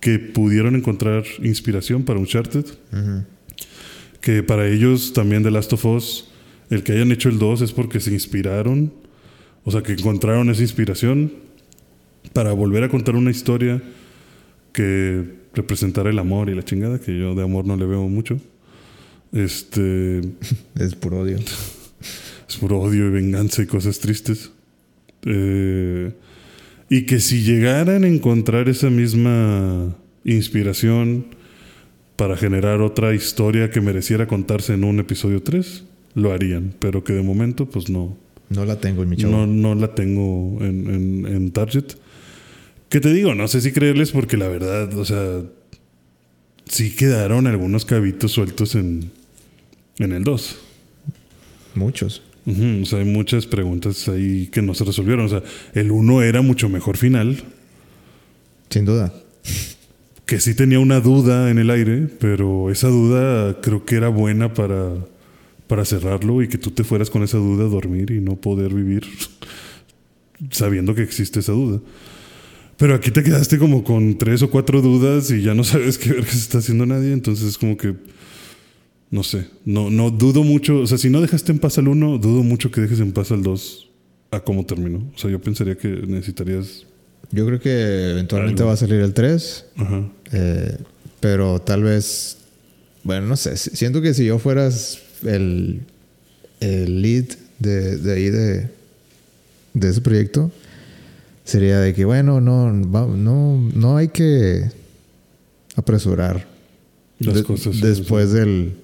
que 0.00 0.18
pudieron 0.18 0.76
encontrar 0.76 1.24
inspiración 1.42 2.04
para 2.04 2.18
Uncharted. 2.18 2.64
Que 4.20 4.42
para 4.42 4.68
ellos 4.68 5.12
también 5.12 5.42
The 5.42 5.50
Last 5.50 5.72
of 5.72 5.84
Us, 5.84 6.28
el 6.68 6.82
que 6.82 6.92
hayan 6.92 7.12
hecho 7.12 7.28
el 7.28 7.38
2 7.38 7.62
es 7.62 7.72
porque 7.72 8.00
se 8.00 8.12
inspiraron. 8.12 8.92
O 9.64 9.70
sea, 9.70 9.82
que 9.82 9.92
encontraron 9.92 10.50
esa 10.50 10.62
inspiración 10.62 11.32
para 12.32 12.52
volver 12.52 12.82
a 12.84 12.88
contar 12.88 13.14
una 13.14 13.30
historia 13.30 13.82
que 14.72 15.40
representara 15.54 16.10
el 16.10 16.18
amor 16.18 16.48
y 16.48 16.54
la 16.54 16.62
chingada, 16.62 17.00
que 17.00 17.18
yo 17.18 17.34
de 17.34 17.42
amor 17.42 17.66
no 17.66 17.76
le 17.76 17.86
veo 17.86 18.08
mucho. 18.08 18.40
Este 19.32 20.20
Es 20.78 20.94
puro 20.94 21.20
odio. 21.20 21.38
es 22.48 22.56
puro 22.56 22.80
odio 22.80 23.06
y 23.06 23.10
venganza 23.10 23.62
y 23.62 23.66
cosas 23.66 23.98
tristes. 23.98 24.50
Eh, 25.24 26.12
y 26.88 27.02
que 27.06 27.20
si 27.20 27.42
llegaran 27.42 28.04
a 28.04 28.08
encontrar 28.08 28.68
esa 28.68 28.90
misma 28.90 29.94
inspiración 30.24 31.26
para 32.16 32.36
generar 32.36 32.80
otra 32.80 33.14
historia 33.14 33.70
que 33.70 33.80
mereciera 33.80 34.26
contarse 34.26 34.74
en 34.74 34.84
un 34.84 34.98
episodio 34.98 35.42
3, 35.42 35.84
lo 36.14 36.32
harían. 36.32 36.74
Pero 36.80 37.04
que 37.04 37.12
de 37.12 37.22
momento, 37.22 37.66
pues 37.66 37.88
no, 37.88 38.16
No 38.48 38.64
la 38.64 38.80
tengo 38.80 39.02
en 39.04 39.08
mi 39.08 39.16
chavo. 39.16 39.32
no, 39.32 39.46
no 39.46 39.74
la 39.74 39.94
tengo 39.94 40.58
en, 40.60 40.90
en, 40.90 41.26
en 41.26 41.50
Target. 41.52 41.84
¿Qué 42.88 42.98
te 43.00 43.12
digo? 43.12 43.34
No 43.36 43.46
sé 43.46 43.60
si 43.60 43.70
creerles 43.70 44.10
porque 44.10 44.36
la 44.36 44.48
verdad, 44.48 44.92
o 44.98 45.04
sea, 45.04 45.42
sí 46.66 46.90
quedaron 46.96 47.46
algunos 47.46 47.84
cabitos 47.84 48.32
sueltos 48.32 48.74
en, 48.74 49.12
en 50.04 50.12
el 50.12 50.24
2. 50.24 50.58
Muchos. 51.74 52.22
O 52.46 52.84
sea, 52.84 52.98
hay 52.98 53.04
muchas 53.04 53.46
preguntas 53.46 54.08
ahí 54.08 54.48
que 54.50 54.62
no 54.62 54.74
se 54.74 54.84
resolvieron. 54.84 55.26
O 55.26 55.28
sea, 55.28 55.42
el 55.74 55.90
1 55.92 56.22
era 56.22 56.42
mucho 56.42 56.68
mejor 56.68 56.96
final, 56.96 57.44
Sin 58.70 58.84
duda. 58.84 59.12
que 60.26 60.40
sí 60.40 60.54
tenía 60.54 60.80
una 60.80 61.00
duda 61.00 61.50
en 61.50 61.58
el 61.58 61.70
aire, 61.70 62.08
pero 62.18 62.70
esa 62.70 62.88
duda 62.88 63.60
creo 63.60 63.84
que 63.84 63.96
era 63.96 64.08
buena 64.08 64.54
para, 64.54 64.94
para 65.66 65.84
cerrarlo 65.84 66.42
y 66.42 66.48
que 66.48 66.58
tú 66.58 66.70
te 66.70 66.82
fueras 66.82 67.10
con 67.10 67.22
esa 67.22 67.38
duda 67.38 67.64
a 67.64 67.68
dormir 67.68 68.10
y 68.10 68.20
no 68.20 68.36
poder 68.36 68.72
vivir 68.74 69.04
sabiendo 70.50 70.94
que 70.94 71.02
existe 71.02 71.40
esa 71.40 71.52
duda. 71.52 71.80
Pero 72.76 72.94
aquí 72.94 73.10
te 73.10 73.22
quedaste 73.22 73.58
como 73.58 73.84
con 73.84 74.16
tres 74.16 74.42
o 74.42 74.50
cuatro 74.50 74.80
dudas 74.80 75.30
y 75.30 75.42
ya 75.42 75.54
no 75.54 75.62
sabes 75.64 75.98
qué 75.98 76.12
ver 76.12 76.24
que 76.24 76.30
se 76.30 76.38
está 76.38 76.58
haciendo 76.58 76.86
nadie, 76.86 77.12
entonces 77.12 77.46
es 77.46 77.58
como 77.58 77.76
que 77.76 77.94
no 79.10 79.22
sé, 79.22 79.46
no, 79.64 79.90
no 79.90 80.10
dudo 80.10 80.44
mucho, 80.44 80.80
o 80.80 80.86
sea, 80.86 80.96
si 80.98 81.10
no 81.10 81.20
dejaste 81.20 81.50
en 81.52 81.58
paz 81.58 81.78
al 81.78 81.88
1, 81.88 82.18
dudo 82.18 82.42
mucho 82.42 82.70
que 82.70 82.80
dejes 82.80 83.00
en 83.00 83.12
paz 83.12 83.30
al 83.32 83.42
2 83.42 83.88
a 84.30 84.40
cómo 84.40 84.64
terminó. 84.64 84.98
O 85.14 85.18
sea, 85.18 85.30
yo 85.30 85.40
pensaría 85.40 85.76
que 85.76 85.88
necesitarías... 85.88 86.86
Yo 87.32 87.46
creo 87.46 87.60
que 87.60 88.10
eventualmente 88.12 88.62
Algo. 88.62 88.68
va 88.68 88.74
a 88.74 88.76
salir 88.76 89.00
el 89.00 89.12
3. 89.14 89.64
Ajá. 89.76 90.08
eh, 90.32 90.78
pero 91.20 91.60
tal 91.60 91.82
vez. 91.84 92.38
Bueno, 93.04 93.26
no 93.26 93.36
sé. 93.36 93.56
si- 93.56 93.70
Siento 93.76 94.00
que 94.02 94.14
si 94.14 94.24
yo 94.24 94.38
fueras 94.38 94.98
el, 95.24 95.80
el 96.60 97.02
lead 97.02 97.26
de, 97.58 97.98
de 97.98 98.12
ahí 98.12 98.30
de, 98.30 98.68
de 99.74 99.88
ese 99.88 100.00
proyecto, 100.00 100.50
sería 101.44 101.78
de 101.80 101.94
que, 101.94 102.04
bueno, 102.04 102.40
no, 102.40 102.72
no, 102.72 103.70
no 103.74 103.96
hay 103.96 104.08
que 104.08 104.64
apresurar 105.76 106.46
Las 107.18 107.34
de- 107.36 107.44
cosas. 107.44 107.80
después 107.80 108.32
del 108.32 108.74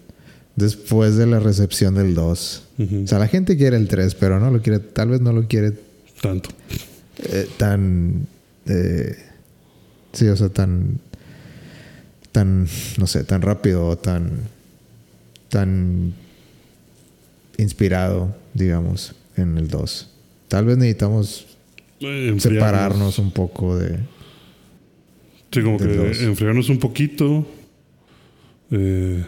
después 0.56 1.16
de 1.16 1.26
la 1.26 1.38
recepción 1.40 1.94
del 1.94 2.14
2. 2.14 2.62
Ujú. 2.78 3.02
O 3.04 3.06
sea, 3.06 3.18
la 3.18 3.28
gente 3.28 3.56
quiere 3.56 3.76
el 3.76 3.88
3, 3.88 4.14
pero 4.14 4.40
no 4.40 4.50
lo 4.50 4.60
quiere, 4.62 4.78
tal 4.80 5.10
vez 5.10 5.20
no 5.20 5.32
lo 5.32 5.46
quiere 5.46 5.72
Tanto. 6.20 6.50
eh, 7.18 7.46
tan 7.58 8.26
eh, 8.66 9.16
sí 10.12 10.26
o 10.28 10.36
sea 10.36 10.48
tan 10.48 10.98
tan 12.32 12.66
no 12.98 13.06
sé 13.06 13.22
tan 13.24 13.40
rápido 13.42 13.86
o 13.86 13.96
tan 13.96 14.32
tan 15.48 16.14
inspirado 17.58 18.34
digamos 18.54 19.14
en 19.36 19.56
el 19.58 19.68
2 19.68 20.08
tal 20.48 20.64
vez 20.66 20.76
necesitamos 20.78 21.46
Eh, 22.00 22.34
separarnos 22.38 23.18
un 23.18 23.30
poco 23.30 23.76
de 23.78 23.98
Sí, 25.52 25.62
como 25.62 25.78
que 25.78 25.86
dos. 25.86 26.20
enfriarnos 26.20 26.68
un 26.68 26.78
poquito. 26.78 27.46
eh, 28.70 29.24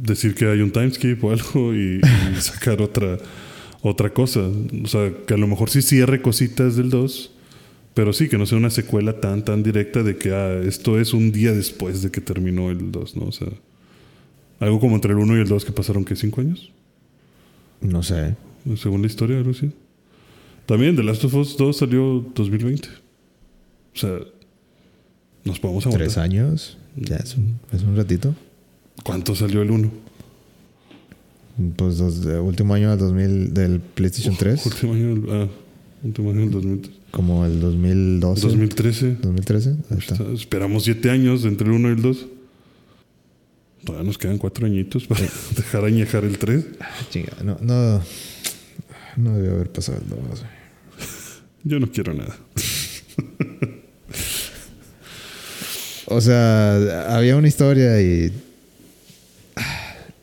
decir 0.00 0.34
que 0.34 0.46
hay 0.46 0.60
un 0.60 0.70
timeskip 0.70 1.22
o 1.22 1.30
algo 1.30 1.74
y, 1.74 2.00
y 2.00 2.40
sacar 2.40 2.80
otra, 2.80 3.18
otra 3.82 4.12
cosa. 4.12 4.40
O 4.82 4.86
sea, 4.86 5.12
que 5.26 5.34
a 5.34 5.36
lo 5.36 5.46
mejor 5.46 5.70
sí 5.70 5.82
cierre 5.82 6.22
cositas 6.22 6.76
del 6.76 6.90
2, 6.90 7.30
pero 7.94 8.12
sí 8.12 8.28
que 8.28 8.38
no 8.38 8.46
sea 8.46 8.58
una 8.58 8.70
secuela 8.70 9.20
tan, 9.20 9.44
tan 9.44 9.62
directa 9.62 10.02
de 10.02 10.16
que 10.16 10.32
ah, 10.32 10.60
esto 10.64 10.98
es 10.98 11.12
un 11.12 11.32
día 11.32 11.52
después 11.52 12.02
de 12.02 12.10
que 12.10 12.20
terminó 12.20 12.70
el 12.70 12.90
2, 12.90 13.16
¿no? 13.16 13.26
O 13.26 13.32
sea, 13.32 13.48
algo 14.58 14.80
como 14.80 14.96
entre 14.96 15.12
el 15.12 15.18
1 15.18 15.36
y 15.38 15.40
el 15.40 15.48
2 15.48 15.64
que 15.64 15.72
pasaron, 15.72 16.04
¿qué? 16.04 16.16
¿Cinco 16.16 16.40
años? 16.40 16.72
no 17.80 18.02
sé 18.02 18.36
Según 18.76 19.00
la 19.00 19.06
historia, 19.06 19.38
algo 19.38 19.52
así. 19.52 19.72
También 20.66 20.94
The 20.96 21.02
Last 21.02 21.24
of 21.24 21.34
Us 21.34 21.56
2 21.56 21.76
salió 21.76 22.24
2020. 22.34 22.88
O 22.88 23.98
sea, 23.98 24.18
nos 25.44 25.58
podemos 25.58 25.86
aguantar. 25.86 26.06
tres 26.06 26.18
años 26.18 26.78
ya 26.96 27.16
es 27.16 27.36
un, 27.36 27.58
es 27.72 27.82
un 27.82 27.96
ratito 27.96 28.34
¿Cuánto 29.04 29.34
salió 29.34 29.62
el 29.62 29.70
1? 29.70 29.90
pues 31.76 31.98
dos- 31.98 32.24
de- 32.24 32.38
último 32.40 32.72
año 32.74 32.88
del 32.90 32.98
2000 32.98 33.52
del 33.52 33.80
PlayStation 33.80 34.34
3 34.34 34.64
Último 34.64 34.94
año 34.94 35.08
del, 35.14 35.24
ah, 35.30 35.48
último 36.02 36.30
año 36.30 36.40
del 36.40 36.50
2000 36.52 36.90
como 37.10 37.44
el 37.44 37.60
2012 37.60 38.40
2013. 38.46 39.16
2013 39.20 39.70
ahí 39.90 39.98
está. 39.98 40.14
Está- 40.14 40.32
Esperamos 40.32 40.84
siete 40.84 41.10
años 41.10 41.44
entre 41.44 41.66
el 41.66 41.72
1 41.74 41.88
y 41.88 41.92
el 41.92 42.02
2. 42.02 42.26
Todavía 43.84 44.06
nos 44.06 44.16
quedan 44.18 44.38
cuatro 44.38 44.64
añitos 44.66 45.06
para 45.06 45.20
dejar 45.56 45.84
añejar 45.84 46.24
el 46.24 46.38
3. 46.38 46.64
Ah, 46.80 46.86
chinga, 47.10 47.32
no 47.44 47.58
no 47.60 48.00
no 49.16 49.36
debió 49.36 49.52
haber 49.56 49.70
pasado 49.70 49.98
el 49.98 50.08
2 50.08 50.44
Yo 51.64 51.78
no 51.80 51.90
quiero 51.90 52.14
nada. 52.14 52.36
O 56.06 56.20
sea, 56.20 57.14
había 57.16 57.36
una 57.36 57.48
historia 57.48 58.00
y. 58.00 58.32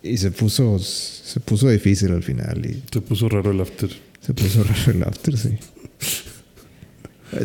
Y 0.08 0.18
se 0.18 0.32
puso. 0.32 0.80
Se 0.80 1.40
puso 1.40 1.70
difícil 1.70 2.12
al 2.12 2.24
final 2.24 2.66
y 2.66 2.84
Se 2.92 3.02
puso 3.02 3.28
raro 3.30 3.52
el 3.52 3.62
after. 3.62 3.90
se 4.22 4.34
puso 4.34 4.64
raro 4.64 4.92
el 4.92 5.04
after, 5.04 5.38
sí. 5.38 5.58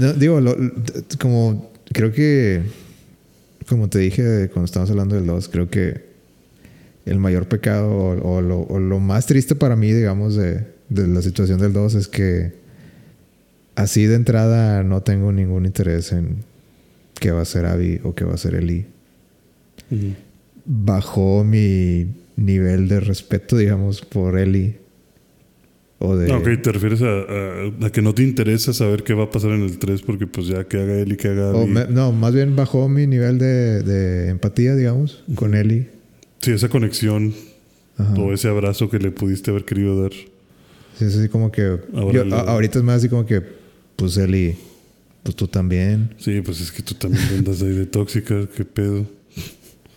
No, 0.01 0.13
digo, 0.13 0.41
lo- 0.41 0.57
como 1.21 1.73
creo 1.93 2.13
que, 2.13 2.63
como 3.69 3.89
te 3.89 3.99
dije 3.99 4.49
cuando 4.53 4.67
estábamos 4.67 4.91
hablando 4.91 5.15
del 5.17 5.27
2, 5.27 5.49
creo 5.49 5.69
que 5.69 6.03
el 7.05 7.19
mayor 7.19 7.49
pecado 7.49 7.91
o, 7.91 8.37
o 8.37 8.41
lo, 8.41 8.61
o 8.61 8.79
lo 8.79 9.01
más 9.01 9.27
triste 9.27 9.57
para 9.57 9.75
mí, 9.75 9.91
digamos, 9.93 10.37
de, 10.37 10.65
de 10.89 11.09
la 11.09 11.21
situación 11.21 11.59
del 11.61 11.73
2 11.73 11.97
es 11.97 12.07
que 12.09 12.53
así 13.75 14.05
de 14.07 14.15
entrada 14.15 14.85
no 14.85 15.03
tengo 15.03 15.33
ningún 15.33 15.67
interés 15.67 16.13
en 16.13 16.37
qué 17.19 17.33
va 17.33 17.43
a 17.43 17.45
ser 17.45 17.67
Abby 17.67 18.01
o 18.05 18.15
qué 18.15 18.25
va 18.25 18.35
a 18.35 18.39
ser 18.39 18.55
Eli. 18.55 18.87
Ujú. 19.91 20.15
Bajó 20.65 21.43
mi 21.43 22.07
nivel 22.37 22.89
de 22.89 23.01
respeto, 23.01 23.57
digamos, 23.57 24.03
por 24.03 24.39
Eli. 24.39 24.77
O 25.99 26.17
de... 26.17 26.33
Ok, 26.33 26.63
te 26.63 26.73
refieres 26.73 27.01
a, 27.03 27.07
a- 27.07 27.87
a 27.87 27.91
que 27.91 28.03
no 28.03 28.13
te 28.15 28.23
interesa 28.25 28.73
saber 28.73 29.05
qué 29.05 29.15
va 29.15 29.25
a 29.25 29.31
pasar 29.31 29.53
en 29.53 29.63
el 29.63 29.79
3 29.79 30.03
porque 30.03 30.27
pues 30.27 30.49
ya 30.49 30.65
que 30.65 30.79
haga 30.81 31.01
y 31.01 31.17
que 31.17 31.29
haga... 31.29 31.53
me- 31.67 31.87
no, 31.87 32.11
más 32.13 32.35
bien 32.35 32.57
bajó 32.57 32.89
mi 32.89 33.07
nivel 33.07 33.39
de, 33.39 33.83
de 33.83 34.29
empatía, 34.31 34.75
digamos, 34.75 35.23
con 35.37 35.55
Eli. 35.55 35.87
Sí, 36.41 36.51
esa 36.51 36.69
conexión 36.69 37.33
Ajá. 37.99 38.15
o 38.15 38.33
ese 38.33 38.49
abrazo 38.49 38.91
que 38.91 38.99
le 38.99 39.13
pudiste 39.13 39.53
haber 39.53 39.65
querido 39.65 40.03
dar. 40.03 40.13
Sí, 40.99 41.05
es 41.05 41.17
así 41.17 41.29
como 41.29 41.53
que. 41.53 41.79
Yo- 42.13 42.35
a- 42.35 42.41
ahorita 42.53 42.79
es 42.81 42.85
más 42.85 42.97
así 42.97 43.09
como 43.09 43.25
que. 43.25 43.41
Pues 43.95 44.17
Eli. 44.17 44.57
Pues 45.23 45.37
tú 45.37 45.47
también. 45.47 46.11
Sí, 46.19 46.41
pues 46.41 46.61
es 46.61 46.73
que 46.73 46.83
tú 46.83 46.95
también 46.95 47.23
andas 47.39 47.63
ahí 47.63 47.69
de 47.71 47.87
tóxica, 47.87 48.49
qué 48.57 48.65
pedo. 48.65 49.07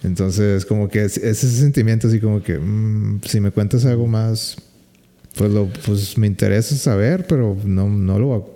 Entonces, 0.06 0.65
como 0.65 0.88
que 0.88 1.03
es, 1.03 1.18
es 1.18 1.44
ese 1.44 1.60
sentimiento 1.60 2.07
así 2.07 2.19
como 2.19 2.41
que. 2.41 2.57
mm, 2.57 3.22
si 3.26 3.40
me 3.40 3.52
cuentas 3.52 3.86
algo 3.86 4.07
más. 4.07 4.57
Pues 5.36 5.52
lo, 5.52 5.68
pues 5.86 6.18
me 6.18 6.27
interesa 6.27 6.76
saber, 6.76 7.26
pero 7.27 7.57
no, 7.65 7.90
no 7.90 8.19
lo. 8.19 8.53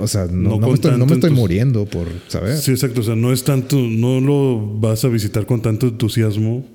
O 0.00 0.08
sea, 0.08 0.26
no, 0.26 0.50
No 0.50 0.60
no 0.60 0.68
me 0.68 0.74
estoy, 0.74 0.98
no 0.98 1.06
me 1.06 1.14
estoy 1.14 1.30
muriendo 1.30 1.84
por 1.86 2.08
saber. 2.28 2.56
Sí, 2.56 2.72
exacto. 2.72 3.00
O 3.00 3.04
sea, 3.04 3.14
no 3.14 3.32
es 3.32 3.44
tanto, 3.44 3.76
no 3.76 4.20
lo 4.20 4.78
vas 4.80 5.04
a 5.04 5.08
visitar 5.08 5.46
con 5.46 5.62
tanto 5.62 5.86
entusiasmo 5.86 6.66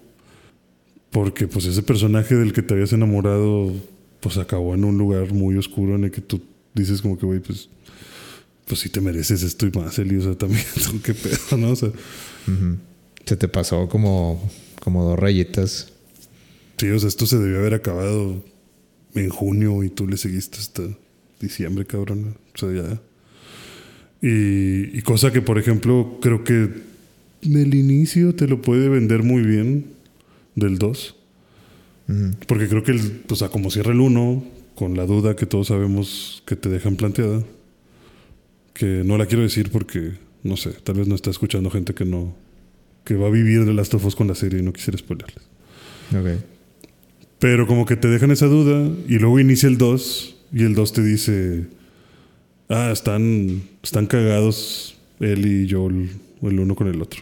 porque 1.12 1.48
pues 1.48 1.66
ese 1.66 1.84
personaje 1.84 2.36
del 2.36 2.54
que 2.54 2.62
te 2.64 2.74
habías 2.74 2.91
enamorado 2.91 3.72
pues 4.20 4.38
acabó 4.38 4.74
en 4.74 4.84
un 4.86 4.98
lugar 4.98 5.32
muy 5.34 5.58
oscuro 5.58 5.95
en 5.95 6.06
el 6.06 6.12
que 6.12 6.22
tú 6.22 6.41
dices 6.74 7.02
como 7.02 7.18
que, 7.18 7.26
güey, 7.26 7.40
pues, 7.40 7.70
pues 8.66 8.80
sí 8.80 8.90
te 8.90 9.02
mereces 9.02 9.44
esto 9.44 9.68
y 9.68 9.72
más, 9.72 10.00
Eli. 10.00 10.16
O 10.18 10.22
sea, 10.22 10.36
también, 10.36 10.64
qué 11.04 11.14
pedo, 11.14 11.58
¿no? 11.58 11.72
O 11.72 11.76
sea, 11.76 11.90
Ujú. 11.90 12.78
Se 13.26 13.38
te 13.38 13.48
pasó 13.48 13.88
como, 13.88 14.52
como 14.82 15.04
dos 15.04 15.18
rayitas. 15.18 15.91
sí, 16.78 16.90
o 16.90 17.00
sea, 17.00 17.08
esto 17.08 17.26
se 17.26 17.38
debió 17.38 17.60
haber 17.60 17.74
acabado 17.74 18.44
en 19.16 19.30
junio 19.30 19.84
y 19.84 19.90
tú 19.90 20.08
le 20.08 20.18
seguiste 20.18 20.58
hasta 20.58 20.84
diciembre, 21.40 21.86
cabrón. 21.86 22.36
O 22.54 22.58
sea, 22.58 22.72
ya. 22.72 23.02
Y, 24.22 24.98
y 24.98 25.02
cosa 25.02 25.32
que, 25.32 25.41
por 25.41 25.58
ejemplo, 25.58 26.20
creo 26.22 26.44
que 26.44 26.70
del 27.41 27.76
inicio 27.76 28.34
te 28.36 28.48
lo 28.48 28.62
puede 28.62 28.90
vender 28.90 29.24
muy 29.24 29.44
bien 29.44 29.88
del 30.56 30.78
2. 30.78 31.16
Ujú. 32.10 32.32
Porque 32.48 32.68
creo 32.68 32.84
que, 32.84 32.91
el, 32.91 33.24
o 33.30 33.36
sea, 33.36 33.50
como 33.50 33.72
cierra 33.72 33.91
el 33.91 34.00
1, 34.00 34.44
con 34.76 34.98
la 34.98 35.06
duda 35.06 35.36
que 35.36 35.45
todos 35.45 35.68
sabemos 35.68 36.44
que 36.45 36.56
te 36.56 36.70
dejan 36.70 36.95
planteada, 36.95 37.44
que 38.74 39.04
no 39.06 39.18
la 39.18 39.26
quiero 39.26 39.44
decir 39.44 39.70
porque, 39.72 40.14
no 40.44 40.58
sé, 40.58 40.72
tal 40.72 40.95
vez 40.95 41.08
no 41.08 41.16
está 41.16 41.30
escuchando 41.30 41.70
gente 41.70 41.94
que 41.94 42.06
no, 42.06 42.36
que 43.04 43.16
va 43.16 43.28
a 43.28 43.30
vivir 43.30 43.66
de 43.66 43.74
Last 43.74 43.94
of 43.94 44.06
Us 44.06 44.16
con 44.16 44.28
la 44.28 44.36
serie 44.36 44.60
y 44.60 44.64
no 44.64 44.74
quisiera 44.74 44.98
spoilerles. 44.98 45.44
Ok. 46.12 46.44
Pero 47.40 47.68
como 47.68 47.86
que 47.86 47.98
te 47.98 48.08
dejan 48.08 48.32
esa 48.32 48.48
duda 48.48 48.90
y 49.08 49.20
luego 49.20 49.40
inicia 49.40 49.68
el 49.68 49.78
2 49.78 50.36
y 50.54 50.64
el 50.64 50.76
2 50.76 50.94
te 50.94 51.04
dice, 51.04 51.66
ah, 52.70 52.90
están, 52.92 53.64
están 53.82 54.06
cagados 54.06 54.98
él 55.20 55.46
y 55.46 55.70
Joel, 55.70 56.10
o 56.42 56.50
el 56.50 56.60
uno 56.60 56.76
con 56.76 56.88
el 56.88 57.02
otro. 57.02 57.22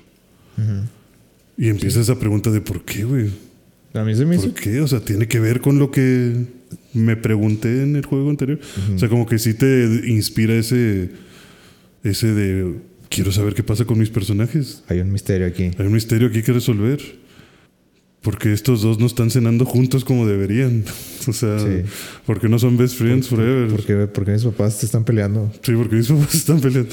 Y 1.58 1.70
empieza 1.70 2.02
esa 2.02 2.20
pregunta 2.20 2.52
de 2.52 2.62
por 2.62 2.84
qué, 2.84 3.04
güey. 3.04 3.30
A 3.94 4.04
mí 4.04 4.16
se 4.16 4.26
me 4.26 4.36
hizo. 4.36 4.52
¿Por 4.52 4.62
qué? 4.62 4.80
O 4.82 4.88
sea, 4.88 5.00
tiene 5.00 5.28
que 5.28 5.40
ver 5.40 5.60
con 5.60 5.80
lo 5.80 5.92
que 5.92 6.36
me 6.94 7.16
pregunté 7.16 7.84
en 7.84 7.96
el 7.96 8.06
juego 8.06 8.30
anterior. 8.30 8.60
O 8.94 9.00
sea, 9.00 9.10
como 9.10 9.26
que 9.26 9.40
sí 9.40 9.54
te 9.54 10.04
inspira 10.08 10.54
ese, 10.54 11.10
ese 12.04 12.28
de 12.28 12.76
quiero 13.12 13.32
saber 13.32 13.54
qué 13.54 13.62
pasa 13.62 13.86
con 13.86 14.00
mis 14.00 14.10
personajes. 14.10 14.84
Hay 14.88 15.00
un 15.02 15.12
misterio 15.12 15.46
aquí. 15.46 15.70
Hay 15.78 15.86
un 15.86 15.94
misterio 15.94 16.30
aquí 16.30 16.42
que 16.42 16.54
resolver. 16.54 17.00
Porque 18.22 18.54
estos 18.54 18.82
dos 18.82 19.00
no 19.00 19.08
están 19.08 19.30
cenando 19.32 19.66
juntos 19.66 20.04
como 20.06 20.26
deberían. 20.26 20.84
O 21.28 21.34
sea, 21.34 21.60
Sí. 21.60 21.84
porque 22.26 22.50
no 22.50 22.58
son 22.58 22.78
best 22.78 22.96
friends 22.96 23.28
forever. 23.28 23.68
¿Por 23.70 23.86
qué, 23.86 24.08
por 24.08 24.26
qué 24.26 24.32
mis 24.32 24.44
papás 24.44 24.80
te 24.80 24.88
están 24.88 25.04
peleando? 25.04 25.52
Sí, 25.62 25.74
porque 25.74 25.98
mis 25.98 26.08
papás 26.08 26.34
están 26.42 26.60
peleando. 26.60 26.90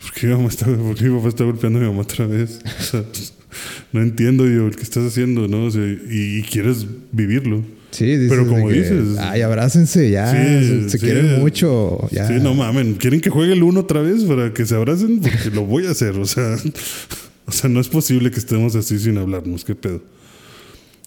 ¿Por 0.00 0.12
qué 0.14 0.26
mi, 0.28 0.32
mamá 0.32 0.48
está, 0.48 0.64
por 0.64 0.94
qué 0.94 1.04
mi 1.04 1.16
papá 1.18 1.28
está 1.28 1.44
golpeando 1.44 1.78
a 1.78 1.82
mi 1.82 1.88
mamá 1.88 2.00
otra 2.00 2.26
vez? 2.26 2.60
O 2.64 2.82
sea, 2.82 3.04
no 3.92 4.00
entiendo 4.00 4.46
yo 4.46 4.68
el 4.68 4.74
que 4.76 4.84
estás 4.84 5.04
haciendo, 5.04 5.48
¿no? 5.48 5.64
O 5.66 5.70
sea, 5.70 5.84
y, 5.86 6.38
y 6.38 6.42
quieres 6.44 6.86
vivirlo. 7.12 7.62
Sí, 7.90 8.04
dices 8.06 8.28
Pero 8.28 8.46
como 8.46 8.70
dices- 8.70 9.18
Ay, 9.18 9.40
abrácense 9.42 10.10
ya. 10.10 10.30
Sí, 10.30 10.66
se 10.68 10.90
se 10.90 10.98
sí. 10.98 11.04
quieren 11.04 11.40
mucho. 11.40 12.08
Ya. 12.12 12.26
Sí, 12.28 12.34
no 12.40 12.54
mamen. 12.54 12.94
¿Quieren 12.94 13.20
que 13.20 13.30
juegue 13.30 13.52
el 13.54 13.62
uno 13.62 13.80
otra 13.80 14.00
vez 14.00 14.22
para 14.24 14.52
que 14.52 14.64
se 14.66 14.74
abracen? 14.76 15.20
Porque 15.20 15.50
lo 15.52 15.64
voy 15.66 15.86
a 15.86 15.90
hacer. 15.90 16.16
O 16.18 16.24
sea, 16.24 16.56
o 17.46 17.52
sea, 17.52 17.68
no 17.68 17.80
es 17.80 17.88
posible 17.88 18.30
que 18.30 18.38
estemos 18.38 18.76
así 18.76 18.98
sin 18.98 19.18
hablarnos. 19.18 19.64
¿Qué 19.64 19.74
pedo? 19.74 20.02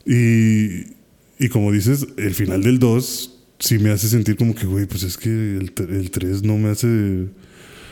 Y, 0.05 0.88
y 1.39 1.49
como 1.49 1.72
dices, 1.72 2.05
el 2.18 2.34
final 2.34 2.64
del 2.64 2.80
2 2.80 3.30
sí 3.60 3.80
me 3.80 3.91
hace 3.91 4.07
sentir 4.10 4.35
como 4.35 4.53
que, 4.55 4.65
güey, 4.65 4.85
pues 4.85 5.03
es 5.03 5.18
que 5.18 5.30
el, 5.30 5.72
el 5.89 6.11
3 6.11 6.43
no 6.43 6.57
me 6.57 6.69
hace... 6.69 6.88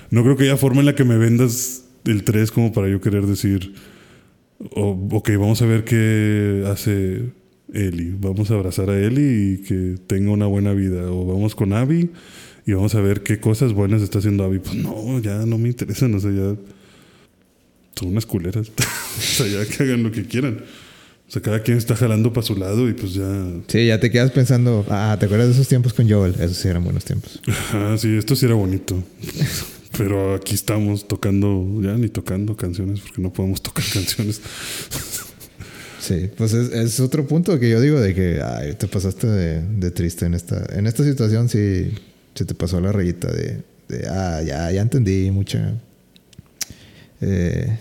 No 0.10 0.24
creo 0.24 0.36
que 0.36 0.44
haya 0.44 0.58
forma 0.58 0.82
en 0.82 0.88
la 0.88 0.96
que 0.96 1.06
me 1.06 1.18
vendas 1.18 1.84
el 2.04 2.24
3 2.26 2.52
como 2.52 2.74
para 2.74 2.90
yo 2.90 3.00
querer 3.00 3.26
decir, 3.26 3.74
o- 4.72 5.08
ok, 5.12 5.30
vamos 5.40 5.62
a 5.62 5.66
ver 5.66 5.86
qué 5.86 6.66
hace 6.68 7.30
Eli. 7.74 8.16
Vamos 8.20 8.52
a 8.52 8.56
abrazar 8.56 8.90
a 8.90 9.00
Eli 9.00 9.54
y 9.54 9.58
que 9.64 9.96
tenga 10.08 10.32
una 10.32 10.46
buena 10.46 10.74
vida. 10.74 11.12
O 11.12 11.26
vamos 11.26 11.56
con 11.56 11.74
Abby 11.74 12.10
y 12.66 12.74
vamos 12.74 12.96
a 12.96 13.02
ver 13.02 13.24
qué 13.24 13.40
cosas 13.40 13.74
buenas 13.74 14.02
está 14.02 14.20
haciendo 14.20 14.44
Abby. 14.44 14.60
Pues 14.60 14.76
no, 14.76 15.20
ya 15.20 15.46
no 15.46 15.58
me 15.58 15.70
interesan. 15.70 16.14
O 16.16 16.20
sea, 16.20 16.32
ya 16.32 16.56
son 17.96 18.10
unas 18.10 18.26
culeras. 18.26 18.70
o 19.18 19.22
sea, 19.22 19.48
ya 19.48 19.66
que 19.66 19.84
hagan 19.84 20.04
lo 20.04 20.12
que 20.12 20.26
quieran. 20.26 20.64
O 21.32 21.34
sea, 21.34 21.42
cada 21.42 21.62
quien 21.62 21.78
está 21.78 21.96
jalando 21.96 22.34
para 22.34 22.46
su 22.46 22.58
lado 22.58 22.90
y 22.90 22.94
pues 22.94 23.14
ya... 23.14 23.48
Sí, 23.68 23.88
ya 23.88 24.02
te 24.02 24.12
quedas 24.12 24.32
pensando, 24.32 24.86
ah, 24.90 25.16
¿te 25.18 25.28
acuerdas 25.28 25.48
de 25.48 25.54
esos 25.54 25.70
tiempos 25.70 25.94
con 25.94 26.10
Joel? 26.10 26.36
Esos 26.36 26.58
sí 26.58 26.68
eran 26.68 26.84
buenos 26.84 27.06
tiempos. 27.06 27.40
Ah, 27.72 27.96
sí, 27.98 28.18
esto 28.18 28.36
sí 28.36 28.48
era 28.48 28.56
bonito. 28.56 29.02
Pero 29.98 30.36
aquí 30.36 30.56
estamos 30.56 31.08
tocando, 31.08 31.80
ya 31.82 31.94
ni 31.94 32.10
tocando 32.10 32.58
canciones 32.58 33.00
porque 33.00 33.22
no 33.22 33.32
podemos 33.32 33.62
tocar 33.62 33.86
canciones. 33.94 34.42
Sí, 36.02 36.30
pues 36.36 36.54
es, 36.54 36.72
es 36.74 37.00
otro 37.00 37.28
punto 37.28 37.60
que 37.60 37.70
yo 37.70 37.80
digo 37.80 38.00
de 38.00 38.16
que, 38.16 38.42
ay, 38.44 38.74
te 38.74 38.88
pasaste 38.88 39.28
de, 39.28 39.62
de 39.62 39.92
triste 39.92 40.26
en 40.26 40.34
esta, 40.34 40.66
en 40.76 40.88
esta 40.88 41.04
situación, 41.04 41.48
sí, 41.48 41.94
se 42.34 42.44
te 42.46 42.56
pasó 42.56 42.82
la 42.82 42.92
rayita 42.92 43.32
de, 43.32 43.60
de, 43.88 44.08
ah, 44.10 44.42
ya, 44.44 44.72
ya 44.72 44.82
entendí, 44.82 45.30
mucha, 45.30 45.74
eh, 47.22 47.78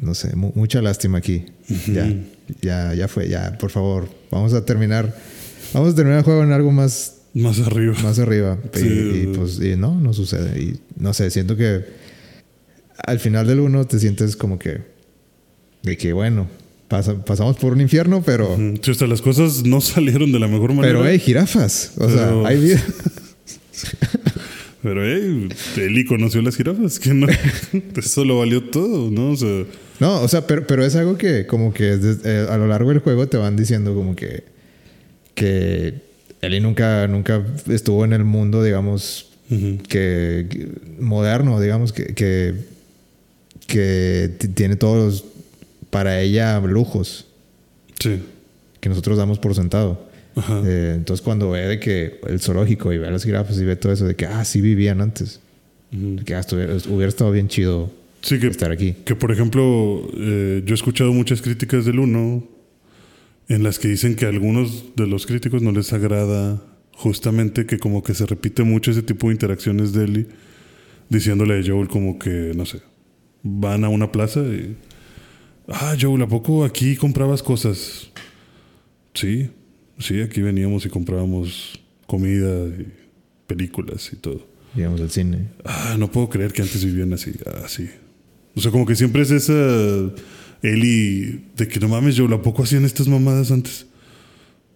no 0.00 0.14
sé, 0.14 0.34
mu- 0.34 0.52
mucha 0.54 0.80
lástima 0.82 1.18
aquí. 1.18 1.44
Ya, 1.92 2.12
ya, 2.60 2.94
ya 2.94 3.08
fue, 3.08 3.28
ya, 3.28 3.56
por 3.58 3.70
favor, 3.70 4.08
vamos 4.30 4.52
a 4.54 4.64
terminar, 4.64 5.14
vamos 5.74 5.92
a 5.92 5.96
terminar 5.96 6.18
el 6.20 6.24
juego 6.24 6.42
en 6.42 6.52
algo 6.52 6.70
más 6.72 7.18
Más 7.34 7.58
arriba. 7.60 7.94
más 8.02 8.18
arriba. 8.18 8.58
Y- 8.74 8.78
Sí, 8.78 9.22
y, 9.24 9.36
pues 9.36 9.58
y 9.60 9.76
no, 9.76 9.94
no 10.00 10.12
sucede. 10.12 10.58
Y 10.60 10.80
no 10.98 11.12
sé, 11.14 11.30
siento 11.30 11.56
que 11.56 11.84
al 13.06 13.18
final 13.20 13.46
del 13.46 13.60
uno 13.60 13.86
te 13.86 13.98
sientes 13.98 14.36
como 14.36 14.58
que 14.58 14.80
de 15.82 15.96
que 15.96 16.12
bueno, 16.12 16.48
pasa- 16.92 17.24
pasamos 17.24 17.56
por 17.56 17.72
un 17.72 17.80
infierno, 17.80 18.22
pero 18.24 18.54
sí, 18.82 18.94
sea, 18.94 19.06
las 19.08 19.22
cosas 19.22 19.64
no 19.64 19.80
salieron 19.80 20.30
de 20.30 20.38
la 20.38 20.46
mejor 20.46 20.74
manera. 20.74 20.98
pero 20.98 21.08
hay 21.10 21.18
jirafas, 21.18 21.92
o 21.96 22.06
Pero- 22.06 22.42
sea, 22.42 22.48
hay 22.48 22.60
vida. 22.60 22.82
Pero, 24.82 25.04
hey, 25.06 25.48
Eli 25.76 26.04
conoció 26.04 26.42
las 26.42 26.56
jirafas. 26.56 26.98
Que 26.98 27.14
no, 27.14 27.28
eso 27.96 28.24
lo 28.24 28.38
valió 28.38 28.64
todo, 28.64 29.10
¿no? 29.12 29.30
O 29.30 29.36
sea, 29.36 29.64
No, 30.00 30.20
o 30.20 30.26
sea, 30.28 30.44
pero, 30.46 30.66
pero 30.66 30.84
es 30.84 30.96
algo 30.96 31.16
que 31.16 31.46
como 31.46 31.72
que 31.72 31.96
eh, 32.24 32.46
a 32.50 32.56
lo 32.56 32.66
largo 32.66 32.90
del 32.90 32.98
juego 32.98 33.28
te 33.28 33.36
van 33.36 33.56
diciendo 33.56 33.94
como 33.94 34.16
que 34.16 34.42
que 35.36 35.94
Ellie 36.40 36.60
nunca 36.60 37.06
nunca 37.06 37.42
estuvo 37.70 38.04
en 38.04 38.12
el 38.12 38.24
mundo, 38.24 38.62
digamos, 38.64 39.30
que 39.48 40.46
que- 40.50 40.68
moderno, 40.98 41.60
digamos, 41.60 41.92
que, 41.92 42.06
que, 42.14 42.54
que 43.68 44.30
tiene 44.54 44.74
todos 44.74 44.96
los, 45.22 45.24
para 45.92 46.22
ella 46.22 46.58
lujos 46.60 47.26
sí. 48.00 48.22
que 48.80 48.88
nosotros 48.88 49.18
damos 49.18 49.38
por 49.38 49.54
sentado. 49.54 50.08
Ajá. 50.34 50.62
Eh, 50.64 50.94
entonces 50.96 51.22
cuando 51.22 51.50
ve 51.50 51.60
de 51.68 51.78
que 51.78 52.18
el 52.26 52.40
zoológico 52.40 52.90
y 52.94 52.98
ve 52.98 53.10
las 53.10 53.24
jirafas 53.24 53.58
y 53.58 53.64
ve 53.64 53.76
todo 53.76 53.92
eso 53.92 54.06
de 54.06 54.16
que, 54.16 54.24
ah, 54.24 54.42
sí 54.44 54.62
vivían 54.62 55.02
antes. 55.02 55.40
Que 56.24 56.34
ah, 56.34 56.42
hubiera 56.88 57.08
estado 57.08 57.30
bien 57.30 57.48
chido 57.48 57.90
Sí, 58.22 58.38
que, 58.38 58.46
estar 58.46 58.72
aquí. 58.72 58.94
que 59.04 59.14
por 59.14 59.30
ejemplo, 59.32 60.08
eh, 60.16 60.62
yo 60.64 60.72
he 60.72 60.74
escuchado 60.74 61.12
muchas 61.12 61.42
críticas 61.42 61.84
del 61.84 61.98
1 61.98 62.48
en 63.48 63.62
las 63.62 63.78
que 63.78 63.88
dicen 63.88 64.14
que 64.14 64.24
a 64.24 64.28
algunos 64.28 64.96
de 64.96 65.06
los 65.06 65.26
críticos 65.26 65.60
no 65.60 65.72
les 65.72 65.92
agrada 65.92 66.62
justamente 66.92 67.66
que 67.66 67.78
como 67.78 68.02
que 68.02 68.14
se 68.14 68.24
repite 68.24 68.62
mucho 68.62 68.92
ese 68.92 69.02
tipo 69.02 69.26
de 69.26 69.34
interacciones 69.34 69.92
de 69.92 70.04
Eli 70.04 70.26
diciéndole 71.10 71.58
a 71.58 71.62
Joel 71.66 71.88
como 71.88 72.18
que, 72.18 72.52
no 72.56 72.64
sé, 72.64 72.80
van 73.42 73.84
a 73.84 73.90
una 73.90 74.10
plaza 74.10 74.40
y... 74.40 74.76
Ah, 75.68 75.96
Joel, 76.00 76.22
¿a 76.22 76.28
poco 76.28 76.64
aquí 76.64 76.96
comprabas 76.96 77.42
cosas? 77.42 78.10
Sí, 79.14 79.50
sí, 79.98 80.20
aquí 80.20 80.42
veníamos 80.42 80.84
y 80.86 80.88
comprábamos 80.88 81.80
comida 82.06 82.66
y 82.66 82.86
películas 83.46 84.10
y 84.12 84.16
todo. 84.16 84.46
Íbamos 84.74 85.00
al 85.00 85.10
cine. 85.10 85.48
Ah, 85.64 85.96
no 85.98 86.10
puedo 86.10 86.28
creer 86.28 86.52
que 86.52 86.62
antes 86.62 86.84
vivían 86.84 87.12
así. 87.12 87.32
Ah, 87.46 87.68
sí. 87.68 87.88
O 88.54 88.60
sea, 88.60 88.70
como 88.70 88.86
que 88.86 88.96
siempre 88.96 89.22
es 89.22 89.30
esa 89.30 89.52
Eli 90.62 91.44
de 91.56 91.68
que 91.68 91.80
no 91.80 91.88
mames, 91.88 92.18
Joel, 92.18 92.32
¿a 92.32 92.42
poco 92.42 92.62
hacían 92.62 92.84
estas 92.84 93.08
mamadas 93.08 93.50
antes? 93.50 93.86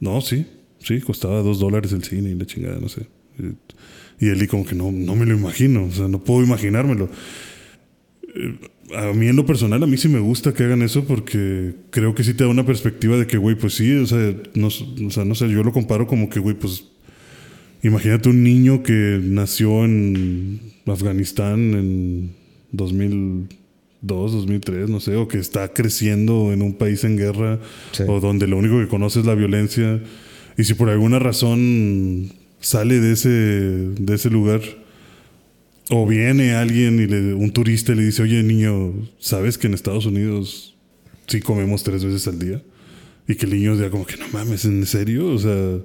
No, 0.00 0.20
sí, 0.20 0.46
sí, 0.80 1.00
costaba 1.00 1.42
dos 1.42 1.58
dólares 1.58 1.92
el 1.92 2.02
cine 2.04 2.30
y 2.30 2.34
la 2.34 2.44
chingada, 2.44 2.78
no 2.78 2.88
sé. 2.88 3.06
Y 4.18 4.28
Eli 4.28 4.46
como 4.46 4.64
que 4.64 4.74
no, 4.74 4.90
no 4.90 5.14
me 5.14 5.26
lo 5.26 5.34
imagino, 5.34 5.84
o 5.84 5.92
sea, 5.92 6.08
no 6.08 6.22
puedo 6.22 6.42
imaginármelo. 6.42 7.08
Eh, 8.34 8.58
A 8.94 9.12
mí 9.12 9.26
en 9.26 9.34
lo 9.36 9.44
personal, 9.46 9.82
a 9.82 9.86
mí 9.86 9.96
sí 9.96 10.08
me 10.08 10.20
gusta 10.20 10.54
que 10.54 10.62
hagan 10.62 10.82
eso 10.82 11.04
porque 11.04 11.74
creo 11.90 12.14
que 12.14 12.22
sí 12.22 12.34
te 12.34 12.44
da 12.44 12.50
una 12.50 12.64
perspectiva 12.64 13.16
de 13.16 13.26
que, 13.26 13.36
güey, 13.36 13.56
pues 13.56 13.74
sí, 13.74 13.92
o 13.96 14.06
sea, 14.06 14.34
no, 14.54 14.68
o 14.68 15.10
sea, 15.10 15.24
no 15.24 15.34
sé, 15.34 15.48
yo 15.48 15.62
lo 15.64 15.72
comparo 15.72 16.06
como 16.06 16.28
que, 16.30 16.38
güey, 16.38 16.54
pues 16.54 16.84
imagínate 17.82 18.28
un 18.28 18.42
niño 18.44 18.82
que 18.84 19.18
nació 19.22 19.84
en 19.84 20.60
Afganistán 20.86 21.74
en 21.74 22.30
2002, 22.72 24.32
2003, 24.32 24.88
no 24.88 25.00
sé, 25.00 25.16
o 25.16 25.26
que 25.28 25.38
está 25.38 25.72
creciendo 25.72 26.52
en 26.52 26.62
un 26.62 26.74
país 26.74 27.02
en 27.04 27.16
guerra 27.16 27.58
Sí. 27.92 28.04
o 28.06 28.20
donde 28.20 28.46
lo 28.46 28.56
único 28.56 28.78
que 28.78 28.88
conoce 28.88 29.20
es 29.20 29.26
la 29.26 29.34
violencia 29.34 30.00
y 30.56 30.64
si 30.64 30.74
por 30.74 30.90
alguna 30.90 31.18
razón 31.18 32.30
sale 32.60 33.00
de 33.00 33.12
ese, 33.12 33.28
de 33.30 34.14
ese 34.14 34.30
lugar 34.30 34.60
o 35.90 36.06
viene 36.06 36.52
alguien 36.54 36.98
y 37.00 37.06
le, 37.06 37.34
un 37.34 37.50
turista 37.52 37.94
le 37.94 38.04
dice, 38.04 38.22
oye 38.22 38.42
niño, 38.42 38.92
¿sabes 39.18 39.56
que 39.58 39.66
en 39.68 39.74
Estados 39.74 40.06
Unidos 40.06 40.76
sí 41.26 41.40
comemos 41.40 41.82
tres 41.84 42.04
veces 42.04 42.26
al 42.28 42.38
día? 42.38 42.62
Y 43.28 43.34
que 43.34 43.46
el 43.46 43.52
niño 43.52 43.74
diga 43.76 43.90
como 43.90 44.06
que 44.06 44.16
no 44.16 44.26
mames, 44.32 44.64
¿en 44.64 44.84
serio? 44.86 45.28
O 45.28 45.38
sea, 45.38 45.78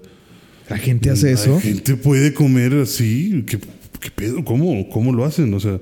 La 0.69 0.78
gente 0.78 1.10
hace 1.10 1.28
¿la 1.28 1.32
eso. 1.34 1.60
gente 1.60 1.95
puede 1.95 2.34
comer 2.34 2.73
así? 2.73 3.44
¿Qué, 3.48 3.60
qué 3.99 4.11
pedo? 4.11 4.44
¿Cómo, 4.45 4.90
¿Cómo 4.90 5.11
lo 5.14 5.26
hacen? 5.26 5.53
O 5.53 5.60
sea, 5.60 5.80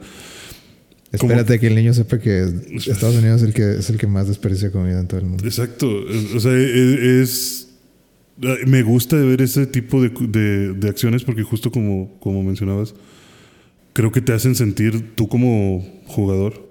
Espérate 1.12 1.60
que 1.60 1.68
el 1.68 1.76
niño 1.76 1.91
sepa 1.94 2.20
que 2.20 2.46
Estados 2.76 3.16
Unidos 3.16 3.41
es 3.41 3.48
el 3.48 3.54
que, 3.54 3.80
es 3.80 3.90
el 3.90 3.98
que 3.98 4.06
más 4.06 4.28
desperdicia 4.28 4.72
comida 4.72 5.00
en 5.00 5.08
todo 5.08 5.20
el 5.20 5.26
mundo. 5.26 5.44
Exacto. 5.44 5.90
O 6.36 6.40
sea, 6.40 6.52
e- 6.54 7.22
es. 7.22 7.68
Me 8.68 8.84
gusta 8.84 9.16
ver 9.18 9.41
ese 9.41 9.66
tipo 9.66 10.02
de, 10.04 10.10
de- 10.10 10.74
de 10.74 10.88
acciones 10.90 11.24
porque, 11.24 11.41
justo 11.44 11.72
como, 11.72 12.18
como 12.20 12.44
mencionabas, 12.44 12.94
creo 13.94 14.11
que 14.11 14.22
te 14.22 14.34
hacen 14.34 14.56
sentir 14.56 15.16
tú 15.16 15.28
como 15.28 15.86
jugador 16.06 16.70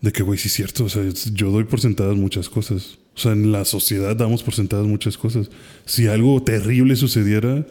de 0.00 0.12
que, 0.12 0.22
güey, 0.22 0.38
sí 0.38 0.48
es 0.48 0.54
cierto. 0.54 0.84
O 0.84 0.88
sea, 0.88 1.02
yo 1.34 1.50
doy 1.50 1.64
por 1.64 1.80
sentadas 1.80 2.16
muchas 2.16 2.48
cosas. 2.48 2.98
O 3.14 3.18
sea, 3.18 3.32
en 3.32 3.52
la 3.52 3.64
sociedad 3.64 4.16
damos 4.16 4.42
por 4.42 4.54
sentadas 4.54 4.86
muchas 4.86 5.18
cosas. 5.18 5.50
Si 5.84 6.06
algo 6.06 6.42
terrible 6.42 6.96
sucediera, 6.96 7.66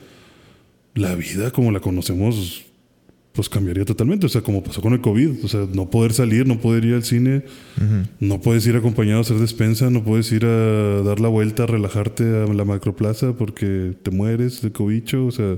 la 0.93 1.15
vida 1.15 1.51
como 1.51 1.71
la 1.71 1.79
conocemos, 1.79 2.65
pues 3.33 3.49
cambiaría 3.49 3.85
totalmente. 3.85 4.25
O 4.27 4.29
sea, 4.29 4.41
como 4.41 4.63
pasó 4.63 4.81
con 4.81 4.93
el 4.93 5.01
COVID. 5.01 5.43
O 5.43 5.47
sea, 5.47 5.67
no 5.73 5.89
poder 5.89 6.13
salir, 6.13 6.45
no 6.45 6.59
poder 6.59 6.85
ir 6.85 6.93
al 6.93 7.03
cine. 7.03 7.43
No 8.19 8.41
puedes 8.41 8.67
ir 8.67 8.75
acompañado 8.75 9.19
a 9.19 9.21
hacer 9.21 9.37
despensa, 9.37 9.89
no 9.89 10.03
puedes 10.03 10.31
ir 10.31 10.45
a 10.45 11.01
dar 11.01 11.19
la 11.19 11.29
vuelta, 11.29 11.63
a 11.63 11.67
relajarte 11.67 12.23
a 12.23 12.53
la 12.53 12.65
macroplaza 12.65 13.33
porque 13.33 13.95
te 14.03 14.11
mueres 14.11 14.61
de 14.61 14.71
cobicho, 14.71 15.25
o 15.25 15.31
sea, 15.31 15.57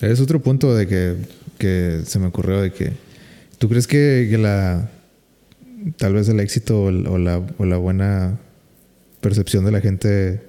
Es 0.00 0.20
otro 0.20 0.40
punto 0.40 0.74
de 0.74 0.86
que, 0.86 1.16
que 1.60 2.00
se 2.04 2.18
me 2.18 2.26
ocurrió 2.26 2.60
de 2.60 2.72
que 2.72 2.92
tú 3.58 3.68
crees 3.68 3.86
que, 3.86 4.26
que 4.28 4.38
la 4.38 4.90
tal 5.96 6.14
vez 6.14 6.28
el 6.28 6.40
éxito 6.40 6.84
o, 6.84 6.90
la, 6.90 7.46
o 7.58 7.64
la 7.64 7.76
buena 7.76 8.40
percepción 9.20 9.64
de 9.64 9.70
la 9.70 9.80
gente 9.80 10.40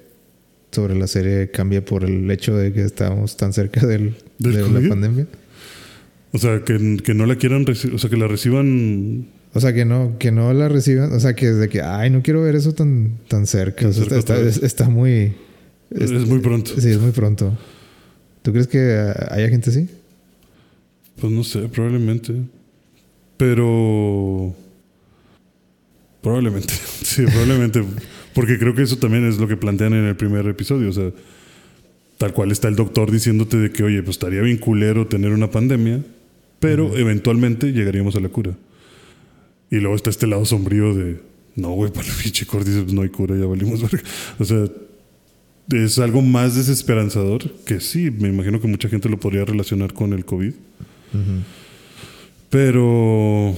sobre 0.70 0.94
la 0.94 1.06
serie 1.06 1.50
cambia 1.50 1.84
por 1.84 2.04
el 2.04 2.30
hecho 2.30 2.56
de 2.56 2.72
que 2.72 2.82
estábamos 2.82 3.36
tan 3.36 3.52
cerca 3.52 3.86
del, 3.86 4.16
¿Del 4.38 4.54
de 4.54 4.62
COVID? 4.62 4.82
la 4.82 4.88
pandemia. 4.88 5.26
o 6.32 6.38
sea, 6.38 6.64
que, 6.64 6.98
que 7.04 7.14
no 7.14 7.26
la 7.26 7.36
quieran, 7.36 7.66
o 7.68 7.98
sea, 7.98 8.10
que 8.10 8.16
la 8.16 8.26
reciban, 8.26 9.28
O 9.52 9.60
sea, 9.60 9.74
que 9.74 9.84
no, 9.84 10.16
que 10.18 10.32
no 10.32 10.52
la 10.54 10.68
reciban. 10.68 11.12
O 11.12 11.20
sea, 11.20 11.34
que 11.34 11.52
de 11.52 11.68
que, 11.68 11.82
ay, 11.82 12.08
no 12.08 12.22
quiero 12.22 12.42
ver 12.42 12.56
eso 12.56 12.72
tan, 12.72 13.18
tan 13.28 13.46
cerca. 13.46 13.86
O 13.88 13.92
sea, 13.92 14.04
cerca 14.06 14.38
está, 14.40 14.88
muy... 14.88 15.34
es, 15.90 16.10
muy 16.10 16.38
pronto. 16.38 16.72
Sí, 16.80 16.88
es 16.88 16.98
muy 16.98 17.12
pronto. 17.12 17.56
¿Tú 18.40 18.52
crees 18.52 18.66
que 18.66 18.96
ah, 18.98 19.28
haya 19.30 19.48
gente 19.50 19.68
así? 19.68 19.88
Pues 21.20 21.32
no 21.32 21.44
sé, 21.44 21.68
probablemente. 21.68 22.34
Pero... 23.36 24.54
Probablemente, 26.22 26.72
sí, 27.02 27.24
probablemente. 27.24 27.82
Porque 28.34 28.58
creo 28.58 28.74
que 28.74 28.82
eso 28.82 28.96
también 28.96 29.26
es 29.26 29.38
lo 29.38 29.48
que 29.48 29.56
plantean 29.56 29.92
en 29.94 30.04
el 30.04 30.16
primer 30.16 30.46
episodio. 30.46 30.88
O 30.88 30.92
sea, 30.92 31.10
tal 32.18 32.32
cual 32.32 32.52
está 32.52 32.68
el 32.68 32.76
doctor 32.76 33.10
diciéndote 33.10 33.56
de 33.56 33.72
que, 33.72 33.82
oye, 33.82 34.02
pues 34.02 34.14
estaría 34.14 34.40
bien 34.42 34.58
culero 34.58 35.06
tener 35.08 35.32
una 35.32 35.50
pandemia, 35.50 36.02
pero 36.60 36.96
eventualmente 36.96 37.72
llegaríamos 37.72 38.14
a 38.14 38.20
la 38.20 38.28
cura. 38.28 38.56
Y 39.70 39.76
luego 39.76 39.96
está 39.96 40.10
este 40.10 40.26
lado 40.26 40.44
sombrío 40.44 40.94
de, 40.94 41.18
no, 41.56 41.70
güey, 41.70 41.90
para 41.92 42.06
el 42.06 42.14
pinche 42.14 42.46
Cordyceps 42.46 42.92
no 42.92 43.02
hay 43.02 43.08
cura, 43.08 43.36
ya 43.36 43.46
valimos 43.46 43.82
verga. 43.82 44.08
O 44.38 44.44
sea, 44.44 44.66
es 45.72 45.98
algo 45.98 46.22
más 46.22 46.54
desesperanzador 46.54 47.50
que 47.64 47.80
sí, 47.80 48.10
me 48.10 48.28
imagino 48.28 48.60
que 48.60 48.68
mucha 48.68 48.88
gente 48.88 49.08
lo 49.08 49.18
podría 49.18 49.44
relacionar 49.44 49.92
con 49.92 50.12
el 50.12 50.24
COVID. 50.24 50.52
Pero 52.50 53.54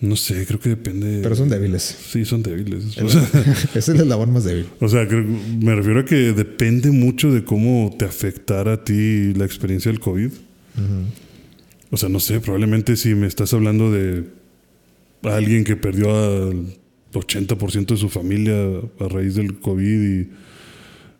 no 0.00 0.16
sé, 0.16 0.44
creo 0.46 0.58
que 0.60 0.70
depende. 0.70 1.20
Pero 1.22 1.34
son 1.36 1.48
débiles. 1.48 1.82
Sí, 1.82 2.24
son 2.24 2.42
débiles. 2.42 2.96
O 2.98 3.08
sea, 3.08 3.28
es 3.74 3.88
el 3.88 4.00
eslabón 4.00 4.32
más 4.32 4.44
débil. 4.44 4.66
o 4.80 4.88
sea, 4.88 5.06
creo- 5.06 5.24
me 5.24 5.74
refiero 5.74 6.00
a 6.00 6.04
que 6.04 6.32
depende 6.32 6.90
mucho 6.90 7.32
de 7.32 7.44
cómo 7.44 7.94
te 7.98 8.04
afectara 8.04 8.74
a 8.74 8.84
ti 8.84 9.32
la 9.34 9.44
experiencia 9.44 9.90
del 9.90 10.00
COVID. 10.00 10.30
O 11.90 11.96
sea, 11.96 12.08
no 12.08 12.18
sé, 12.20 12.40
probablemente 12.40 12.96
si 12.96 13.14
me 13.14 13.26
estás 13.28 13.54
hablando 13.54 13.92
de 13.92 14.24
alguien 15.22 15.62
que 15.64 15.76
perdió 15.76 16.10
al 16.14 16.66
80% 17.12 17.86
de 17.86 17.96
su 17.96 18.08
familia 18.08 18.54
a 18.98 19.08
raíz 19.08 19.36
del 19.36 19.54
COVID 19.60 20.02
y, 20.20 20.28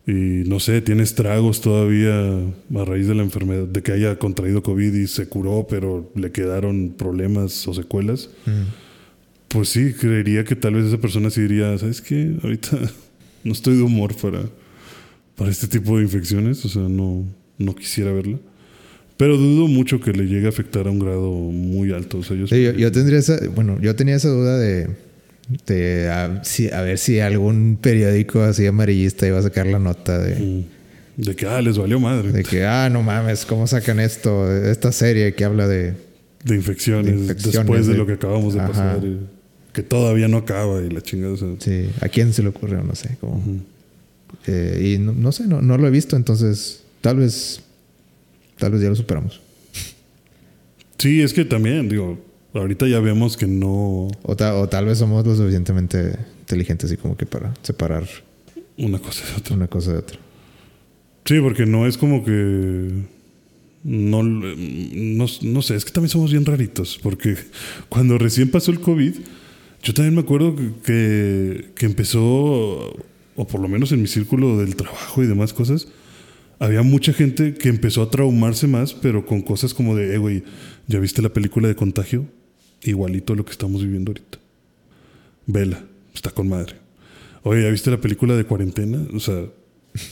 y 0.07 0.43
no 0.47 0.59
sé, 0.59 0.81
tiene 0.81 1.01
estragos 1.01 1.61
todavía 1.61 2.13
a 2.15 2.85
raíz 2.85 3.07
de 3.07 3.15
la 3.15 3.23
enfermedad, 3.23 3.63
de 3.63 3.81
que 3.81 3.91
haya 3.91 4.19
contraído 4.19 4.61
COVID 4.61 4.93
y 4.93 5.07
se 5.07 5.27
curó, 5.27 5.65
pero 5.67 6.11
le 6.15 6.31
quedaron 6.31 6.93
problemas 6.95 7.67
o 7.67 7.73
secuelas. 7.73 8.29
Pues 9.47 9.69
sí, 9.69 9.93
creería 9.93 10.43
que 10.43 10.55
tal 10.55 10.75
vez 10.75 10.85
esa 10.85 10.99
persona 10.99 11.31
sí 11.31 11.41
diría, 11.41 11.75
¿sabes 11.79 12.01
qué? 12.01 12.35
Ahorita 12.43 12.77
no 13.43 13.51
estoy 13.51 13.77
de 13.77 13.81
humor 13.81 14.15
para, 14.15 14.43
para 15.35 15.49
este 15.49 15.67
tipo 15.67 15.97
de 15.97 16.03
infecciones, 16.03 16.63
o 16.65 16.69
sea, 16.69 16.83
no, 16.83 17.25
no 17.57 17.75
quisiera 17.75 18.11
verla. 18.11 18.37
Pero 19.17 19.37
dudo 19.37 19.67
mucho 19.67 20.01
que 20.01 20.11
le 20.11 20.25
llegue 20.25 20.45
a 20.45 20.49
afectar 20.49 20.87
a 20.87 20.91
un 20.91 20.99
grado 20.99 21.31
muy 21.31 21.93
alto. 21.93 22.19
O 22.19 22.23
sea, 22.23 22.35
yo 22.35 22.47
Sí, 22.47 22.61
yo, 22.61 22.73
yo 22.73 22.91
tendría 22.91 23.17
esa, 23.17 23.39
bueno, 23.55 23.79
yo 23.81 23.95
tenía 23.95 24.15
esa 24.15 24.29
duda 24.29 24.59
de, 24.59 24.89
de 25.67 26.09
a, 26.09 26.43
si- 26.43 26.69
a 26.71 26.81
ver 26.81 26.97
si 26.97 27.19
algún 27.19 27.77
periódico 27.79 28.41
así 28.41 28.65
amarillista 28.65 29.27
iba 29.27 29.37
a 29.39 29.43
sacar 29.43 29.67
la 29.67 29.79
nota 29.79 30.17
de, 30.17 30.35
Mm. 30.39 30.63
De 31.17 31.33
que, 31.33 31.45
ah, 31.47 31.61
les 31.61 31.77
valió 31.77 31.97
madre. 31.97 32.31
de 32.33 32.43
que, 32.43 32.65
ah, 32.65 32.89
no 32.91 33.01
mames, 33.01 33.45
¿cómo 33.45 33.67
sacan 33.67 34.01
esto? 34.01 34.51
Esta 34.53 34.91
serie 34.91 35.33
que 35.33 35.45
habla 35.45 35.65
de... 35.65 35.93
De 36.43 36.55
infecciones, 36.55 37.13
De 37.13 37.21
infecciones, 37.21 37.53
después 37.59 37.87
de, 37.87 37.93
de- 37.93 37.97
lo 37.99 38.05
que 38.05 38.13
acabamos 38.13 38.53
de 38.53 38.59
Ajá. 38.59 38.67
pasar. 38.69 38.99
y 39.05 39.19
que 39.71 39.81
todavía 39.81 40.27
no 40.27 40.37
acaba 40.37 40.81
y 40.81 40.89
la 40.89 40.99
chingada. 41.01 41.33
o 41.33 41.37
sea, 41.37 41.47
Sí, 41.59 41.89
¿a 42.01 42.09
quién 42.09 42.33
se 42.33 42.43
le 42.43 42.49
ocurrió? 42.49 42.81
No 42.83 42.95
sé. 42.95 43.15
Como, 43.21 43.41
Eh, 44.47 44.93
y 44.95 44.99
no, 44.99 45.13
no 45.13 45.31
sé, 45.31 45.47
no, 45.47 45.61
no 45.61 45.77
lo 45.77 45.87
he 45.87 45.91
visto, 45.91 46.17
entonces 46.17 46.81
tal 47.01 47.17
vez, 47.17 47.61
tal 48.57 48.73
vez 48.73 48.81
ya 48.81 48.89
lo 48.89 48.95
superamos. 48.95 49.39
Sí, 50.97 51.21
es 51.21 51.33
que 51.33 51.45
también, 51.45 51.87
digo, 51.89 52.19
ahorita 52.55 52.87
ya 52.87 52.99
vemos 52.99 53.37
que 53.37 53.47
no 53.47 54.07
O, 54.23 54.35
ta- 54.35 54.55
o 54.55 54.67
tal 54.69 54.85
vez 54.85 54.97
somos 54.99 55.25
lo 55.25 55.35
suficientemente 55.35 56.17
inteligentes 56.39 56.91
y 56.91 56.97
como 56.97 57.15
que 57.17 57.25
para 57.25 57.53
separar 57.61 58.07
una 58.77 58.99
cosa 58.99 59.25
de 59.25 59.33
otra. 59.37 59.55
una 59.55 59.67
cosa 59.67 59.93
de 59.93 59.99
otra. 59.99 60.19
Sí, 61.25 61.39
porque 61.39 61.65
no 61.65 61.87
es 61.87 61.97
como 61.97 62.23
que. 62.23 62.91
No, 63.83 64.23
no, 64.23 65.25
no 65.41 65.61
sé, 65.61 65.75
es 65.75 65.85
que 65.85 65.91
también 65.91 66.09
somos 66.09 66.31
bien 66.31 66.45
raritos. 66.45 66.99
Porque 67.01 67.35
cuando 67.89 68.17
recién 68.17 68.49
pasó 68.49 68.71
el 68.71 68.79
COVID, 68.79 69.13
yo 69.83 69.93
también 69.93 70.15
me 70.15 70.21
acuerdo 70.21 70.55
que, 70.55 70.71
que, 70.83 71.65
que 71.75 71.85
empezó, 71.85 72.21
o 73.35 73.47
por 73.47 73.59
lo 73.61 73.67
menos 73.67 73.91
en 73.91 74.01
mi 74.01 74.07
círculo 74.07 74.57
del 74.57 74.75
trabajo 74.75 75.23
y 75.23 75.27
demás 75.27 75.53
cosas, 75.53 75.87
había 76.59 76.81
mucha 76.83 77.13
gente 77.13 77.53
que 77.53 77.69
empezó 77.69 78.01
a 78.01 78.09
traumarse 78.09 78.65
más, 78.67 78.93
pero 78.93 79.25
con 79.25 79.41
cosas 79.41 79.73
como 79.73 79.95
de, 79.95 80.15
eh, 80.15 80.17
güey, 80.17 80.43
¿ya 80.87 80.99
viste 80.99 81.21
la 81.21 81.29
película 81.29 81.67
de 81.67 81.75
contagio? 81.75 82.25
Igualito 82.83 83.33
a 83.33 83.35
lo 83.35 83.45
que 83.45 83.51
estamos 83.51 83.81
viviendo 83.83 84.11
ahorita. 84.11 84.37
Vela, 85.47 85.83
está 86.13 86.31
con 86.31 86.49
madre. 86.49 86.75
Oye, 87.43 87.63
¿ya 87.63 87.69
viste 87.69 87.91
la 87.91 88.01
película 88.01 88.35
de 88.35 88.43
cuarentena? 88.45 88.99
O 89.13 89.19
sea, 89.19 89.45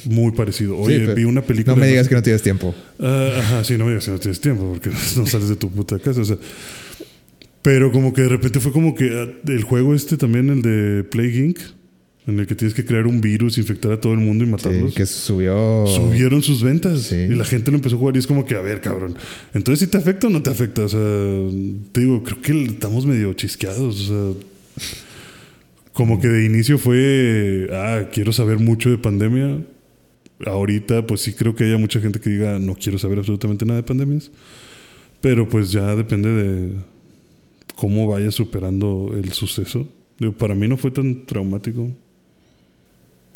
Muy 0.05 0.31
parecido. 0.31 0.77
Oye, 0.77 1.05
Sí, 1.05 1.13
vi 1.13 1.23
una 1.25 1.41
película. 1.41 1.75
No 1.75 1.81
me 1.81 1.87
digas 1.87 2.07
que 2.07 2.15
no 2.15 2.23
tienes 2.23 2.41
tiempo. 2.41 2.73
Ah, 2.99 3.31
ajá, 3.39 3.63
sí, 3.63 3.77
no 3.77 3.85
me 3.85 3.91
digas 3.91 4.05
que 4.05 4.11
no 4.11 4.19
tienes 4.19 4.39
tiempo 4.39 4.69
porque 4.71 4.89
no 5.17 5.25
sales 5.25 5.49
de 5.49 5.55
tu 5.55 5.69
puta 5.69 5.99
casa. 5.99 6.21
O 6.21 6.25
sea, 6.25 6.37
pero 7.61 7.91
como 7.91 8.13
que 8.13 8.21
de 8.21 8.29
repente 8.29 8.59
fue 8.59 8.71
como 8.71 8.95
que 8.95 9.09
ah, 9.09 9.51
el 9.51 9.63
juego 9.63 9.93
este 9.95 10.17
también, 10.17 10.49
el 10.49 10.61
de 10.61 11.03
Plague 11.03 11.37
Inc., 11.37 11.59
en 12.25 12.39
el 12.39 12.47
que 12.47 12.55
tienes 12.55 12.73
que 12.73 12.85
crear 12.85 13.05
un 13.05 13.19
virus, 13.19 13.57
infectar 13.57 13.91
a 13.91 13.99
todo 13.99 14.13
el 14.13 14.19
mundo 14.19 14.43
y 14.43 14.47
Sí, 14.47 14.51
matarlos. 14.51 14.93
que 14.93 15.05
subió. 15.05 15.85
Subieron 15.87 16.41
sus 16.41 16.63
ventas 16.63 17.01
Sí. 17.01 17.15
y 17.15 17.35
la 17.35 17.43
gente 17.45 17.69
lo 17.71 17.77
empezó 17.77 17.95
a 17.95 17.99
jugar 17.99 18.15
y 18.15 18.19
es 18.19 18.27
como 18.27 18.45
que, 18.45 18.55
a 18.55 18.61
ver, 18.61 18.79
cabrón, 18.81 19.15
entonces 19.53 19.85
si 19.85 19.87
te 19.91 19.97
afecta 19.97 20.27
o 20.27 20.29
no 20.29 20.41
te 20.41 20.49
afecta. 20.49 20.83
O 20.85 20.89
sea, 20.89 20.99
te 21.91 22.01
digo, 22.01 22.23
creo 22.23 22.41
que 22.41 22.63
estamos 22.63 23.05
medio 23.05 23.33
chisqueados. 23.33 24.09
O 24.09 24.33
sea, 24.35 24.41
como 25.93 26.19
que 26.19 26.27
de 26.27 26.45
inicio 26.45 26.77
fue, 26.77 27.67
ah, 27.71 28.07
quiero 28.11 28.31
saber 28.33 28.59
mucho 28.59 28.89
de 28.89 28.97
pandemia. 28.97 29.59
Ahorita, 30.45 31.05
pues 31.05 31.21
sí 31.21 31.33
creo 31.33 31.55
que 31.55 31.65
haya 31.65 31.77
mucha 31.77 31.99
gente 32.01 32.19
que 32.19 32.29
diga, 32.29 32.57
no 32.59 32.75
quiero 32.75 32.97
saber 32.97 33.19
absolutamente 33.19 33.65
nada 33.65 33.77
de 33.81 33.83
pandemias. 33.83 34.31
Pero 35.21 35.47
pues 35.47 35.71
ya 35.71 35.95
depende 35.95 36.29
de 36.29 36.69
cómo 37.75 38.07
vaya 38.07 38.31
superando 38.31 39.13
el 39.15 39.31
suceso. 39.33 39.87
Digo, 40.19 40.33
para 40.33 40.53
mí 40.55 40.67
no 40.67 40.77
fue 40.77 40.91
tan 40.91 41.25
traumático. 41.25 41.89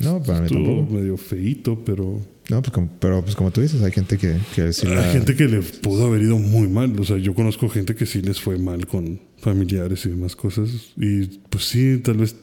No, 0.03 0.21
para 0.21 0.41
mí 0.41 0.47
tampoco. 0.49 0.93
medio 0.93 1.17
feíto, 1.17 1.83
pero... 1.83 2.21
No, 2.49 2.61
pues 2.61 2.71
como, 2.71 2.89
pero 2.99 3.21
pues 3.23 3.35
como 3.35 3.51
tú 3.51 3.61
dices, 3.61 3.81
hay 3.81 3.91
gente 3.91 4.17
que, 4.17 4.37
que 4.55 4.71
sí 4.71 4.85
la- 4.87 5.05
Hay 5.05 5.11
gente 5.13 5.35
que 5.35 5.45
le 5.47 5.61
pudo 5.61 6.05
haber 6.05 6.21
ido 6.21 6.37
muy 6.37 6.67
mal. 6.67 6.97
O 6.99 7.03
sea, 7.03 7.17
yo 7.17 7.33
conozco 7.33 7.67
gente 7.67 7.95
que 7.95 8.05
sí 8.05 8.21
les 8.21 8.39
fue 8.39 8.57
mal 8.57 8.85
con 8.87 9.19
familiares 9.39 10.05
y 10.05 10.09
demás 10.09 10.35
cosas. 10.35 10.69
Y 10.95 11.25
pues 11.49 11.65
sí, 11.65 11.97
tal 12.03 12.17
vez 12.17 12.35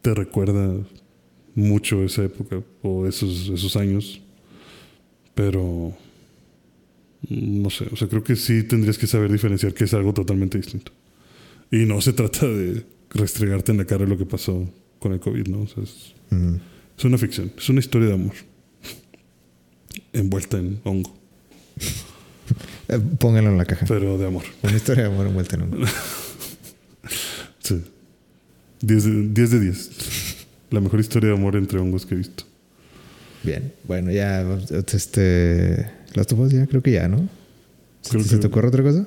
te 0.00 0.14
recuerda 0.14 0.74
mucho 1.54 2.02
esa 2.02 2.24
época 2.24 2.60
o 2.82 3.06
esos, 3.06 3.50
esos 3.50 3.76
años. 3.76 4.20
Pero 5.34 5.92
no 7.28 7.70
sé, 7.70 7.86
o 7.92 7.96
sea, 7.96 8.08
creo 8.08 8.24
que 8.24 8.34
sí 8.36 8.64
tendrías 8.64 8.98
que 8.98 9.06
saber 9.06 9.30
diferenciar 9.30 9.74
que 9.74 9.84
es 9.84 9.94
algo 9.94 10.12
totalmente 10.12 10.58
distinto. 10.58 10.92
Y 11.70 11.84
no 11.86 12.00
se 12.00 12.12
trata 12.12 12.46
de 12.46 12.84
restregarte 13.10 13.70
en 13.72 13.78
la 13.78 13.84
cara 13.84 14.06
lo 14.06 14.18
que 14.18 14.26
pasó 14.26 14.68
con 14.98 15.12
el 15.12 15.20
COVID, 15.20 15.46
¿no? 15.48 15.60
O 15.62 15.66
sea, 15.68 15.82
es. 15.84 16.14
Es 17.02 17.06
una 17.06 17.18
ficción, 17.18 17.52
es 17.56 17.68
una 17.68 17.80
historia 17.80 18.08
de 18.08 18.14
amor 18.14 18.34
envuelta 20.12 20.58
en 20.58 20.80
hongo, 20.84 21.12
Eh, 22.88 22.98
pónganlo 23.18 23.50
en 23.50 23.58
la 23.58 23.64
caja. 23.64 23.86
pero 23.86 24.18
de 24.18 24.26
amor. 24.26 24.42
Una 24.62 24.76
historia 24.76 25.04
de 25.04 25.08
amor 25.10 25.26
envuelta 25.26 25.56
en 25.56 25.62
un. 25.62 25.84
Sí. 27.60 27.80
10 28.80 29.04
de 29.04 29.10
10. 29.28 29.50
De 29.50 29.60
10. 29.60 29.90
La 30.70 30.80
mejor 30.80 31.00
historia 31.00 31.30
de 31.30 31.36
amor 31.36 31.54
entre 31.56 31.78
hongos 31.78 32.04
que 32.06 32.14
he 32.14 32.18
visto. 32.18 32.44
Bien. 33.44 33.72
Bueno, 33.84 34.10
ya. 34.10 34.42
Este. 34.92 35.88
Last 36.14 36.32
of 36.32 36.40
Us 36.40 36.52
ya, 36.52 36.66
creo 36.66 36.82
que 36.82 36.92
ya, 36.92 37.08
¿no? 37.08 37.28
Creo 38.08 38.22
¿Se 38.24 38.30
que- 38.30 38.36
te 38.42 38.46
ocurre 38.48 38.68
otra 38.68 38.82
cosa? 38.82 39.06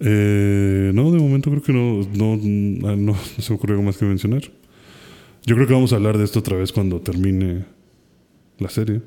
Eh, 0.00 0.92
no, 0.94 1.10
de 1.10 1.18
momento 1.18 1.50
creo 1.50 1.62
que 1.62 1.72
no, 1.72 2.06
no, 2.14 2.36
no, 2.36 2.96
no 2.96 3.18
se 3.40 3.50
me 3.50 3.56
ocurre 3.56 3.72
algo 3.72 3.82
más 3.82 3.96
que 3.96 4.04
mencionar. 4.04 4.42
Yo 5.44 5.54
creo 5.54 5.66
que 5.66 5.72
vamos 5.74 5.92
a 5.92 5.96
hablar 5.96 6.18
de 6.18 6.24
esto 6.24 6.40
otra 6.40 6.56
vez 6.56 6.72
cuando 6.72 7.00
termine 7.00 7.64
la 8.58 8.68
serie. 8.68 9.00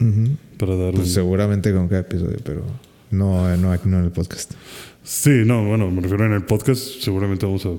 Ujú. 0.00 0.36
Para 0.58 0.76
dar 0.76 0.92
Pues 0.94 1.08
un- 1.08 1.12
seguramente 1.14 1.72
con 1.72 1.88
cada 1.88 2.00
episodio, 2.02 2.38
pero 2.44 2.62
no, 3.10 3.56
no, 3.56 3.76
no 3.84 3.98
en 3.98 4.04
el 4.04 4.10
podcast. 4.10 4.52
Sí, 5.02 5.42
no, 5.46 5.64
bueno, 5.66 5.90
me 5.90 6.00
refiero 6.02 6.26
en 6.26 6.32
el 6.32 6.44
podcast. 6.44 6.82
Seguramente 7.00 7.46
vamos 7.46 7.64
a. 7.66 7.70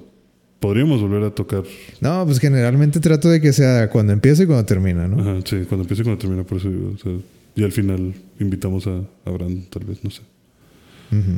Podríamos 0.59 1.01
volver 1.01 1.23
a 1.23 1.29
tocar. 1.35 1.63
No, 2.01 2.25
pues 2.25 2.39
generalmente 2.39 2.99
trato 2.99 3.29
de 3.29 3.39
que 3.39 3.53
sea 3.53 3.89
cuando 3.89 4.13
empieza 4.13 4.41
y 4.43 4.45
cuando 4.47 4.65
termina, 4.65 5.07
¿no? 5.07 5.21
Ajá, 5.21 5.39
sí, 5.45 5.57
cuando 5.67 5.83
empiece 5.83 6.01
y 6.01 6.05
cuando 6.05 6.19
termine, 6.19 6.43
por 6.43 6.57
eso 6.57 6.69
digo. 6.69 6.93
o 6.95 6.97
sea, 6.97 7.11
y 7.55 7.63
al 7.63 7.71
final 7.71 8.13
invitamos 8.39 8.87
a 8.87 9.01
Abraham, 9.25 9.65
tal 9.69 9.83
vez, 9.85 10.03
no 10.03 10.09
sé. 10.09 10.21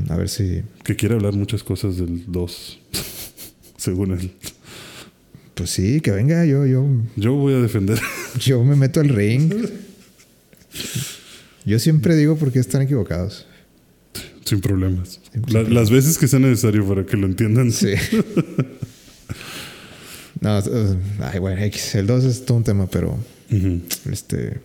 A 0.10 0.16
ver 0.18 0.30
si. 0.30 0.62
Que 0.84 0.96
quiere 0.96 1.16
hablar 1.16 1.34
muchas 1.34 1.64
cosas 1.64 1.98
del 1.98 2.24
2, 2.28 2.80
según 3.78 4.12
él. 4.14 4.32
Pues 5.60 5.72
sí, 5.72 6.00
que 6.00 6.12
venga, 6.12 6.46
yo, 6.46 6.66
yo, 6.66 6.86
Yo 7.18 7.34
voy 7.34 7.54
a 7.54 7.58
defender. 7.58 8.00
yo 8.40 8.64
me 8.64 8.78
meto 8.78 9.02
al 9.02 9.10
ring. 9.10 9.52
Yo 11.66 11.80
siempre 11.80 12.16
digo 12.16 12.38
por 12.38 12.54
qué 12.54 12.60
están 12.60 12.82
equivocados. 12.84 13.46
Sin 14.46 14.62
problemas. 14.62 15.20
Sin 15.34 15.42
La- 15.42 15.48
problemas. 15.48 15.74
las 15.74 15.90
veces 15.92 16.18
que 16.18 16.30
sea 16.30 16.40
necesario 16.40 16.88
para 16.88 17.06
que 17.06 17.18
lo 17.18 17.28
entiendan. 17.28 17.74
Sí. 17.74 17.90
no, 20.40 20.62
ay, 21.22 21.40
bueno, 21.40 21.62
X. 21.66 21.96
El 21.96 22.08
2 22.08 22.24
es 22.24 22.46
todo 22.46 22.60
un 22.60 22.64
tema, 22.64 22.88
pero 22.88 23.18
este. 24.10 24.62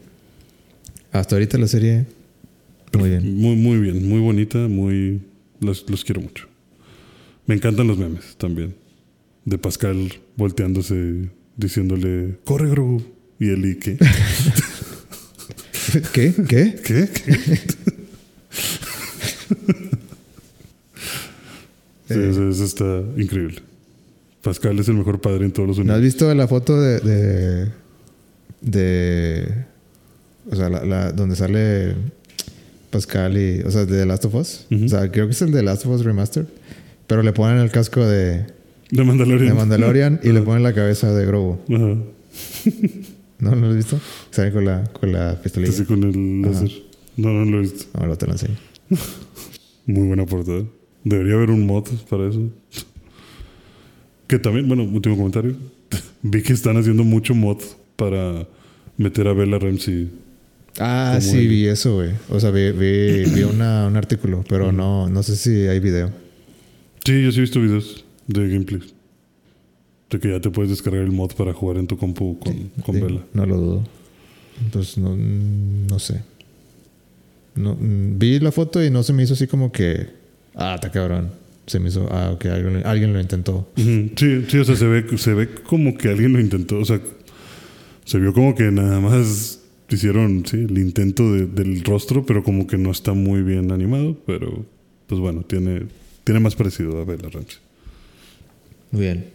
Hasta 1.11 1.35
ahorita 1.35 1.59
la 1.59 1.67
serie. 1.67 2.07
Muy 2.97 3.09
bien. 3.11 3.35
Muy, 3.37 3.57
muy 3.57 3.79
bien, 3.79 4.09
muy 4.09 4.21
bonita, 4.21 4.59
muy. 4.69 5.21
Los, 5.61 5.91
los 5.91 6.05
quiero 6.05 6.21
mucho. 6.21 6.47
Me 7.47 7.57
encantan 7.57 7.89
los 7.89 7.99
memes 7.99 8.37
también. 8.39 8.77
De 9.45 9.59
Pascal 9.59 10.13
volteándose, 10.37 11.29
diciéndole, 11.57 12.39
corre, 12.45 12.69
Grogu. 12.71 13.03
Y 13.39 13.51
él, 13.51 13.67
¿y 13.67 13.75
qué? 13.77 13.97
¿Qué? 16.13 16.33
¿Qué? 16.49 16.75
¿Qué? 16.83 17.09
¿Qué? 17.09 17.61
Sí, 22.07 22.15
eso, 22.21 22.49
eso 22.51 22.65
está 22.65 23.03
increíble. 23.17 23.63
Pascal 24.43 24.79
es 24.79 24.89
el 24.89 24.95
mejor 24.95 25.21
padre 25.23 25.47
en 25.47 25.53
todos 25.53 25.69
los 25.69 25.79
¿No 25.79 25.85
has 25.85 25.89
universos. 25.99 26.03
visto 26.15 26.35
la 26.35 26.47
foto 26.47 26.79
de. 26.81 27.01
de, 27.01 27.73
de- 28.61 29.65
o 30.51 30.55
sea, 30.55 30.69
la, 30.69 30.85
la- 30.85 31.13
donde 31.13 31.35
sale 31.35 31.95
Pascal 32.91 33.39
y. 33.39 33.63
O 33.63 33.71
sea, 33.71 33.87
de 33.87 34.01
The 34.01 34.05
Last 34.07 34.27
of 34.27 34.35
Us? 34.35 34.67
O 34.85 34.89
sea, 34.89 35.11
creo 35.11 35.27
que 35.27 35.33
es 35.33 35.41
el 35.41 35.51
de 35.51 35.63
Last 35.63 35.87
of 35.87 35.93
Us 35.99 36.05
Remastered. 36.05 36.47
Pero 37.07 37.23
le 37.23 37.33
ponen 37.33 37.57
el 37.59 37.71
casco 37.71 38.07
de, 38.07 38.47
De 38.91 39.03
Mandalorian. 39.05 39.49
de 39.49 39.55
Mandalorian 39.55 40.21
y 40.23 40.29
le 40.33 40.43
ponen 40.43 40.63
la 40.63 40.73
cabeza 40.73 41.13
de 41.13 41.27
Grogu. 41.27 41.59
Ajá. 41.69 41.97
¿No? 43.41 43.51
¿No 43.51 43.57
lo 43.57 43.69
has 43.71 43.77
visto? 43.77 44.01
Sale 44.31 44.53
con 44.53 44.65
la, 44.65 44.85
con 44.93 45.13
la 45.13 45.41
pistolilla. 45.43 45.73
Así 45.73 45.85
con 45.85 46.03
el 46.05 46.43
láser. 46.43 46.71
No, 47.17 47.31
no 47.33 47.45
lo 47.45 47.59
he 47.59 47.61
visto. 47.63 47.87
Ahora 47.99 48.17
te 48.17 48.27
lo 48.27 48.33
enseño. 48.33 48.57
Muy 49.87 50.07
buena 50.09 50.25
portada. 50.27 50.63
Debería 51.03 51.35
haber 51.35 51.51
un 51.51 51.67
mod 51.67 51.85
para 52.09 52.29
eso. 52.29 52.49
Que 54.27 54.39
también, 54.39 54.67
bueno, 54.69 54.85
último 54.85 55.17
comentario. 55.17 55.55
Vi 56.23 56.43
que 56.43 56.53
están 56.53 56.77
haciendo 56.77 57.05
mucho 57.05 57.35
mod 57.35 57.59
para 57.97 58.47
meter 58.97 59.29
a 59.29 59.33
Bella 59.35 59.59
Ramsey. 59.59 60.11
Ah, 60.79 61.19
sí, 61.21 61.37
el- 61.39 61.49
vi 61.49 61.67
eso, 61.67 61.97
güey. 61.97 62.11
O 62.31 62.41
sea, 62.41 62.51
vi, 62.51 62.73
vi, 62.73 63.25
vi 63.33 63.43
una- 63.43 63.87
un 63.87 63.97
artículo, 63.97 64.45
pero 64.49 64.73
no, 64.73 65.09
no 65.09 65.23
sé 65.23 65.37
si 65.37 65.51
hay 65.69 65.79
video. 65.79 66.11
Sí, 67.05 67.23
yo 67.23 67.31
sí 67.31 67.39
he 67.39 67.41
visto 67.43 67.61
videos 67.61 68.04
de 68.27 68.49
gameplay. 68.49 68.81
De 70.11 70.19
que 70.21 70.31
ya 70.31 70.41
te 70.41 70.51
puedes 70.51 70.71
descargar 70.71 71.03
el 71.03 71.13
mod 71.13 71.33
para 71.35 71.53
jugar 71.53 71.79
en 71.79 71.87
tu 71.87 71.97
compu 71.97 72.39
con, 72.39 72.71
con 72.85 73.01
Bella. 73.01 73.21
No 73.33 73.47
lo 73.47 73.57
dudo. 73.57 73.85
Entonces, 74.65 74.99
no, 74.99 75.17
no 75.17 75.99
sé. 75.99 76.23
No, 77.57 77.75
mm, 77.75 78.19
vi 78.19 78.39
la 78.41 78.53
foto 78.53 78.83
y 78.85 78.91
no 78.91 79.03
se 79.03 79.13
me 79.13 79.23
hizo 79.23 79.35
así 79.35 79.47
como 79.47 79.73
que. 79.73 80.09
Ah, 80.55 80.75
está 80.77 80.91
cabrón. 80.91 81.31
Se 81.67 81.81
me 81.81 81.89
hizo. 81.89 82.07
Ah, 82.11 82.31
ok, 82.35 82.47
alguien, 82.47 82.83
alguien 82.87 83.13
lo 83.13 83.21
intentó. 83.21 83.69
Sí, 83.77 84.45
sí, 84.49 84.59
o 84.59 84.65
sea, 84.65 84.77
se 84.77 84.87
ve, 84.87 85.19
se 85.19 85.33
ve 85.35 85.49
como 85.65 85.97
que 85.97 86.09
alguien 86.09 86.33
lo 86.33 86.41
intentó. 86.41 86.79
O 86.79 86.85
sea, 86.85 87.01
se 88.05 88.19
vio 88.19 88.33
como 88.35 88.55
que 88.55 88.71
nada 88.71 89.01
más 89.01 89.61
hicieron 89.89 90.45
sí, 90.47 90.57
el 90.59 90.79
intento 90.79 91.33
de- 91.33 91.47
del 91.47 91.83
rostro, 91.85 92.27
pero 92.27 92.43
como 92.43 92.67
que 92.67 92.77
no 92.77 92.91
está 92.91 93.13
muy 93.15 93.43
bien 93.43 93.73
animado. 93.73 94.17
Pero, 94.27 94.65
pues 95.07 95.21
bueno, 95.21 95.43
tiene, 95.43 95.85
tiene 96.25 96.41
más 96.41 96.55
parecido 96.55 97.01
a 97.01 97.05
Bella 97.05 97.29
Ramsey. 97.31 97.59
Bien. 98.95 99.27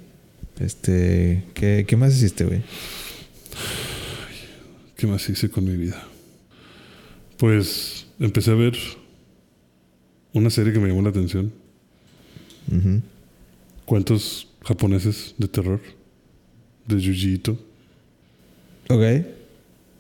Este. 0.60 1.44
¿Qué, 1.54 1.86
qué 1.88 1.96
más 1.96 2.16
hiciste, 2.16 2.46
güey? 2.46 2.62
¿Qué 4.96 5.08
más 5.08 5.30
hice 5.30 5.50
con 5.50 5.66
mi 5.66 5.76
vida? 5.78 6.02
Pues 7.38 8.08
empecé 8.20 8.52
a 8.52 8.56
ver 8.56 8.78
una 10.34 10.50
serie 10.50 10.74
que 10.74 10.80
me 10.80 10.90
llamó 10.90 11.02
la 11.02 11.10
atención. 11.10 11.54
Cuentos 13.86 14.48
japoneses 14.64 15.36
de 15.38 15.48
terror. 15.48 15.80
De 16.86 17.00
Yuji 17.00 17.36
Ito. 17.36 17.58
Ok. 18.90 19.04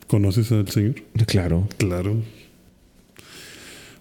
¿Conoces 0.07 0.51
al 0.51 0.67
señor? 0.69 0.95
Claro. 1.27 1.67
Claro. 1.77 2.21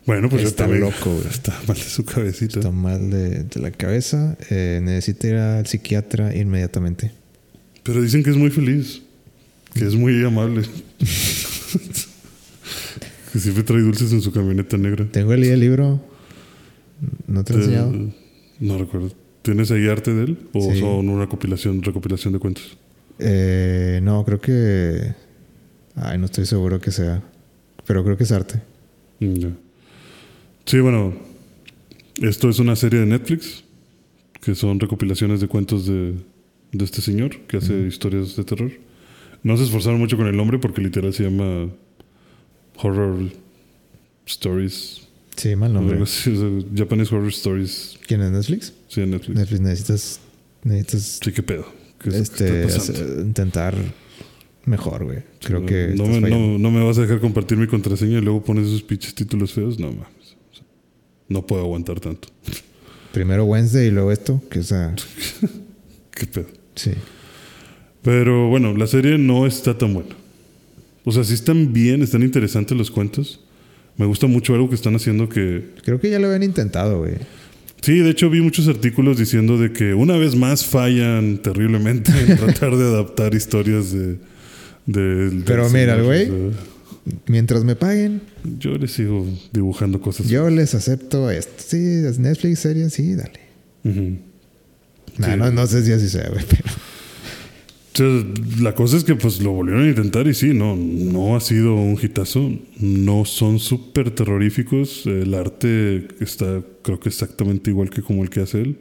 Bueno, 0.09 0.31
pues 0.31 0.41
yo 0.41 0.49
Está 0.49 0.67
loco, 0.67 1.13
güey. 1.13 1.27
Está 1.29 1.53
mal 1.69 1.77
de 1.77 1.83
su 1.83 2.03
cabecita. 2.03 2.61
Está 2.61 2.71
mal 2.71 3.11
de, 3.11 3.45
de 3.45 3.61
la 3.61 3.71
cabeza. 3.71 4.39
Eh, 4.49 4.81
necesita 4.83 5.29
ir 5.29 5.35
al 5.35 5.67
psiquiatra 5.67 6.35
inmediatamente. 6.35 7.13
Pero 7.83 8.01
dicen 8.01 8.23
que 8.23 8.31
es 8.31 8.37
muy 8.37 8.49
feliz. 8.49 9.03
Que 9.75 9.85
es 9.87 9.95
muy 9.95 10.25
amable. 10.25 10.63
que 13.33 13.39
siempre 13.39 13.63
trae 13.65 13.83
dulces 13.83 14.11
en 14.13 14.23
su 14.23 14.33
camioneta 14.33 14.79
negra. 14.79 15.07
Tengo 15.13 15.35
el, 15.35 15.61
libro. 15.61 16.01
¿No 17.27 17.45
te 17.45 17.53
lo 17.53 17.59
he 17.59 17.63
enseñado? 17.65 17.93
No 18.61 18.79
recuerdo. 18.79 19.13
¿Tienes 19.43 19.71
ahí 19.71 19.89
arte 19.89 20.15
de 20.15 20.25
él? 20.25 20.39
¿O 20.55 20.73
Sí. 20.73 20.81
son 20.81 21.11
una 21.11 21.29
compilación, 21.29 21.83
recopilación 21.83 22.33
de 22.33 22.39
cuentos? 22.39 22.79
Eh, 23.19 24.01
no, 24.03 24.25
creo 24.25 24.41
que 24.41 25.13
Ay, 25.97 26.17
no 26.17 26.25
estoy 26.25 26.47
seguro 26.47 26.81
que 26.81 26.93
sea. 26.93 27.23
Pero 27.87 28.03
creo 28.05 28.17
que 28.17 28.25
es 28.25 28.33
arte. 28.33 28.63
Mm, 29.21 29.35
ya. 29.35 29.51
Sí, 30.69 30.81
bueno, 30.81 31.15
esto 32.21 32.51
es 32.51 32.59
una 32.59 32.77
serie 32.77 33.01
de 33.01 33.07
Netflix 33.07 33.65
que 34.43 34.55
son 34.55 34.79
recopilaciones 34.79 35.41
de 35.41 35.49
cuentos 35.49 35.87
de, 35.87 36.15
de 36.73 36.85
este 36.85 37.01
señor 37.01 37.39
que 37.47 37.57
hace 37.57 37.87
historias 37.87 38.37
de 38.37 38.45
terror. 38.45 38.71
No 39.43 39.57
se 39.57 39.65
esforzaron 39.65 39.99
mucho 39.99 40.19
con 40.19 40.27
el 40.27 40.37
nombre 40.37 40.59
porque 40.59 40.83
literal 40.83 41.15
se 41.15 41.25
llama 41.25 41.71
Horror 42.77 43.31
Stories. 44.27 45.09
Sí, 45.37 45.57
mal 45.57 45.73
nombre. 45.73 46.05
Japanese 46.77 47.15
Horror 47.15 47.29
Stories. 47.29 47.99
¿Quién 48.07 48.21
es 48.21 48.31
Netflix? 48.31 48.75
Sí, 48.89 49.01
en 49.01 49.13
Netflix. 49.13 49.39
Netflix 49.39 49.61
necesitas, 49.63 50.21
necesitas 50.65 51.21
Sí, 51.25 51.33
qué 51.33 51.43
pedo. 51.43 51.67
¿Qué 51.99 52.11
es 52.11 52.31
lo 52.31 52.37
que 52.37 52.65
este, 52.65 53.23
intentar 53.23 53.75
mejor, 54.67 55.05
güey. 55.05 55.21
Creo 55.41 55.65
que 55.65 55.95
no, 55.97 56.07
me, 56.07 56.21
no, 56.29 56.59
no 56.59 56.71
me 56.71 56.85
vas 56.85 56.99
a 56.99 57.01
dejar 57.01 57.21
compartir 57.21 57.57
mi 57.57 57.67
contraseña 57.67 58.19
y 58.19 58.21
luego 58.21 58.45
pones 58.45 58.67
esos 58.67 58.83
pinches 58.83 59.15
títulos 59.15 59.55
feos. 59.55 59.79
No 59.79 59.93
mames. 59.93 60.18
No 61.29 61.47
puedo 61.47 61.63
aguantar 61.63 62.01
tanto. 62.01 62.29
Primero 63.13 63.45
Wednesday 63.45 63.89
y 63.89 63.91
luego 63.91 64.13
esto, 64.13 64.43
que 64.51 64.63
sea, 64.63 64.95
Qué 66.11 66.27
pedo. 66.27 66.47
sí. 66.75 66.93
Pero 68.03 68.49
bueno, 68.49 68.77
la 68.77 68.87
serie 68.87 69.19
no 69.19 69.47
está 69.47 69.77
tan 69.77 69.93
buena. 69.93 70.15
O 71.05 71.13
sea, 71.13 71.25
sí 71.25 71.35
están 71.35 71.73
bien, 71.73 72.03
están 72.03 72.23
interesantes 72.23 72.77
los 72.77 72.91
cuentos. 72.91 73.41
Me 73.97 74.07
gusta 74.07 74.27
mucho 74.27 74.55
algo 74.55 74.69
que 74.69 74.77
están 74.77 74.95
haciendo 74.95 75.29
que... 75.29 75.71
Creo 75.85 76.01
que 76.01 76.09
ya 76.11 76.19
lo 76.19 76.29
habían 76.29 76.45
intentado, 76.45 76.99
güey. 77.01 77.15
Sí, 77.83 77.99
de 77.99 78.11
hecho 78.11 78.31
vi 78.31 78.41
muchos 78.41 78.69
artículos 78.69 79.19
diciendo 79.19 79.59
de 79.59 79.73
que 79.73 79.95
una 79.95 80.17
vez 80.17 80.37
más 80.37 80.65
fallan 80.65 81.39
terriblemente 81.43 82.13
en 82.13 82.37
tratar 82.39 82.77
de 82.77 82.85
adaptar 82.85 83.35
historias 83.35 83.93
de... 83.93 84.17
de- 84.87 85.43
Pero 85.45 85.69
mira, 85.71 86.01
güey. 86.01 86.31
Mientras 87.27 87.65
me 87.65 87.75
paguen, 87.77 88.21
Yo 88.59 88.77
le 88.77 88.89
sigo 88.89 89.27
dibujando 89.53 90.01
cosas. 90.01 90.29
yo 90.29 90.49
les 90.51 90.75
acepto 90.75 91.31
esto. 91.31 91.53
Sí, 91.67 91.77
es 91.77 92.19
Netflix, 92.19 92.61
serie, 92.61 92.89
sí, 92.91 93.15
dale. 93.15 93.41
Ujú. 93.85 94.17
Nah, 95.19 95.33
Sí. 95.33 95.39
no, 95.39 95.51
no 95.51 95.67
sé 95.67 95.85
si 95.85 95.93
así 95.93 96.09
sea, 96.09 96.29
güey, 96.31 96.45
pero... 96.49 96.65
La 98.61 98.77
cosa 98.77 98.97
es 98.97 99.03
que 99.03 99.17
pues 99.17 99.41
lo 99.41 99.51
volvieron 99.51 99.83
a 99.85 99.89
intentar 99.89 100.29
y 100.29 100.35
sí, 100.35 100.55
no, 100.55 100.77
no 100.77 101.35
ha 101.35 101.41
sido 101.41 101.75
un 101.75 101.99
hitazo. 102.01 102.53
No 102.79 103.25
son 103.25 103.59
súper 103.59 104.13
terroríficos. 104.13 105.05
El 105.07 105.35
arte 105.35 106.07
está, 106.21 106.63
creo 106.83 107.01
que 107.01 107.09
exactamente 107.09 107.71
igual 107.71 107.91
que 107.91 108.01
como 108.03 108.23
el 108.23 108.31
que 108.31 108.41
hace 108.43 108.61
él. 108.61 108.77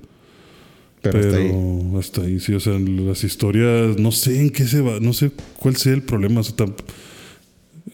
Pero, 1.01 1.19
Pero, 1.19 1.27
hasta 1.29 1.39
ahí. 1.39 1.97
hasta 1.97 2.21
ahí, 2.21 2.39
sí. 2.39 2.53
O 2.53 2.59
sea, 2.59 2.77
las 2.77 3.23
historias, 3.23 3.97
no 3.97 4.11
sé 4.11 4.39
en 4.39 4.51
qué 4.51 4.67
se 4.67 4.81
va, 4.81 4.99
no 4.99 5.13
sé 5.13 5.31
cuál 5.57 5.75
sea 5.77 5.93
el 5.93 6.03
problema. 6.03 6.41
O 6.41 6.43
sea, 6.43 6.53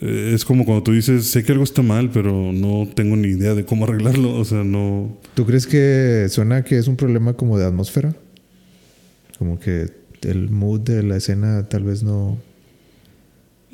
es 0.02 0.44
como 0.46 0.66
cuando 0.66 0.84
tú 0.84 0.92
dices, 0.92 1.26
sé 1.28 1.44
que 1.44 1.52
algo 1.52 1.64
está 1.64 1.82
mal, 1.82 2.10
pero 2.12 2.52
no 2.52 2.88
tengo 2.94 3.16
ni 3.16 3.28
idea 3.30 3.54
de 3.54 3.66
cómo 3.66 3.86
arreglarlo. 3.86 4.36
O 4.36 4.46
sea, 4.46 4.64
no. 4.64 5.18
¿Tú 5.36 5.46
crees 5.46 5.68
que 5.68 6.28
suena 6.30 6.64
que 6.64 6.78
es 6.78 6.88
un 6.88 6.96
problema 6.96 7.34
como 7.34 7.58
de 7.58 7.66
atmósfera? 7.66 8.16
Como 9.38 9.60
que 9.60 9.88
el 10.24 10.50
mood 10.50 10.82
de 10.82 11.04
la 11.04 11.18
escena 11.18 11.68
tal 11.70 11.84
vez 11.84 12.04
no... 12.04 12.38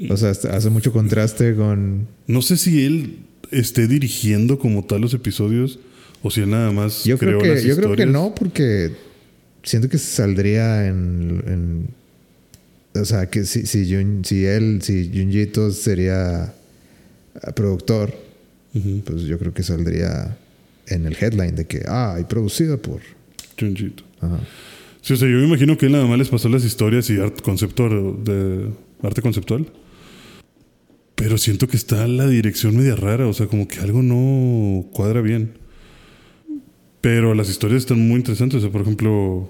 O 0.09 0.17
sea, 0.17 0.29
hace 0.31 0.69
mucho 0.69 0.93
contraste 0.93 1.55
con... 1.55 2.07
No 2.27 2.41
sé 2.41 2.57
si 2.57 2.85
él 2.85 3.17
esté 3.51 3.87
dirigiendo 3.87 4.57
como 4.59 4.85
tal 4.85 5.01
los 5.01 5.13
episodios 5.13 5.79
o 6.21 6.31
si 6.31 6.41
él 6.41 6.49
nada 6.49 6.71
más 6.71 7.03
Yo 7.03 7.17
creo 7.17 7.39
que, 7.39 7.49
las 7.49 7.63
yo 7.63 7.75
creo 7.75 7.95
que 7.95 8.05
no, 8.05 8.33
porque 8.35 8.91
siento 9.63 9.89
que 9.89 9.97
saldría 9.97 10.87
en... 10.87 11.43
en- 11.47 11.99
o 12.95 13.05
sea, 13.05 13.29
que 13.29 13.45
si, 13.45 13.65
si, 13.65 13.85
Jun- 13.85 14.23
si 14.25 14.45
él, 14.45 14.81
si 14.81 15.09
Junjito 15.13 15.71
sería 15.71 16.53
productor, 17.55 18.13
pues 19.05 19.23
yo 19.23 19.37
creo 19.39 19.53
que 19.53 19.63
saldría 19.63 20.37
en 20.87 21.05
el 21.05 21.15
headline 21.19 21.55
de 21.55 21.65
que, 21.65 21.83
ah, 21.87 22.17
y 22.19 22.23
producida 22.23 22.77
por... 22.77 23.01
Junjito. 23.59 24.03
Ajá. 24.21 24.39
Sí, 25.01 25.13
o 25.13 25.15
sea, 25.17 25.27
yo 25.29 25.37
me 25.37 25.45
imagino 25.45 25.77
que 25.77 25.85
él 25.85 25.91
nada 25.93 26.05
más 26.07 26.17
les 26.17 26.29
pasó 26.29 26.49
las 26.49 26.65
historias 26.65 27.09
y 27.09 27.19
arte 27.19 27.41
conceptual 27.41 28.23
de 28.23 28.69
arte 29.01 29.21
conceptual. 29.21 29.71
Pero 31.15 31.37
siento 31.37 31.67
que 31.67 31.77
está 31.77 32.07
la 32.07 32.27
dirección 32.27 32.77
media 32.77 32.95
rara, 32.95 33.27
o 33.27 33.33
sea, 33.33 33.47
como 33.47 33.67
que 33.67 33.79
algo 33.79 34.01
no 34.01 34.85
cuadra 34.91 35.21
bien. 35.21 35.53
Pero 37.01 37.33
las 37.33 37.49
historias 37.49 37.81
están 37.81 38.05
muy 38.07 38.17
interesantes. 38.17 38.57
O 38.57 38.61
sea, 38.61 38.71
por 38.71 38.81
ejemplo, 38.81 39.49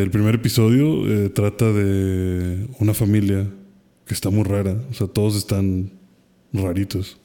el 0.00 0.10
primer 0.10 0.34
episodio 0.36 1.06
eh, 1.06 1.28
trata 1.28 1.72
de 1.72 2.66
una 2.78 2.94
familia 2.94 3.46
que 4.06 4.14
está 4.14 4.30
muy 4.30 4.44
rara. 4.44 4.76
O 4.90 4.94
sea, 4.94 5.06
todos 5.06 5.36
están 5.36 5.90
raritos. 6.52 7.18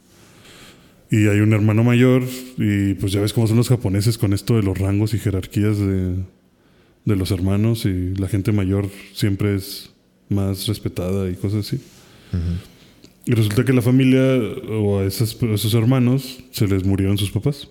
Y 1.10 1.28
hay 1.28 1.40
un 1.40 1.54
hermano 1.54 1.84
mayor 1.84 2.24
y 2.58 2.94
pues 2.96 3.14
ya 3.14 3.22
ves 3.22 3.32
cómo 3.32 3.48
son 3.48 3.56
los 3.58 3.70
japoneses 3.70 4.18
con 4.18 4.34
esto 4.34 4.58
de 4.58 4.64
los 4.64 4.78
rangos 4.78 5.14
y 5.14 5.20
jerarquías 5.20 5.78
de, 5.80 6.16
de 7.06 7.16
los 7.16 7.32
hermanos 7.32 7.86
y 7.86 8.14
la 8.16 8.28
gente 8.28 8.52
mayor 8.52 8.90
siempre 9.14 9.56
es 9.56 9.92
más 10.28 10.68
respetada 10.68 11.30
y 11.30 11.36
cosas 11.36 11.66
así. 11.66 11.80
Y 13.26 13.32
resulta 13.32 13.64
que 13.64 13.72
la 13.72 13.82
familia 13.82 14.22
o 14.70 15.00
a, 15.00 15.06
esas- 15.06 15.42
a 15.42 15.54
esos 15.54 15.74
hermanos 15.74 16.44
se 16.52 16.68
les 16.68 16.84
murieron 16.84 17.18
sus 17.18 17.32
papás. 17.32 17.70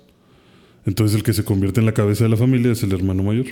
Entonces 0.87 1.15
el 1.17 1.23
que 1.23 1.35
se 1.35 1.45
convierte 1.45 1.81
en 1.81 1.87
la 1.87 1.93
cabeza 1.93 2.25
de 2.25 2.31
la 2.31 2.37
familia 2.39 2.73
es 2.73 2.83
el 2.83 2.93
hermano 2.93 3.23
mayor. 3.23 3.47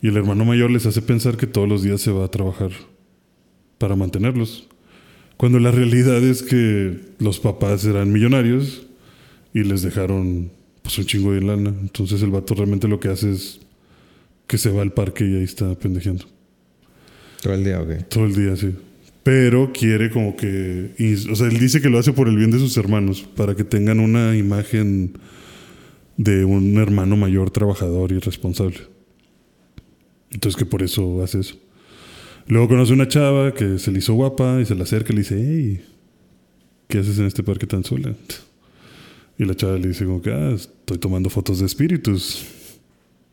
Y 0.00 0.08
el 0.08 0.16
hermano 0.16 0.44
mayor 0.44 0.70
les 0.70 0.86
hace 0.86 1.02
pensar 1.02 1.36
que 1.36 1.46
todos 1.46 1.68
los 1.68 1.82
días 1.82 2.00
se 2.00 2.10
va 2.12 2.24
a 2.24 2.30
trabajar 2.30 2.70
para 3.78 3.96
mantenerlos. 3.96 4.68
Cuando 5.36 5.58
la 5.58 5.70
realidad 5.70 6.22
es 6.22 6.42
que 6.42 7.00
los 7.18 7.40
papás 7.40 7.84
eran 7.84 8.12
millonarios 8.12 8.86
y 9.54 9.62
les 9.64 9.82
dejaron 9.82 10.50
pues 10.82 10.98
un 10.98 11.04
chingo 11.04 11.32
de 11.32 11.40
lana. 11.40 11.74
Entonces 11.80 12.22
el 12.22 12.30
vato 12.30 12.54
realmente 12.54 12.88
lo 12.88 13.00
que 13.00 13.08
hace 13.08 13.30
es 13.32 13.60
que 14.46 14.58
se 14.58 14.70
va 14.70 14.82
al 14.82 14.92
parque 14.92 15.24
y 15.26 15.36
ahí 15.36 15.44
está 15.44 15.74
pendejeando. 15.74 16.24
Todo 17.42 17.54
el 17.54 17.64
día, 17.64 17.80
ok. 17.80 18.08
Todo 18.08 18.24
el 18.24 18.34
día, 18.34 18.56
sí. 18.56 18.74
Pero 19.22 19.72
quiere 19.72 20.10
como 20.10 20.34
que... 20.36 20.92
y- 20.98 21.30
o 21.30 21.36
sea, 21.36 21.48
él 21.48 21.58
dice 21.58 21.80
que 21.80 21.90
lo 21.90 21.98
hace 21.98 22.12
por 22.12 22.28
el 22.28 22.36
bien 22.36 22.50
de 22.50 22.58
sus 22.58 22.76
hermanos, 22.76 23.22
para 23.36 23.54
que 23.54 23.62
tengan 23.64 24.00
una 24.00 24.36
imagen 24.36 25.12
de 26.16 26.44
un 26.44 26.76
hermano 26.78 27.16
mayor 27.16 27.50
trabajador 27.50 28.10
y 28.12 28.18
responsable. 28.18 28.78
Entonces 30.30 30.56
que 30.58 30.66
por 30.66 30.82
eso 30.82 31.22
hace 31.22 31.40
eso. 31.40 31.56
Luego 32.46 32.68
conoce 32.68 32.92
una 32.92 33.08
chava 33.08 33.52
que 33.54 33.78
se 33.78 33.90
le 33.92 33.98
hizo 33.98 34.14
guapa 34.14 34.60
y 34.60 34.64
se 34.66 34.74
le 34.74 34.82
acerca 34.82 35.12
y 35.12 35.16
le 35.16 35.22
dice, 35.22 35.36
hey, 35.38 35.84
¿qué 36.88 36.98
haces 36.98 37.18
en 37.18 37.26
este 37.26 37.42
parque 37.42 37.66
tan 37.66 37.84
sola? 37.84 38.14
Y 39.38 39.44
la 39.44 39.54
chava 39.54 39.76
le 39.78 39.88
dice 39.88 40.04
como 40.04 40.20
que, 40.22 40.30
ah, 40.32 40.52
estoy 40.54 40.98
tomando 40.98 41.30
fotos 41.30 41.60
de 41.60 41.66
espíritus. 41.66 42.44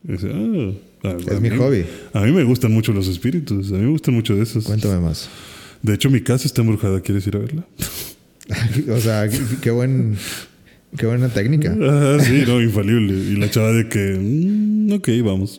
Y 0.06 0.12
dice, 0.12 0.30
ah, 0.32 1.08
a- 1.08 1.16
Es 1.16 1.28
a 1.28 1.40
mi 1.40 1.50
mí- 1.50 1.56
hobby. 1.56 1.84
A 2.12 2.20
mí 2.22 2.32
me 2.32 2.44
gustan 2.44 2.72
mucho 2.72 2.92
los 2.92 3.08
espíritus, 3.08 3.70
a 3.72 3.74
mí 3.76 3.82
me 3.84 3.90
gustan 3.90 4.14
mucho 4.14 4.34
de 4.36 4.42
esos. 4.42 4.64
Cuéntame 4.64 5.00
más. 5.00 5.28
De 5.82 5.94
hecho, 5.94 6.10
mi 6.10 6.20
casa 6.20 6.46
está 6.46 6.62
embrujada, 6.62 7.00
¿quieres 7.00 7.26
ir 7.26 7.36
a 7.36 7.38
verla? 7.40 7.66
o 8.94 9.00
sea, 9.00 9.28
qué, 9.60 9.70
buen... 9.70 10.16
Qué 10.96 11.04
buena 11.06 11.28
técnica. 11.28 11.76
Ah, 11.80 12.18
sí, 12.20 12.44
no, 12.46 12.62
infalible. 12.62 13.12
Y 13.14 13.36
la 13.36 13.50
chava 13.50 13.72
de 13.72 13.88
que, 13.88 14.18
"Mm, 14.18 14.92
ok, 14.92 15.08
vamos. 15.24 15.58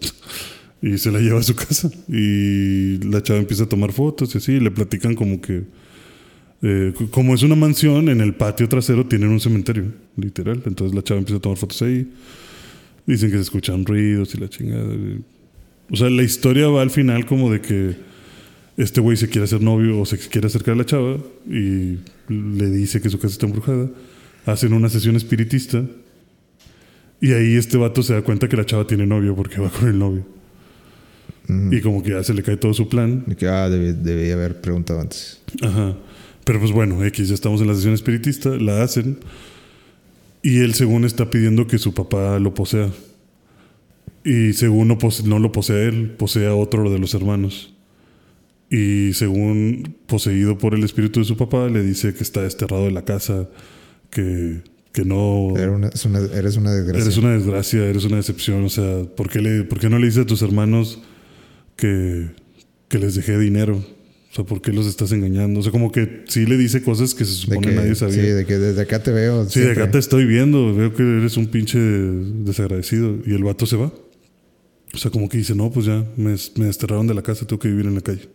Y 0.81 0.97
se 0.97 1.11
la 1.11 1.19
lleva 1.19 1.39
a 1.39 1.43
su 1.43 1.55
casa. 1.55 1.89
Y 2.07 2.97
la 2.99 3.21
chava 3.23 3.39
empieza 3.39 3.63
a 3.63 3.69
tomar 3.69 3.91
fotos 3.91 4.33
y 4.35 4.37
así. 4.37 4.53
y 4.53 4.59
le 4.59 4.71
platican 4.71 5.15
como 5.15 5.41
que, 5.41 5.63
eh, 6.61 6.93
como 7.11 7.33
es 7.33 7.43
una 7.43 7.55
mansión, 7.55 8.09
en 8.09 8.21
el 8.21 8.35
patio 8.35 8.69
trasero 8.69 9.05
tienen 9.05 9.29
un 9.29 9.39
cementerio, 9.39 9.85
literal. 10.15 10.61
Entonces 10.65 10.95
la 10.95 11.03
chava 11.03 11.19
empieza 11.19 11.37
a 11.37 11.41
tomar 11.41 11.57
fotos 11.57 11.81
ahí. 11.81 12.07
Dicen 13.05 13.29
que 13.29 13.37
se 13.37 13.43
escuchan 13.43 13.85
ruidos 13.85 14.35
y 14.35 14.37
la 14.37 14.49
chingada. 14.49 14.93
O 15.89 15.95
sea, 15.95 16.09
la 16.09 16.23
historia 16.23 16.67
va 16.67 16.81
al 16.81 16.91
final 16.91 17.25
como 17.25 17.51
de 17.51 17.61
que 17.61 17.95
este 18.75 19.01
güey 19.01 19.17
se 19.17 19.27
quiere 19.27 19.45
hacer 19.45 19.61
novio 19.61 19.99
o 19.99 20.05
se 20.05 20.17
quiere 20.17 20.47
acercar 20.47 20.75
a 20.75 20.77
la 20.77 20.85
chava 20.85 21.17
y 21.49 21.97
le 22.29 22.69
dice 22.69 23.01
que 23.01 23.09
su 23.09 23.17
casa 23.17 23.33
está 23.33 23.45
embrujada. 23.47 23.89
Hacen 24.45 24.73
una 24.73 24.89
sesión 24.89 25.15
espiritista 25.15 25.83
y 27.19 27.33
ahí 27.33 27.55
este 27.55 27.77
vato 27.77 28.03
se 28.03 28.13
da 28.13 28.21
cuenta 28.21 28.47
que 28.47 28.55
la 28.55 28.65
chava 28.65 28.85
tiene 28.85 29.07
novio 29.07 29.35
porque 29.35 29.59
va 29.59 29.69
con 29.69 29.87
el 29.87 29.97
novio. 29.97 30.36
Y 31.49 31.80
como 31.82 32.03
que 32.03 32.10
ya 32.11 32.24
se 32.24 32.34
le 32.34 32.44
cae 32.44 32.57
todo 32.57 32.74
su 32.74 32.90
plan. 32.90 33.24
Y 33.28 33.36
que, 33.36 33.48
ah, 33.48 33.69
debí, 33.69 33.94
debí 33.94 34.30
haber 34.32 34.60
preguntado 34.60 34.99
antes. 34.99 35.40
Ajá. 35.61 35.95
Pero 36.44 36.60
pues 36.60 36.72
bueno, 36.72 37.03
X, 37.06 37.30
ya 37.30 37.34
estamos 37.36 37.61
en 37.61 37.68
la 37.68 37.76
sesión 37.76 37.94
espiritista, 37.94 38.49
la 38.49 38.84
hacen. 38.84 39.19
Y 40.44 40.60
él 40.60 40.74
según 40.74 41.06
está 41.06 41.30
pidiendo 41.30 41.68
que 41.68 41.78
su 41.78 41.94
papá 41.94 42.38
lo 42.40 42.53
posea. 42.53 42.90
Y 44.24 44.53
según 44.53 44.90
no, 44.90 44.98
pose- 44.98 45.24
no 45.26 45.40
lo 45.40 45.52
posee 45.52 45.88
él, 45.88 46.11
posee 46.18 46.48
a 46.48 46.56
otro 46.56 46.90
de 46.91 46.99
los 46.99 47.14
hermanos. 47.14 47.74
Y 48.69 49.14
según 49.14 49.95
poseído 50.06 50.57
por 50.57 50.74
el 50.76 50.84
espíritu 50.84 51.22
de 51.22 51.26
su 51.26 51.38
papá, 51.38 51.69
le 51.69 51.82
dice 51.82 52.14
que 52.14 52.24
está 52.24 52.41
desterrado 52.41 52.84
de 52.86 52.91
la 52.91 53.06
casa, 53.06 53.48
que, 54.10 54.61
que 54.91 55.06
no... 55.06 55.53
Era 55.57 55.72
una- 55.72 55.88
es 55.88 56.03
una- 56.03 56.19
eres 56.19 56.57
una 56.57 56.74
desgracia. 56.74 57.03
Eres 57.06 57.18
una 57.18 57.32
desgracia, 57.32 57.86
eres 57.86 58.03
una 58.03 58.18
decepción. 58.18 58.65
O 58.65 58.69
sea, 58.69 59.03
¿por 59.15 59.30
qué, 59.30 59.41
le, 59.41 59.64
por 59.64 59.80
qué 59.80 59.90
no 59.90 59.98
le 59.98 60.07
dices 60.07 60.24
a 60.24 60.26
tus 60.26 60.41
hermanos 60.41 61.02
que, 61.77 62.27
que 62.89 62.97
les 62.99 63.15
dejé 63.15 63.37
dinero? 63.39 63.77
O 63.77 64.35
sea, 64.35 64.43
¿por 64.43 64.61
qué 64.61 64.73
los 64.73 64.85
estás 64.85 65.11
engañando? 65.13 65.61
O 65.61 65.63
sea, 65.63 65.71
como 65.71 65.91
que 65.91 66.23
sí 66.27 66.45
le 66.45 66.57
dice 66.57 66.83
cosas 66.83 67.15
que 67.15 67.23
se 67.23 67.31
De 67.31 67.37
supone 67.37 67.61
que, 67.69 67.73
nadie 67.73 67.95
sabía. 67.95 68.15
sí, 68.15 68.21
de 68.21 68.45
que 68.45 68.57
desde 68.57 68.81
acá 68.81 69.01
te 69.01 69.11
veo. 69.11 69.43
Sí, 69.49 69.59
de 69.61 69.65
siempre. 69.67 69.83
acá 69.83 69.91
te 69.93 69.99
estoy 69.99 70.25
viendo, 70.25 70.75
veo 70.75 70.93
que 70.93 71.01
eres 71.03 71.37
un 71.37 71.47
pinche 71.47 71.79
desagradecido. 71.79 73.15
Y 73.25 73.33
el 73.33 73.43
vato 73.43 73.65
se 73.65 73.77
va. 73.77 73.91
O 74.93 74.97
sea, 74.97 75.09
como 75.11 75.29
que 75.29 75.37
dice, 75.37 75.55
no, 75.55 75.71
pues 75.71 75.85
ya, 75.85 76.03
me, 76.17 76.35
me 76.57 76.65
desterraron 76.65 77.07
de 77.07 77.13
la 77.13 77.21
casa, 77.21 77.47
tengo 77.47 77.59
que 77.59 77.67
vivir 77.69 77.85
en 77.85 77.95
la 77.95 78.01
calle. 78.01 78.27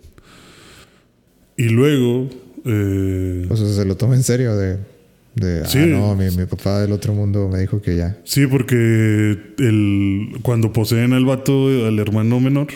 Y 1.56 1.64
luego, 1.68 2.28
eh, 2.64 3.46
O 3.50 3.56
sea, 3.56 3.68
se 3.68 3.84
lo 3.84 3.96
toma 3.96 4.14
en 4.16 4.22
serio 4.22 4.56
de... 4.56 4.78
de 5.34 5.66
Sí. 5.66 5.78
Ah, 5.78 5.86
no, 5.86 6.16
mi, 6.16 6.30
mi 6.36 6.46
papá 6.46 6.80
del 6.80 6.92
otro 6.92 7.12
mundo 7.14 7.48
me 7.52 7.58
dijo 7.60 7.80
que 7.80 7.96
ya. 7.96 8.18
sí, 8.24 8.46
porque 8.46 9.38
el, 9.58 10.38
cuando 10.42 10.72
poseen 10.72 11.12
al 11.12 11.24
vato, 11.24 11.68
al 11.86 11.98
hermano 11.98 12.40
menor, 12.40 12.68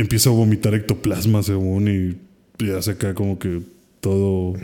empieza 0.00 0.30
a 0.30 0.32
vomitar 0.32 0.74
ectoplasma 0.74 1.42
según 1.42 1.88
y 1.88 2.28
y 2.58 2.70
hace 2.70 2.92
acá 2.92 3.14
como 3.14 3.38
que 3.38 3.62
todo... 4.00 4.50
O 4.50 4.56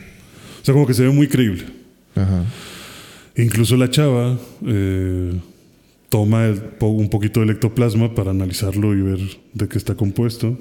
sea, 0.62 0.74
como 0.74 0.86
que 0.86 0.94
se 0.94 1.02
ve 1.02 1.10
muy 1.10 1.28
creíble. 1.28 1.64
Ajá. 2.14 2.44
Incluso 3.36 3.76
la 3.76 3.90
chava 3.90 4.38
eh, 4.66 5.32
toma 6.08 6.46
el 6.46 6.62
un 6.80 7.08
poquito 7.08 7.44
de 7.44 7.52
ectoplasma 7.52 8.14
para 8.14 8.30
analizarlo 8.30 8.94
y 8.94 9.02
ver 9.02 9.20
de 9.52 9.68
qué 9.68 9.78
está 9.78 9.94
compuesto. 9.94 10.58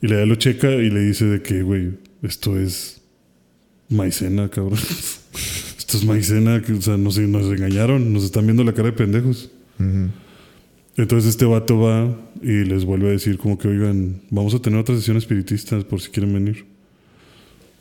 Y 0.00 0.08
la 0.08 0.24
lo 0.26 0.36
checa 0.36 0.70
y 0.70 0.90
le 0.90 1.00
dice 1.00 1.24
de 1.24 1.42
que, 1.42 1.62
güey, 1.62 1.92
esto 2.22 2.58
es 2.58 3.00
maicena, 3.88 4.48
cabrón. 4.48 4.78
esto 5.78 5.96
es 5.96 6.04
maicena, 6.04 6.62
que, 6.62 6.72
o 6.74 6.80
sea, 6.80 6.96
nos, 6.96 7.18
nos 7.18 7.46
engañaron, 7.46 8.12
nos 8.12 8.24
están 8.24 8.46
viendo 8.46 8.64
la 8.64 8.72
cara 8.72 8.90
de 8.90 8.92
pendejos. 8.92 9.50
Ujú. 9.78 10.10
Entonces 10.96 11.30
este 11.30 11.44
vato 11.44 11.78
va 11.78 12.16
y 12.42 12.64
les 12.64 12.84
vuelve 12.84 13.08
a 13.08 13.10
decir 13.12 13.38
como 13.38 13.58
que, 13.58 13.68
oigan, 13.68 14.22
vamos 14.30 14.54
a 14.54 14.60
tener 14.60 14.78
otra 14.78 14.94
sesión 14.94 15.16
espiritista 15.16 15.78
por 15.80 16.00
si 16.00 16.10
quieren 16.10 16.32
venir. 16.32 16.64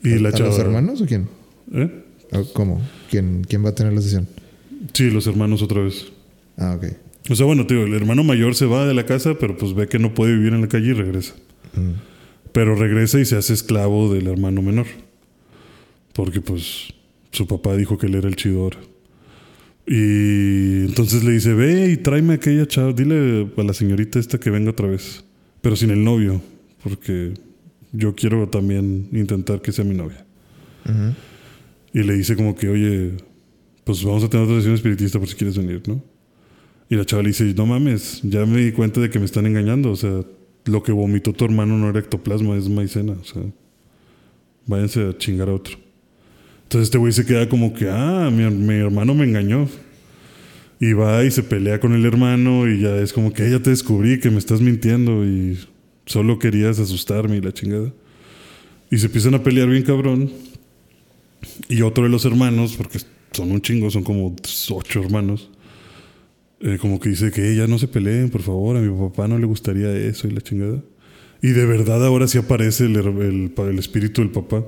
Y 0.03 0.19
la 0.19 0.29
¿A 0.29 0.31
chava... 0.33 0.49
los 0.49 0.59
hermanos 0.59 1.01
o 1.01 1.05
quién? 1.05 1.27
¿Eh? 1.73 2.03
¿O 2.33 2.43
¿Cómo? 2.53 2.81
¿Quién, 3.09 3.45
¿Quién 3.47 3.63
va 3.63 3.69
a 3.69 3.75
tener 3.75 3.93
la 3.93 4.01
sesión? 4.01 4.27
Sí, 4.93 5.09
los 5.09 5.27
hermanos 5.27 5.61
otra 5.61 5.81
vez. 5.81 6.11
Ah, 6.57 6.75
ok. 6.77 6.85
O 7.29 7.35
sea, 7.35 7.45
bueno, 7.45 7.65
tío, 7.65 7.85
el 7.85 7.93
hermano 7.93 8.23
mayor 8.23 8.53
se 8.53 8.65
va 8.65 8.85
de 8.85 8.93
la 8.93 9.05
casa, 9.05 9.35
pero 9.39 9.57
pues 9.57 9.73
ve 9.73 9.87
que 9.87 9.97
no 9.97 10.13
puede 10.13 10.35
vivir 10.35 10.53
en 10.53 10.61
la 10.61 10.67
calle 10.67 10.89
y 10.89 10.93
regresa. 10.93 11.33
Mm. 11.73 11.93
Pero 12.51 12.75
regresa 12.75 13.19
y 13.19 13.25
se 13.25 13.35
hace 13.35 13.53
esclavo 13.53 14.13
del 14.13 14.27
hermano 14.27 14.61
menor. 14.61 14.85
Porque 16.13 16.41
pues 16.41 16.93
su 17.31 17.47
papá 17.47 17.75
dijo 17.75 17.97
que 17.97 18.07
él 18.07 18.15
era 18.15 18.27
el 18.27 18.35
chido 18.35 18.61
ahora. 18.61 18.77
Y 19.87 20.85
entonces 20.85 21.23
le 21.23 21.31
dice, 21.31 21.53
ve 21.53 21.91
y 21.91 21.97
tráeme 21.97 22.33
a 22.33 22.35
aquella 22.37 22.65
chava, 22.65 22.91
dile 22.91 23.47
a 23.55 23.63
la 23.63 23.73
señorita 23.73 24.19
esta 24.19 24.39
que 24.39 24.49
venga 24.49 24.71
otra 24.71 24.87
vez. 24.87 25.23
Pero 25.61 25.75
sin 25.75 25.91
el 25.91 26.03
novio, 26.03 26.41
porque 26.83 27.33
yo 27.91 28.15
quiero 28.15 28.47
también 28.49 29.07
intentar 29.11 29.61
que 29.61 29.71
sea 29.71 29.85
mi 29.85 29.95
novia. 29.95 30.25
Ujú. 30.85 31.13
Y 31.93 32.03
le 32.03 32.13
dice 32.13 32.35
como 32.35 32.55
que, 32.55 32.67
oye, 32.67 33.13
pues 33.83 34.03
vamos 34.03 34.23
a 34.23 34.29
tener 34.29 34.45
otra 34.45 34.57
sesión 34.57 34.75
espiritista 34.75 35.19
por 35.19 35.27
si 35.27 35.35
quieres 35.35 35.57
venir, 35.57 35.83
¿no? 35.87 36.03
Y 36.89 36.95
la 36.95 37.05
chava 37.05 37.23
le 37.23 37.29
dice, 37.29 37.53
no 37.55 37.65
mames, 37.65 38.21
ya 38.23 38.45
me 38.45 38.59
di 38.59 38.71
cuenta 38.71 39.01
de 39.01 39.09
que 39.09 39.19
me 39.19 39.25
están 39.25 39.45
engañando. 39.45 39.91
O 39.91 39.95
sea, 39.95 40.21
lo 40.65 40.83
que 40.83 40.91
vomitó 40.91 41.33
tu 41.33 41.45
hermano 41.45 41.77
no 41.77 41.89
era 41.89 41.99
ectoplasma, 41.99 42.57
es 42.57 42.69
maicena. 42.69 43.13
O 43.13 43.23
sea, 43.23 43.41
váyanse 44.65 45.07
a 45.07 45.17
chingar 45.17 45.49
a 45.49 45.53
otro. 45.53 45.84
Entonces 46.65 46.87
este 46.87 46.97
güey 46.97 47.13
se 47.13 47.25
queda 47.25 47.47
como 47.47 47.73
que, 47.73 47.89
ah, 47.89 48.29
mi, 48.33 48.43
mi 48.49 48.73
hermano 48.75 49.13
me 49.13 49.25
engañó. 49.25 49.69
Y 50.79 50.91
va 50.93 51.23
y 51.23 51.31
se 51.31 51.41
pelea 51.41 51.79
con 51.79 51.93
el 51.93 52.05
hermano 52.05 52.67
y 52.69 52.81
ya 52.81 52.97
es 52.97 53.13
como 53.13 53.31
que, 53.31 53.47
"Eh, 53.47 53.51
ya 53.51 53.59
te 53.61 53.69
descubrí 53.69 54.19
que 54.19 54.29
me 54.29 54.39
estás 54.39 54.59
mintiendo 54.61 55.25
y 55.25 55.57
solo 56.05 56.37
querías 56.37 56.79
asustarme 56.79 57.37
y 57.37 57.41
la 57.41 57.53
chingada. 57.53 57.93
Y 58.91 58.97
se 58.97 59.05
empiezan 59.05 59.35
a 59.35 59.43
pelear 59.43 59.69
bien 59.69 59.83
cabrón. 59.83 60.29
Y 61.69 61.81
otro 61.81 62.03
de 62.03 62.09
los 62.09 62.25
hermanos, 62.25 62.75
porque 62.75 62.99
son 63.31 63.51
un 63.51 63.61
chingo, 63.61 63.89
son 63.89 64.03
como 64.03 64.35
ocho 64.71 65.01
hermanos, 65.01 65.49
eh, 66.59 66.77
como 66.81 66.99
que 66.99 67.09
dice 67.09 67.31
que 67.31 67.51
"Eh, 67.51 67.55
ya 67.55 67.67
no 67.67 67.77
se 67.79 67.87
peleen, 67.87 68.29
por 68.29 68.41
favor, 68.41 68.75
a 68.75 68.81
mi 68.81 68.89
papá 69.09 69.27
no 69.27 69.37
le 69.37 69.45
gustaría 69.45 69.91
eso 69.95 70.27
y 70.27 70.31
la 70.31 70.41
chingada. 70.41 70.81
Y 71.41 71.49
de 71.49 71.65
verdad 71.65 72.03
ahora 72.05 72.27
sí 72.27 72.37
aparece 72.37 72.85
el, 72.85 72.95
el 72.97 73.79
espíritu 73.79 74.21
del 74.21 74.31
papá 74.31 74.63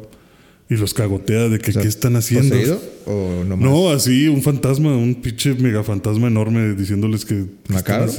y 0.69 0.75
los 0.75 0.93
cagotea 0.93 1.47
de 1.47 1.59
que 1.59 1.71
O 1.71 1.73
sea, 1.73 1.81
qué 1.81 1.87
están 1.87 2.15
haciendo. 2.17 2.49
¿Poseído 2.49 2.81
o 3.05 3.43
no 3.45 3.55
más? 3.57 3.69
No, 3.69 3.89
así, 3.89 4.27
un 4.27 4.41
fantasma, 4.41 4.95
un 4.95 5.15
pinche 5.15 5.53
megafantasma 5.53 6.27
enorme 6.27 6.75
diciéndoles 6.75 7.23
que... 7.23 7.45
¿Macabro? 7.69 8.11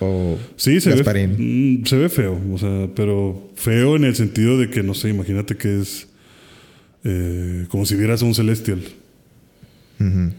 O 0.00 0.36
Sí, 0.56 0.80
se 0.80 0.90
ve, 0.90 0.96
Gasparín. 0.96 1.80
mm, 1.80 1.86
se 1.86 1.96
ve 1.96 2.08
feo, 2.08 2.38
o 2.52 2.58
sea, 2.58 2.88
pero 2.94 3.50
feo 3.54 3.96
en 3.96 4.04
el 4.04 4.14
sentido 4.14 4.58
de 4.58 4.68
que, 4.70 4.82
no 4.82 4.92
sé, 4.94 5.08
imagínate 5.08 5.56
que 5.56 5.80
es 5.80 6.08
eh, 7.04 7.66
como 7.68 7.86
si 7.86 7.94
vieras 7.96 8.22
a 8.22 8.26
un 8.26 8.34
celestial. 8.34 8.80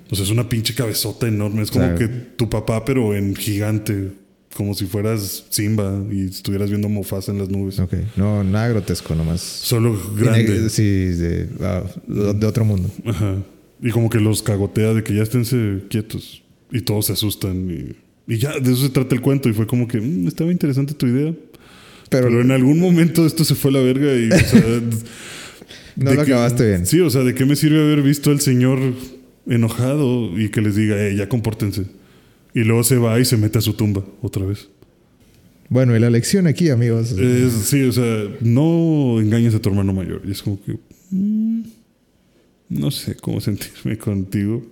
O 0.09 0.15
sea, 0.15 0.23
es 0.23 0.31
una 0.31 0.47
pinche 0.47 0.73
cabezota 0.73 1.27
enorme, 1.27 1.63
es 1.63 1.71
como 1.71 1.93
que 1.95 2.07
tu 2.07 2.49
papá, 2.49 2.85
pero 2.85 3.13
en 3.13 3.35
gigante, 3.35 4.11
como 4.55 4.73
si 4.73 4.85
fueras 4.85 5.45
Simba 5.49 6.03
y 6.11 6.25
estuvieras 6.25 6.69
viendo 6.69 6.89
Mufasa 6.89 7.31
en 7.31 7.37
las 7.39 7.49
nubes. 7.49 7.79
Ok. 7.79 7.93
No, 8.17 8.43
nada 8.43 8.67
grotesco, 8.69 9.15
nomás. 9.15 9.41
Solo 9.41 9.97
grande. 10.17 10.69
Sí, 10.69 10.83
de, 10.83 11.47
ah, 11.61 11.83
de 12.07 12.45
otro 12.45 12.65
mundo. 12.65 12.89
Ajá. 13.05 13.35
Y 13.81 13.91
como 13.91 14.09
que 14.09 14.19
los 14.19 14.41
cagotea 14.43 14.93
de 14.93 15.03
que 15.03 15.13
ya 15.15 15.23
esténse 15.23 15.83
quietos. 15.89 16.43
Y 16.71 16.81
todos 16.81 17.05
se 17.07 17.13
asustan. 17.13 17.69
Y, 18.27 18.33
y 18.33 18.37
ya, 18.37 18.59
de 18.59 18.71
eso 18.73 18.83
se 18.83 18.89
trata 18.89 19.15
el 19.15 19.21
cuento. 19.21 19.47
Y 19.49 19.53
fue 19.53 19.65
como 19.67 19.87
que, 19.87 20.01
"Mm, 20.01 20.27
estaba 20.27 20.51
interesante 20.51 20.93
tu 20.93 21.07
idea. 21.07 21.33
Pero, 22.09 22.27
Pero 22.27 22.41
en 22.41 22.51
algún 22.51 22.79
momento 22.79 23.25
esto 23.25 23.43
se 23.45 23.53
fue 23.55 23.69
a 23.71 23.75
la 23.75 23.79
verga 23.81 24.13
y... 24.15 24.29
o 24.31 24.39
sea, 24.47 24.61
no 25.95 26.11
lo 26.11 26.15
que- 26.25 26.31
acabaste 26.33 26.67
bien. 26.67 26.85
Sí, 26.87 26.99
o 26.99 27.09
sea, 27.09 27.21
¿de 27.23 27.35
qué 27.35 27.45
me 27.45 27.55
sirve 27.55 27.79
haber 27.81 28.01
visto 28.01 28.31
al 28.31 28.41
señor 28.41 28.79
enojado 29.47 30.37
y 30.39 30.49
que 30.49 30.61
les 30.61 30.75
diga, 30.75 30.99
eh, 30.99 31.15
ya 31.15 31.29
compórtense? 31.29 31.85
Y 32.53 32.63
luego 32.63 32.83
se 32.83 32.97
va 32.97 33.19
y 33.19 33.25
se 33.25 33.37
mete 33.37 33.57
a 33.59 33.61
su 33.61 33.73
tumba 33.73 34.03
otra 34.21 34.45
vez. 34.45 34.69
Bueno, 35.69 35.95
y 35.95 35.99
la 35.99 36.09
lección 36.09 36.47
aquí, 36.47 36.69
amigos. 36.69 37.11
Es, 37.11 37.53
sí, 37.53 37.83
o 37.83 37.91
sea, 37.91 38.27
no 38.41 39.19
engañes 39.21 39.53
a 39.53 39.59
tu 39.59 39.69
hermano 39.69 39.93
mayor. 39.93 40.23
Y 40.25 40.31
es 40.31 40.41
como 40.41 40.59
que... 40.63 40.77
mm, 41.11 41.61
no 42.69 42.89
sé 42.91 43.15
cómo 43.15 43.39
sentirme 43.41 43.97
contigo. 43.97 44.65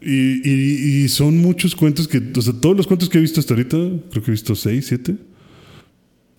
Y, 0.00 0.48
y- 0.48 1.04
y 1.04 1.08
son 1.08 1.38
muchos 1.38 1.76
cuentos 1.76 2.08
que... 2.08 2.22
O 2.36 2.40
sea, 2.42 2.54
todos 2.54 2.76
los 2.76 2.86
cuentos 2.86 3.08
que 3.10 3.18
he 3.18 3.20
visto 3.20 3.38
hasta 3.38 3.52
ahorita, 3.54 3.76
creo 4.10 4.22
que 4.24 4.30
he 4.30 4.32
visto 4.32 4.54
seis, 4.54 4.86
siete, 4.88 5.16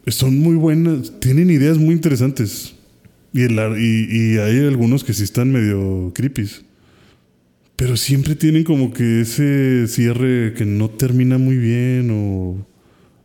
son 0.07 0.39
muy 0.39 0.55
buenas. 0.55 1.19
Tienen 1.19 1.51
ideas 1.51 1.77
muy 1.77 1.93
interesantes. 1.93 2.73
Y, 3.33 3.41
el 3.43 3.53
y, 3.79 4.33
y 4.33 4.37
hay 4.39 4.59
algunos 4.65 5.03
que 5.03 5.13
sí 5.13 5.23
están 5.23 5.51
medio 5.51 6.11
creepy. 6.15 6.47
Pero 7.75 7.97
siempre 7.97 8.35
tienen 8.35 8.63
como 8.63 8.93
que 8.93 9.21
ese 9.21 9.87
cierre 9.87 10.53
que 10.53 10.65
no 10.65 10.89
termina 10.89 11.37
muy 11.37 11.57
bien 11.57 12.09
o 12.11 12.65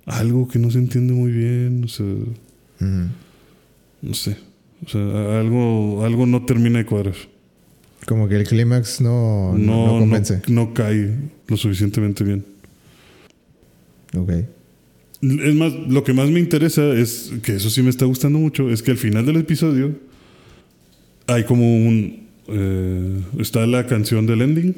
algo 0.07 0.49
que 0.49 0.59
no 0.59 0.71
se 0.71 0.79
entiende 0.79 1.13
muy 1.13 1.31
bien. 1.31 1.85
O 1.85 1.89
sea, 1.89 2.07
no 4.03 4.15
sé. 4.15 4.37
O 4.85 4.89
sea, 4.89 5.41
algo, 5.41 6.05
algo 6.05 6.27
no 6.27 6.45
termina 6.45 6.79
de 6.79 6.87
cuadrar. 6.87 7.15
Como 8.07 8.29
que 8.29 8.37
el 8.37 8.45
clímax 8.45 9.01
no, 9.01 9.53
no, 9.53 9.59
No, 9.59 9.87
no 9.87 9.93
no, 9.95 9.99
convence. 10.01 10.43
no 10.49 10.73
cae 10.73 11.15
lo 11.47 11.57
suficientemente 11.57 12.25
bien. 12.25 12.45
Ok. 14.17 14.31
Es 15.21 15.55
más, 15.55 15.73
lo 15.75 16.05
que 16.05 16.13
más 16.13 16.31
me 16.31 16.39
interesa 16.41 16.93
es, 16.95 17.33
que 17.43 17.57
eso 17.57 17.71
sí 17.71 17.83
me 17.83 17.91
está 17.91 18.05
gustando 18.07 18.39
mucho, 18.39 18.71
es 18.71 18.83
que 18.83 18.93
al 18.93 18.97
final 18.97 19.27
del 19.27 19.37
episodio 19.37 19.95
hay 21.27 21.45
como 21.45 21.65
un... 21.77 22.28
eh, 22.49 23.21
está 23.39 23.67
la 23.67 23.87
canción 23.87 24.27
del 24.27 24.43
ending, 24.43 24.75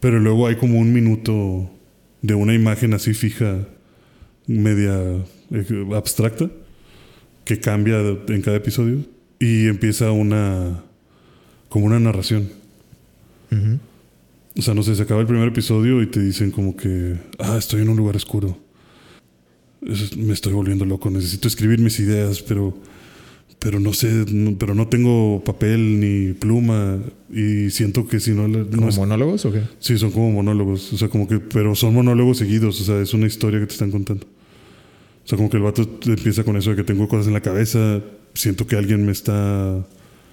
pero 0.00 0.18
luego 0.18 0.46
hay 0.46 0.56
como 0.56 0.78
un 0.78 0.92
minuto 0.92 1.70
de 2.22 2.34
una 2.34 2.54
imagen 2.54 2.94
así 2.94 3.14
fija, 3.14 3.66
media 4.46 4.98
eh, 5.50 5.86
abstracta, 5.94 6.50
que 7.44 7.58
cambia 7.60 7.98
en 8.28 8.42
cada 8.42 8.56
episodio 8.56 9.04
y 9.38 9.66
empieza 9.66 10.10
una... 10.12 10.82
como 11.68 11.86
una 11.86 11.98
narración. 12.00 12.48
O 14.56 14.62
sea, 14.62 14.74
no 14.74 14.82
sé, 14.82 14.94
se 14.94 15.02
acaba 15.02 15.20
el 15.20 15.26
primer 15.26 15.48
episodio 15.48 16.02
y 16.02 16.06
te 16.06 16.20
dicen 16.20 16.50
como 16.50 16.76
que, 16.76 17.16
ah, 17.38 17.56
estoy 17.58 17.82
en 17.82 17.88
un 17.88 17.96
lugar 17.96 18.16
oscuro. 18.16 18.58
Es- 19.86 20.16
me 20.16 20.32
estoy 20.32 20.52
volviendo 20.52 20.84
loco, 20.84 21.10
necesito 21.10 21.48
escribir 21.48 21.80
mis 21.80 21.98
ideas, 22.00 22.42
pero, 22.42 22.76
pero 23.62 23.78
no 23.78 23.92
sé, 23.92 24.24
no- 24.32 24.56
pero 24.58 24.74
no 24.74 24.88
tengo 24.88 25.42
papel 25.44 26.00
ni 26.00 26.32
pluma 26.32 26.98
y 27.32 27.70
siento 27.70 28.08
que 28.08 28.18
si 28.18 28.32
no, 28.32 28.48
no 28.48 28.68
¿Como 28.68 28.88
es- 28.88 28.98
monólogos 28.98 29.44
o 29.46 29.52
qué? 29.52 29.60
sí, 29.78 29.96
son 29.98 30.10
como 30.10 30.32
monólogos, 30.32 30.92
o 30.92 30.98
sea, 30.98 31.08
como 31.08 31.28
que, 31.28 31.38
pero 31.38 31.74
son 31.76 31.94
monólogos 31.94 32.38
seguidos, 32.38 32.80
o 32.80 32.84
sea, 32.84 33.00
es 33.00 33.14
una 33.14 33.26
historia 33.26 33.60
que 33.60 33.66
te 33.66 33.72
están 33.74 33.90
contando. 33.92 34.26
O 35.24 35.28
sea, 35.28 35.36
como 35.36 35.48
que 35.48 35.56
el 35.58 35.62
vato 35.62 35.88
empieza 36.06 36.42
con 36.42 36.56
eso 36.56 36.70
de 36.70 36.76
que 36.76 36.82
tengo 36.82 37.06
cosas 37.06 37.28
en 37.28 37.32
la 37.34 37.40
cabeza, 37.40 38.02
siento 38.34 38.66
que 38.66 38.74
alguien 38.74 39.06
me 39.06 39.12
está 39.12 39.86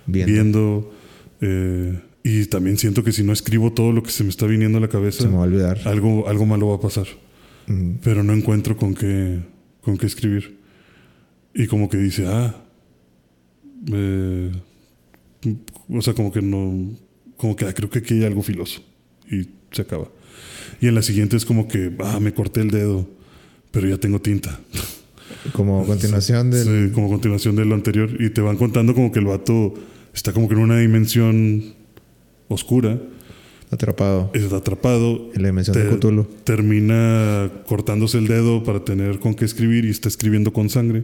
Viendo. 0.08 0.32
viendo. 0.34 0.94
eh, 1.42 2.00
y 2.24 2.46
también 2.48 2.78
siento 2.78 3.04
que 3.04 3.12
si 3.14 3.24
no 3.24 3.32
escribo 3.32 3.72
todo 3.72 3.92
lo 3.94 4.02
que 4.04 4.10
se 4.12 4.24
me 4.24 4.30
está 4.30 4.46
viniendo 4.48 4.78
a 4.80 4.82
la 4.82 4.90
cabeza, 4.90 5.24
Se 5.24 5.30
me 5.30 5.36
va 5.36 5.44
a 5.44 5.48
olvidar. 5.48 5.80
algo, 5.86 6.28
algo 6.28 6.46
malo 6.48 6.68
va 6.68 6.76
a 6.76 6.82
pasar. 6.82 7.06
Ujú. 7.70 7.98
Pero 8.04 8.24
no 8.24 8.34
encuentro 8.34 8.76
con 8.76 8.94
qué, 8.96 9.40
con 9.82 9.98
qué 9.98 10.08
escribir. 10.08 10.58
Y 11.54 11.68
como 11.68 11.88
que 11.90 11.98
dice, 11.98 12.26
ah, 12.28 12.56
eh, 13.92 14.52
o 15.90 16.02
sea, 16.02 16.14
como 16.14 16.32
que 16.32 16.42
no, 16.42 16.92
como 17.38 17.56
que 17.56 17.66
ah, 17.66 17.74
creo 17.74 17.90
que 17.90 18.00
aquí 18.00 18.16
hay 18.16 18.26
algo 18.26 18.42
filoso 18.44 18.84
y 19.32 19.48
se 19.72 19.82
acaba. 19.82 20.08
Y 20.82 20.88
en 20.88 20.96
la 20.96 21.02
siguiente 21.02 21.38
es 21.38 21.46
como 21.46 21.68
que, 21.68 21.94
ah, 22.00 22.20
me 22.20 22.34
corté 22.34 22.62
el 22.62 22.72
dedo, 22.72 23.08
pero 23.72 23.88
ya 23.88 23.98
tengo 23.98 24.20
tinta. 24.22 24.60
Como 25.54 25.86
continuación 25.86 26.50
del... 26.52 26.90
Sí, 26.90 26.94
como 26.94 27.08
continuación 27.08 27.56
de 27.56 27.64
lo 27.64 27.76
anterior. 27.76 28.10
Y 28.20 28.32
te 28.32 28.42
van 28.42 28.58
contando 28.58 28.94
como 28.96 29.12
que 29.12 29.20
el 29.20 29.26
vato 29.26 29.74
está 30.14 30.34
como 30.34 30.50
que 30.50 30.56
en 30.56 30.60
una 30.62 30.78
dimensión 30.80 31.76
oscura. 32.50 33.00
Atrapado. 33.72 34.32
Está 34.34 34.58
atrapado. 34.58 35.30
En 35.36 35.44
la 35.44 35.50
dimensión 35.50 35.76
Te- 35.78 35.84
de 35.86 35.96
Cthulhu. 35.98 36.26
Termina 36.44 37.50
cortándose 37.68 38.18
el 38.18 38.28
dedo 38.28 38.64
para 38.64 38.84
tener 38.84 39.20
con 39.20 39.36
qué 39.36 39.46
escribir 39.46 39.86
y 39.86 39.92
está 39.92 40.10
escribiendo 40.10 40.52
con 40.52 40.70
sangre. 40.70 41.04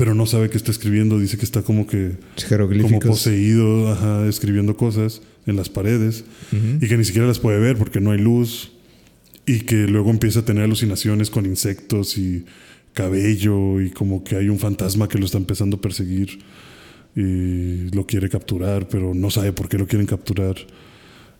Pero 0.00 0.14
no 0.14 0.24
sabe 0.24 0.48
qué 0.48 0.56
está 0.56 0.70
escribiendo. 0.70 1.18
Dice 1.18 1.36
que 1.36 1.44
está 1.44 1.60
como 1.60 1.86
que 1.86 2.12
como 2.48 3.00
poseído, 3.00 3.92
ajá, 3.92 4.26
escribiendo 4.26 4.74
cosas 4.74 5.20
en 5.44 5.56
las 5.56 5.68
paredes 5.68 6.24
Ujú. 6.50 6.82
y 6.82 6.88
que 6.88 6.96
ni 6.96 7.04
siquiera 7.04 7.28
las 7.28 7.38
puede 7.38 7.58
ver 7.60 7.76
porque 7.76 8.00
no 8.00 8.10
hay 8.12 8.18
luz 8.18 8.72
y 9.44 9.60
que 9.60 9.86
luego 9.86 10.08
empieza 10.08 10.40
a 10.40 10.44
tener 10.46 10.64
alucinaciones 10.64 11.28
con 11.28 11.44
insectos 11.44 12.16
y 12.16 12.46
cabello 12.94 13.82
y 13.82 13.90
como 13.90 14.24
que 14.24 14.36
hay 14.36 14.48
un 14.48 14.58
fantasma 14.58 15.06
que 15.06 15.18
lo 15.18 15.26
está 15.26 15.36
empezando 15.36 15.76
a 15.76 15.80
perseguir 15.82 16.38
y 17.14 17.90
lo 17.94 18.06
quiere 18.06 18.30
capturar, 18.30 18.88
pero 18.88 19.12
no 19.12 19.30
sabe 19.30 19.52
por 19.52 19.68
qué 19.68 19.76
lo 19.76 19.86
quieren 19.86 20.06
capturar 20.06 20.56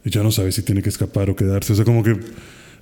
y 0.04 0.10
ya 0.10 0.22
no 0.22 0.32
sabe 0.32 0.52
si 0.52 0.60
tiene 0.60 0.82
que 0.82 0.90
escapar 0.90 1.30
o 1.30 1.34
quedarse, 1.34 1.72
o 1.72 1.76
sea, 1.76 1.86
como 1.86 2.02
que 2.02 2.14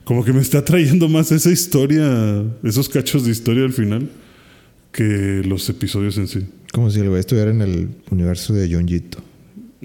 como 0.02 0.24
que 0.24 0.32
me 0.32 0.40
está 0.40 0.64
trayendo 0.64 1.08
más 1.08 1.30
esa 1.30 1.52
historia, 1.52 2.42
esos 2.64 2.88
cachos 2.88 3.24
de 3.24 3.30
historia 3.30 3.62
al 3.62 3.72
final 3.72 4.10
que 4.92 5.42
los 5.44 5.68
episodios 5.68 6.16
en 6.18 6.28
sí. 6.28 6.46
Como 6.72 6.90
si 6.90 7.00
el 7.00 7.08
güey 7.08 7.20
estuviera 7.20 7.50
en 7.50 7.62
el 7.62 7.88
universo 8.10 8.52
de 8.52 8.72
Junjito. 8.72 9.18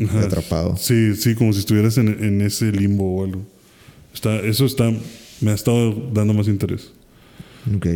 Atrapado. 0.10 0.76
Sí, 0.78 1.16
sí, 1.16 1.36
como 1.36 1.54
si 1.54 1.60
estuvieras 1.60 1.98
en, 1.98 2.08
en 2.24 2.42
ese 2.42 2.72
limbo 2.72 3.16
o 3.16 3.24
algo. 3.24 3.46
Está, 4.14 4.40
eso 4.40 4.66
está, 4.66 4.92
me 5.42 5.52
ha 5.52 5.54
estado 5.54 5.92
dando 6.14 6.34
más 6.34 6.48
interés. 6.48 6.92
Ok. 7.76 7.88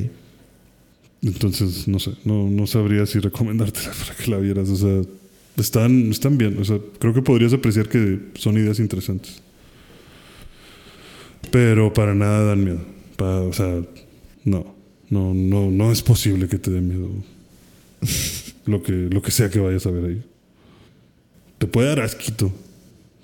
Entonces, 1.23 1.87
no 1.87 1.99
sé, 1.99 2.11
no, 2.23 2.49
no 2.49 2.67
sabría 2.67 3.05
si 3.05 3.19
recomendártela 3.19 3.91
para 3.99 4.15
que 4.15 4.31
la 4.31 4.37
vieras. 4.37 4.69
O 4.69 4.75
sea, 4.75 5.01
están, 5.57 6.11
están 6.11 6.37
bien. 6.37 6.57
O 6.59 6.65
sea, 6.65 6.79
creo 6.99 7.13
que 7.13 7.21
podrías 7.21 7.53
apreciar 7.53 7.89
que 7.89 8.19
son 8.35 8.57
ideas 8.57 8.79
interesantes. 8.79 9.41
Pero 11.51 11.93
para 11.93 12.13
nada 12.13 12.45
dan 12.45 12.63
miedo. 12.63 12.81
O 13.19 13.53
sea, 13.53 13.81
no, 14.43 14.76
no, 15.09 15.33
no, 15.33 15.71
no 15.71 15.91
es 15.91 16.01
posible 16.01 16.47
que 16.47 16.57
te 16.57 16.71
dé 16.71 16.81
miedo 16.81 17.09
lo 18.65 18.83
que, 18.83 18.91
lo 18.91 19.21
que 19.21 19.31
sea 19.31 19.49
que 19.49 19.59
vayas 19.59 19.85
a 19.85 19.91
ver 19.91 20.05
ahí. 20.05 20.23
Te 21.57 21.67
puede 21.67 21.89
dar 21.89 22.01
asquito, 22.01 22.51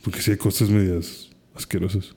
porque 0.04 0.22
sí 0.22 0.32
hay 0.32 0.38
cosas 0.38 0.70
medias 0.70 1.30
asquerosas. 1.56 2.16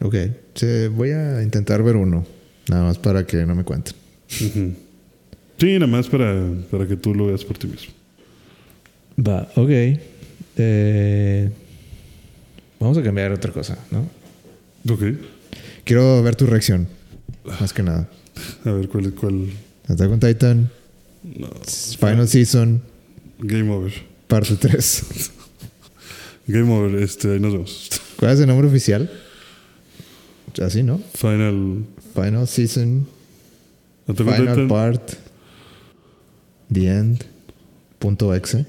Ok. 0.00 0.14
Sí, 0.54 0.88
voy 0.88 1.10
a 1.10 1.42
intentar 1.42 1.82
ver 1.82 1.96
uno. 1.96 2.26
Nada 2.68 2.84
más 2.84 2.98
para 2.98 3.26
que 3.26 3.46
no 3.46 3.54
me 3.54 3.64
cuenten. 3.64 3.94
Sí, 4.28 5.74
nada 5.74 5.86
más 5.86 6.08
para, 6.08 6.50
para 6.70 6.86
que 6.86 6.96
tú 6.96 7.14
lo 7.14 7.26
veas 7.26 7.44
por 7.44 7.56
ti 7.56 7.66
mismo. 7.66 7.92
Va, 9.18 9.48
ok. 9.54 9.70
Eh, 10.56 11.50
vamos 12.80 12.98
a 12.98 13.02
cambiar 13.02 13.32
otra 13.32 13.52
cosa, 13.52 13.78
¿no? 13.90 14.08
Ok. 14.92 15.02
Quiero 15.84 16.22
ver 16.22 16.36
tu 16.36 16.46
reacción. 16.46 16.88
Más 17.44 17.72
que 17.72 17.82
nada. 17.82 18.08
A 18.64 18.70
ver, 18.72 18.88
¿cuál, 18.88 19.12
cuál? 19.14 19.48
Attack 19.88 20.10
on 20.10 20.20
Titan, 20.20 20.70
No. 21.22 21.48
Final 21.98 22.28
Season, 22.28 22.82
Game 23.38 23.70
over. 23.70 23.92
parte 24.28 24.56
3. 24.56 25.30
Game 26.46 26.72
over, 26.72 27.02
este, 27.02 27.32
ahí 27.32 27.40
nos 27.40 27.52
vemos. 27.52 27.88
¿Cuál 28.18 28.32
es 28.32 28.40
el 28.40 28.46
nombre 28.46 28.68
oficial? 28.68 29.10
Así, 30.62 30.82
¿no? 30.82 31.00
Final. 31.14 31.84
Final 32.14 32.46
Season, 32.46 33.06
Attack 34.06 34.26
Final 34.26 34.46
Titan. 34.48 34.68
Part, 34.68 35.12
The 36.72 36.86
End, 36.88 37.24
punto 37.98 38.34
exe. 38.34 38.66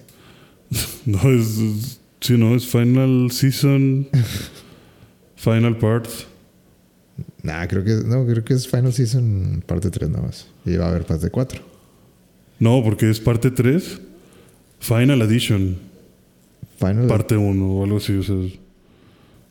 No, 1.05 1.19
es, 1.31 1.57
es- 1.57 1.99
Sí, 2.21 2.37
no, 2.37 2.55
es 2.55 2.65
Final 2.65 3.29
Season. 3.31 4.07
final 5.35 5.77
Part. 5.77 6.07
Nah, 7.45 7.67
creo 7.67 7.83
que, 7.83 7.93
no, 8.05 8.25
creo 8.25 8.43
que 8.43 8.53
es 8.55 8.67
Final 8.67 8.91
Season 8.91 9.63
parte 9.67 9.91
3 9.91 10.09
nada 10.09 10.23
más. 10.23 10.47
Y 10.65 10.75
va 10.77 10.85
a 10.85 10.89
haber 10.89 11.05
parte 11.05 11.29
4. 11.29 11.61
No, 12.59 12.81
porque 12.83 13.09
es 13.09 13.19
parte 13.19 13.51
3. 13.51 14.01
Final 14.79 15.21
Edition. 15.21 15.77
Final 16.79 17.07
Parte 17.07 17.37
1 17.37 17.65
o 17.71 17.83
algo 17.83 17.97
así. 17.97 18.13
O 18.13 18.23
sea, 18.23 18.35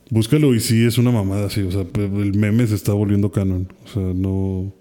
búscalo 0.09 0.53
y 0.53 0.59
sí 0.59 0.85
es 0.85 0.97
una 0.97 1.11
mamada 1.11 1.47
así. 1.47 1.61
O 1.61 1.71
sea, 1.71 1.85
el 1.95 2.33
meme 2.33 2.67
se 2.67 2.75
está 2.75 2.93
volviendo 2.93 3.31
canon. 3.31 3.67
O 3.85 3.87
sea, 3.87 4.01
no. 4.13 4.73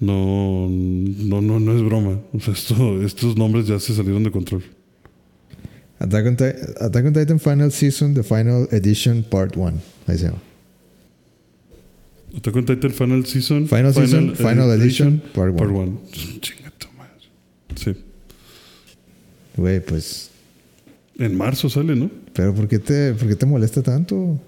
No, 0.00 0.68
no, 0.68 1.40
no, 1.40 1.60
no 1.60 1.76
es 1.76 1.82
broma. 1.84 2.18
O 2.32 2.40
sea, 2.40 2.54
esto, 2.54 3.02
estos 3.02 3.36
nombres 3.36 3.66
ya 3.68 3.78
se 3.78 3.94
salieron 3.94 4.24
de 4.24 4.30
control. 4.32 4.64
Attack 6.00 6.26
on, 6.26 6.36
Ti- 6.36 6.44
Attack 6.80 7.06
on 7.06 7.12
Titan 7.12 7.38
Final 7.38 7.70
Season, 7.70 8.12
The 8.14 8.24
Final 8.24 8.66
Edition 8.72 9.22
Part 9.22 9.56
1. 9.56 9.72
Ahí 10.08 10.18
se 10.18 10.24
llama. 10.24 10.38
Attack 12.36 12.56
on 12.56 12.64
Titan 12.64 12.90
Final 12.90 13.26
Season. 13.26 13.68
Final, 13.68 13.92
Season, 13.92 14.34
Final 14.34 14.70
Edition, 14.72 15.22
Part 15.34 15.52
1. 15.52 15.56
Part 15.56 15.70
1. 15.70 16.00
Chinga 16.40 16.70
tu 16.78 16.88
madre. 16.96 17.12
Sí. 17.76 17.94
Güey, 19.56 19.80
pues. 19.84 20.30
En 21.18 21.36
marzo 21.36 21.68
sale, 21.68 21.94
¿no? 21.94 22.10
¿Pero 22.32 22.54
por 22.54 22.68
qué 22.68 22.78
te, 22.78 23.12
por 23.12 23.28
qué 23.28 23.36
te 23.36 23.44
molesta 23.44 23.82
tanto? 23.82 24.40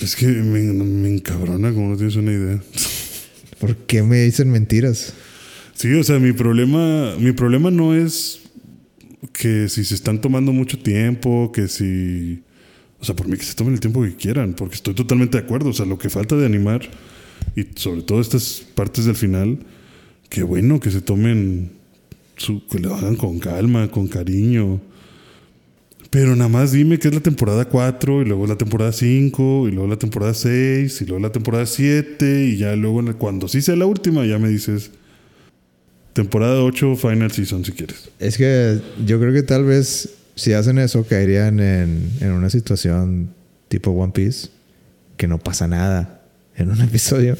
Es 0.00 0.14
que 0.14 0.26
me, 0.26 0.60
me 0.62 1.08
encabrona 1.08 1.72
como 1.72 1.90
no 1.90 1.96
tienes 1.96 2.14
una 2.16 2.32
idea. 2.32 2.62
¿Por 3.58 3.76
qué 3.76 4.02
me 4.02 4.22
dicen 4.22 4.50
mentiras? 4.50 5.12
Sí, 5.74 5.92
o 5.94 6.04
sea, 6.04 6.20
mi 6.20 6.32
problema, 6.32 7.16
mi 7.18 7.32
problema 7.32 7.70
no 7.70 7.94
es 7.94 8.40
que 9.32 9.68
si 9.68 9.84
se 9.84 9.94
están 9.94 10.20
tomando 10.20 10.52
mucho 10.52 10.78
tiempo, 10.78 11.50
que 11.52 11.68
si... 11.68 12.43
O 13.04 13.06
sea, 13.06 13.14
por 13.14 13.28
mí 13.28 13.36
que 13.36 13.44
se 13.44 13.54
tomen 13.54 13.74
el 13.74 13.80
tiempo 13.80 14.00
que 14.00 14.16
quieran, 14.16 14.54
porque 14.54 14.76
estoy 14.76 14.94
totalmente 14.94 15.36
de 15.36 15.44
acuerdo. 15.44 15.68
O 15.68 15.72
sea, 15.74 15.84
lo 15.84 15.98
que 15.98 16.08
falta 16.08 16.36
de 16.36 16.46
animar, 16.46 16.88
y 17.54 17.66
sobre 17.74 18.00
todo 18.00 18.18
estas 18.18 18.64
partes 18.74 19.04
del 19.04 19.14
final, 19.14 19.58
que 20.30 20.42
bueno, 20.42 20.80
que 20.80 20.90
se 20.90 21.02
tomen, 21.02 21.72
su, 22.38 22.66
que 22.66 22.78
lo 22.78 22.94
hagan 22.94 23.16
con 23.16 23.40
calma, 23.40 23.90
con 23.90 24.08
cariño. 24.08 24.80
Pero 26.08 26.34
nada 26.34 26.48
más 26.48 26.72
dime 26.72 26.98
que 26.98 27.08
es 27.08 27.14
la 27.14 27.20
temporada 27.20 27.66
4, 27.66 28.22
y 28.22 28.24
luego 28.24 28.46
la 28.46 28.56
temporada 28.56 28.90
5, 28.90 29.68
y 29.68 29.72
luego 29.72 29.86
la 29.86 29.98
temporada 29.98 30.32
6, 30.32 31.02
y 31.02 31.04
luego 31.04 31.22
la 31.22 31.30
temporada 31.30 31.66
7, 31.66 32.46
y 32.46 32.56
ya 32.56 32.74
luego 32.74 33.02
cuando 33.18 33.48
sí 33.48 33.60
sea 33.60 33.76
la 33.76 33.84
última, 33.84 34.24
ya 34.24 34.38
me 34.38 34.48
dices 34.48 34.92
temporada 36.14 36.64
8, 36.64 36.96
final 36.96 37.30
season, 37.30 37.66
si 37.66 37.72
quieres. 37.72 38.08
Es 38.18 38.38
que 38.38 38.80
yo 39.04 39.20
creo 39.20 39.34
que 39.34 39.42
tal 39.42 39.64
vez 39.64 40.23
si 40.34 40.52
hacen 40.52 40.78
eso 40.78 41.04
caerían 41.06 41.60
en, 41.60 42.10
en 42.20 42.32
una 42.32 42.50
situación 42.50 43.30
tipo 43.68 43.90
One 43.90 44.12
Piece 44.12 44.48
que 45.16 45.28
no 45.28 45.38
pasa 45.38 45.66
nada 45.66 46.22
en 46.56 46.70
un 46.70 46.80
episodio. 46.82 47.36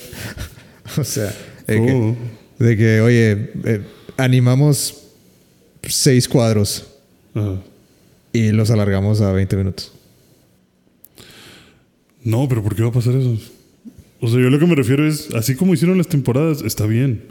o 0.99 1.05
sea, 1.05 1.35
de, 1.67 1.77
que, 1.77 2.17
de 2.65 2.77
que, 2.77 3.01
oye, 3.01 3.53
eh, 3.65 3.83
animamos 4.17 5.03
seis 5.83 6.29
cuadros 6.29 6.87
y 8.33 8.51
los 8.53 8.71
alargamos 8.71 9.21
a 9.21 9.33
20 9.33 9.57
minutos. 9.57 9.93
No, 12.23 12.49
pero 12.49 12.63
¿por 12.63 12.75
qué 12.75 12.83
va 12.83 12.89
a 12.89 12.93
pasar 12.93 13.15
eso? 13.15 13.37
O 14.21 14.29
sea, 14.29 14.41
yo 14.41 14.49
lo 14.49 14.59
que 14.59 14.67
me 14.67 14.75
refiero 14.75 15.07
es, 15.07 15.29
así 15.35 15.55
como 15.55 15.75
hicieron 15.75 15.99
las 15.99 16.09
temporadas, 16.09 16.63
está 16.63 16.87
bien. 16.87 17.23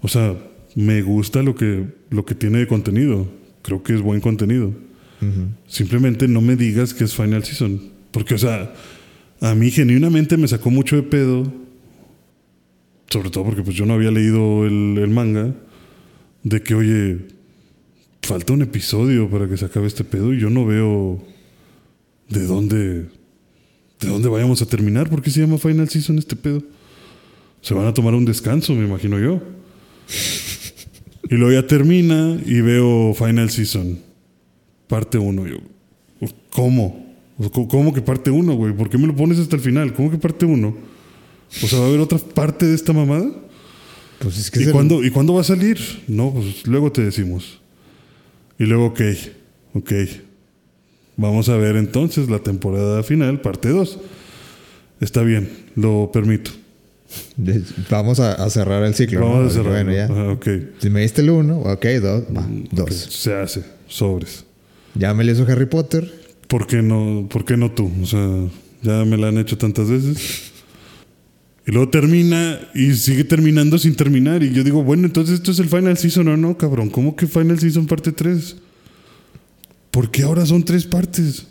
O 0.00 0.08
sea, 0.08 0.36
me 0.74 1.02
gusta 1.02 1.42
lo 1.42 1.56
que, 1.56 1.86
lo 2.10 2.24
que 2.24 2.34
tiene 2.34 2.58
de 2.58 2.68
contenido. 2.68 3.26
Creo 3.66 3.82
que 3.82 3.94
es 3.94 4.00
buen 4.00 4.20
contenido. 4.20 4.72
Simplemente 5.66 6.28
no 6.28 6.40
me 6.40 6.54
digas 6.54 6.94
que 6.94 7.02
es 7.02 7.14
Final 7.14 7.42
Season. 7.42 7.80
Porque, 8.12 8.34
o 8.34 8.38
sea, 8.38 8.72
a 9.40 9.56
mí 9.56 9.72
genuinamente 9.72 10.36
me 10.36 10.46
sacó 10.46 10.70
mucho 10.70 10.94
de 10.94 11.02
pedo. 11.02 11.52
Sobre 13.10 13.30
todo 13.30 13.44
porque 13.44 13.62
pues 13.62 13.74
yo 13.74 13.86
no 13.86 13.94
había 13.94 14.12
leído 14.12 14.66
el, 14.66 14.98
el 14.98 15.08
manga. 15.08 15.52
De 16.44 16.62
que, 16.62 16.76
oye, 16.76 17.18
falta 18.22 18.52
un 18.52 18.62
episodio 18.62 19.28
para 19.28 19.48
que 19.48 19.56
se 19.56 19.64
acabe 19.64 19.88
este 19.88 20.04
pedo 20.04 20.32
y 20.32 20.38
yo 20.38 20.48
no 20.48 20.64
veo 20.64 21.20
de 22.28 22.46
dónde, 22.46 23.06
de 24.00 24.08
dónde 24.08 24.28
vayamos 24.28 24.62
a 24.62 24.66
terminar. 24.66 25.10
¿Por 25.10 25.22
qué 25.22 25.30
se 25.30 25.40
llama 25.40 25.58
Final 25.58 25.88
Season 25.88 26.18
este 26.18 26.36
pedo? 26.36 26.62
Se 27.62 27.74
van 27.74 27.86
a 27.86 27.94
tomar 27.94 28.14
un 28.14 28.24
descanso, 28.24 28.74
me 28.74 28.84
imagino 28.86 29.18
yo. 29.18 29.42
Y 31.28 31.34
luego 31.34 31.52
ya 31.60 31.66
termina 31.66 32.38
y 32.44 32.60
veo 32.60 33.14
Final 33.14 33.50
Season. 33.50 33.98
Parte 34.86 35.18
1. 35.18 35.46
Yo, 35.46 35.56
¿cómo? 36.50 37.04
¿Cómo- 37.52 37.68
¿Cómo 37.68 37.92
que 37.94 38.00
parte 38.00 38.30
1, 38.30 38.54
güey? 38.54 38.72
¿Por 38.72 38.88
qué 38.88 38.96
me 38.98 39.06
lo 39.06 39.14
pones 39.16 39.38
hasta 39.38 39.56
el 39.56 39.62
final? 39.62 39.92
¿Cómo 39.92 40.10
que 40.10 40.18
parte 40.18 40.46
1? 40.46 40.68
O 41.62 41.66
sea, 41.66 41.78
¿va 41.80 41.84
a 41.86 41.88
haber 41.88 42.00
otra 42.00 42.18
parte 42.18 42.66
de 42.66 42.74
esta 42.74 42.92
mamada? 42.92 43.30
Pues 44.20 44.38
es 44.38 44.50
que 44.50 44.60
¿Y 44.60 44.64
el- 44.64 44.72
cuándo, 44.72 45.04
¿Y 45.04 45.10
cuándo 45.10 45.34
va 45.34 45.40
a 45.42 45.44
salir? 45.44 45.78
No, 46.08 46.32
pues 46.32 46.66
luego 46.66 46.90
te 46.92 47.02
decimos. 47.02 47.60
Y 48.58 48.64
luego, 48.64 48.86
ok, 48.86 49.00
ok. 49.74 49.92
Vamos 51.18 51.48
a 51.48 51.56
ver 51.56 51.76
entonces 51.76 52.28
la 52.30 52.38
temporada 52.38 53.02
final, 53.02 53.40
parte 53.40 53.68
2. 53.68 53.98
Está 55.00 55.22
bien, 55.22 55.50
lo 55.74 56.10
permito. 56.12 56.50
Vamos 57.90 58.20
a, 58.20 58.32
a 58.32 58.50
cerrar 58.50 58.82
el 58.84 58.94
ciclo. 58.94 59.20
Vamos 59.20 59.42
¿no? 59.42 59.46
a 59.46 59.50
cerrar. 59.50 59.72
Bueno, 59.72 59.92
ya. 59.92 60.04
Ajá, 60.04 60.32
ok. 60.32 60.48
Si 60.78 60.90
me 60.90 61.02
diste 61.02 61.22
el 61.22 61.30
uno, 61.30 61.58
ok, 61.60 61.86
dos, 62.02 62.24
va, 62.36 62.42
Ok, 62.42 62.68
dos. 62.72 62.94
Se 62.94 63.34
hace, 63.34 63.62
sobres. 63.86 64.44
Ya 64.94 65.14
me 65.14 65.24
lo 65.24 65.32
hizo 65.32 65.44
Harry 65.44 65.66
Potter. 65.66 66.10
¿Por 66.48 66.66
qué 66.66 66.82
no, 66.82 67.26
por 67.30 67.44
qué 67.44 67.56
no 67.56 67.72
tú? 67.72 67.90
O 68.02 68.06
sea, 68.06 68.20
ya 68.82 69.04
me 69.04 69.16
la 69.16 69.28
han 69.28 69.38
hecho 69.38 69.58
tantas 69.58 69.88
veces. 69.90 70.52
Y 71.66 71.72
luego 71.72 71.90
termina 71.90 72.60
y 72.74 72.94
sigue 72.94 73.24
terminando 73.24 73.78
sin 73.78 73.96
terminar. 73.96 74.42
Y 74.42 74.52
yo 74.52 74.62
digo, 74.62 74.84
bueno, 74.84 75.06
entonces 75.06 75.36
esto 75.36 75.50
es 75.50 75.58
el 75.58 75.68
Final 75.68 75.98
Season 75.98 76.28
o 76.28 76.36
no, 76.36 76.56
cabrón. 76.56 76.90
¿Cómo 76.90 77.16
que 77.16 77.26
Final 77.26 77.58
Season 77.58 77.86
parte 77.86 78.12
3? 78.12 78.56
¿Por 79.90 80.10
qué 80.10 80.22
ahora 80.22 80.46
son 80.46 80.62
tres 80.62 80.84
partes? 80.84 81.46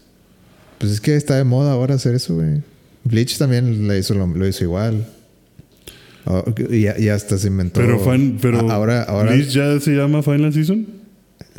Pues 0.77 0.91
es 0.91 1.01
que 1.01 1.15
está 1.15 1.35
de 1.35 1.43
moda 1.43 1.71
ahora 1.71 1.95
hacer 1.95 2.15
eso, 2.15 2.35
güey. 2.35 2.61
Bleach 3.03 3.37
también 3.37 3.87
lo 3.87 3.97
hizo, 3.97 4.13
lo, 4.13 4.27
lo 4.27 4.47
hizo 4.47 4.63
igual. 4.63 5.05
Ah, 6.25 6.43
y, 6.71 6.87
y 7.03 7.09
hasta 7.09 7.37
se 7.37 7.47
inventó. 7.47 7.79
Pero, 7.81 7.99
fan, 7.99 8.37
pero 8.41 8.59
A- 8.69 8.73
ahora, 8.73 9.03
ahora. 9.03 9.31
¿Bleach 9.33 9.49
ya 9.49 9.79
se 9.79 9.91
llama 9.91 10.23
Final 10.23 10.51
Season? 10.53 10.85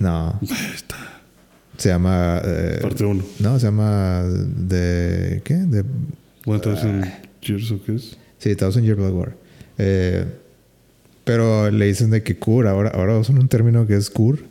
No. 0.00 0.38
Se 1.76 1.88
llama. 1.90 2.40
eh, 2.44 2.78
Parte 2.82 3.04
1. 3.04 3.24
no, 3.40 3.58
se 3.58 3.66
llama. 3.66 4.22
De. 4.24 5.40
¿Qué? 5.44 5.54
De. 5.54 5.84
¿Cuántos 6.44 6.80
years 7.42 7.70
o 7.70 7.82
qué 7.84 7.96
es? 7.96 8.16
Sí, 8.38 8.54
Thousand 8.56 8.84
Year 8.84 8.96
Blood 8.96 9.12
War. 9.12 9.36
Eh, 9.78 10.24
pero 11.24 11.70
le 11.70 11.86
dicen 11.86 12.10
de 12.10 12.22
que 12.22 12.36
cure. 12.36 12.68
Ahora, 12.68 12.90
ahora 12.90 13.18
usan 13.18 13.38
un 13.38 13.48
término 13.48 13.86
que 13.86 13.96
es 13.96 14.10
cure. 14.10 14.42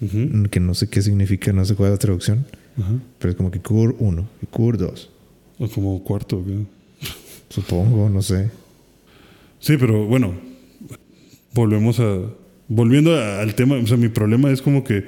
Ujú, 0.00 0.48
Que 0.50 0.60
no 0.60 0.74
sé 0.74 0.88
qué 0.88 1.00
significa, 1.02 1.52
no 1.52 1.64
sé 1.64 1.74
cuál 1.76 1.90
es 1.90 1.94
la 1.94 1.98
traducción. 1.98 2.44
ajá. 2.78 2.92
Pero 3.18 3.30
es 3.30 3.36
como 3.36 3.50
que 3.50 3.60
cure 3.60 3.94
1 3.98 4.28
y 4.42 4.46
cure 4.46 4.76
2. 4.78 5.10
O 5.60 5.68
como 5.68 6.02
cuarto. 6.04 6.38
¿o 6.38 6.44
qué? 6.44 6.58
Supongo, 7.48 8.10
no 8.10 8.20
sé. 8.22 8.50
Sí, 9.64 9.78
pero 9.78 10.04
bueno, 10.04 10.34
volvemos 11.54 11.98
a. 11.98 12.18
Volviendo 12.68 13.18
al 13.18 13.54
tema, 13.54 13.76
o 13.76 13.86
sea, 13.86 13.96
mi 13.96 14.10
problema 14.10 14.50
es 14.50 14.60
como 14.60 14.84
que 14.84 15.04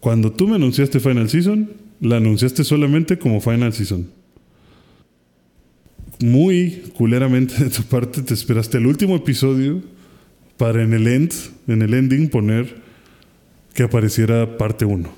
cuando 0.00 0.32
tú 0.32 0.48
me 0.48 0.56
anunciaste 0.56 0.98
Final 0.98 1.30
Season, 1.30 1.70
la 2.00 2.16
anunciaste 2.16 2.64
solamente 2.64 3.16
como 3.16 3.40
Final 3.40 3.72
Season. 3.72 4.10
Muy 6.20 6.82
culeramente 6.96 7.62
de 7.62 7.70
tu 7.70 7.84
parte, 7.84 8.22
te 8.22 8.34
esperaste 8.34 8.78
el 8.78 8.86
último 8.86 9.14
episodio 9.14 9.80
para 10.56 10.82
en 10.82 10.92
el 10.92 11.06
end, 11.06 11.32
en 11.68 11.82
el 11.82 11.94
ending, 11.94 12.28
poner 12.28 12.82
que 13.72 13.84
apareciera 13.84 14.58
parte 14.58 14.84
1. 14.84 15.08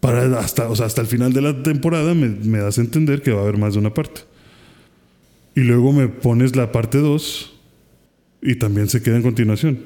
Para 0.00 0.38
hasta, 0.38 0.70
o 0.70 0.76
sea, 0.76 0.86
hasta 0.86 1.02
el 1.02 1.08
final 1.08 1.34
de 1.34 1.42
la 1.42 1.62
temporada 1.62 2.14
me 2.14 2.58
das 2.58 2.78
a 2.78 2.80
entender 2.80 3.20
que 3.20 3.32
va 3.32 3.40
a 3.40 3.42
haber 3.42 3.58
más 3.58 3.74
de 3.74 3.80
una 3.80 3.92
parte. 3.92 4.29
Y 5.60 5.62
luego 5.64 5.92
me 5.92 6.08
pones 6.08 6.56
la 6.56 6.72
parte 6.72 6.96
2 6.98 7.52
y 8.42 8.54
también 8.54 8.88
se 8.88 9.02
queda 9.02 9.16
en 9.16 9.22
continuación. 9.22 9.78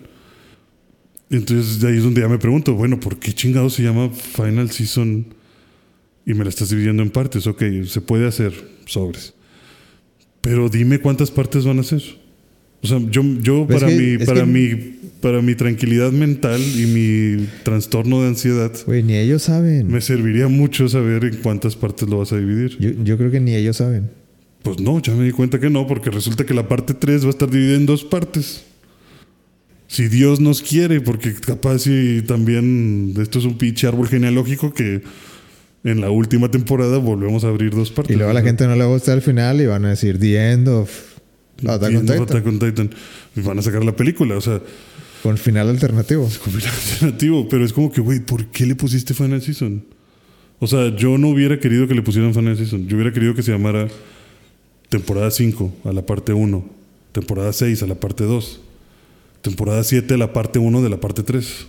Entonces 1.31 1.81
de 1.81 1.89
ahí 1.89 1.97
es 1.97 2.05
donde 2.05 2.21
ya 2.21 2.29
me 2.29 2.39
pregunto, 2.39 2.75
bueno, 2.75 3.01
¿por 3.01 3.19
qué 3.19 3.33
chingado 3.33 3.69
se 3.71 3.83
llama 3.83 4.11
Final 4.11 4.71
Season 4.71 5.27
y 6.27 6.35
me 6.35 6.45
la 6.45 6.51
estás 6.51 6.69
dividiendo 6.71 7.03
en 7.03 7.11
partes? 7.11 7.47
Ok, 7.49 7.63
se 7.87 8.01
puede 8.01 8.27
hacer 8.29 8.53
sobres. 8.87 9.35
Pero 10.43 10.69
dime 10.69 11.01
cuántas 11.01 11.31
partes 11.33 11.65
van 11.65 11.81
a 11.81 11.83
ser. 11.83 12.03
O 12.83 12.87
sea, 12.87 12.99
yo, 13.11 13.23
yo 13.41 13.67
Pues 13.67 13.81
para, 13.81 13.91
que- 13.91 13.99
mi, 14.19 14.25
para, 14.25 14.41
que- 14.43 14.47
mi, 14.47 14.75
para 15.23 15.43
mi 15.43 15.55
tranquilidad 15.57 16.13
mental 16.13 16.61
y 16.61 16.87
mi 16.87 17.47
trastorno 17.65 18.21
de 18.23 18.29
ansiedad, 18.29 18.71
Güey, 18.87 19.03
ni 19.03 19.17
ellos 19.17 19.43
saben. 19.43 19.89
me 19.91 20.01
serviría 20.03 20.47
mucho 20.49 20.89
saber 20.89 21.25
en 21.25 21.37
cuántas 21.39 21.75
partes 21.75 22.09
lo 22.09 22.19
vas 22.19 22.33
a 22.33 22.37
dividir. 22.39 22.77
Yo, 22.79 22.91
yo 23.03 23.17
creo 23.17 23.31
que 23.33 23.41
ni 23.41 23.55
ellos 23.57 23.79
saben. 23.79 24.11
Pues 24.65 24.81
no, 24.81 24.99
ya 24.99 25.12
me 25.12 25.24
di 25.24 25.31
cuenta 25.31 25.61
que 25.61 25.69
no, 25.69 25.86
porque 25.86 26.09
resulta 26.11 26.47
que 26.47 26.55
la 26.55 26.66
parte 26.66 26.95
3 26.95 27.24
va 27.24 27.27
a 27.27 27.31
estar 27.31 27.51
dividida 27.51 27.77
en 27.77 27.85
dos 27.85 28.03
partes. 28.03 28.65
Si 29.89 30.09
Dios 30.09 30.41
nos 30.41 30.62
quiere, 30.62 31.03
porque 31.03 31.35
capaz 31.35 31.81
si 31.81 32.23
también 32.27 33.15
esto 33.20 33.41
es 33.41 33.45
un 33.45 33.59
pinche 33.59 33.86
árbol 33.86 34.09
genealógico 34.09 34.73
que 34.73 35.03
en 35.85 36.01
la 36.01 36.11
última 36.11 36.51
temporada 36.51 36.97
volvemos 36.97 37.45
a 37.45 37.49
abrir 37.49 37.74
dos 37.74 37.91
partes. 37.91 38.15
Y 38.15 38.16
luego 38.16 38.31
a 38.31 38.35
la 38.35 38.41
gente 38.41 38.66
no 38.66 38.74
le 38.74 38.86
gusta 38.86 39.12
el 39.12 39.20
final 39.20 39.61
y 39.61 39.66
van 39.66 39.85
a 39.85 39.91
decir 39.91 40.19
The 40.19 40.53
End 40.53 40.69
of 40.69 40.91
on. 41.62 41.69
Attack 41.69 42.47
on 42.47 42.59
Titan. 42.59 42.91
Y 43.36 43.43
van 43.43 43.59
a 43.59 43.62
sacar 43.62 43.85
la 43.85 43.95
película, 43.95 44.35
o 44.35 44.41
sea, 44.41 44.62
Con 45.23 45.36
final 45.36 45.69
alternativo. 45.69 46.27
con 46.43 46.55
final 46.55 46.74
alternativo, 46.74 47.47
pero 47.51 47.66
es 47.66 47.73
como 47.74 47.93
que, 47.93 48.01
güey, 48.01 48.20
¿por 48.20 48.47
qué 48.47 48.65
le 48.65 48.77
pusiste 48.77 49.12
Final 49.12 49.43
Season? 49.43 49.85
O 50.59 50.66
sea, 50.66 50.97
yo 50.97 51.19
no 51.19 51.28
hubiera 51.28 51.61
querido 51.61 51.86
que 51.86 51.95
le 51.95 52.01
pusieran 52.01 52.32
Final 52.32 52.57
Season. 52.57 52.89
Yo 52.89 52.97
hubiera 52.97 53.12
querido 53.12 53.35
que 53.35 53.43
se 53.43 53.53
llamara 53.53 53.89
temporada 54.95 55.29
5 55.29 55.73
a 55.87 55.93
la 55.93 56.07
parte 56.07 56.33
1, 56.33 56.65
temporada 57.11 57.53
6 57.53 57.83
a 57.83 57.87
la 57.89 57.97
parte 57.97 58.23
2, 58.23 58.61
temporada 59.43 59.83
7 59.83 60.15
a 60.15 60.16
la 60.16 60.33
parte 60.33 60.61
1 60.61 60.83
de 60.83 60.89
la 60.89 61.01
parte 61.01 61.25
3. 61.25 61.66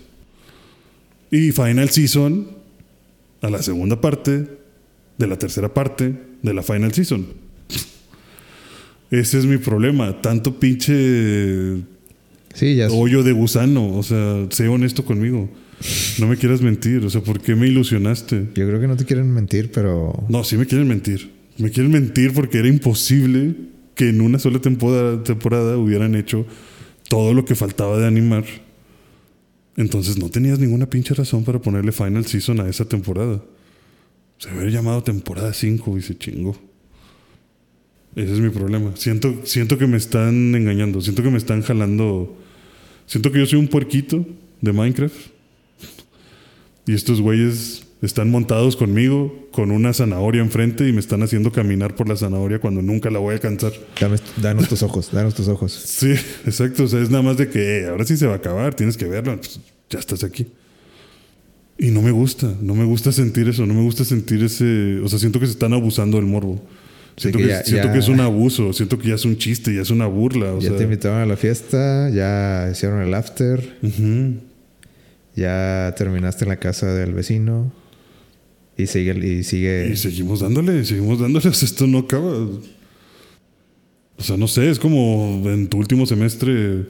Y 1.32 1.52
Final 1.52 1.90
Season 1.90 2.48
a 3.42 3.50
la 3.50 3.64
segunda 3.64 4.00
parte 4.00 4.46
de 5.18 5.28
la 5.28 5.40
tercera 5.40 5.74
parte 5.74 6.14
de 6.44 6.54
la 6.54 6.62
Final 6.62 6.94
Season. 6.94 7.26
Ese 9.10 9.40
es 9.40 9.46
mi 9.48 9.58
problema. 9.58 10.22
Tanto 10.22 10.60
pinche 10.60 11.78
Sí, 12.54 12.76
ya. 12.76 12.90
hoyo 12.90 13.24
de 13.24 13.32
gusano. 13.32 13.98
O 13.98 14.04
sea, 14.04 14.46
sé 14.52 14.68
honesto 14.68 15.04
conmigo. 15.04 15.50
No 16.20 16.28
me 16.28 16.38
quieras 16.38 16.62
mentir. 16.62 17.04
O 17.04 17.10
sea, 17.10 17.22
¿por 17.22 17.42
qué 17.42 17.56
me 17.56 17.68
ilusionaste? 17.68 18.50
Yo 18.54 18.68
creo 18.68 18.80
que 18.80 18.88
no 18.88 18.96
te 18.96 19.06
quieren 19.06 19.32
mentir, 19.34 19.72
pero. 19.72 20.14
No, 20.30 20.44
sí 20.44 20.58
me 20.58 20.68
quieren 20.68 20.88
mentir. 20.88 21.35
Me 21.58 21.72
quieren 21.72 21.92
mentir 21.92 22.34
porque 22.34 22.60
era 22.60 22.68
imposible 22.68 23.56
que 23.96 24.10
en 24.10 24.22
una 24.22 24.40
sola 24.40 24.60
temporada, 24.60 25.78
hubieran 25.78 26.16
hecho 26.16 26.46
todo 27.08 27.34
lo 27.34 27.46
que 27.46 27.56
faltaba 27.56 27.98
de 27.98 28.08
animar. 28.08 28.44
Entonces 29.78 30.18
no 30.18 30.30
tenías 30.30 30.60
ninguna 30.60 30.90
pinche 30.90 31.14
razón 31.14 31.44
para 31.44 31.62
ponerle 31.62 31.92
Final 31.92 32.26
Season 32.26 32.60
a 32.60 32.70
esa 32.70 32.86
temporada. 32.86 33.42
Se 34.38 34.50
hubiera 34.50 34.70
llamado 34.70 35.02
temporada 35.04 35.54
5 35.54 35.98
y 35.98 36.02
se 36.02 36.18
chingó. 36.18 36.58
Ese 38.16 38.34
es 38.34 38.40
mi 38.40 38.50
problema. 38.50 38.94
Siento, 38.96 39.42
siento 39.44 39.78
que 39.78 39.88
me 39.88 39.98
están 39.98 40.56
engañando. 40.56 41.02
Siento 41.02 41.24
que 41.24 41.30
me 41.30 41.38
están 41.38 41.62
jalando. 41.62 42.38
Siento 43.06 43.32
que 43.32 43.40
yo 43.40 43.46
soy 43.46 43.60
un 43.60 43.68
puerquito 43.68 44.26
de 44.62 44.74
Minecraft. 44.74 45.16
Y 46.88 46.94
estos 46.94 47.22
güeyes 47.22 47.85
están 48.02 48.30
montados 48.30 48.76
conmigo 48.76 49.48
con 49.52 49.72
una 49.72 49.94
zanahoria 49.94 50.42
enfrente 50.42 50.88
y 50.88 50.92
me 50.94 51.00
están 51.00 51.24
haciendo 51.24 51.52
caminar 51.52 51.96
por 51.96 52.08
la 52.10 52.16
zanahoria 52.16 52.60
cuando 52.60 52.82
nunca 52.82 53.10
la 53.10 53.20
voy 53.20 53.32
a 53.32 53.36
alcanzar. 53.36 53.72
Dame- 54.00 54.20
danos 54.38 54.68
tus 54.68 54.84
ojos, 54.84 55.10
danos 55.12 55.34
tus 55.34 55.48
ojos. 55.48 55.72
Sí, 55.86 56.12
exacto. 56.46 56.84
O 56.84 56.88
sea, 56.88 57.02
es 57.02 57.10
nada 57.10 57.24
más 57.24 57.38
de 57.38 57.50
que 57.50 57.80
eh, 57.80 57.88
ahora 57.88 58.06
sí 58.06 58.18
se 58.18 58.28
va 58.28 58.34
a 58.34 58.38
acabar, 58.38 58.74
tienes 58.76 58.98
que 58.98 59.06
verlo. 59.06 59.36
Pues, 59.38 59.60
ya 59.90 60.00
estás 60.00 60.24
aquí. 60.24 60.48
Y 61.78 61.88
no 61.92 62.02
me 62.02 62.12
gusta, 62.12 62.54
no 62.62 62.74
me 62.76 62.86
gusta 62.86 63.12
sentir 63.12 63.48
eso, 63.50 63.66
no 63.66 63.74
me 63.74 63.82
gusta 63.82 64.06
sentir 64.06 64.44
ese. 64.44 65.00
O 65.04 65.08
sea, 65.10 65.18
siento 65.20 65.40
que 65.40 65.46
se 65.46 65.54
están 65.54 65.74
abusando 65.74 66.18
del 66.18 66.26
morbo. 66.26 66.62
Siento, 67.18 67.38
que 67.40 67.46
que, 67.46 67.50
ya- 67.50 67.64
siento 67.64 67.88
ya- 67.88 67.94
que 67.94 68.00
es 68.00 68.08
un 68.10 68.20
abuso, 68.20 68.72
siento 68.74 69.00
que 69.00 69.08
ya 69.10 69.16
es 69.16 69.24
un 69.26 69.38
chiste, 69.38 69.74
ya 69.74 69.82
es 69.82 69.90
una 69.90 70.06
burla. 70.06 70.54
O 70.54 70.60
ya 70.60 70.70
sea, 70.70 70.78
te 70.78 70.84
invitaron 70.84 71.20
a 71.22 71.26
la 71.26 71.38
fiesta, 71.38 72.10
ya 72.10 72.70
hicieron 72.72 73.02
el 73.02 73.14
after, 73.14 73.78
ya 75.36 75.94
terminaste 75.98 76.46
en 76.46 76.50
la 76.50 76.58
casa 76.58 76.94
del 76.94 77.14
vecino. 77.14 77.72
Y 78.78 78.88
sigue, 78.88 79.14
y 79.26 79.44
sigue. 79.44 79.90
Y 79.94 79.96
seguimos 79.96 80.42
dándole, 80.42 80.84
seguimos 80.86 81.20
dándole. 81.20 81.48
Esto 81.50 81.88
no 81.88 82.00
acaba. 82.00 82.48
O 84.18 84.24
sea, 84.24 84.38
no 84.38 84.48
sé, 84.48 84.70
es 84.70 84.80
como 84.80 85.42
en 85.46 85.68
tu 85.68 85.78
último 85.78 86.06
semestre 86.06 86.86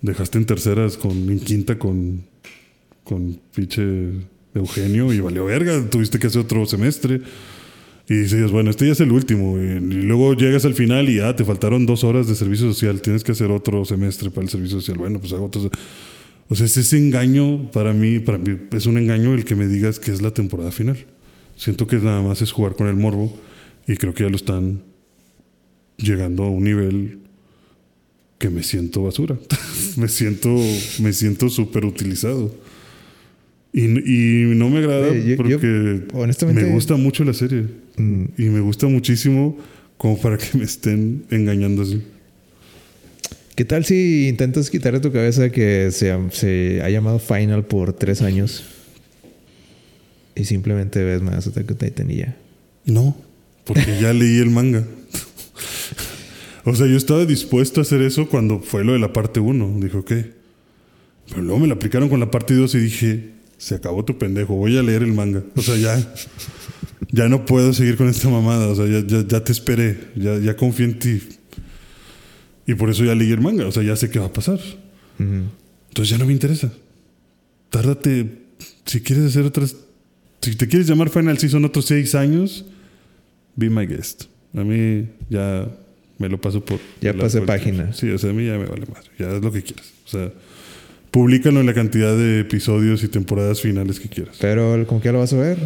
dejaste 0.00 0.38
en 0.38 0.46
terceras 0.46 0.96
con, 0.96 1.30
en 1.30 1.40
quinta 1.40 1.78
con, 1.78 2.22
con 3.04 3.38
pinche 3.54 3.82
Eugenio 4.54 5.12
y 5.12 5.20
valió 5.20 5.44
verga. 5.44 5.88
Tuviste 5.90 6.18
que 6.18 6.26
hacer 6.26 6.42
otro 6.42 6.66
semestre. 6.66 7.20
Y 8.10 8.14
dices, 8.14 8.50
bueno, 8.50 8.70
este 8.70 8.86
ya 8.86 8.92
es 8.92 9.00
el 9.00 9.12
último. 9.12 9.58
Y, 9.58 9.66
y 9.66 10.02
luego 10.02 10.34
llegas 10.34 10.64
al 10.64 10.74
final 10.74 11.10
y 11.10 11.20
ah, 11.20 11.36
te 11.36 11.44
faltaron 11.44 11.84
dos 11.84 12.04
horas 12.04 12.26
de 12.26 12.34
servicio 12.34 12.66
social. 12.68 13.02
Tienes 13.02 13.22
que 13.22 13.32
hacer 13.32 13.50
otro 13.50 13.84
semestre 13.84 14.30
para 14.30 14.44
el 14.44 14.48
servicio 14.48 14.80
social. 14.80 14.96
Bueno, 14.98 15.20
pues 15.20 15.32
hago 15.32 15.46
otro. 15.46 15.70
O 16.48 16.54
sea, 16.54 16.66
es 16.66 16.76
ese 16.76 16.96
engaño 16.98 17.70
para 17.72 17.92
mí, 17.92 18.18
para 18.20 18.38
mí 18.38 18.56
es 18.72 18.86
un 18.86 18.96
engaño 18.98 19.34
el 19.34 19.44
que 19.44 19.54
me 19.54 19.66
digas 19.66 19.98
que 19.98 20.10
es 20.12 20.22
la 20.22 20.32
temporada 20.32 20.70
final. 20.72 20.96
Siento 21.56 21.86
que 21.86 21.96
nada 21.96 22.22
más 22.22 22.40
es 22.42 22.52
jugar 22.52 22.74
con 22.74 22.86
el 22.88 22.94
morbo 22.96 23.36
y 23.86 23.96
creo 23.96 24.14
que 24.14 24.24
ya 24.24 24.30
lo 24.30 24.36
están 24.36 24.82
llegando 25.96 26.44
a 26.44 26.50
un 26.50 26.64
nivel 26.64 27.18
que 28.38 28.48
me 28.50 28.62
siento 28.62 29.02
basura. 29.02 29.36
me 29.96 30.08
siento 30.08 30.54
me 31.02 31.12
siento 31.12 31.48
súper 31.50 31.84
utilizado. 31.84 32.54
Y, 33.72 33.82
y 33.84 34.54
no 34.54 34.70
me 34.70 34.78
agrada 34.78 35.12
yo- 35.14 35.36
porque 35.36 35.50
yo, 35.50 35.58
honestamente- 36.18 36.62
me 36.64 36.70
gusta 36.72 36.96
mucho 36.96 37.24
la 37.24 37.34
serie 37.34 37.66
Mm, 37.98 38.24
y 38.38 38.42
me 38.44 38.60
gusta 38.60 38.86
muchísimo 38.86 39.58
como 39.96 40.20
para 40.20 40.38
que 40.38 40.56
me 40.56 40.62
estén 40.64 41.24
engañando 41.30 41.82
así. 41.82 42.00
¿Qué 43.58 43.64
tal 43.64 43.84
si 43.84 44.28
intentas 44.28 44.70
quitar 44.70 44.92
de 44.92 45.00
tu 45.00 45.10
cabeza 45.10 45.50
que 45.50 45.90
se, 45.90 46.16
se 46.30 46.80
ha 46.80 46.90
llamado 46.90 47.18
Final 47.18 47.64
por 47.64 47.92
tres 47.92 48.22
años? 48.22 48.62
y 50.36 50.44
simplemente 50.44 51.02
ves 51.02 51.22
más 51.22 51.44
Attack 51.48 51.68
on 51.68 51.76
Titan 51.76 52.08
y 52.08 52.18
ya. 52.18 52.36
No, 52.84 53.16
porque 53.64 53.98
ya 54.00 54.12
leí 54.12 54.38
el 54.38 54.50
manga. 54.50 54.84
o 56.64 56.72
sea, 56.72 56.86
yo 56.86 56.96
estaba 56.96 57.24
dispuesto 57.24 57.80
a 57.80 57.82
hacer 57.82 58.00
eso 58.00 58.28
cuando 58.28 58.60
fue 58.60 58.84
lo 58.84 58.92
de 58.92 59.00
la 59.00 59.12
parte 59.12 59.40
1. 59.40 59.80
Dije, 59.80 59.96
ok. 59.96 60.12
Pero 61.30 61.42
luego 61.42 61.58
me 61.58 61.66
lo 61.66 61.74
aplicaron 61.74 62.08
con 62.08 62.20
la 62.20 62.30
parte 62.30 62.54
2 62.54 62.76
y 62.76 62.78
dije, 62.78 63.30
se 63.56 63.74
acabó 63.74 64.04
tu 64.04 64.18
pendejo, 64.18 64.54
voy 64.54 64.78
a 64.78 64.84
leer 64.84 65.02
el 65.02 65.14
manga. 65.14 65.42
O 65.56 65.62
sea, 65.62 65.74
ya, 65.74 66.14
ya 67.10 67.28
no 67.28 67.44
puedo 67.44 67.72
seguir 67.72 67.96
con 67.96 68.08
esta 68.08 68.28
mamada. 68.28 68.68
O 68.68 68.76
sea, 68.76 68.86
ya, 68.86 69.04
ya, 69.04 69.26
ya 69.26 69.42
te 69.42 69.50
esperé, 69.50 69.98
ya, 70.14 70.38
ya 70.38 70.54
confié 70.54 70.84
en 70.84 70.98
ti. 71.00 71.20
Y 72.68 72.74
por 72.74 72.90
eso 72.90 73.02
ya 73.02 73.14
leí 73.14 73.32
el 73.32 73.40
manga. 73.40 73.66
O 73.66 73.72
sea, 73.72 73.82
ya 73.82 73.96
sé 73.96 74.10
qué 74.10 74.18
va 74.18 74.26
a 74.26 74.32
pasar. 74.32 74.60
Ujú. 75.18 75.42
Entonces 75.88 76.10
ya 76.10 76.18
no 76.18 76.26
me 76.26 76.34
interesa. 76.34 76.70
Tárdate, 77.70 78.42
si 78.84 79.00
quieres 79.00 79.24
hacer 79.24 79.44
otras, 79.44 79.74
si 80.42 80.54
te 80.54 80.68
quieres 80.68 80.86
llamar 80.86 81.08
Final 81.08 81.38
Season 81.38 81.64
otros 81.64 81.86
seis 81.86 82.14
años, 82.14 82.66
be 83.56 83.70
my 83.70 83.86
guest. 83.86 84.24
A 84.54 84.64
mí 84.64 85.08
ya 85.30 85.66
me 86.18 86.28
lo 86.28 86.38
paso 86.38 86.62
por... 86.62 86.78
Ya 87.00 87.14
pasé 87.14 87.40
página. 87.40 87.94
Sí, 87.94 88.10
o 88.10 88.18
sea, 88.18 88.30
a 88.30 88.32
mí 88.34 88.44
ya 88.44 88.58
me 88.58 88.66
vale 88.66 88.84
más. 88.84 89.02
Ya 89.18 89.34
es 89.34 89.42
lo 89.42 89.50
que 89.50 89.62
quieras. 89.62 89.90
O 90.04 90.08
sea, 90.10 90.30
públicalo 91.10 91.60
en 91.60 91.66
la 91.66 91.74
cantidad 91.74 92.14
de 92.14 92.40
episodios 92.40 93.02
y 93.02 93.08
temporadas 93.08 93.62
finales 93.62 93.98
que 93.98 94.10
quieras. 94.10 94.36
Pero 94.42 94.86
¿con 94.86 95.00
qué 95.00 95.10
lo 95.10 95.20
vas 95.20 95.32
a 95.32 95.38
ver? 95.38 95.56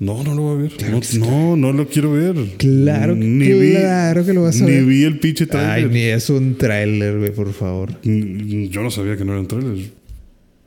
No, 0.00 0.22
no 0.24 0.34
lo 0.34 0.42
voy 0.42 0.58
a 0.58 0.62
ver. 0.62 0.72
Claro 0.72 1.00
no, 1.18 1.26
no, 1.26 1.56
no 1.56 1.72
lo 1.72 1.86
quiero 1.88 2.12
ver. 2.12 2.34
Claro 2.58 3.14
que- 3.14 3.20
Ni 3.20 3.46
claro 3.72 4.24
que 4.26 4.32
lo 4.34 4.42
vas 4.42 4.60
a 4.60 4.64
ni 4.64 4.70
ver. 4.72 4.84
vi 4.84 5.04
el 5.04 5.18
pinche 5.20 5.44
Ay, 5.44 5.48
trailer. 5.50 5.90
ni 5.92 6.00
es 6.00 6.28
un 6.30 6.56
tráiler, 6.56 7.18
güey, 7.18 7.32
por 7.32 7.52
favor. 7.52 7.90
Yo 8.02 8.82
no 8.82 8.90
sabía 8.90 9.16
que 9.16 9.24
no 9.24 9.32
eran 9.32 9.46
trailers. 9.46 9.90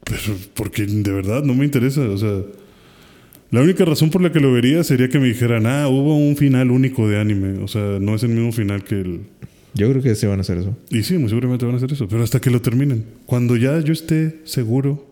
Pero 0.06 0.38
porque 0.54 0.86
de 0.86 1.12
verdad 1.12 1.44
no 1.44 1.54
me 1.54 1.66
interesa. 1.66 2.02
O 2.02 2.18
sea, 2.18 2.42
la 3.52 3.62
única 3.62 3.84
razón 3.84 4.10
por 4.10 4.22
la 4.22 4.32
que 4.32 4.40
lo 4.40 4.54
vería 4.54 4.84
sería 4.84 5.10
que 5.10 5.20
me 5.20 5.28
dijeran, 5.28 5.66
ah, 5.68 5.90
hubo 5.90 6.18
un 6.18 6.38
final 6.38 6.72
único 6.72 7.08
de 7.10 7.20
anime. 7.20 7.60
O 7.62 7.68
sea, 7.68 7.98
no 8.00 8.16
es 8.16 8.24
el 8.24 8.30
mismo 8.30 8.52
final 8.54 8.84
que 8.86 8.96
el. 8.96 9.20
Yo 9.74 9.90
creo 9.92 10.02
que 10.02 10.16
se 10.16 10.26
van 10.28 10.40
a 10.40 10.42
hacer 10.42 10.58
eso. 10.58 10.76
Y 10.90 11.04
sí, 11.04 11.18
muy 11.18 11.28
seguramente 11.30 11.66
van 11.66 11.76
a 11.76 11.78
hacer 11.78 11.92
eso. 11.92 12.08
Pero 12.08 12.24
hasta 12.24 12.40
que 12.40 12.50
lo 12.50 12.62
terminen. 12.62 13.04
Cuando 13.26 13.58
ya 13.58 13.78
yo 13.82 13.92
esté 13.92 14.38
seguro 14.46 15.06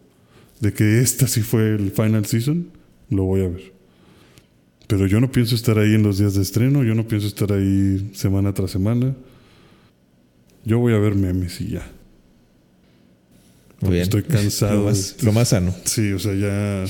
de 0.61 0.71
que 0.73 1.01
esta 1.01 1.27
sí 1.27 1.41
fue 1.41 1.75
el 1.75 1.91
final 1.91 2.25
season, 2.25 2.67
lo 3.09 3.23
voy 3.25 3.41
a 3.41 3.49
ver. 3.49 3.74
Pero 4.87 5.07
yo 5.07 5.19
no 5.19 5.31
pienso 5.31 5.55
estar 5.55 5.79
ahí 5.79 5.95
en 5.95 6.03
los 6.03 6.17
días 6.17 6.35
de 6.35 6.41
estreno. 6.41 6.83
Yo 6.83 6.95
no 6.95 7.07
pienso 7.07 7.27
estar 7.27 7.51
ahí 7.51 8.11
semana 8.13 8.53
tras 8.53 8.71
semana. 8.71 9.15
Yo 10.63 10.79
voy 10.79 10.93
a 10.93 10.97
ver 10.97 11.15
memes 11.15 11.59
y 11.61 11.69
ya. 11.69 11.91
Bien. 13.81 14.03
Estoy 14.03 14.23
cansado. 14.23 14.75
Lo 14.75 14.85
más, 14.85 15.23
lo 15.23 15.31
más 15.31 15.49
sano. 15.49 15.73
Sí, 15.85 16.11
o 16.11 16.19
sea, 16.19 16.33
ya. 16.33 16.85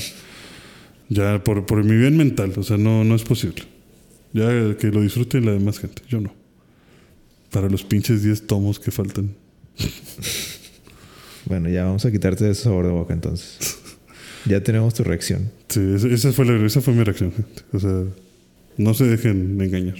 Ya 1.08 1.42
por, 1.44 1.66
por 1.66 1.84
mi 1.84 1.96
bien 1.96 2.16
mental, 2.16 2.52
o 2.56 2.62
sea, 2.64 2.76
no, 2.76 3.04
no 3.04 3.14
es 3.14 3.22
posible. 3.22 3.62
Ya 4.32 4.76
que 4.76 4.88
lo 4.88 5.02
disfrute 5.02 5.40
la 5.40 5.52
demás 5.52 5.78
gente, 5.78 6.02
yo 6.08 6.20
no. 6.20 6.34
Para 7.50 7.68
los 7.70 7.84
pinches 7.84 8.22
10 8.22 8.46
tomos 8.46 8.80
que 8.80 8.90
faltan. 8.90 9.34
Bueno, 11.46 11.68
ya 11.68 11.84
vamos 11.84 12.04
a 12.04 12.10
quitarte 12.10 12.50
ese 12.50 12.64
sabor 12.64 12.86
de 12.86 12.90
boca 12.90 13.14
entonces. 13.14 13.78
Ya 14.46 14.62
tenemos 14.62 14.94
tu 14.94 15.02
reacción. 15.04 15.50
Sí, 15.68 15.80
esa, 16.10 16.32
fue 16.32 16.44
la- 16.44 16.64
esa 16.66 16.80
fue 16.80 16.94
mi 16.94 17.02
reacción, 17.02 17.32
gente. 17.32 17.62
O 17.72 17.80
sea, 17.80 18.04
no 18.76 18.94
se 18.94 19.04
dejen 19.04 19.60
engañar. 19.60 19.96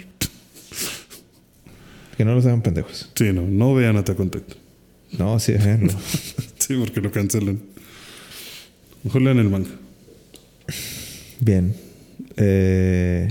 Que 2.16 2.24
no 2.24 2.34
los 2.34 2.46
hagan 2.46 2.62
pendejos. 2.62 3.10
Sí, 3.14 3.32
no, 3.32 3.42
no 3.42 3.74
vean 3.74 3.96
on 3.96 4.04
Titan. 4.04 4.30
No, 5.18 5.38
sí, 5.38 5.54
no. 5.80 5.92
Sí, 6.58 6.74
porque 6.78 7.00
lo 7.00 7.12
cancelan. 7.12 7.60
Mejor 9.04 9.22
lean 9.22 9.38
el 9.38 9.48
manga. 9.48 9.70
Bien. 11.40 11.74
Eh, 12.36 13.28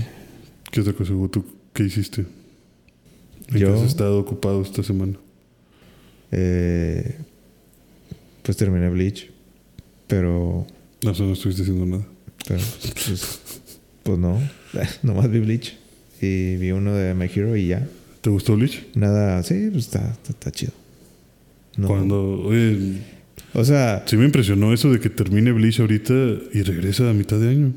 ¿Qué 0.70 0.80
otra 0.80 0.92
cosa? 0.94 1.12
¿Tú 1.30 1.44
qué 1.74 1.82
hiciste? 1.84 2.24
¿En 3.48 3.58
Yo- 3.58 3.74
qué 3.74 3.80
has 3.80 3.86
estado 3.86 4.18
ocupado 4.18 4.62
esta 4.62 4.82
semana? 4.82 5.18
eh, 6.32 7.16
pues 8.42 8.56
terminé 8.56 8.88
Bleach. 8.90 9.30
Pero. 10.06 10.66
No, 11.06 11.12
eso 11.12 11.24
no 11.24 11.32
estuviste 11.32 11.62
haciendo 11.62 11.86
nada. 11.86 12.06
pero 12.46 12.60
pues, 13.04 13.40
pues 14.02 14.18
no. 14.18 14.40
Nomás 15.02 15.30
vi 15.30 15.40
Bleach. 15.40 15.74
Y 16.20 16.56
vi 16.56 16.70
uno 16.72 16.94
de 16.94 17.14
My 17.14 17.26
Hero 17.34 17.56
y 17.56 17.68
ya. 17.68 17.86
¿Te 18.20 18.30
gustó 18.30 18.56
Bleach? 18.56 18.86
Nada. 18.94 19.42
Sí, 19.42 19.68
pues 19.70 19.84
está, 19.86 20.10
está, 20.12 20.30
está 20.30 20.50
chido. 20.50 20.72
No. 21.76 21.88
Cuando, 21.88 22.40
oye, 22.42 22.98
O 23.52 23.64
sea, 23.64 24.02
sí 24.06 24.16
me 24.16 24.24
impresionó 24.24 24.72
eso 24.72 24.90
de 24.90 24.98
que 24.98 25.10
termine 25.10 25.52
Bleach 25.52 25.78
ahorita 25.80 26.12
y 26.52 26.62
regresa 26.62 27.08
a 27.10 27.12
mitad 27.12 27.38
de 27.38 27.50
año. 27.50 27.72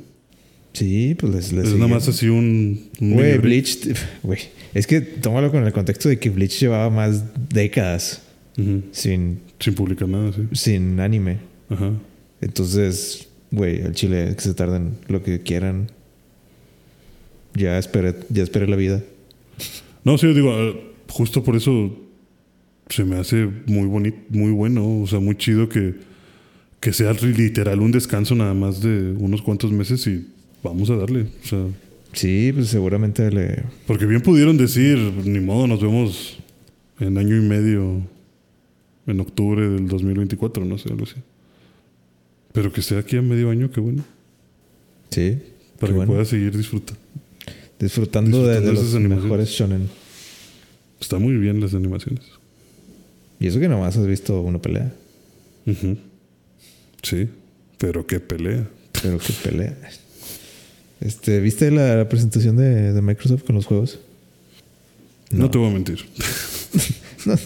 sí, 0.73 1.15
pues 1.19 1.33
les, 1.35 1.51
les 1.51 1.63
es 1.65 1.69
sigue. 1.71 1.79
nada 1.81 1.93
más 1.93 2.07
así 2.07 2.27
un... 2.29 2.89
Güey. 2.99 3.37
Bleach, 3.39 3.89
güey, 4.23 4.39
es 4.73 4.87
que 4.87 5.01
tómalo 5.01 5.51
con 5.51 5.65
el 5.65 5.73
contexto 5.73 6.07
de 6.09 6.17
que 6.17 6.29
Bleach 6.29 6.59
llevaba 6.59 6.89
más 6.89 7.23
décadas 7.53 8.21
Ujú. 8.57 8.83
sin, 8.91 9.39
Sin 9.59 9.73
publicar 9.75 10.07
nada, 10.07 10.31
sí. 10.33 10.43
sin 10.53 10.99
anime. 10.99 11.37
Ajá. 11.69 11.91
Entonces, 12.41 13.27
güey, 13.51 13.81
el 13.81 13.93
chile 13.93 14.33
que 14.35 14.41
se 14.41 14.53
tarden 14.53 14.97
lo 15.07 15.23
que 15.23 15.41
quieran. 15.41 15.91
Ya 17.53 17.77
esperé, 17.77 18.15
ya 18.29 18.43
esperé 18.43 18.67
la 18.67 18.75
vida. 18.75 19.03
No, 20.03 20.17
sí, 20.17 20.27
yo 20.27 20.33
digo, 20.33 20.51
ah, 20.51 20.73
justo 21.09 21.43
por 21.43 21.55
eso 21.55 21.97
se 22.89 23.03
me 23.03 23.17
hace 23.17 23.49
muy 23.65 23.87
bonito, 23.87 24.17
muy 24.29 24.51
bueno, 24.51 25.01
o 25.01 25.07
sea, 25.07 25.19
muy 25.19 25.35
chido 25.35 25.67
que, 25.67 25.95
que 26.79 26.93
sea 26.93 27.13
literal 27.13 27.81
un 27.81 27.91
descanso 27.91 28.35
nada 28.35 28.53
más 28.53 28.81
de 28.81 29.11
unos 29.17 29.41
cuantos 29.41 29.71
meses 29.71 30.05
y 30.07 30.27
vamos 30.63 30.89
a 30.89 30.95
darle. 30.95 31.27
O 31.43 31.47
sea, 31.47 31.65
Sí, 32.13 32.51
pues 32.53 32.69
seguramente 32.69 33.31
le. 33.31 33.63
porque 33.85 34.05
bien 34.05 34.21
pudieron 34.21 34.57
decir, 34.57 34.97
ni 35.25 35.39
modo, 35.39 35.67
nos 35.67 35.81
vemos 35.81 36.39
en 36.99 37.17
año 37.17 37.37
y 37.37 37.41
medio, 37.41 38.01
en 39.05 39.19
octubre 39.19 39.69
del 39.69 39.87
2024, 39.87 40.65
no 40.65 40.77
sé, 40.77 40.89
algo 40.89 41.03
así. 41.03 41.15
Pero 42.59 42.73
que 42.73 42.81
esté 42.81 42.97
aquí 42.97 43.15
a 43.15 43.21
medio 43.21 43.49
año, 43.49 43.71
qué 43.71 43.79
bueno, 43.79 44.03
Sí. 45.11 45.37
para 45.79 45.91
que 45.93 45.95
bueno. 45.97 46.11
pueda 46.11 46.25
seguir 46.25 46.55
disfrutando. 46.57 46.99
Disfrutando, 47.79 48.45
de- 48.45 48.59
los 48.59 48.93
animaciones. 48.93 49.23
mejores 49.23 49.49
shonen. 49.49 49.89
Está 50.99 51.17
muy 51.19 51.37
bien 51.37 51.61
las 51.61 51.73
animaciones. 51.73 52.25
Y 53.39 53.47
eso 53.47 53.61
que 53.61 53.69
nomás 53.69 53.95
has 53.95 54.05
visto 54.05 54.41
una 54.41 54.59
pelea. 54.61 54.91
Sí, 57.01 57.29
pero 57.77 58.05
qué 58.05 58.19
pelea. 58.19 58.67
Pero 59.01 59.17
qué 59.19 59.31
pelea. 59.41 59.77
Este, 60.99 61.39
¿viste 61.39 61.71
la, 61.71 61.95
la 61.95 62.09
presentación 62.09 62.57
de, 62.57 62.91
de 62.91 63.01
Microsoft 63.01 63.43
con 63.45 63.55
los 63.55 63.65
juegos? 63.65 63.99
No, 65.31 65.49
te 65.49 65.57
voy 65.57 65.69
a 65.69 65.73
mentir. 65.73 66.03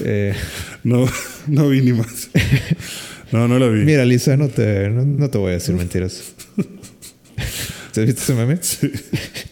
Eh, 0.00 0.32
No, 0.84 1.06
no 1.48 1.68
vi 1.68 1.80
ni 1.82 1.92
más. 1.92 2.30
No, 3.32 3.46
no 3.48 3.58
la 3.58 3.68
vi. 3.68 3.84
mira, 3.84 4.04
Lisa, 4.04 4.36
no 4.36 4.48
te, 4.48 4.88
no, 4.90 5.04
no 5.04 5.28
te 5.30 5.38
voy 5.38 5.50
a 5.50 5.54
decir 5.54 5.74
mentiras. 5.74 6.34
¿Te 7.92 8.00
has 8.00 8.06
visto 8.06 8.22
ese 8.22 8.34
meme? 8.34 8.58
Sí. 8.62 8.90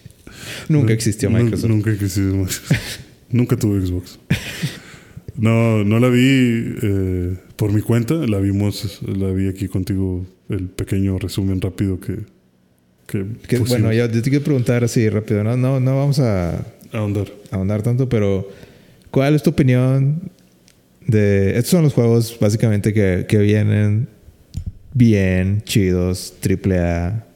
Nunca 0.69 0.93
existió 0.93 1.31
Microsoft. 1.31 1.71
Nunca 1.71 1.91
existió 1.91 2.23
Microsoft. 2.25 2.73
Nunca 3.31 3.57
tuve 3.57 3.85
Xbox. 3.87 4.19
No, 5.37 5.85
no 5.85 5.99
la 6.01 6.09
vi 6.09 6.21
eh, 6.83 7.37
por 7.57 7.73
mi 7.73 7.83
cuenta. 7.83 8.15
La 8.15 8.39
vimos, 8.39 9.01
la 9.07 9.29
vi 9.31 9.49
aquí 9.49 9.69
contigo. 9.69 10.27
El 10.49 10.69
pequeño 10.69 11.19
resumen 11.19 11.61
rápido 11.61 11.99
que. 12.01 12.19
que 13.07 13.27
Que, 13.49 13.59
bueno, 13.59 13.93
yo 13.93 14.09
te 14.11 14.23
quiero 14.23 14.45
preguntar 14.45 14.85
así 14.85 15.09
rápido. 15.09 15.43
No, 15.45 15.57
no, 15.57 15.81
no 15.81 15.97
vamos 15.97 16.21
a 16.21 16.65
Ahondar. 16.93 17.27
ahondar 17.51 17.83
tanto, 17.83 18.09
pero 18.09 18.49
¿cuál 19.11 19.35
es 19.35 19.43
tu 19.43 19.51
opinión 19.51 20.31
de... 21.07 21.51
Estos 21.57 21.71
son 21.71 21.83
los 21.85 21.93
juegos 21.95 22.37
básicamente 22.41 22.93
que, 22.93 23.27
que 23.29 23.39
vienen 23.39 24.09
bien, 24.93 25.63
chidos, 25.65 26.35
triple 26.41 26.79
A. 26.79 27.27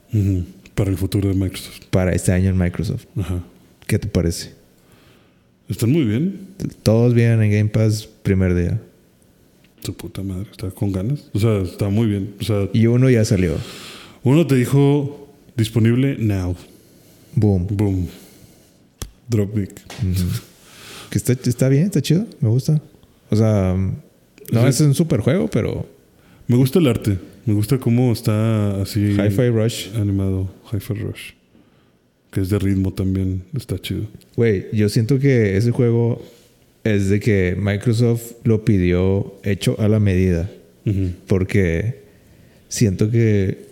Para 0.74 0.90
el 0.90 0.96
futuro 0.96 1.28
de 1.28 1.34
Microsoft. 1.34 1.80
para 1.90 2.12
este 2.12 2.32
año 2.32 2.50
en 2.50 2.56
Microsoft. 2.58 3.04
Ajá. 3.16 3.42
¿Qué 3.86 3.98
te 3.98 4.08
parece? 4.08 4.52
Están 5.68 5.90
muy 5.92 6.04
bien. 6.04 6.48
Todos 6.82 7.14
vienen 7.14 7.42
en 7.42 7.50
Game 7.50 7.68
Pass 7.70 8.08
primer 8.22 8.54
día. 8.54 8.80
Su 9.82 9.94
puta 9.94 10.22
madre. 10.22 10.48
Está 10.50 10.70
con 10.70 10.90
ganas. 10.92 11.28
O 11.32 11.38
sea, 11.38 11.58
está 11.62 11.88
muy 11.88 12.06
bien. 12.06 12.34
O 12.40 12.44
sea, 12.44 12.68
Y 12.72 12.86
uno 12.86 13.08
ya 13.08 13.24
salió. 13.24 13.56
uno 14.22 14.46
te 14.46 14.54
dijo 14.56 15.28
disponible 15.56 16.16
now. 16.18 16.56
Boom. 17.34 17.66
Boom. 17.70 18.08
Drop 19.28 19.54
big. 19.54 19.70
Que 21.10 21.18
está, 21.18 21.32
está 21.32 21.68
bien, 21.68 21.84
está 21.84 22.02
chido. 22.02 22.26
Me 22.40 22.48
gusta. 22.48 22.80
O 23.30 23.36
sea, 23.36 23.74
no 24.52 24.62
Sí. 24.62 24.68
es 24.68 24.80
un 24.80 24.94
super 24.94 25.20
juego, 25.20 25.48
pero 25.48 25.86
Me 26.46 26.56
gusta 26.56 26.78
el 26.80 26.88
arte. 26.88 27.16
Me 27.46 27.54
gusta 27.54 27.78
cómo 27.78 28.12
está 28.12 28.82
así 28.82 29.12
Hi-Fi 29.16 29.48
Rush. 29.50 29.88
animado. 29.96 30.50
Hi-Fi 30.72 30.94
Rush. 30.94 31.30
Que 32.32 32.40
es 32.40 32.48
de 32.50 32.58
ritmo 32.58 32.92
también. 32.92 33.42
Está 33.56 33.78
chido. 33.78 34.02
Güey, 34.36 34.66
yo 34.72 34.88
siento 34.88 35.18
que 35.20 35.56
ese 35.56 35.70
juego 35.70 36.20
es 36.84 37.08
de 37.08 37.20
que 37.20 37.56
Microsoft 37.58 38.32
lo 38.44 38.64
pidió 38.64 39.34
hecho 39.44 39.76
a 39.80 39.86
la 39.88 40.00
medida. 40.00 40.50
Porque 41.26 42.02
siento 42.68 43.10
que 43.10 43.68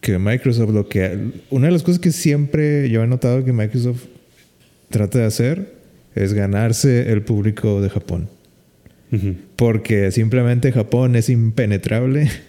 que 0.00 0.18
Microsoft 0.18 0.70
lo 0.70 0.88
que... 0.88 1.18
Una 1.50 1.66
de 1.66 1.72
las 1.72 1.82
cosas 1.82 2.00
que 2.00 2.10
siempre 2.12 2.88
yo 2.88 3.02
he 3.02 3.06
notado 3.06 3.44
que 3.44 3.52
Microsoft 3.52 4.04
trata 4.88 5.18
de 5.18 5.24
hacer 5.26 5.74
es 6.14 6.32
ganarse 6.32 7.12
el 7.12 7.20
público 7.22 7.82
de 7.82 7.90
Japón. 7.90 8.30
Porque 9.56 10.10
simplemente 10.12 10.72
Japón 10.72 11.16
es 11.16 11.28
impenetrable. 11.28 12.28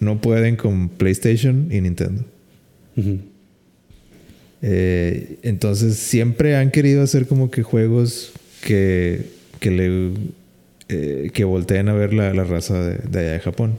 No 0.00 0.20
pueden 0.20 0.54
con 0.54 0.90
PlayStation 0.90 1.66
y 1.72 1.80
Nintendo. 1.80 2.22
Eh, 4.62 5.38
entonces 5.42 5.96
siempre 5.96 6.56
han 6.56 6.70
querido 6.70 7.02
hacer 7.02 7.26
como 7.26 7.50
que 7.50 7.62
juegos 7.62 8.32
que, 8.64 9.22
que 9.60 9.70
le 9.70 10.10
eh, 10.88 11.30
que 11.32 11.44
volteen 11.44 11.88
a 11.88 11.94
ver 11.94 12.12
la, 12.14 12.32
la 12.32 12.44
raza 12.44 12.80
de, 12.82 12.98
de 13.08 13.18
allá 13.18 13.32
de 13.32 13.40
Japón. 13.40 13.72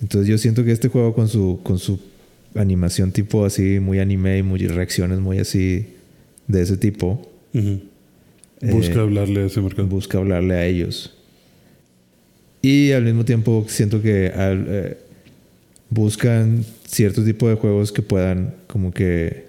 Entonces 0.00 0.28
yo 0.28 0.38
siento 0.38 0.64
que 0.64 0.72
este 0.72 0.88
juego 0.88 1.14
con 1.14 1.28
su 1.28 1.60
con 1.62 1.78
su 1.80 2.00
animación 2.54 3.12
tipo 3.12 3.44
así 3.44 3.78
muy 3.80 3.98
anime 3.98 4.38
y 4.38 4.42
muy 4.42 4.60
reacciones 4.66 5.18
muy 5.18 5.38
así 5.38 5.86
de 6.46 6.62
ese 6.62 6.76
tipo. 6.76 7.28
Busca 8.60 8.94
Eh, 8.94 9.00
hablarle 9.00 9.42
a 9.42 9.46
ese 9.46 9.60
mercado. 9.60 9.86
busca 9.88 10.18
hablarle 10.18 10.54
a 10.54 10.64
ellos. 10.66 11.14
Y 12.62 12.92
al 12.92 13.04
mismo 13.04 13.24
tiempo 13.24 13.64
siento 13.68 14.02
que 14.02 14.28
al- 14.28 14.66
eh, 14.68 14.98
buscan 15.90 16.64
cierto 16.86 17.24
tipo 17.24 17.48
de 17.48 17.54
juegos 17.54 17.92
que 17.92 18.02
puedan 18.02 18.54
como 18.66 18.92
que 18.92 19.46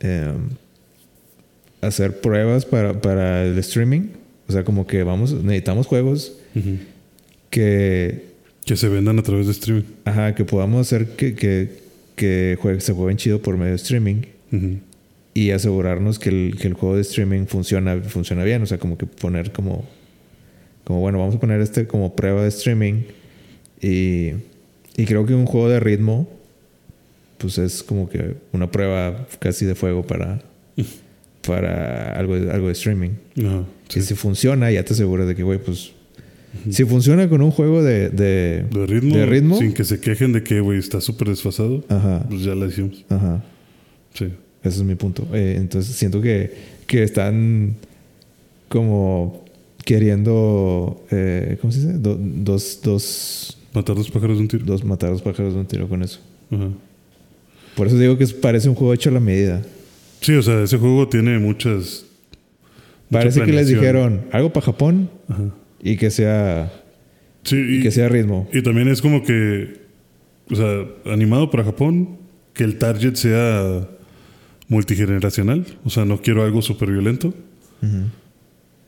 em, 0.00 0.50
hacer 1.80 2.20
pruebas 2.20 2.64
para, 2.64 3.00
para 3.00 3.44
el 3.44 3.58
streaming. 3.58 4.08
O 4.48 4.52
sea, 4.52 4.64
como 4.64 4.86
que 4.86 5.02
vamos, 5.02 5.32
necesitamos 5.32 5.86
juegos 5.86 6.34
que, 7.50 8.24
Que 8.64 8.76
se 8.76 8.88
vendan 8.88 9.18
a 9.18 9.22
través 9.22 9.46
de 9.46 9.52
streaming. 9.52 9.84
ajá, 10.04 10.34
que 10.34 10.44
podamos 10.44 10.80
hacer 10.86 11.08
que, 11.16 11.34
que, 11.34 11.70
que 12.16 12.56
jue- 12.60 12.80
se 12.80 12.92
jueguen 12.92 13.16
chido 13.16 13.40
por 13.40 13.56
medio 13.56 13.70
de 13.70 13.76
streaming 13.76 14.22
y 15.34 15.50
asegurarnos 15.50 16.18
que 16.18 16.28
el, 16.30 16.56
que 16.60 16.66
el 16.68 16.74
juego 16.74 16.94
de 16.96 17.02
streaming 17.02 17.46
funciona, 17.46 18.00
funciona 18.02 18.42
bien. 18.44 18.62
O 18.62 18.66
sea, 18.66 18.78
como 18.78 18.96
que 18.96 19.06
poner 19.06 19.52
como, 19.52 19.84
como 20.86 21.00
bueno, 21.00 21.18
vamos 21.18 21.34
a 21.34 21.40
poner 21.40 21.60
este 21.60 21.86
como 21.86 22.14
prueba 22.16 22.42
de 22.42 22.48
streaming. 22.48 23.02
Y, 23.82 24.30
y 24.96 25.04
creo 25.04 25.26
que 25.26 25.34
un 25.34 25.44
juego 25.44 25.68
de 25.68 25.80
ritmo, 25.80 26.28
pues 27.38 27.58
es 27.58 27.82
como 27.82 28.08
que 28.08 28.36
una 28.52 28.70
prueba 28.70 29.26
casi 29.40 29.66
de 29.66 29.74
fuego 29.74 30.06
para, 30.06 30.40
para 31.46 32.12
algo, 32.18 32.38
de- 32.38 32.50
algo 32.50 32.66
de 32.68 32.72
streaming. 32.72 33.10
Ajá. 33.44 33.64
Y 33.90 33.92
Sí. 33.92 34.02
si 34.02 34.14
funciona, 34.14 34.70
ya 34.70 34.84
te 34.84 34.94
aseguras 34.94 35.26
de 35.28 35.34
que, 35.36 35.42
güey, 35.42 35.58
pues. 35.58 35.92
Si 36.70 36.84
funciona 36.84 37.28
con 37.28 37.42
un 37.42 37.50
juego 37.50 37.82
de. 37.82 38.08
de, 38.08 38.64
De 38.70 38.86
ritmo, 38.86 39.14
de 39.16 39.26
ritmo. 39.26 39.58
sin 39.58 39.74
que 39.74 39.84
se 39.84 40.00
quejen 40.00 40.32
de 40.32 40.42
que, 40.42 40.60
güey, 40.60 40.78
está 40.78 41.00
súper 41.02 41.28
desfasado, 41.28 41.84
Ajá. 41.88 42.24
pues 42.30 42.42
ya 42.44 42.54
la 42.54 42.66
hicimos. 42.66 43.04
Ajá. 43.10 43.44
Sí. 44.14 44.24
Ese 44.62 44.78
es 44.78 44.82
mi 44.82 44.94
punto. 44.94 45.28
Eh, 45.34 45.54
entonces 45.58 45.94
siento 45.94 46.22
que, 46.22 46.50
que 46.86 47.02
están 47.02 47.74
como 48.68 49.44
queriendo, 49.86 51.02
eh, 51.10 51.56
¿cómo 51.60 51.72
se 51.72 51.78
dice? 51.80 51.92
Do- 51.94 52.18
dos, 52.20 52.80
dos, 52.82 53.56
Matar 53.72 53.94
dos 53.96 54.10
pájaros 54.10 54.36
de 54.36 54.42
un 54.42 54.48
tiro. 54.48 54.64
dos 54.66 54.84
matar 54.84 55.10
dos 55.10 55.22
pájaros 55.22 55.54
de 55.54 55.60
un 55.60 55.66
tiro 55.66 55.88
con 55.88 56.02
eso. 56.02 56.20
Ajá. 56.50 56.68
Por 57.76 57.86
eso 57.86 57.96
digo 57.98 58.18
que 58.18 58.26
parece 58.26 58.68
un 58.68 58.74
juego 58.74 58.92
hecho 58.92 59.10
a 59.10 59.12
la 59.12 59.20
medida. 59.20 59.62
Sí, 60.20 60.34
o 60.34 60.42
sea, 60.42 60.62
ese 60.62 60.76
juego 60.78 61.08
tiene 61.08 61.38
muchas. 61.38 62.04
mucha 63.10 63.20
Parece 63.22 63.42
que 63.42 63.52
les 63.52 63.68
dijeron 63.68 64.22
algo 64.32 64.52
para 64.52 64.66
Japón 64.66 65.08
Ajá. 65.28 65.50
y 65.82 65.96
que 65.96 66.10
sea, 66.10 66.72
Sí, 67.44 67.56
y 67.56 67.76
y, 67.78 67.82
que 67.82 67.90
sea 67.92 68.08
ritmo. 68.08 68.48
y 68.52 68.62
también 68.62 68.88
es 68.88 69.00
como 69.00 69.22
que. 69.22 69.86
O 70.50 70.54
sea, 70.56 70.84
animado 71.12 71.50
para 71.50 71.64
Japón, 71.64 72.16
que 72.54 72.64
el 72.64 72.78
target 72.78 73.14
sea 73.14 73.86
multigeneracional. 74.68 75.64
O 75.84 75.90
sea, 75.90 76.04
no 76.04 76.20
quiero 76.22 76.42
algo 76.44 76.62
súper 76.62 76.90
violento. 76.90 77.28
Ujú. 77.82 78.08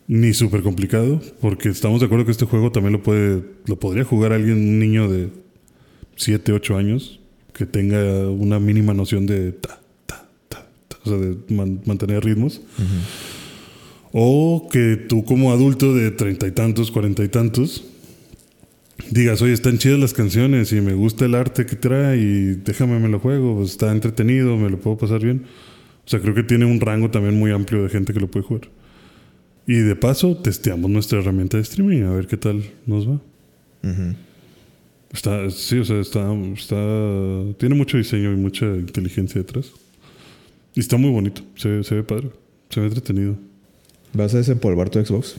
Ni 0.08 0.32
súper 0.32 0.62
complicado, 0.62 1.20
porque 1.40 1.68
estamos 1.68 2.00
de 2.00 2.06
acuerdo 2.06 2.24
que 2.24 2.30
este 2.32 2.46
juego 2.46 2.72
también 2.72 2.94
lo 2.94 3.02
puede, 3.02 3.42
lo 3.66 3.78
podría 3.78 4.04
jugar 4.04 4.32
alguien, 4.32 4.56
un 4.56 4.78
niño 4.78 5.06
de 5.10 5.28
7, 6.16 6.52
8 6.52 6.78
años, 6.78 7.20
que 7.52 7.66
tenga 7.66 8.28
una 8.30 8.58
mínima 8.58 8.94
noción 8.94 9.26
de 9.26 9.52
ta, 9.52 9.80
ta, 10.06 10.26
ta, 10.48 10.66
ta, 10.88 10.96
o 11.04 11.08
sea, 11.08 11.18
de 11.18 11.36
man- 11.54 11.82
mantener 11.84 12.24
ritmos. 12.24 12.62
O 14.12 14.68
que 14.72 14.96
tú 14.96 15.24
como 15.24 15.52
adulto 15.52 15.92
de 15.94 16.10
treinta 16.10 16.46
y 16.46 16.52
tantos, 16.52 16.90
cuarenta 16.90 17.22
y 17.22 17.28
tantos, 17.28 17.84
digas, 19.10 19.42
oye, 19.42 19.52
están 19.52 19.76
chidas 19.76 19.98
las 19.98 20.14
canciones 20.14 20.72
y 20.72 20.80
me 20.80 20.94
gusta 20.94 21.26
el 21.26 21.34
arte 21.34 21.66
que 21.66 21.76
trae 21.76 22.16
y 22.16 22.44
déjame 22.64 22.98
me 22.98 23.08
lo 23.10 23.20
juego, 23.20 23.56
pues 23.56 23.72
está 23.72 23.92
entretenido, 23.92 24.56
me 24.56 24.70
lo 24.70 24.78
puedo 24.78 24.96
pasar 24.96 25.20
bien. 25.20 25.42
O 26.06 26.08
sea, 26.08 26.20
creo 26.20 26.34
que 26.34 26.42
tiene 26.42 26.64
un 26.64 26.80
rango 26.80 27.10
también 27.10 27.38
muy 27.38 27.50
amplio 27.50 27.82
de 27.82 27.90
gente 27.90 28.14
que 28.14 28.20
lo 28.20 28.30
puede 28.30 28.46
jugar. 28.46 28.70
Y 29.68 29.74
de 29.74 29.94
paso, 29.94 30.34
testeamos 30.36 30.90
nuestra 30.90 31.18
herramienta 31.20 31.58
de 31.58 31.62
streaming 31.62 32.02
a 32.04 32.10
ver 32.10 32.26
qué 32.26 32.36
tal 32.38 32.64
nos 32.86 33.06
va. 33.08 33.20
Está, 35.12 35.50
sí, 35.50 35.78
o 35.78 35.84
sea, 35.84 36.00
está, 36.00 36.32
está, 36.56 37.54
tiene 37.58 37.74
mucho 37.74 37.96
diseño 37.98 38.32
y 38.32 38.36
mucha 38.36 38.64
inteligencia 38.66 39.40
detrás. 39.40 39.70
Y 40.74 40.80
está 40.80 40.96
muy 40.96 41.10
bonito, 41.10 41.42
se, 41.54 41.84
se 41.84 41.94
ve 41.96 42.02
padre, 42.02 42.30
se 42.70 42.80
ve 42.80 42.86
entretenido. 42.86 43.36
¿Vas 44.14 44.34
a 44.34 44.38
desempolvar 44.38 44.88
tu 44.90 45.04
Xbox? 45.04 45.36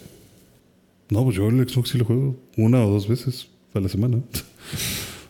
No, 1.10 1.23
pues 1.23 1.35
yo 1.35 1.49
el 1.49 1.68
Xbox 1.68 1.89
sí 1.89 1.97
lo 1.97 2.06
juego 2.06 2.35
una 2.56 2.85
o 2.85 2.89
dos 2.91 3.07
veces 3.07 3.47
a 3.73 3.80
la 3.80 3.89
semana. 3.89 4.19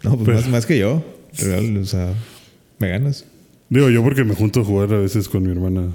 No, 0.01 0.11
pues 0.15 0.25
Pero- 0.27 0.37
más, 0.37 0.47
más 0.49 0.65
que 0.65 0.77
yo. 0.79 1.03
Real, 1.39 1.75
o 1.75 1.83
sea, 1.83 2.13
me 2.79 2.87
ganas. 2.87 3.25
Digo 3.67 3.89
yo 3.89 4.01
porque 4.01 4.23
me 4.23 4.33
junto 4.33 4.61
a 4.61 4.63
jugar 4.63 4.93
a 4.93 4.97
veces 4.99 5.27
con 5.27 5.43
mi 5.43 5.51
hermana. 5.51 5.89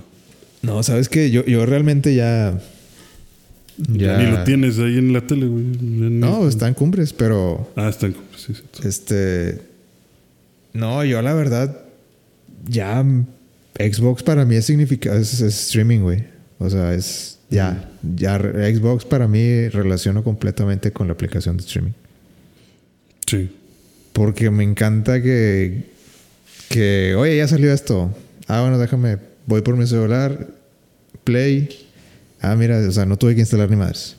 No, 0.60 0.82
sabes 0.82 1.08
que 1.08 1.30
yo, 1.30 1.42
yo 1.46 1.64
realmente 1.64 2.14
ya. 2.14 2.60
Ya. 3.76 4.18
Ni 4.18 4.30
lo 4.30 4.44
tienes 4.44 4.78
ahí 4.78 4.98
en 4.98 5.12
la 5.12 5.20
tele, 5.20 5.46
güey. 5.46 5.64
Ya 5.72 5.78
No, 6.10 6.48
está 6.48 6.68
en 6.68 6.74
cumbres, 6.74 7.12
pero 7.12 7.70
Ah, 7.76 7.88
está 7.88 8.06
en 8.06 8.12
compra, 8.12 8.38
sí, 8.38 8.54
sí. 8.54 8.62
este. 8.88 9.58
No, 10.72 11.04
yo 11.04 11.20
la 11.22 11.34
verdad. 11.34 11.76
Ya. 12.68 13.02
mm, 13.02 13.26
Xbox 13.78 14.22
para 14.22 14.44
mí 14.44 14.54
es 14.56 14.66
significado. 14.66 15.18
Es, 15.18 15.34
es 15.40 15.42
streaming, 15.66 16.00
güey. 16.00 16.24
O 16.58 16.70
sea, 16.70 16.94
es. 16.94 17.38
Ya. 17.50 17.90
Ya. 18.16 18.38
re- 18.38 18.74
Xbox 18.76 19.04
para 19.04 19.26
mí 19.28 19.68
relaciono 19.68 20.22
completamente 20.22 20.92
con 20.92 21.08
la 21.08 21.12
aplicación 21.14 21.56
de 21.56 21.64
streaming. 21.64 21.92
Sí. 23.26 23.50
Porque 24.12 24.50
me 24.50 24.62
encanta 24.62 25.20
que. 25.20 25.84
Que. 26.68 27.14
Oye, 27.16 27.36
ya 27.36 27.48
salió 27.48 27.72
esto. 27.72 28.14
Ah, 28.46 28.60
bueno, 28.62 28.78
déjame. 28.78 29.18
Voy 29.46 29.62
por 29.62 29.76
mi 29.76 29.86
celular. 29.86 30.48
Play. 31.24 31.83
Ah, 32.50 32.56
mira, 32.56 32.78
o 32.78 32.92
sea, 32.92 33.06
no 33.06 33.16
tuve 33.16 33.34
que 33.34 33.40
instalar 33.40 33.70
ni 33.70 33.76
madres. 33.76 34.16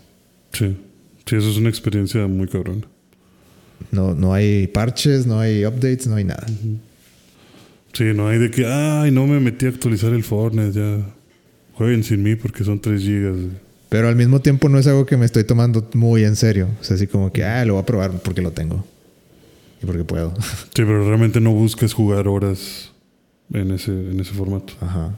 Sí. 0.51 0.77
Sí, 1.25 1.35
eso 1.35 1.49
es 1.49 1.57
una 1.57 1.69
experiencia 1.69 2.27
muy 2.27 2.47
cabrona. 2.47 2.81
No, 3.91 4.13
no 4.13 4.33
hay 4.33 4.67
parches, 4.67 5.25
no 5.25 5.39
hay 5.39 5.65
updates, 5.65 6.07
no 6.07 6.15
hay 6.15 6.23
nada. 6.23 6.45
Sí, 7.93 8.03
no 8.13 8.27
hay 8.27 8.39
de 8.39 8.51
que, 8.51 8.65
ay, 8.65 9.11
no 9.11 9.25
me 9.27 9.39
metí 9.39 9.65
a 9.65 9.69
actualizar 9.69 10.13
el 10.13 10.23
Fortnite, 10.23 10.71
ya. 10.71 11.05
Jueguen 11.73 12.03
sin 12.03 12.23
mí 12.23 12.35
porque 12.35 12.63
son 12.63 12.79
3 12.79 13.01
gigas. 13.01 13.35
Pero 13.89 14.07
al 14.07 14.15
mismo 14.15 14.41
tiempo 14.41 14.69
no 14.69 14.79
es 14.79 14.87
algo 14.87 15.05
que 15.05 15.17
me 15.17 15.25
estoy 15.25 15.43
tomando 15.43 15.87
muy 15.93 16.23
en 16.23 16.35
serio. 16.35 16.69
O 16.79 16.83
sea, 16.83 16.95
así 16.95 17.07
como 17.07 17.31
que, 17.31 17.43
ah, 17.43 17.63
lo 17.65 17.73
voy 17.73 17.83
a 17.83 17.85
probar 17.85 18.11
porque 18.21 18.41
lo 18.41 18.51
tengo. 18.51 18.85
Y 19.81 19.85
porque 19.85 20.03
puedo. 20.03 20.33
Sí, 20.39 20.83
pero 20.83 21.05
realmente 21.07 21.39
no 21.39 21.51
buscas 21.51 21.93
jugar 21.93 22.27
horas 22.27 22.91
en 23.53 23.71
ese, 23.71 23.91
en 23.91 24.19
ese 24.19 24.33
formato. 24.33 24.73
Ajá. 24.81 25.17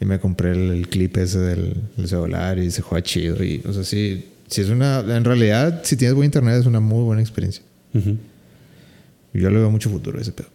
Y 0.00 0.06
me 0.06 0.18
compré 0.18 0.52
el, 0.52 0.70
el 0.70 0.88
clip 0.88 1.16
ese 1.18 1.38
del, 1.38 1.74
del 1.96 2.08
celular 2.08 2.58
y 2.58 2.70
se 2.70 2.80
juega 2.80 3.02
chido. 3.02 3.44
Y, 3.44 3.62
o 3.66 3.72
sea, 3.72 3.84
sí, 3.84 4.24
sí 4.48 4.62
es 4.62 4.70
una... 4.70 5.00
En 5.00 5.24
realidad, 5.24 5.82
si 5.84 5.96
tienes 5.96 6.14
buen 6.14 6.24
internet 6.24 6.60
es 6.60 6.66
una 6.66 6.80
muy 6.80 7.04
buena 7.04 7.20
experiencia. 7.20 7.62
Y 7.92 9.40
yo 9.40 9.50
le 9.50 9.58
veo 9.58 9.70
mucho 9.70 9.90
futuro 9.90 10.18
a 10.18 10.22
ese 10.22 10.32
pedo. 10.32 10.48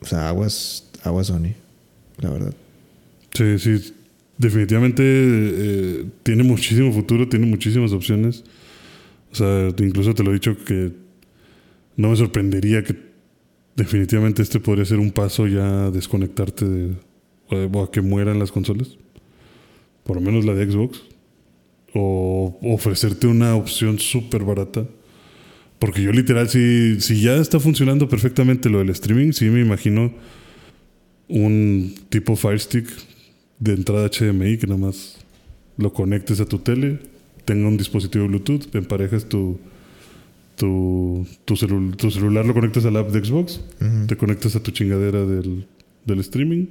O 0.00 0.06
sea, 0.06 0.28
aguas, 0.28 0.88
aguas 1.02 1.26
Sony. 1.26 1.52
La 2.18 2.30
verdad. 2.30 2.54
Sí, 3.34 3.58
sí. 3.58 3.94
Definitivamente 4.38 5.02
eh, 5.04 6.04
tiene 6.22 6.42
muchísimo 6.42 6.90
futuro, 6.92 7.28
tiene 7.28 7.44
muchísimas 7.44 7.92
opciones. 7.92 8.44
O 9.30 9.34
sea, 9.34 9.68
incluso 9.78 10.14
te 10.14 10.22
lo 10.22 10.30
he 10.30 10.34
dicho 10.34 10.56
que 10.64 10.92
no 11.96 12.08
me 12.08 12.16
sorprendería 12.16 12.82
que 12.82 12.96
definitivamente 13.76 14.40
este 14.40 14.58
podría 14.58 14.86
ser 14.86 14.98
un 14.98 15.10
paso 15.10 15.46
ya 15.46 15.86
a 15.86 15.90
desconectarte 15.90 16.64
de, 16.64 16.94
o 17.50 17.82
a- 17.84 17.90
que 17.90 18.00
mueran 18.00 18.38
las 18.38 18.52
consolas. 18.52 18.96
Por 20.04 20.16
lo 20.16 20.22
menos 20.22 20.44
la 20.44 20.54
de 20.54 20.70
Xbox. 20.70 21.02
O 21.94 22.58
ofrecerte 22.62 23.26
una 23.26 23.54
opción 23.56 23.98
súper 23.98 24.44
barata. 24.44 24.86
Porque 25.78 26.02
yo 26.02 26.12
literal, 26.12 26.48
si, 26.48 27.00
si 27.00 27.20
ya 27.22 27.36
está 27.36 27.58
funcionando 27.58 28.08
perfectamente 28.08 28.68
lo 28.68 28.78
del 28.78 28.90
streaming, 28.90 29.32
sí 29.32 29.46
me 29.46 29.60
imagino 29.60 30.12
un 31.28 31.94
tipo 32.08 32.36
Fire 32.36 32.58
Stick 32.60 32.86
de 33.58 33.72
entrada 33.74 34.08
HDMI 34.08 34.58
que 34.58 34.66
nada 34.66 34.78
más 34.80 35.18
lo 35.76 35.92
conectes 35.92 36.40
a 36.40 36.46
tu 36.46 36.58
tele, 36.58 36.98
tenga 37.44 37.68
un 37.68 37.76
dispositivo 37.76 38.26
Bluetooth, 38.26 38.74
emparejas 38.74 39.28
tu 39.28 39.58
tu, 40.56 41.26
tu, 41.46 41.54
celu- 41.56 41.96
tu 41.96 42.10
celular 42.10 42.44
lo 42.44 42.52
conectas 42.52 42.84
a 42.84 42.90
la 42.90 43.00
app 43.00 43.08
de 43.10 43.24
Xbox, 43.24 43.62
te 44.06 44.16
conectas 44.16 44.56
a 44.56 44.62
tu 44.62 44.72
chingadera 44.72 45.24
del, 45.24 45.64
del 46.04 46.20
streaming, 46.20 46.66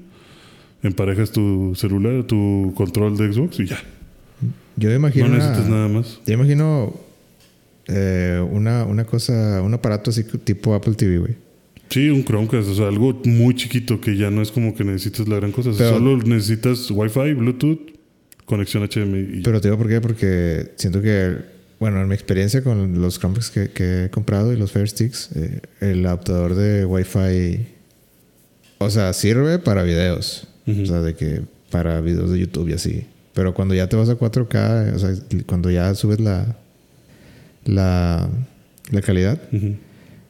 emparejas 0.84 1.32
tu 1.32 1.74
celular, 1.76 2.24
tu 2.24 2.74
control 2.76 3.18
de 3.18 3.32
Xbox 3.34 3.60
y 3.60 3.66
ya. 3.68 3.80
Yo 4.78 4.94
imagino. 4.94 5.28
No 5.28 5.36
una- 5.36 5.44
necesitas 5.44 5.70
nada 5.70 5.88
más. 5.88 6.20
Yo 6.26 6.34
imagino 6.34 6.94
eh, 7.88 8.42
una, 8.52 8.86
una 8.86 9.04
cosa, 9.06 9.62
un 9.62 9.74
aparato 9.74 10.10
así 10.12 10.24
tipo 10.24 10.74
Apple 10.74 10.94
TV, 10.94 11.18
güey. 11.20 11.36
Sí, 11.90 12.10
un 12.10 12.24
Chromecast, 12.24 12.70
o 12.70 12.76
sea, 12.76 12.88
algo 12.88 13.20
muy 13.26 13.56
chiquito 13.56 14.00
que 14.00 14.16
ya 14.16 14.30
no 14.30 14.42
es 14.44 14.52
como 14.52 14.76
que 14.76 14.84
necesites 14.84 15.28
la 15.28 15.38
gran 15.38 15.52
cosa. 15.52 15.72
O 15.72 15.74
sea, 15.74 15.88
Pero- 15.88 15.98
solo 16.00 16.18
necesitas 16.24 16.90
Wi-Fi, 16.92 17.34
Bluetooth, 17.34 17.80
conexión 18.46 18.84
HDMI. 18.84 19.40
y- 19.40 19.42
Pero 19.42 19.60
te 19.60 19.68
digo 19.70 19.78
por 19.78 19.90
qué, 19.90 20.00
porque 20.00 20.72
siento 20.76 21.02
que, 21.02 21.38
bueno, 21.80 22.00
en 22.02 22.08
mi 22.08 22.14
experiencia 22.14 22.64
con 22.64 23.02
los 23.02 23.18
Chromecast 23.20 23.54
que, 23.54 23.70
que 23.72 24.06
he 24.06 24.10
comprado 24.12 24.54
y 24.54 24.58
los 24.58 24.72
Fire 24.72 24.88
Sticks, 24.88 25.32
eh, 25.36 25.62
el 25.82 26.06
adaptador 26.06 26.54
de 26.56 26.86
Wi-Fi, 26.86 27.66
o 28.78 28.90
sea, 28.92 29.12
sirve 29.14 29.58
para 29.60 29.82
videos. 29.84 30.48
O 30.84 30.86
sea, 30.86 31.02
de 31.02 31.16
que 31.16 31.42
para 31.72 32.00
videos 32.02 32.32
de 32.32 32.40
YouTube 32.40 32.70
y 32.70 32.74
así. 32.74 33.06
Pero 33.34 33.54
cuando 33.54 33.74
ya 33.76 33.88
te 33.88 33.96
vas 33.96 34.10
a 34.10 34.18
4K, 34.18 34.94
o 34.96 35.00
sea, 35.00 35.14
cuando 35.46 35.70
ya 35.72 35.94
subes 35.96 36.20
la, 36.20 36.58
la, 37.66 38.30
la 38.92 39.02
calidad, 39.02 39.40
Ujú. 39.52 39.76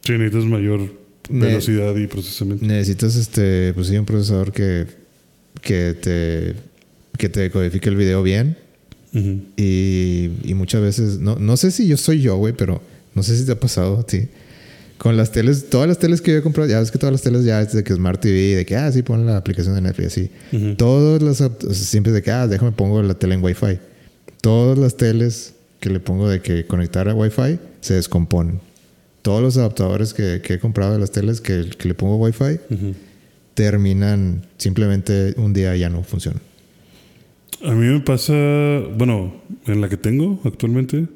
Sí, 0.04 0.14
necesitas 0.14 0.46
mayor 0.46 0.80
Ne- 1.30 1.46
velocidad 1.48 1.96
y 1.96 2.08
procesamiento. 2.08 2.66
necesitas 2.66 3.16
este, 3.16 3.74
pues 3.74 3.88
sí, 3.88 3.98
un 3.98 4.06
procesador 4.06 4.52
que, 4.52 4.88
que 5.62 5.94
te 5.94 6.56
que 7.18 7.28
te 7.30 7.52
codifique 7.52 7.90
el 7.90 7.96
video 7.98 8.24
bien 8.24 8.58
y, 9.58 10.30
y 10.44 10.54
muchas 10.54 10.82
veces 10.82 11.20
no, 11.20 11.36
no 11.36 11.58
sé 11.58 11.72
si 11.72 11.88
yo 11.88 11.98
soy 11.98 12.22
yo 12.22 12.38
güey 12.38 12.54
pero 12.54 12.82
no 13.16 13.24
sé 13.24 13.36
si 13.38 13.46
te 13.46 13.52
ha 13.52 13.60
pasado 13.60 14.00
a 14.00 14.06
ti 14.06 14.28
con 15.00 15.18
las 15.18 15.32
teles 15.32 15.70
todas 15.72 15.88
las 15.88 15.98
teles 15.98 16.22
que 16.22 16.32
yo 16.32 16.38
he 16.38 16.42
comprado 16.44 16.70
ya 16.70 16.80
ves 16.80 16.92
que 16.92 17.00
todas 17.00 17.12
las 17.14 17.22
teles 17.24 17.44
ya 17.46 17.60
es 17.62 17.74
de 17.74 17.84
que 17.84 17.94
Smart 17.94 18.22
TV 18.22 18.56
de 18.58 18.66
que 18.68 18.76
ah 18.76 18.92
sí 18.92 19.02
pon 19.02 19.26
la 19.26 19.38
aplicación 19.38 19.74
de 19.74 19.82
Netflix 19.82 20.08
así 20.10 20.30
Ujú. 20.54 20.76
todas 20.76 21.22
las 21.24 21.42
o 21.42 21.50
sea, 21.74 21.74
siempre 21.74 22.12
de 22.12 22.22
que 22.22 22.30
ah 22.32 22.46
déjame 22.48 22.72
pongo 22.74 23.02
la 23.02 23.16
tele 23.16 23.34
en 23.36 23.44
Wi-Fi 23.44 23.80
todas 24.42 24.78
las 24.78 24.96
teles 24.98 25.56
que 25.80 25.90
le 25.90 26.00
pongo 26.00 26.30
de 26.30 26.42
que 26.42 26.66
conectar 26.68 27.10
a 27.10 27.16
Wi-Fi 27.16 27.60
se 27.82 27.96
descomponen 27.96 28.60
todos 29.22 29.42
los 29.42 29.58
adaptadores 29.58 30.14
que, 30.14 30.42
que 30.44 30.54
he 30.56 30.60
comprado 30.60 30.94
de 30.94 31.00
las 31.00 31.12
teles 31.12 31.42
que, 31.42 31.70
que 31.78 31.88
le 31.88 31.94
pongo 31.96 32.18
Wi-Fi 32.18 32.60
Ujú. 32.70 32.94
terminan 33.54 34.46
simplemente 34.58 35.34
un 35.38 35.54
día 35.54 35.76
ya 35.76 35.90
no 35.90 36.04
funcionan. 36.04 36.42
A 37.64 37.72
mí 37.74 37.88
me 37.88 38.00
pasa, 38.00 38.34
bueno, 38.98 39.34
en 39.68 39.82
la 39.82 39.90
que 39.90 39.98
tengo 39.98 40.40
actualmente, 40.46 41.08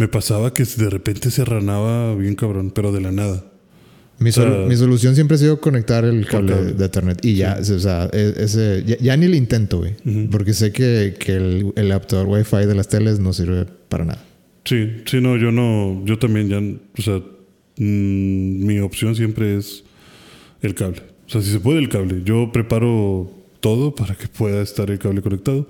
me 0.00 0.08
pasaba 0.08 0.54
que 0.54 0.64
de 0.64 0.88
repente 0.88 1.30
se 1.30 1.44
ranaba 1.44 2.14
bien 2.14 2.34
cabrón, 2.34 2.70
pero 2.74 2.90
de 2.90 3.02
la 3.02 3.12
nada. 3.12 3.44
Mi, 4.18 4.30
O 4.30 4.32
sea, 4.32 4.46
mi 4.66 4.74
solución 4.74 5.14
siempre 5.14 5.34
ha 5.34 5.38
sido 5.38 5.60
conectar 5.60 6.06
el 6.06 6.26
cable 6.26 6.72
de 6.72 6.84
Ethernet 6.86 7.22
y 7.22 7.34
ya, 7.34 7.58
o 7.60 7.78
sea, 7.78 8.08
e- 8.10 8.32
ese, 8.38 8.82
ya, 8.86 8.96
ya 8.98 9.16
ni 9.18 9.28
le 9.28 9.36
intento, 9.36 9.76
güey, 9.80 9.96
Ujú. 10.06 10.30
porque 10.30 10.54
sé 10.54 10.72
que, 10.72 11.14
que 11.18 11.36
el, 11.36 11.72
el 11.76 11.90
adaptador 11.90 12.28
Wi-Fi 12.28 12.64
de 12.64 12.74
las 12.74 12.88
teles 12.88 13.18
no 13.18 13.34
sirve 13.34 13.66
para 13.90 14.06
nada. 14.06 14.24
Sí, 14.64 15.02
sí, 15.04 15.20
no, 15.20 15.36
yo 15.36 15.52
no, 15.52 16.02
yo 16.06 16.18
también 16.18 16.48
ya, 16.48 16.58
o 16.98 17.02
sea, 17.02 17.18
mm, 17.76 18.66
mi 18.66 18.78
opción 18.78 19.14
siempre 19.14 19.58
es 19.58 19.84
el 20.62 20.74
cable. 20.74 21.02
O 21.26 21.28
sea, 21.30 21.42
si 21.42 21.50
se 21.50 21.60
puede 21.60 21.78
el 21.78 21.90
cable, 21.90 22.22
yo 22.24 22.50
preparo 22.52 23.30
todo 23.60 23.94
para 23.94 24.14
que 24.14 24.28
pueda 24.28 24.62
estar 24.62 24.90
el 24.90 24.98
cable 24.98 25.20
conectado. 25.20 25.66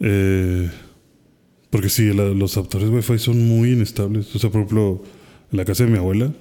Eh, 0.00 0.70
porque 1.70 1.88
sí, 1.88 2.12
la- 2.14 2.30
los 2.30 2.56
adaptadores 2.56 2.90
Wi-Fi 2.92 3.18
son 3.18 3.46
muy 3.48 3.72
inestables. 3.72 4.34
O 4.34 4.38
sea, 4.38 4.50
por 4.50 4.62
ejemplo, 4.62 5.02
en 5.52 5.56
la 5.58 5.64
casa 5.64 5.84
de 5.84 5.90
mi 5.90 5.98
abuela 5.98 6.32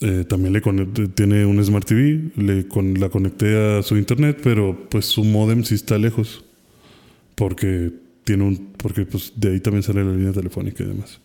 eh, 0.00 0.24
también 0.28 0.52
le 0.54 0.62
conecté- 0.62 1.08
tiene 1.08 1.44
un 1.44 1.62
Smart 1.64 1.86
TV, 1.86 2.30
le 2.36 2.66
con, 2.68 2.98
la 3.00 3.08
conecté 3.10 3.56
a 3.78 3.82
su 3.82 3.96
internet, 3.96 4.40
pero 4.42 4.86
pues 4.90 5.04
su 5.06 5.24
modem 5.24 5.62
sí 5.64 5.74
está 5.74 5.98
lejos. 5.98 6.44
Porque 7.34 7.92
tiene 8.24 8.44
un. 8.44 8.70
Porque 8.78 9.06
pues 9.06 9.32
de 9.36 9.52
ahí 9.52 9.60
también 9.60 9.82
sale 9.82 10.04
la 10.04 10.12
línea 10.12 10.32
telefónica 10.32 10.84
y 10.84 10.88
demás. 10.88 11.20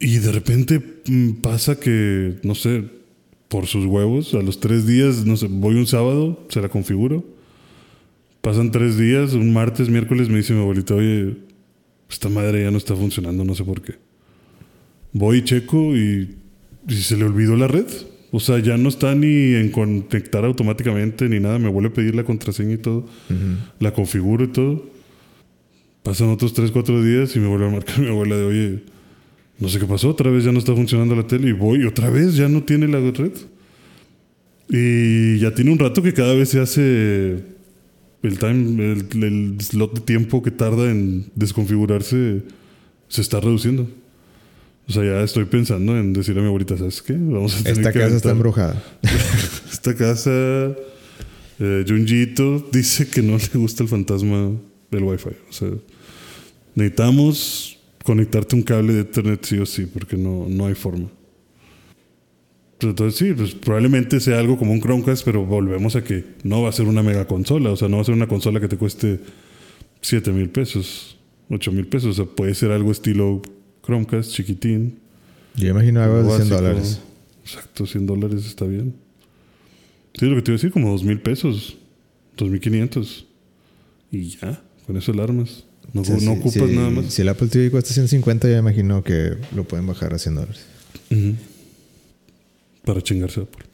Y 0.00 0.18
de 0.18 0.32
repente 0.32 0.80
mm, 1.06 1.32
pasa 1.42 1.78
que, 1.80 2.36
no 2.42 2.54
sé, 2.54 2.84
por 3.48 3.66
sus 3.66 3.84
huevos, 3.86 4.34
a 4.34 4.42
los 4.42 4.60
tres 4.60 4.86
días, 4.86 5.24
no 5.26 5.36
sé, 5.36 5.48
voy 5.48 5.74
un 5.76 5.86
sábado, 5.86 6.46
se 6.50 6.60
la 6.60 6.68
configuro. 6.68 7.24
Pasan 8.48 8.70
tres 8.70 8.96
días, 8.96 9.34
un 9.34 9.52
martes, 9.52 9.90
miércoles, 9.90 10.30
me 10.30 10.38
dice 10.38 10.54
mi 10.54 10.60
abuelita, 10.60 10.94
oye, 10.94 11.36
esta 12.08 12.30
madre 12.30 12.62
ya 12.62 12.70
no 12.70 12.78
está 12.78 12.96
funcionando, 12.96 13.44
no 13.44 13.54
sé 13.54 13.62
por 13.62 13.82
qué. 13.82 13.96
Voy 15.12 15.40
y 15.40 15.44
checo 15.44 15.94
y, 15.94 16.34
y 16.88 16.94
se 16.94 17.18
le 17.18 17.24
olvidó 17.24 17.56
la 17.56 17.68
red. 17.68 17.84
O 18.32 18.40
sea, 18.40 18.58
ya 18.58 18.78
no 18.78 18.88
está 18.88 19.14
ni 19.14 19.54
en 19.54 19.70
conectar 19.70 20.46
automáticamente 20.46 21.28
ni 21.28 21.40
nada. 21.40 21.58
Me 21.58 21.68
vuelve 21.68 21.90
a 21.90 21.92
pedir 21.92 22.14
la 22.14 22.24
contraseña 22.24 22.72
y 22.72 22.78
todo. 22.78 23.04
La 23.80 23.92
configuro 23.92 24.44
y 24.44 24.48
todo. 24.48 24.86
Pasan 26.02 26.30
otros 26.30 26.54
3, 26.54 26.70
4 26.70 27.02
días 27.02 27.36
y 27.36 27.40
me 27.40 27.48
vuelve 27.48 27.66
a 27.66 27.70
marcar 27.70 27.98
mi 28.00 28.08
abuela 28.08 28.34
de, 28.34 28.44
oye, 28.44 28.82
no 29.58 29.68
sé 29.68 29.78
qué 29.78 29.84
pasó, 29.84 30.08
otra 30.08 30.30
vez 30.30 30.44
ya 30.44 30.52
no 30.52 30.58
está 30.58 30.74
funcionando 30.74 31.14
la 31.14 31.26
tele 31.26 31.50
y 31.50 31.52
voy, 31.52 31.84
otra 31.84 32.08
vez 32.08 32.34
ya 32.34 32.48
no 32.48 32.62
tiene 32.62 32.88
la 32.88 32.98
red. 32.98 33.32
Y 34.70 35.38
ya 35.38 35.54
tiene 35.54 35.70
un 35.70 35.78
rato 35.78 36.02
que 36.02 36.14
cada 36.14 36.32
vez 36.32 36.48
se 36.48 36.60
hace 36.60 37.57
el 38.22 38.38
time, 38.38 38.92
el, 38.92 39.22
el 39.22 39.60
slot 39.60 39.94
de 39.94 40.00
tiempo 40.00 40.42
que 40.42 40.50
tarda 40.50 40.90
en 40.90 41.30
desconfigurarse 41.34 42.42
se 43.08 43.20
está 43.20 43.40
reduciendo. 43.40 43.88
O 44.88 44.92
sea, 44.92 45.04
ya 45.04 45.22
estoy 45.22 45.44
pensando 45.44 45.96
en 45.98 46.12
decirle 46.14 46.40
a 46.40 46.42
mi 46.44 46.48
abuelita, 46.48 46.76
¿sabes 46.78 47.02
qué? 47.02 47.12
Vamos 47.12 47.54
a 47.54 47.62
tener 47.62 47.78
Esta 47.78 47.92
que 47.92 47.98
casa 48.00 48.16
está 48.16 48.28
aventar- 48.30 48.36
embrujada. 48.36 48.82
esta 49.70 49.94
casa, 49.94 50.30
eh, 51.60 51.84
Junjito 51.86 52.66
dice 52.72 53.06
que 53.08 53.20
no 53.22 53.36
le 53.36 53.58
gusta 53.60 53.82
el 53.82 53.88
fantasma 53.90 54.52
del 54.90 55.02
Wi-Fi. 55.04 55.28
O 55.48 55.52
sea, 55.52 55.68
necesitamos 56.74 57.78
conectarte 58.04 58.56
un 58.56 58.62
cable 58.62 58.94
de 58.94 59.00
Ethernet 59.00 59.44
sí 59.44 59.58
o 59.58 59.66
sí, 59.66 59.84
porque 59.86 60.16
no, 60.16 60.46
no 60.48 60.66
hay 60.66 60.74
forma. 60.74 61.08
Entonces 62.80 63.18
sí, 63.18 63.32
pues 63.34 63.54
probablemente 63.54 64.20
sea 64.20 64.38
algo 64.38 64.56
como 64.56 64.72
un 64.72 64.80
Chromecast, 64.80 65.24
pero 65.24 65.44
volvemos 65.44 65.96
a 65.96 66.04
que 66.04 66.24
no 66.44 66.62
va 66.62 66.68
a 66.68 66.72
ser 66.72 66.86
una 66.86 67.02
mega 67.02 67.26
consola. 67.26 67.70
O 67.70 67.76
sea, 67.76 67.88
no 67.88 67.96
va 67.96 68.02
a 68.02 68.04
ser 68.04 68.14
una 68.14 68.28
consola 68.28 68.60
que 68.60 68.68
te 68.68 68.76
cueste 68.76 69.20
7 70.00 70.30
mil 70.32 70.48
pesos, 70.50 71.16
8 71.50 71.72
mil 71.72 71.86
pesos. 71.88 72.18
O 72.18 72.24
sea, 72.24 72.34
puede 72.34 72.54
ser 72.54 72.70
algo 72.70 72.92
estilo 72.92 73.42
Chromecast, 73.84 74.32
chiquitín. 74.32 74.98
Yo 75.56 75.68
imagino 75.68 76.00
algo 76.02 76.18
de 76.18 76.22
100 76.24 76.38
Básico. 76.38 76.54
dólares. 76.54 77.00
Exacto, 77.44 77.86
100 77.86 78.06
dólares 78.06 78.46
está 78.46 78.64
bien. 78.64 78.94
Sí, 80.14 80.26
lo 80.26 80.36
que 80.36 80.42
te 80.42 80.50
iba 80.52 80.54
a 80.54 80.58
decir, 80.58 80.70
como 80.70 80.90
2 80.90 81.02
mil 81.04 81.20
pesos, 81.20 81.76
2.500. 82.36 83.24
Y 84.12 84.28
ya, 84.30 84.62
con 84.86 84.96
eso 84.96 85.12
la 85.12 85.24
armas. 85.24 85.64
No, 85.92 86.02
no 86.02 86.32
ocupas 86.32 86.68
nada 86.70 86.90
más. 86.90 87.06
Si 87.06 87.22
el 87.22 87.28
Apple 87.28 87.48
TV 87.48 87.70
cuesta 87.70 87.92
150, 87.94 88.48
yo 88.48 88.58
imagino 88.58 89.02
que 89.02 89.36
lo 89.54 89.64
pueden 89.64 89.86
bajar 89.86 90.12
a 90.14 90.18
100 90.18 90.34
dólares. 90.34 90.66
Ujú. 91.10 91.34
Para 92.88 93.02
chingarse 93.02 93.40
a 93.40 93.42
Apple. 93.44 93.64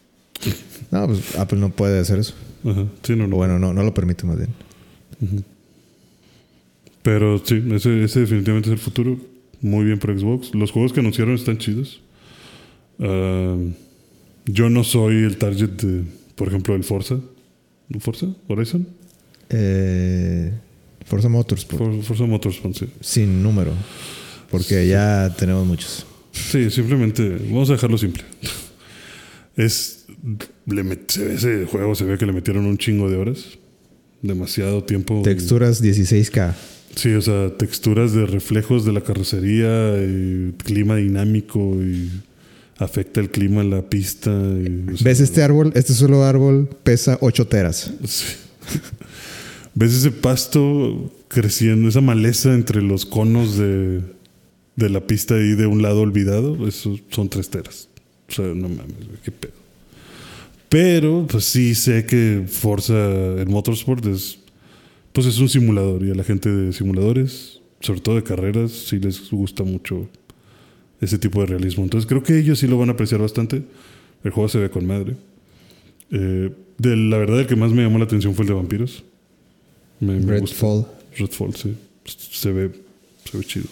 No, 0.91 1.07
pues 1.07 1.37
Apple 1.39 1.59
no 1.59 1.71
puede 1.71 1.99
hacer 2.01 2.19
eso. 2.19 2.35
Ajá, 2.65 2.85
sí, 3.03 3.15
no, 3.17 3.25
O 3.25 3.29
no. 3.29 3.37
bueno, 3.37 3.59
no, 3.59 3.73
no 3.73 3.83
lo 3.83 3.95
permite 3.95 4.27
más 4.27 4.37
bien. 4.37 4.51
Pero 7.03 7.39
sí, 7.45 7.63
ese, 7.73 8.03
ese 8.05 8.21
definitivamente 8.21 8.69
es 8.69 8.73
el 8.73 8.79
futuro. 8.79 9.19
Muy 9.61 9.85
bien 9.85 9.99
para 9.99 10.19
Xbox. 10.19 10.55
Los 10.55 10.71
juegos 10.73 10.93
que 10.93 11.01
anunciaron 11.01 11.35
están 11.35 11.59
chidos. 11.59 12.01
Ah, 12.99 13.57
yo 14.47 14.69
no 14.71 14.85
soy 14.85 15.17
el 15.25 15.37
target 15.37 15.71
de, 15.71 16.03
por 16.35 16.49
ejemplo, 16.49 16.75
el 16.75 16.85
Forza. 16.85 17.19
¿Forza? 18.01 18.27
¿Horizon? 18.49 18.87
Eh, 19.51 20.53
Forza 21.07 21.29
Motorsport. 21.29 21.79
For- 21.83 22.03
Forza 22.03 22.25
Motorsport, 22.27 22.75
sí. 22.75 22.87
Sin 23.01 23.43
número. 23.43 23.73
Porque 24.51 24.87
ya 24.89 25.35
tenemos 25.39 25.67
muchos. 25.67 26.07
Sí, 26.33 26.69
simplemente, 26.71 27.29
vamos 27.51 27.71
a 27.71 27.75
dejarlo 27.75 27.97
simple. 27.99 28.23
Es, 29.57 30.07
le 30.67 30.83
met- 30.85 31.09
se 31.11 31.25
ve 31.25 31.35
ese 31.35 31.67
juego, 31.67 31.95
se 31.95 32.05
ve 32.05 32.19
que 32.19 32.27
le 32.27 32.33
metieron 32.33 32.67
un 32.67 32.77
chingo 32.79 33.09
de 33.11 33.17
horas. 33.17 33.45
Demasiado 34.23 34.83
tiempo. 34.83 35.21
Texturas 35.23 35.83
16K. 35.83 36.55
Sí, 36.97 37.13
o 37.15 37.21
sea, 37.21 37.51
texturas 37.57 38.13
de 38.13 38.25
reflejos 38.27 38.85
de 38.85 38.93
la 38.93 39.01
carrocería, 39.03 39.97
y 40.03 40.53
clima 40.65 40.97
dinámico 40.97 41.77
y 41.83 42.09
afecta 42.79 43.21
el 43.21 43.31
clima 43.31 43.61
en 43.63 43.71
la 43.71 43.83
pista. 43.83 44.31
y, 44.31 44.93
o 44.93 44.97
sea, 44.97 45.05
¿Ves 45.05 45.21
este 45.21 45.43
árbol? 45.43 45.73
Este 45.75 45.93
solo 45.93 46.25
árbol 46.25 46.69
pesa 46.83 47.19
8 47.21 47.47
teras. 47.49 47.91
sí. 48.05 48.25
¿Ves 49.75 49.93
ese 49.93 50.13
pasto 50.13 51.13
creciendo, 51.29 51.89
esa 51.89 52.01
maleza 52.01 52.55
entre 52.55 52.81
los 52.81 53.05
conos 53.05 53.59
de, 53.59 54.01
de 54.77 54.89
la 54.89 55.01
pista 55.07 55.35
ahí 55.35 55.55
de 55.55 55.67
un 55.67 55.83
lado 55.83 56.01
olvidado? 56.03 56.67
Eso 56.69 56.97
son 57.11 57.29
tres 57.29 57.51
teras. 57.51 57.89
O 58.29 58.33
sea, 58.33 58.47
no 58.47 58.69
mames, 58.69 58.95
qué 59.23 59.31
pedo. 59.31 59.53
Pero, 60.69 61.27
pues 61.31 61.45
sí 61.45 61.75
sé 61.75 62.05
que 62.05 62.45
Forza, 62.49 62.95
el 63.41 63.47
Motorsport 63.47 64.05
es, 64.07 64.39
pues 65.13 65.27
es 65.27 65.39
un 65.39 65.49
simulador 65.49 66.03
y 66.05 66.11
a 66.11 66.15
la 66.15 66.25
gente 66.25 66.51
de 66.51 66.73
simuladores, 66.73 67.61
sobre 67.81 68.01
todo 68.01 68.17
de 68.17 68.25
carreras, 68.25 68.73
sí 68.73 68.99
les 68.99 69.31
gusta 69.31 69.63
mucho 69.63 70.09
ese 71.01 71.19
tipo 71.19 71.41
de 71.41 71.47
realismo. 71.47 71.85
Entonces 71.85 72.09
creo 72.09 72.23
que 72.23 72.39
ellos 72.39 72.59
sí 72.59 72.67
lo 72.67 72.79
van 72.79 72.89
a 72.89 72.93
apreciar 72.93 73.21
bastante. 73.21 73.63
El 74.25 74.31
juego 74.31 74.49
se 74.49 74.59
ve 74.59 74.71
con 74.71 74.87
madre. 74.87 75.15
Eh, 76.11 76.51
de, 76.79 76.97
la 76.97 77.19
verdad, 77.19 77.41
el 77.41 77.47
que 77.47 77.57
más 77.57 77.71
me 77.71 77.83
llamó 77.83 77.99
la 77.99 78.07
atención 78.07 78.35
fue 78.35 78.43
el 78.43 78.49
de 78.49 78.55
vampiros. 78.55 79.05
Me, 80.01 80.19
me 80.19 80.41
gusta. 80.41 80.57
Redfall. 80.57 80.87
Redfall, 81.17 81.55
sí. 81.55 81.77
Se 82.05 82.51
ve, 82.51 82.73
se 83.31 83.39
ve 83.39 83.45
chido. 83.45 83.67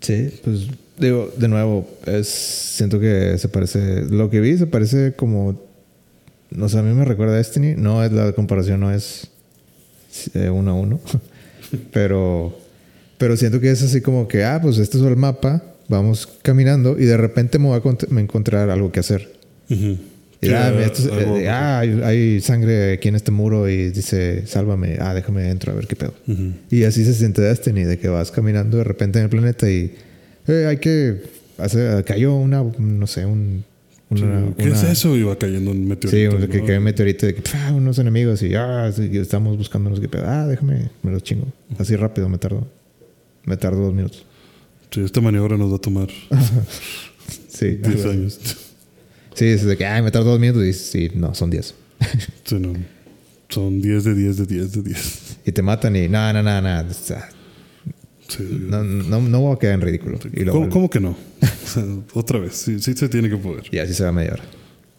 Sí, 0.00 0.28
pues 0.42 0.66
digo, 0.98 1.32
de 1.36 1.48
nuevo, 1.48 1.88
es 2.06 2.28
siento 2.28 3.00
que 3.00 3.36
se 3.38 3.48
parece, 3.48 4.02
lo 4.02 4.30
que 4.30 4.40
vi 4.40 4.56
se 4.56 4.66
parece 4.66 5.12
como, 5.14 5.60
no 6.50 6.68
sé, 6.68 6.78
a 6.78 6.82
mí 6.82 6.94
me 6.94 7.04
recuerda 7.04 7.34
a 7.34 7.36
Destiny, 7.36 7.74
no 7.76 8.04
es 8.04 8.12
la 8.12 8.32
comparación, 8.32 8.80
no 8.80 8.92
es 8.92 9.28
eh, 10.34 10.50
uno 10.50 10.70
a 10.70 10.74
uno, 10.74 11.00
pero, 11.92 12.56
pero 13.18 13.36
siento 13.36 13.60
que 13.60 13.70
es 13.70 13.82
así 13.82 14.00
como 14.00 14.28
que, 14.28 14.44
ah, 14.44 14.58
pues 14.60 14.78
este 14.78 14.98
es 14.98 15.04
el 15.04 15.16
mapa, 15.16 15.62
vamos 15.88 16.26
caminando 16.42 16.98
y 16.98 17.04
de 17.04 17.16
repente 17.16 17.58
me 17.58 17.68
voy 17.68 17.80
a 17.80 18.12
me 18.12 18.20
encontrar 18.20 18.70
algo 18.70 18.90
que 18.90 19.00
hacer. 19.00 19.32
Ujú. 19.70 19.98
Y, 20.40 20.50
ah, 20.50 20.70
esto 20.84 21.18
eh, 21.18 21.48
ah, 21.48 21.78
hay, 21.78 22.00
hay 22.02 22.40
sangre 22.40 22.92
aquí 22.92 23.08
en 23.08 23.16
este 23.16 23.30
muro 23.30 23.68
y 23.68 23.90
dice, 23.90 24.46
sálvame, 24.46 24.98
ah, 25.00 25.14
déjame 25.14 25.42
dentro 25.42 25.72
a 25.72 25.74
ver 25.74 25.86
qué 25.86 25.96
pedo. 25.96 26.14
Y 26.70 26.84
así 26.84 27.04
se 27.04 27.14
siente 27.14 27.40
Destiny, 27.40 27.84
de 27.84 27.98
que 27.98 28.08
vas 28.08 28.30
caminando 28.30 28.76
de 28.76 28.84
repente 28.84 29.18
en 29.18 29.24
el 29.24 29.30
planeta 29.30 29.70
y 29.70 29.94
eh, 30.48 30.66
hay 30.66 30.78
que 30.78 31.22
hacer, 31.58 32.04
cayó 32.04 32.34
una, 32.36 32.62
no 32.78 33.06
sé, 33.06 33.24
un, 33.26 33.64
Sí, 34.14 34.22
una, 34.22 34.54
¿Qué 34.56 34.64
una- 34.70 34.74
es 34.76 34.82
eso? 34.84 35.16
Iba 35.16 35.36
cayendo 35.36 35.72
un 35.72 35.78
Sí, 35.78 35.84
meteorito. 35.84 36.36
un- 36.36 36.46
que 36.46 36.58
¿no? 36.60 36.66
cae 36.66 36.78
un 36.78 36.84
meteorito 36.84 37.26
de 37.26 37.34
que 37.34 37.42
"Pah, 37.42 37.72
unos 37.72 37.98
enemigos 37.98 38.40
y 38.42 38.54
ah, 38.54 38.88
sí, 38.94 39.10
estamos 39.14 39.56
buscando 39.58 39.88
unos 39.90 39.98
que. 40.00 40.08
Ah, 40.18 40.46
déjame, 40.46 40.90
me 41.02 41.10
los 41.10 41.24
chingo. 41.24 41.46
Así 41.76 41.96
rápido 41.96 42.28
me 42.28 42.38
tardo. 42.38 42.68
Me 43.44 43.56
tardo 43.56 43.80
dos 43.80 43.92
minutos. 43.94 44.24
Sí, 44.92 45.00
esta 45.00 45.20
maniobra 45.20 45.56
nos 45.56 45.72
va 45.72 45.76
a 45.76 45.80
tomar 45.80 46.08
Sí, 47.48 47.70
10 47.76 47.84
algo 47.86 48.00
así. 48.00 48.08
años. 48.10 48.38
Sí, 49.34 49.44
es 49.46 49.64
de 49.64 49.76
que 49.76 49.84
ay, 49.84 50.02
me 50.02 50.10
tardo 50.12 50.30
dos 50.30 50.40
minutos 50.40 50.64
y 50.64 50.72
sí, 50.72 51.10
no, 51.14 51.34
son 51.34 51.50
diez. 51.50 51.74
Sí, 52.44 52.56
no. 52.60 52.74
Son 53.48 53.80
10 53.80 54.04
de 54.04 54.14
10 54.14 54.36
de 54.38 54.46
10 54.46 54.72
de 54.72 54.82
10. 54.82 55.36
Y 55.46 55.52
te 55.52 55.62
matan 55.62 55.96
y 55.96 56.08
no. 56.08 56.18
o 56.30 56.92
sea, 56.94 57.28
Sí. 58.28 58.42
No, 58.50 58.82
no, 58.82 59.20
no 59.20 59.40
voy 59.40 59.54
a 59.54 59.58
quedar 59.58 59.74
en 59.74 59.80
ridículo. 59.82 60.18
Y, 60.32 60.44
¿Cómo, 60.46 60.68
cómo 60.68 60.90
que 60.90 61.00
no? 61.00 61.10
O 61.10 61.16
sea, 61.66 61.84
otra 62.14 62.38
vez. 62.38 62.54
Sí, 62.54 62.80
sí 62.80 62.94
se 62.94 63.08
tiene 63.08 63.28
que 63.28 63.36
poder. 63.36 63.64
y 63.70 63.78
así 63.78 63.94
se 63.94 64.04
va 64.04 64.12
media 64.12 64.32
hora. 64.34 64.44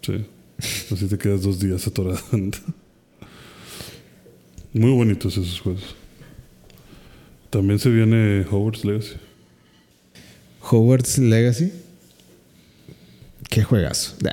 Sí. 0.02 0.26
Así 0.92 1.08
te 1.08 1.18
quedas 1.18 1.42
dos 1.42 1.60
días 1.60 1.86
atorado. 1.86 2.20
Muy 4.74 4.92
bonitos 4.92 5.34
esos 5.34 5.60
juegos. 5.60 5.96
También 7.50 7.80
se 7.80 7.90
viene 7.90 8.46
Hogwarts 8.50 8.86
Legacy. 8.86 9.16
Hogwarts 10.62 11.18
Legacy. 11.18 11.72
Qué 13.50 13.64
juegazo. 13.64 14.16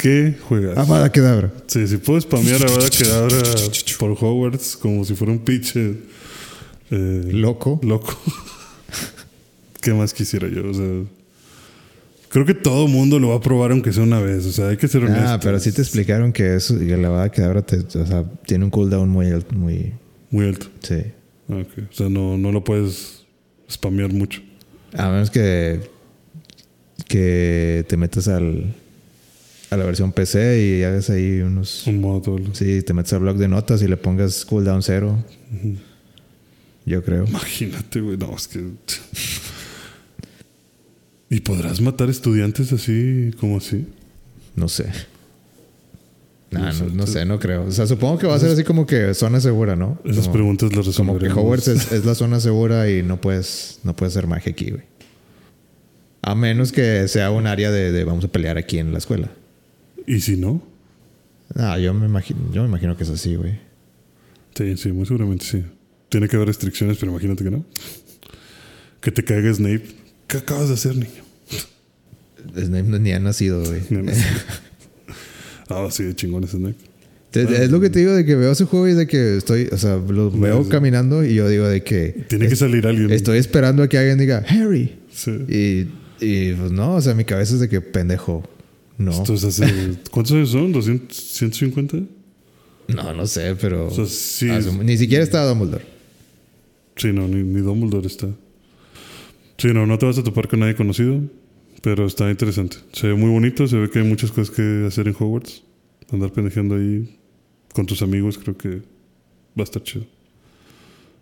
¿Qué 0.00 0.34
juegas? 0.48 0.76
Amada 0.76 1.10
Kedabra. 1.10 1.52
Sí, 1.66 1.86
si 1.86 1.96
puedo 1.96 2.20
spamear 2.20 2.62
a 2.62 2.66
Avada 2.66 2.90
Kedavra 2.90 3.38
por 3.98 4.10
Hogwarts 4.12 4.76
como 4.76 5.04
si 5.04 5.14
fuera 5.14 5.32
un 5.32 5.40
pinche 5.40 5.94
eh, 6.90 7.28
Loco. 7.32 7.80
loco. 7.82 8.16
¿Qué 9.80 9.92
más 9.94 10.12
quisiera 10.12 10.48
yo? 10.48 10.68
O 10.68 10.74
sea, 10.74 10.84
creo 12.28 12.44
que 12.44 12.54
todo 12.54 12.88
mundo 12.88 13.18
lo 13.18 13.28
va 13.28 13.36
a 13.36 13.40
probar 13.40 13.72
aunque 13.72 13.92
sea 13.92 14.02
una 14.02 14.20
vez. 14.20 14.46
O 14.46 14.52
sea, 14.52 14.68
hay 14.68 14.76
que 14.76 14.88
ser 14.88 15.04
honestos. 15.04 15.30
Ah, 15.30 15.40
pero 15.40 15.58
sí 15.58 15.72
te 15.72 15.82
explicaron 15.82 16.32
que 16.32 16.56
eso, 16.56 16.78
que 16.78 16.96
la 16.96 17.08
Amada 17.08 17.30
Kedabra 17.30 17.62
te, 17.62 17.78
o 17.78 18.06
sea, 18.06 18.24
tiene 18.46 18.64
un 18.64 18.70
cooldown 18.70 19.08
muy 19.08 19.30
alto, 19.30 19.54
muy. 19.54 19.92
Muy 20.30 20.46
alto. 20.46 20.66
Sí. 20.82 21.02
Ah, 21.48 21.56
ok. 21.56 21.84
O 21.90 21.94
sea, 21.94 22.08
no, 22.08 22.36
no 22.36 22.52
lo 22.52 22.62
puedes 22.64 23.24
spamear 23.70 24.12
mucho. 24.12 24.42
A 24.92 25.08
menos 25.10 25.30
que. 25.30 25.80
que 27.08 27.84
te 27.88 27.96
metas 27.96 28.28
al. 28.28 28.74
A 29.70 29.76
la 29.76 29.84
versión 29.84 30.12
PC 30.12 30.62
y 30.62 30.82
hagas 30.84 31.10
ahí 31.10 31.40
unos. 31.40 31.86
Un 31.86 32.00
modo 32.00 32.36
Sí, 32.52 32.82
te 32.82 32.94
metes 32.94 33.12
al 33.12 33.20
blog 33.20 33.36
de 33.36 33.48
notas 33.48 33.82
y 33.82 33.88
le 33.88 33.96
pongas 33.96 34.44
cooldown 34.44 34.82
cero. 34.82 35.18
Yo 36.84 37.02
creo. 37.02 37.24
Imagínate, 37.26 38.00
güey. 38.00 38.16
No, 38.16 38.34
es 38.36 38.46
que. 38.48 38.60
¿Y 41.28 41.40
podrás 41.40 41.80
matar 41.80 42.08
estudiantes 42.08 42.72
así, 42.72 43.32
como 43.40 43.58
así? 43.58 43.86
No 44.54 44.68
sé. 44.68 44.86
Nah, 46.52 46.70
No 46.72 46.86
no, 46.90 47.06
sé, 47.06 47.24
no 47.24 47.40
creo. 47.40 47.64
O 47.64 47.72
sea, 47.72 47.86
supongo 47.88 48.18
que 48.18 48.26
va 48.28 48.36
a 48.36 48.38
ser 48.38 48.50
así 48.50 48.62
como 48.62 48.86
que 48.86 49.12
zona 49.14 49.40
segura, 49.40 49.74
¿no? 49.74 49.98
Esas 50.04 50.22
Como- 50.28 50.32
preguntas 50.34 50.68
las 50.76 50.86
Como 50.96 51.14
resolveremos. 51.14 51.34
que 51.34 51.40
Hogwarts 51.40 51.68
es, 51.68 51.92
es 51.98 52.04
la 52.04 52.14
zona 52.14 52.38
segura 52.38 52.88
y 52.88 53.02
no 53.02 53.20
puedes, 53.20 53.80
no 53.82 53.96
puedes 53.96 54.16
hacer 54.16 54.28
magia 54.28 54.52
aquí, 54.52 54.70
güey. 54.70 54.84
A 56.22 56.34
menos 56.36 56.70
que 56.72 57.06
sea 57.08 57.30
un 57.32 57.46
área 57.48 57.70
de, 57.72 57.90
de 57.90 58.04
vamos 58.04 58.24
a 58.24 58.28
pelear 58.28 58.56
aquí 58.58 58.78
en 58.78 58.92
la 58.92 58.98
escuela. 58.98 59.28
¿Y 60.06 60.20
si 60.20 60.36
no? 60.36 60.62
Ah, 61.54 61.78
yo 61.78 61.92
me 61.94 62.06
imagino, 62.06 62.40
yo 62.52 62.62
me 62.62 62.68
imagino 62.68 62.96
que 62.96 63.04
es 63.04 63.10
así, 63.10 63.34
güey. 63.36 63.58
Sí, 64.54 64.76
sí, 64.76 64.92
muy 64.92 65.06
seguramente 65.06 65.44
sí. 65.44 65.62
Tiene 66.08 66.28
que 66.28 66.36
haber 66.36 66.48
restricciones, 66.48 66.96
pero 66.98 67.12
imagínate 67.12 67.44
que 67.44 67.50
no. 67.50 67.64
Que 69.00 69.10
te 69.10 69.22
caiga 69.24 69.52
Snape. 69.52 69.84
¿Qué 70.26 70.38
acabas 70.38 70.68
de 70.68 70.74
hacer, 70.74 70.94
niño? 70.96 71.24
Snape 72.54 72.84
no- 72.84 72.98
ni 72.98 73.12
ha 73.12 73.20
nacido, 73.20 73.62
güey. 73.64 73.82
Ah, 75.68 75.88
sí, 75.90 76.04
de 76.04 76.14
chingón 76.14 76.44
es 76.44 76.50
Snape. 76.50 76.76
Te- 77.32 77.64
Es 77.64 77.70
lo 77.70 77.80
que 77.80 77.90
te 77.90 77.98
digo 77.98 78.12
de 78.14 78.24
que 78.24 78.36
veo 78.36 78.52
ese 78.52 78.64
juego 78.64 78.86
y 78.88 78.94
de 78.94 79.06
que 79.08 79.36
estoy, 79.36 79.68
o 79.72 79.76
sea, 79.76 79.96
lo 79.96 80.30
veo 80.30 80.62
sí. 80.64 80.70
caminando 80.70 81.24
y 81.24 81.34
yo 81.34 81.48
digo 81.48 81.66
de 81.66 81.82
que 81.82 82.24
Tiene 82.28 82.48
que 82.48 82.54
salir 82.56 82.86
alguien. 82.86 83.10
estoy 83.10 83.38
esperando 83.38 83.82
a 83.82 83.88
que 83.88 83.98
alguien 83.98 84.16
diga 84.18 84.44
Harry. 84.48 84.96
Sí. 85.12 85.32
Y, 85.48 86.24
y 86.24 86.54
pues 86.54 86.70
no, 86.70 86.94
o 86.94 87.00
sea, 87.00 87.14
mi 87.14 87.24
cabeza 87.24 87.54
es 87.54 87.60
de 87.60 87.68
que 87.68 87.80
pendejo. 87.80 88.48
No. 88.98 89.12
Entonces, 89.12 89.60
hace, 89.60 89.94
¿cuántos 90.10 90.32
años 90.34 90.50
son? 90.50 90.72
¿200, 90.72 91.08
¿150? 91.08 92.06
No, 92.88 93.12
no 93.14 93.26
sé, 93.26 93.54
pero. 93.60 93.88
O 93.88 93.90
sea, 93.90 94.06
sí. 94.06 94.46
Asum- 94.48 94.82
Ni 94.84 94.96
siquiera 94.96 95.22
estaba 95.24 95.46
Dumbledore. 95.46 95.84
Sí, 96.96 97.12
no, 97.12 97.28
ni, 97.28 97.42
ni 97.42 97.60
Dumbledore 97.60 98.06
está. 98.06 98.28
Sí, 99.58 99.68
no, 99.68 99.86
no 99.86 99.98
te 99.98 100.06
vas 100.06 100.18
a 100.18 100.22
topar 100.22 100.48
con 100.48 100.60
nadie 100.60 100.74
conocido, 100.74 101.20
pero 101.82 102.06
está 102.06 102.30
interesante. 102.30 102.76
Se 102.92 103.08
ve 103.08 103.14
muy 103.14 103.30
bonito, 103.30 103.66
se 103.66 103.76
ve 103.76 103.90
que 103.90 103.98
hay 104.00 104.04
muchas 104.06 104.30
cosas 104.30 104.54
que 104.54 104.84
hacer 104.86 105.08
en 105.08 105.14
Hogwarts. 105.18 105.62
Andar 106.12 106.32
pendejeando 106.32 106.76
ahí 106.76 107.18
con 107.74 107.84
tus 107.84 108.00
amigos 108.02 108.38
creo 108.38 108.56
que 108.56 108.68
va 108.68 109.60
a 109.60 109.62
estar 109.64 109.82
chido. 109.82 110.06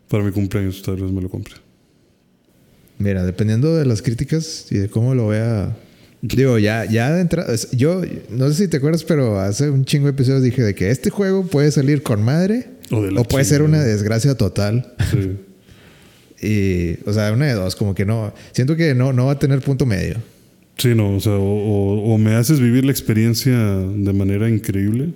Para 0.09 0.23
mi 0.23 0.31
cumpleaños 0.31 0.83
tal 0.83 0.97
vez 0.97 1.11
me 1.11 1.23
lo 1.23 1.29
compre. 1.31 1.55
Mira, 2.99 3.25
dependiendo 3.25 3.75
de 3.75 3.87
las 3.87 4.03
críticas 4.03 4.67
y 4.71 4.77
de 4.79 4.89
cómo 4.89 5.15
lo 5.15 5.29
vea. 5.29 5.77
Digo, 6.27 6.59
ya, 6.59 6.87
ya 6.87 7.13
de 7.13 7.21
entrada. 7.21 7.55
Yo 7.73 8.01
no 8.31 8.49
sé 8.49 8.55
si 8.65 8.69
te 8.69 8.79
acuerdas, 8.79 9.05
pero 9.05 9.39
hace 9.39 9.69
un 9.69 9.85
chingo 9.85 10.07
de 10.07 10.13
episodios 10.13 10.43
dije 10.43 10.63
de 10.63 10.75
que 10.75 10.91
este 10.91 11.11
juego 11.11 11.45
puede 11.47 11.71
salir 11.71 12.03
con 12.03 12.23
madre 12.23 12.67
O 13.21 13.25
puede 13.25 13.45
ser 13.45 13.61
una 13.63 13.83
desgracia 13.83 14.35
total. 14.37 14.95
Sí. 15.11 15.33
Y, 16.43 16.99
o 17.09 17.13
sea, 17.15 17.33
una 17.33 17.47
de 17.47 17.55
dos, 17.55 17.75
como 17.75 17.95
que 17.95 18.05
no. 18.05 18.35
Siento 18.53 18.77
que 18.77 18.95
no, 18.95 19.15
no 19.15 19.27
va 19.27 19.33
a 19.33 19.39
tener 19.39 19.61
punto 19.63 19.87
medio. 19.87 20.17
Sí, 20.77 20.95
no, 20.95 21.17
o 21.17 21.21
sea, 21.21 21.33
o, 21.33 21.39
o- 21.43 22.13
o 22.15 22.19
me 22.19 22.35
haces 22.35 22.61
vivir 22.61 22.85
la 22.85 22.91
experiencia 22.91 23.57
de 23.57 24.13
manera 24.13 24.47
increíble, 24.51 25.15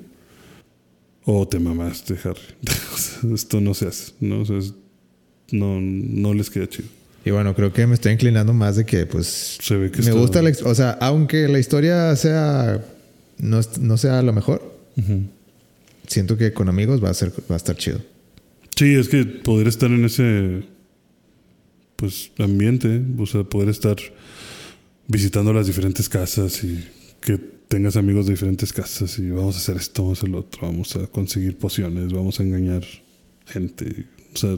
o 1.24 1.46
te 1.46 1.58
mamaste, 1.58 2.14
Harry. 2.24 2.40
Esto 3.34 3.60
no 3.60 3.74
se 3.74 3.88
hace, 3.88 4.12
¿no? 4.20 4.40
O 4.40 4.44
sea, 4.46 4.56
es- 4.58 4.72
no, 5.50 5.78
no 5.82 6.32
les 6.32 6.48
queda 6.48 6.66
chido. 6.66 6.88
Y 7.24 7.30
bueno, 7.30 7.54
creo 7.54 7.72
que 7.72 7.86
me 7.86 7.94
estoy 7.94 8.12
inclinando 8.12 8.52
más 8.54 8.76
de 8.76 8.86
que, 8.86 9.04
pues. 9.06 9.58
Se 9.60 9.76
ve 9.76 9.90
que 9.90 10.02
me 10.02 10.12
gusta 10.12 10.40
la. 10.42 10.48
ex- 10.50 10.62
O 10.62 10.74
sea, 10.74 10.92
aunque 11.00 11.48
la 11.48 11.58
historia 11.58 12.14
sea. 12.16 12.84
No, 13.38 13.60
no 13.80 13.96
sea 13.96 14.20
lo 14.22 14.32
mejor, 14.32 14.74
Ujú. 14.96 15.22
siento 16.08 16.36
que 16.36 16.52
con 16.52 16.68
amigos 16.68 17.02
va 17.04 17.10
a, 17.10 17.14
ser, 17.14 17.30
va 17.50 17.54
a 17.54 17.56
estar 17.56 17.76
chido. 17.76 18.00
Sí, 18.76 18.94
es 18.94 19.08
que 19.08 19.24
poder 19.24 19.68
estar 19.68 19.90
en 19.90 20.04
ese 20.04 20.62
pues 21.96 22.30
ambiente, 22.38 23.00
o 23.18 23.26
sea, 23.26 23.44
poder 23.44 23.68
estar 23.68 23.96
visitando 25.06 25.52
las 25.52 25.66
diferentes 25.66 26.08
casas 26.08 26.62
y 26.64 26.84
que 27.20 27.38
tengas 27.68 27.96
amigos 27.96 28.26
de 28.26 28.32
diferentes 28.32 28.72
casas 28.72 29.18
y 29.18 29.30
vamos 29.30 29.56
a 29.56 29.58
hacer 29.58 29.76
esto, 29.76 30.02
vamos 30.02 30.18
a 30.18 30.20
hacer 30.20 30.30
lo 30.30 30.38
otro, 30.40 30.60
vamos 30.62 30.96
a 30.96 31.06
conseguir 31.08 31.58
pociones, 31.58 32.12
vamos 32.12 32.40
a 32.40 32.42
engañar 32.42 32.82
gente, 33.46 34.06
o 34.34 34.36
sea, 34.36 34.56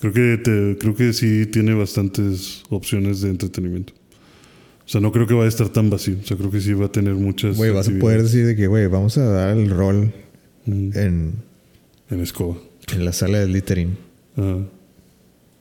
creo 0.00 0.12
que 0.12 0.38
te, 0.42 0.76
creo 0.78 0.94
que 0.94 1.12
sí 1.12 1.46
tiene 1.46 1.74
bastantes 1.74 2.62
opciones 2.70 3.20
de 3.20 3.30
entretenimiento. 3.30 3.92
O 4.84 4.88
sea, 4.92 5.00
no 5.00 5.12
creo 5.12 5.26
que 5.26 5.34
vaya 5.34 5.46
a 5.46 5.48
estar 5.48 5.68
tan 5.68 5.88
vacío. 5.88 6.16
O 6.20 6.26
sea, 6.26 6.36
creo 6.36 6.50
que 6.50 6.60
sí 6.60 6.72
va 6.72 6.86
a 6.86 6.92
tener 6.92 7.14
muchas. 7.14 7.56
Güey, 7.56 7.70
vas 7.70 7.88
a 7.88 7.92
poder 7.98 8.22
decir 8.24 8.44
de 8.46 8.56
que, 8.56 8.66
güey, 8.66 8.86
vamos 8.88 9.16
a 9.18 9.24
dar 9.24 9.56
el 9.56 9.70
rol 9.70 10.12
Mm, 10.66 10.90
en, 10.96 11.34
En 12.10 12.20
escoba. 12.20 12.56
en 12.92 13.04
la 13.04 13.12
sala 13.12 13.38
de 13.38 13.46
littering. 13.46 13.96
Ajá. 14.36 14.58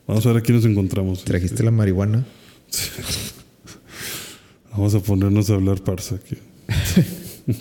Vamos 0.08 0.26
a 0.26 0.30
ver 0.30 0.38
aquí 0.38 0.52
nos 0.52 0.66
encontramos. 0.66 1.24
Trajiste 1.24 1.64
la 1.64 1.72
marihuana. 1.72 2.26
Vamos 4.72 4.96
a 4.96 5.00
ponernos 5.00 5.50
a 5.50 5.56
hablar 5.56 5.84
parsa 5.84 6.16
aquí. 6.16 6.38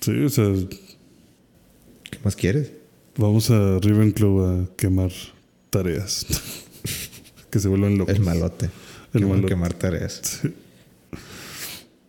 sí, 0.00 0.10
o 0.24 0.28
sea, 0.28 0.52
¿Qué 2.10 2.18
más 2.24 2.36
quieres? 2.36 2.72
Vamos 3.20 3.50
a 3.50 3.78
Ravenclaw 3.78 4.40
a 4.44 4.76
quemar 4.76 5.12
tareas. 5.68 6.26
que 7.50 7.60
se 7.60 7.68
vuelvan 7.68 7.98
locos. 7.98 8.14
El 8.14 8.22
malote. 8.22 8.70
El 9.12 9.26
malote. 9.26 9.48
quemar 9.48 9.74
tareas. 9.74 10.40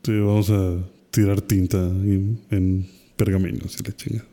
Sí, 0.03 0.19
vamos 0.19 0.49
a 0.49 0.77
tirar 1.11 1.41
tinta 1.41 1.77
en, 1.77 2.41
en 2.49 2.89
pergaminos 3.15 3.77
y 3.79 3.83
la 3.83 3.95
chinga. 3.95 4.25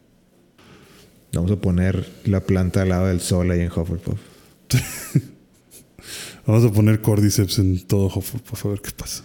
Vamos 1.32 1.50
a 1.50 1.56
poner 1.56 2.08
la 2.24 2.40
planta 2.40 2.82
al 2.82 2.88
lado 2.90 3.06
del 3.06 3.20
sol 3.20 3.50
ahí 3.50 3.60
en 3.60 3.70
Hufflepuff. 3.70 4.18
Vamos 6.46 6.64
a 6.64 6.72
poner 6.72 7.02
Cordyceps 7.02 7.58
en 7.58 7.86
todo 7.86 8.06
Hufflepuff 8.06 8.64
a 8.64 8.68
ver 8.70 8.80
qué 8.80 8.92
pasa. 8.92 9.24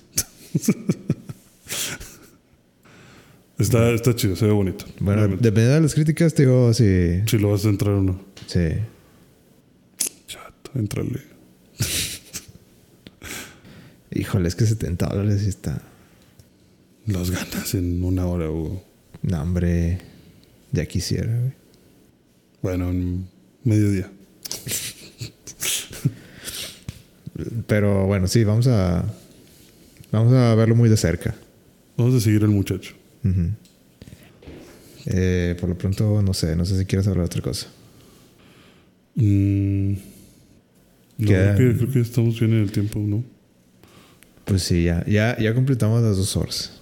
está, 3.59 3.89
está 3.91 4.15
chido, 4.15 4.35
se 4.35 4.45
ve 4.45 4.51
bonito. 4.51 4.85
Bueno, 4.99 5.19
Realmente. 5.21 5.43
dependiendo 5.43 5.75
de 5.75 5.81
las 5.81 5.93
críticas, 5.93 6.33
te 6.33 6.43
digo 6.43 6.73
si. 6.73 7.21
Si 7.27 7.37
lo 7.37 7.51
vas 7.51 7.65
a 7.65 7.69
entrar 7.69 7.95
o 7.95 8.01
no. 8.03 8.19
Sí. 8.47 8.69
Chato, 10.27 10.71
entrale. 10.75 11.21
Híjole, 14.11 14.47
es 14.47 14.55
que 14.55 14.65
70 14.65 15.07
dólares 15.07 15.41
sí 15.41 15.49
está. 15.49 15.81
Los 17.07 17.31
ganas 17.31 17.73
en 17.73 18.03
una 18.03 18.25
hora, 18.27 18.49
Hugo. 18.49 18.83
No, 19.21 19.41
hombre. 19.41 19.99
Ya 20.71 20.85
quisiera, 20.85 21.35
güey. 21.37 21.51
Bueno, 22.61 22.89
en 22.89 23.27
mediodía. 23.63 24.09
Pero 27.67 28.05
bueno, 28.05 28.27
sí, 28.27 28.43
vamos 28.43 28.67
a. 28.67 29.03
Vamos 30.11 30.33
a 30.33 30.53
verlo 30.55 30.75
muy 30.75 30.89
de 30.89 30.97
cerca. 30.97 31.35
Vamos 31.97 32.15
a 32.15 32.19
seguir 32.19 32.43
al 32.43 32.49
muchacho. 32.49 32.93
Eh, 35.05 35.55
por 35.59 35.69
lo 35.69 35.77
pronto, 35.77 36.21
no 36.21 36.33
sé, 36.33 36.55
no 36.55 36.65
sé 36.65 36.77
si 36.77 36.85
quieres 36.85 37.07
hablar 37.07 37.23
de 37.23 37.27
otra 37.27 37.41
cosa. 37.41 37.67
Mm, 39.15 39.93
no, 41.17 41.27
creo, 41.27 41.55
que, 41.55 41.77
creo 41.77 41.91
que 41.91 41.99
estamos 41.99 42.39
bien 42.39 42.53
en 42.53 42.61
el 42.61 42.71
tiempo, 42.71 42.99
¿no? 42.99 43.23
Pues 44.45 44.63
sí, 44.63 44.83
ya, 44.83 45.05
ya, 45.05 45.37
ya 45.37 45.53
completamos 45.53 46.01
las 46.01 46.17
dos 46.17 46.35
horas. 46.35 46.79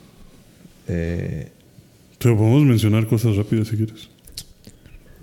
Eh, 0.87 1.49
Pero 2.19 2.37
podemos 2.37 2.63
mencionar 2.63 3.07
cosas 3.07 3.35
rápidas 3.35 3.67
si 3.67 3.77
quieres. 3.77 4.09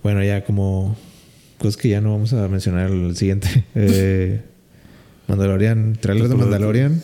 bueno, 0.02 0.22
ya 0.24 0.44
como 0.44 0.96
cosas 1.58 1.76
que 1.76 1.88
ya 1.88 2.00
no 2.00 2.12
vamos 2.12 2.32
a 2.32 2.48
mencionar 2.48 2.90
el 2.90 3.16
siguiente. 3.16 3.64
Eh, 3.74 4.40
Mandalorian, 5.26 5.94
trailer 6.00 6.28
de 6.28 6.34
Mandalorian. 6.36 7.02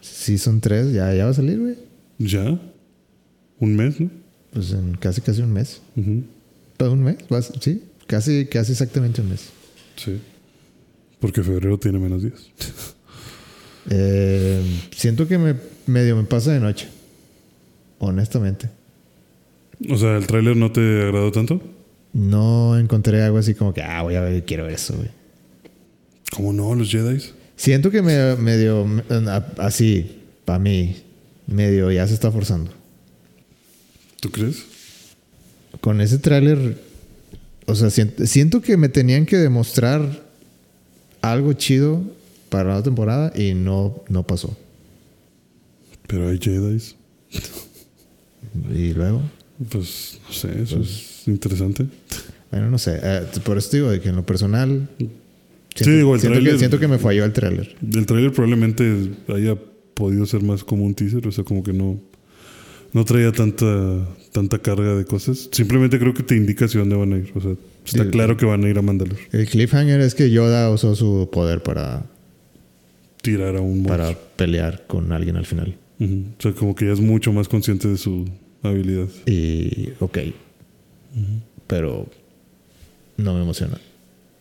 Season 0.00 0.60
3, 0.60 0.92
ya, 0.92 1.14
ya 1.14 1.24
va 1.24 1.30
a 1.30 1.34
salir, 1.34 1.58
güey. 1.58 1.74
¿Ya? 2.18 2.58
¿Un 3.60 3.76
mes, 3.76 4.00
no? 4.00 4.10
Pues 4.52 4.72
en 4.72 4.96
casi 4.96 5.20
casi 5.20 5.42
un 5.42 5.52
mes. 5.52 5.80
Ujú. 5.96 6.24
¿Todo 6.76 6.92
un 6.92 7.02
mes? 7.02 7.16
¿Vas? 7.28 7.52
Sí, 7.60 7.82
casi, 8.06 8.46
casi 8.46 8.72
exactamente 8.72 9.20
un 9.20 9.30
mes. 9.30 9.50
Sí. 9.96 10.20
Porque 11.20 11.42
febrero 11.42 11.78
tiene 11.78 11.98
menos 11.98 12.22
días. 12.22 12.48
Eh, 13.90 14.62
siento 14.94 15.26
que 15.26 15.38
me 15.38 15.54
medio 15.86 16.14
me 16.14 16.24
pasa 16.24 16.52
de 16.52 16.60
noche. 16.60 16.88
Honestamente. 17.98 18.68
O 19.88 19.96
sea, 19.96 20.18
¿el 20.18 20.26
tráiler 20.26 20.56
no 20.56 20.70
te 20.70 20.80
agradó 21.04 21.32
tanto? 21.32 21.62
No 22.12 22.78
encontré 22.78 23.22
algo 23.22 23.38
así 23.38 23.54
como 23.54 23.72
que, 23.72 23.82
ah, 23.82 24.02
voy 24.02 24.16
a 24.16 24.20
ver, 24.20 24.44
quiero 24.44 24.64
ver 24.64 24.74
eso, 24.74 24.94
güey. 24.94 25.08
¿Cómo 26.32 26.52
no? 26.52 26.74
¿Los 26.74 26.90
Jedi? 26.90 27.22
Siento 27.56 27.90
que 27.90 28.02
me, 28.02 28.36
medio, 28.36 28.86
así, 29.56 30.22
para 30.44 30.58
mí, 30.58 30.96
medio 31.46 31.90
ya 31.90 32.06
se 32.06 32.12
está 32.14 32.30
forzando. 32.30 32.70
¿Tú 34.20 34.30
crees? 34.30 34.64
Con 35.80 36.00
ese 36.00 36.18
tráiler, 36.18 36.78
o 37.66 37.74
sea, 37.74 37.90
siento, 37.90 38.26
siento 38.26 38.60
que 38.62 38.76
me 38.76 38.88
tenían 38.88 39.26
que 39.26 39.36
demostrar 39.36 40.24
algo 41.22 41.52
chido 41.52 42.02
para 42.48 42.74
la 42.74 42.82
temporada 42.82 43.32
y 43.36 43.54
no, 43.54 44.02
no 44.08 44.26
pasó. 44.26 44.56
Pero 46.06 46.28
hay 46.28 46.38
Jedi. 46.38 46.78
Y 48.74 48.92
luego, 48.94 49.22
Pues, 49.68 50.18
no 50.26 50.32
sé, 50.34 50.62
eso 50.62 50.80
es 50.80 51.22
interesante. 51.26 51.86
bueno, 52.50 52.70
no 52.70 52.78
sé. 52.78 52.98
eh, 53.02 53.22
por 53.44 53.58
eso 53.58 53.70
digo 53.72 53.90
de 53.90 54.00
que 54.00 54.08
en 54.08 54.16
lo 54.16 54.24
personal, 54.26 54.88
Sí, 54.98 55.84
siento, 55.84 55.96
digo, 55.96 56.14
el 56.14 56.20
siento 56.20 56.38
que, 56.40 56.44
tráiler- 56.44 56.58
siento 56.58 56.78
que 56.80 56.88
me 56.88 56.98
falló 56.98 57.24
el 57.24 57.32
tráiler. 57.32 57.76
El 57.94 58.06
tráiler 58.06 58.32
probablemente 58.32 59.10
haya 59.28 59.56
podido 59.94 60.26
ser 60.26 60.42
más 60.42 60.64
como 60.64 60.84
un 60.84 60.94
teaser, 60.94 61.26
o 61.28 61.30
sea, 61.32 61.44
como 61.44 61.62
que 61.62 61.72
no, 61.72 62.00
no 62.92 63.04
traía 63.04 63.32
tanta, 63.32 63.66
tanta 64.32 64.58
carga 64.58 64.94
de 64.94 65.04
cosas. 65.04 65.48
Simplemente 65.52 65.98
creo 65.98 66.14
que 66.14 66.22
te 66.22 66.36
indica 66.36 66.64
hacia 66.64 66.80
dónde 66.80 66.96
van 66.96 67.12
a 67.12 67.16
ir. 67.18 67.32
O 67.34 67.40
sea, 67.40 67.52
está 67.84 68.10
claro 68.10 68.36
que 68.36 68.46
van 68.46 68.64
a 68.64 68.68
ir 68.68 68.78
a 68.78 68.82
Mandalor. 68.82 69.18
El 69.32 69.46
cliffhanger 69.46 70.00
es 70.00 70.14
que 70.14 70.30
Yoda 70.30 70.70
usó 70.70 70.94
su 70.94 71.28
poder 71.32 71.62
para, 71.62 72.06
Tirar 73.22 73.56
a 73.56 73.60
un 73.60 73.82
para 73.84 74.04
monstruo. 74.04 74.28
pelear 74.36 74.86
con 74.86 75.12
alguien 75.12 75.36
al 75.36 75.46
final. 75.46 75.76
O 76.00 76.42
sea, 76.42 76.52
como 76.52 76.74
que 76.74 76.86
ya 76.86 76.92
es 76.92 77.00
mucho 77.00 77.32
más 77.32 77.48
consciente 77.48 77.88
de 77.88 77.98
su 77.98 78.28
habilidad. 78.62 79.08
Y, 79.26 79.90
ok. 79.98 80.18
Pero 81.66 82.08
no 83.16 83.34
me 83.34 83.42
emociona. 83.42 83.78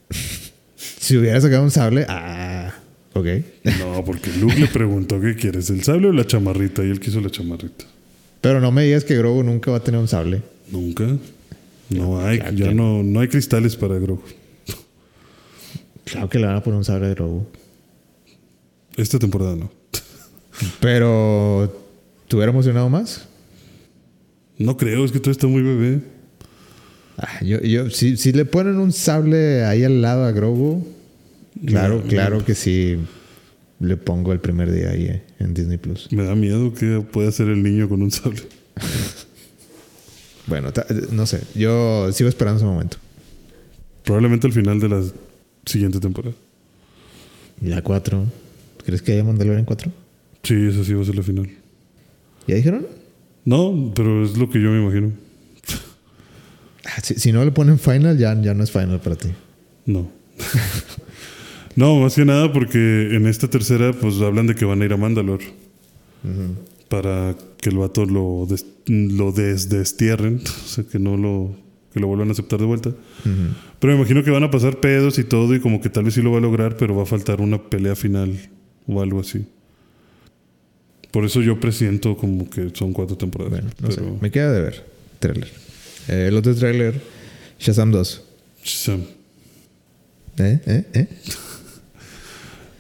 si 0.76 1.18
hubiera 1.18 1.42
sacado 1.42 1.64
un 1.64 1.72
sable, 1.72 2.06
ah, 2.08 2.74
ok. 3.14 3.28
No, 3.80 4.06
porque 4.06 4.32
Luke 4.40 4.58
le 4.60 4.68
preguntó 4.68 5.20
qué 5.20 5.36
quieres, 5.36 5.70
el 5.72 5.84
sable 5.84 6.10
o 6.10 6.14
la 6.14 6.26
chamarrita, 6.26 6.84
y 6.84 6.90
él 6.90 7.00
quiso 7.00 7.20
la 7.20 7.32
chamarrita. 7.32 7.86
Pero 8.42 8.62
no 8.62 8.72
me 8.72 8.84
digas 8.84 9.04
que 9.04 9.18
Grogu 9.18 9.44
nunca 9.44 9.72
va 9.72 9.78
a 9.78 9.84
tener 9.84 10.00
un 10.00 10.08
sable. 10.08 10.42
Nunca. 10.72 11.06
No 11.90 12.20
hay, 12.26 12.40
Claro 12.40 12.56
ya 12.56 12.72
no, 12.74 13.04
no 13.04 13.20
hay 13.20 13.28
cristales 13.28 13.76
para 13.76 13.96
Grogu. 13.96 14.22
Claro 16.06 16.30
que 16.30 16.40
le 16.40 16.46
van 16.48 16.56
a 16.56 16.64
poner 16.64 16.78
un 16.78 16.86
sable 16.86 17.08
de 17.08 17.14
Grogu. 17.16 17.46
Esta 18.96 19.20
temporada 19.20 19.56
no. 19.56 19.72
Pero, 20.80 21.72
¿te 22.28 22.36
hubiera 22.36 22.52
emocionado 22.52 22.90
más? 22.90 23.28
No 24.58 24.76
creo, 24.76 25.06
es 25.06 25.12
que 25.12 25.20
todo 25.20 25.32
está 25.32 25.48
muy 25.48 25.62
bebé. 25.62 26.02
Ah, 27.18 27.44
yo, 27.44 27.60
yo, 27.62 27.90
si, 27.90 28.18
si 28.18 28.32
le 28.32 28.46
ponen 28.46 28.78
un 28.78 28.92
sable 28.92 29.64
ahí 29.66 29.84
al 29.84 30.02
lado 30.02 30.26
a 30.26 30.32
Grogu, 30.32 30.86
claro, 31.66 31.98
No, 31.98 32.04
claro 32.04 32.46
que 32.46 32.56
sí 32.56 32.98
le 33.80 33.98
pongo 33.98 34.34
el 34.34 34.40
primer 34.40 34.72
día 34.72 34.92
ahí 34.92 35.06
eh, 35.06 35.22
en 35.40 35.54
Disney 35.54 35.78
Plus. 35.78 36.12
Me 36.12 36.24
da 36.24 36.36
miedo 36.36 36.74
que 36.74 37.02
pueda 37.02 37.30
hacer 37.30 37.48
el 37.48 37.62
niño 37.64 37.88
con 37.90 38.02
un 38.02 38.12
sable. 38.12 38.42
Bueno, 40.48 40.72
no 41.12 41.26
sé, 41.26 41.42
yo 41.56 42.10
sigo 42.14 42.30
esperando 42.30 42.58
ese 42.58 42.66
momento. 42.66 42.96
Probablemente 44.06 44.48
al 44.48 44.54
final 44.54 44.80
de 44.80 44.88
la 44.88 45.04
siguiente 45.66 46.00
temporada. 46.00 46.34
Y 47.62 47.68
la 47.68 47.82
4, 47.82 48.26
¿crees 48.86 49.02
que 49.02 49.12
haya 49.12 49.26
Mandalorian 49.26 49.66
4? 49.66 49.92
Sí, 50.44 50.54
esa 50.70 50.86
sí 50.86 50.94
va 50.94 51.02
a 51.02 51.06
ser 51.06 51.16
la 51.16 51.24
final. 51.24 51.50
¿Ya 52.48 52.56
dijeron? 52.56 52.88
No, 53.44 53.92
pero 53.94 54.24
es 54.24 54.38
lo 54.38 54.50
que 54.50 54.62
yo 54.62 54.70
me 54.72 54.82
imagino. 54.82 55.12
Ah, 56.86 57.02
Si, 57.04 57.16
si 57.16 57.34
no 57.34 57.44
le 57.44 57.52
ponen 57.52 57.78
final, 57.78 58.18
ya, 58.18 58.40
ya 58.42 58.54
no 58.54 58.64
es 58.64 58.72
final 58.72 59.02
para 59.02 59.18
ti. 59.18 59.28
No. 59.86 60.10
no, 61.78 61.96
más 62.02 62.16
que 62.16 62.26
nada 62.26 62.52
porque 62.52 63.16
en 63.16 63.26
esta 63.28 63.48
tercera 63.48 63.94
pues 63.94 64.20
hablan 64.20 64.48
de 64.48 64.56
que 64.56 64.66
van 64.66 64.82
a 64.82 64.86
ir 64.86 64.92
a 64.94 64.98
Mandalor. 64.98 65.40
Para 66.90 67.36
que 67.62 67.70
el 67.70 67.78
vato 67.78 68.06
lo, 68.06 68.46
des- 68.50 68.66
lo 68.88 69.32
desdestierren. 69.32 70.42
O 70.66 70.68
sea, 70.68 70.84
que 70.84 71.00
no 71.00 71.16
lo, 71.18 71.56
que 71.94 72.00
lo 72.00 72.08
vuelvan 72.08 72.30
a 72.30 72.32
aceptar 72.32 72.60
de 72.60 72.66
vuelta. 72.66 72.92
Pero 73.80 73.94
me 73.94 74.00
imagino 74.00 74.24
que 74.24 74.32
van 74.32 74.44
a 74.44 74.52
pasar 74.52 74.80
pedos 74.80 75.18
y 75.20 75.24
todo 75.24 75.54
y 75.56 75.60
como 75.60 75.80
que 75.82 75.90
tal 75.90 76.04
vez 76.04 76.14
sí 76.16 76.22
lo 76.22 76.32
va 76.32 76.40
a 76.40 76.42
lograr, 76.42 76.76
pero 76.78 76.96
va 76.96 77.04
a 77.04 77.06
faltar 77.06 77.40
una 77.42 77.62
pelea 77.70 77.96
final 77.96 78.38
o 78.88 79.02
algo 79.02 79.20
así. 79.22 79.46
Por 81.12 81.26
eso 81.26 81.42
yo 81.42 81.60
presiento 81.60 82.18
como 82.18 82.50
que 82.50 82.70
son 82.74 82.92
cuatro 82.94 83.18
temporadas. 83.18 83.52
Bueno, 83.52 83.70
no 83.82 83.88
pero, 83.90 83.92
sé. 83.92 84.18
Me 84.22 84.30
queda 84.32 84.52
de 84.52 84.62
ver. 84.62 84.86
Trailer. 85.20 85.48
Eh, 86.10 86.26
el 86.28 86.36
otro 86.38 86.54
trailer, 86.56 87.02
Shazam 87.60 87.92
2. 87.92 88.24
Shazam. 88.64 89.02
¿Eh? 90.40 90.60
¿Eh? 90.66 90.86
¿Eh? 90.94 91.08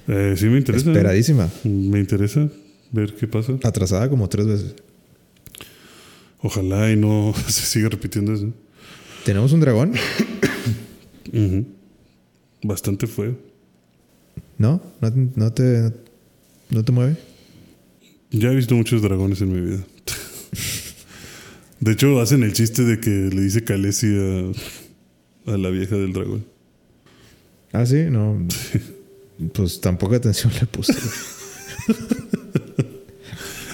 Eh, 0.07 0.35
sí 0.37 0.45
me 0.45 0.57
interesa. 0.57 0.89
Esperadísima. 0.89 1.49
Me 1.63 1.99
interesa 1.99 2.49
ver 2.91 3.13
qué 3.15 3.27
pasa. 3.27 3.53
Atrasada 3.63 4.09
como 4.09 4.27
tres 4.29 4.47
veces. 4.47 4.75
Ojalá 6.41 6.91
y 6.91 6.95
no 6.95 7.33
se 7.47 7.61
siga 7.65 7.89
repitiendo 7.89 8.33
eso. 8.33 8.53
¿Tenemos 9.25 9.51
un 9.51 9.59
dragón? 9.59 9.93
Bastante 12.63 13.07
fue. 13.07 13.35
¿No? 14.57 14.81
¿No, 15.01 15.11
te- 15.13 15.27
no 15.35 15.53
te, 15.53 15.93
no 16.69 16.83
te 16.83 16.91
mueve? 16.91 17.17
Ya 18.31 18.51
he 18.51 18.55
visto 18.55 18.75
muchos 18.75 19.01
dragones 19.01 19.41
en 19.41 19.53
mi 19.53 19.61
vida. 19.61 19.83
De 21.79 21.91
hecho, 21.91 22.19
hacen 22.19 22.43
el 22.43 22.53
chiste 22.53 22.83
de 22.83 22.99
que 22.99 23.09
le 23.09 23.41
dice 23.41 23.63
Khaleesi 23.63 24.07
a, 25.47 25.53
a 25.53 25.57
la 25.57 25.69
vieja 25.69 25.95
del 25.95 26.11
dragón. 26.13 26.45
Ah, 27.71 27.85
sí, 27.85 28.05
no. 28.09 28.45
Pues 29.53 29.79
tampoco 29.81 30.15
atención 30.15 30.51
le 30.59 30.65
puse. 30.67 30.93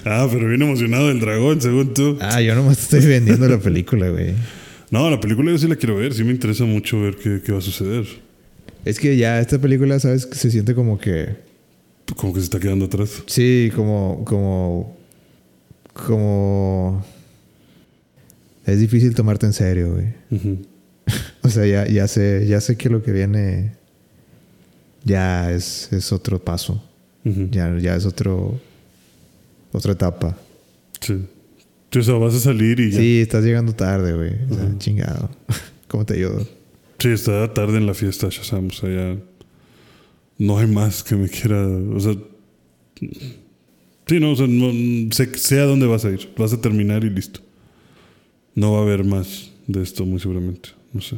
Ah, 0.05 0.27
pero 0.29 0.49
bien 0.49 0.61
emocionado 0.61 1.07
del 1.07 1.21
dragón, 1.21 1.61
según 1.61 1.93
tú. 1.93 2.17
ah, 2.19 2.41
yo 2.41 2.55
nomás 2.55 2.77
estoy 2.77 3.05
vendiendo 3.05 3.47
la 3.47 3.57
película, 3.57 4.09
güey. 4.09 4.33
No, 4.91 5.09
la 5.09 5.19
película 5.19 5.49
yo 5.49 5.57
sí 5.57 5.67
la 5.67 5.77
quiero 5.77 5.95
ver. 5.95 6.13
Sí 6.13 6.25
me 6.25 6.31
interesa 6.31 6.65
mucho 6.65 6.99
ver 6.99 7.15
qué, 7.15 7.41
qué 7.41 7.51
va 7.53 7.59
a 7.59 7.61
suceder. 7.61 8.05
Es 8.83 8.99
que 8.99 9.15
ya 9.15 9.39
esta 9.39 9.59
película, 9.59 9.97
¿sabes? 9.99 10.27
Se 10.31 10.51
siente 10.51 10.75
como 10.75 10.99
que. 10.99 11.37
Como 12.17 12.33
que 12.33 12.41
se 12.41 12.43
está 12.43 12.59
quedando 12.59 12.85
atrás. 12.85 13.23
Sí, 13.27 13.71
como. 13.75 14.25
como. 14.25 14.97
como. 15.93 17.05
Es 18.65 18.79
difícil 18.79 19.15
tomarte 19.15 19.45
en 19.45 19.53
serio, 19.53 19.93
güey. 19.93 20.07
O 21.45 21.49
sea, 21.49 21.65
ya, 21.65 21.85
ya 21.85 22.07
sé, 22.07 22.45
ya 22.47 22.61
sé 22.61 22.77
que 22.77 22.89
lo 22.89 23.03
que 23.03 23.11
viene 23.11 23.73
ya 25.03 25.51
es, 25.51 25.91
es 25.91 26.11
otro 26.11 26.39
paso. 26.43 26.83
Ujú. 27.25 27.47
Ya, 27.51 27.75
ya 27.77 27.95
es 27.95 28.05
otro. 28.05 28.59
otra 29.71 29.93
etapa. 29.93 30.37
Sí. 31.01 31.25
O 31.95 32.01
sea, 32.01 32.15
vas 32.15 32.33
a 32.33 32.39
salir 32.39 32.79
y 32.79 32.91
ya. 32.91 32.97
Sí, 32.99 33.21
estás 33.21 33.43
llegando 33.43 33.73
tarde, 33.73 34.13
güey. 34.13 34.31
O 34.49 34.55
sea, 34.55 34.65
Ujú. 34.65 34.77
chingado. 34.79 35.29
¿Cómo 35.87 36.05
te 36.05 36.15
ayudo? 36.15 36.47
Sí, 36.99 37.09
está 37.09 37.53
tarde 37.53 37.77
en 37.77 37.85
la 37.85 37.93
fiesta, 37.93 38.27
Shazam. 38.29 38.67
O 38.67 38.71
sea, 38.71 38.89
ya. 38.89 39.19
No 40.39 40.57
hay 40.57 40.67
más 40.67 41.03
que 41.03 41.15
me 41.15 41.29
quiera. 41.29 41.67
O 41.67 41.99
sea. 41.99 42.15
Sí, 44.07 44.19
no, 44.19 44.31
o 44.31 44.35
sea, 44.35 44.47
no, 44.47 44.71
sé, 45.11 45.37
sé 45.37 45.59
a 45.59 45.65
dónde 45.65 45.85
vas 45.85 46.03
a 46.05 46.09
ir. 46.09 46.29
Vas 46.37 46.53
a 46.53 46.59
terminar 46.61 47.03
y 47.03 47.09
listo. 47.09 47.41
No 48.55 48.73
va 48.73 48.79
a 48.79 48.81
haber 48.81 49.03
más 49.03 49.51
de 49.67 49.81
esto, 49.81 50.05
muy 50.05 50.19
seguramente. 50.19 50.69
No 50.91 51.01
sé. 51.01 51.17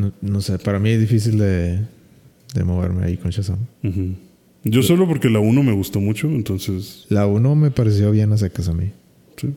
No, 0.00 0.12
no 0.22 0.40
sé, 0.40 0.58
para 0.58 0.78
mí 0.78 0.90
es 0.90 1.00
difícil 1.00 1.38
de, 1.38 1.80
de 2.54 2.64
moverme 2.64 3.04
ahí 3.04 3.16
con 3.16 3.30
Shazam. 3.30 3.58
Yo 4.64 4.82
solo 4.82 5.06
porque 5.06 5.28
la 5.28 5.40
1 5.40 5.62
me 5.62 5.72
gustó 5.72 6.00
mucho, 6.00 6.26
entonces. 6.28 7.06
La 7.08 7.26
1 7.26 7.54
me 7.54 7.70
pareció 7.70 8.10
bien 8.10 8.32
a 8.32 8.36
secas 8.38 8.68
a 8.68 8.72
mí. 8.72 8.92
Sí. 9.36 9.54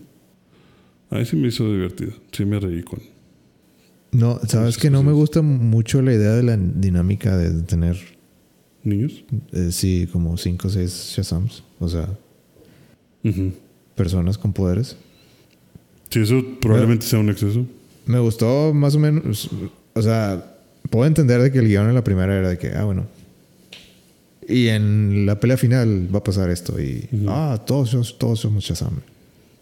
Ahí 1.10 1.26
sí 1.26 1.36
me 1.36 1.48
hizo 1.48 1.72
divertida. 1.72 2.12
Sí 2.32 2.46
me 2.46 2.60
reí 2.60 2.84
con. 2.84 3.00
No, 4.12 4.40
sabes 4.48 4.78
que 4.78 4.90
no 4.90 5.02
me 5.02 5.12
gusta 5.12 5.42
mucho 5.42 6.02
la 6.02 6.14
idea 6.14 6.32
de 6.34 6.44
la 6.44 6.56
dinámica 6.58 7.36
de 7.36 7.64
tener, 7.64 7.98
¿Niños? 8.84 9.24
eh, 9.54 9.70
sí, 9.72 10.08
como 10.12 10.38
5 10.38 10.68
o 10.68 10.72
6 10.72 11.14
Shazams. 11.16 11.64
O 11.80 11.90
sea, 11.90 12.10
personas 13.96 14.38
con 14.38 14.54
poderes. 14.54 14.98
Sí, 16.10 16.20
eso 16.20 16.44
probablemente 16.62 17.06
sea 17.06 17.20
un 17.20 17.30
exceso. 17.30 17.66
Me 18.06 18.20
gustó 18.20 18.74
más 18.74 18.96
o 18.96 19.00
menos. 19.00 19.50
O 19.94 20.02
sea, 20.02 20.56
puedo 20.90 21.06
entender 21.06 21.42
de 21.42 21.52
que 21.52 21.60
el 21.60 21.68
guion 21.68 21.88
en 21.90 21.96
la 21.96 22.04
primera 22.04 22.36
era 22.38 22.50
de 22.50 22.58
que, 22.58 22.70
ah, 22.70 22.84
bueno. 22.84 23.06
Y 24.48 24.68
en 24.68 25.26
la 25.26 25.40
pelea 25.40 25.56
final 25.58 26.08
va 26.14 26.20
a 26.20 26.24
pasar 26.24 26.50
esto. 26.50 26.80
Y, 26.80 27.08
Ujú. 27.12 27.26
ah, 27.30 27.64
todos, 27.66 27.92
somos- 27.92 28.18
todos 28.18 28.40
somos 28.40 28.64
Shazam. 28.64 29.00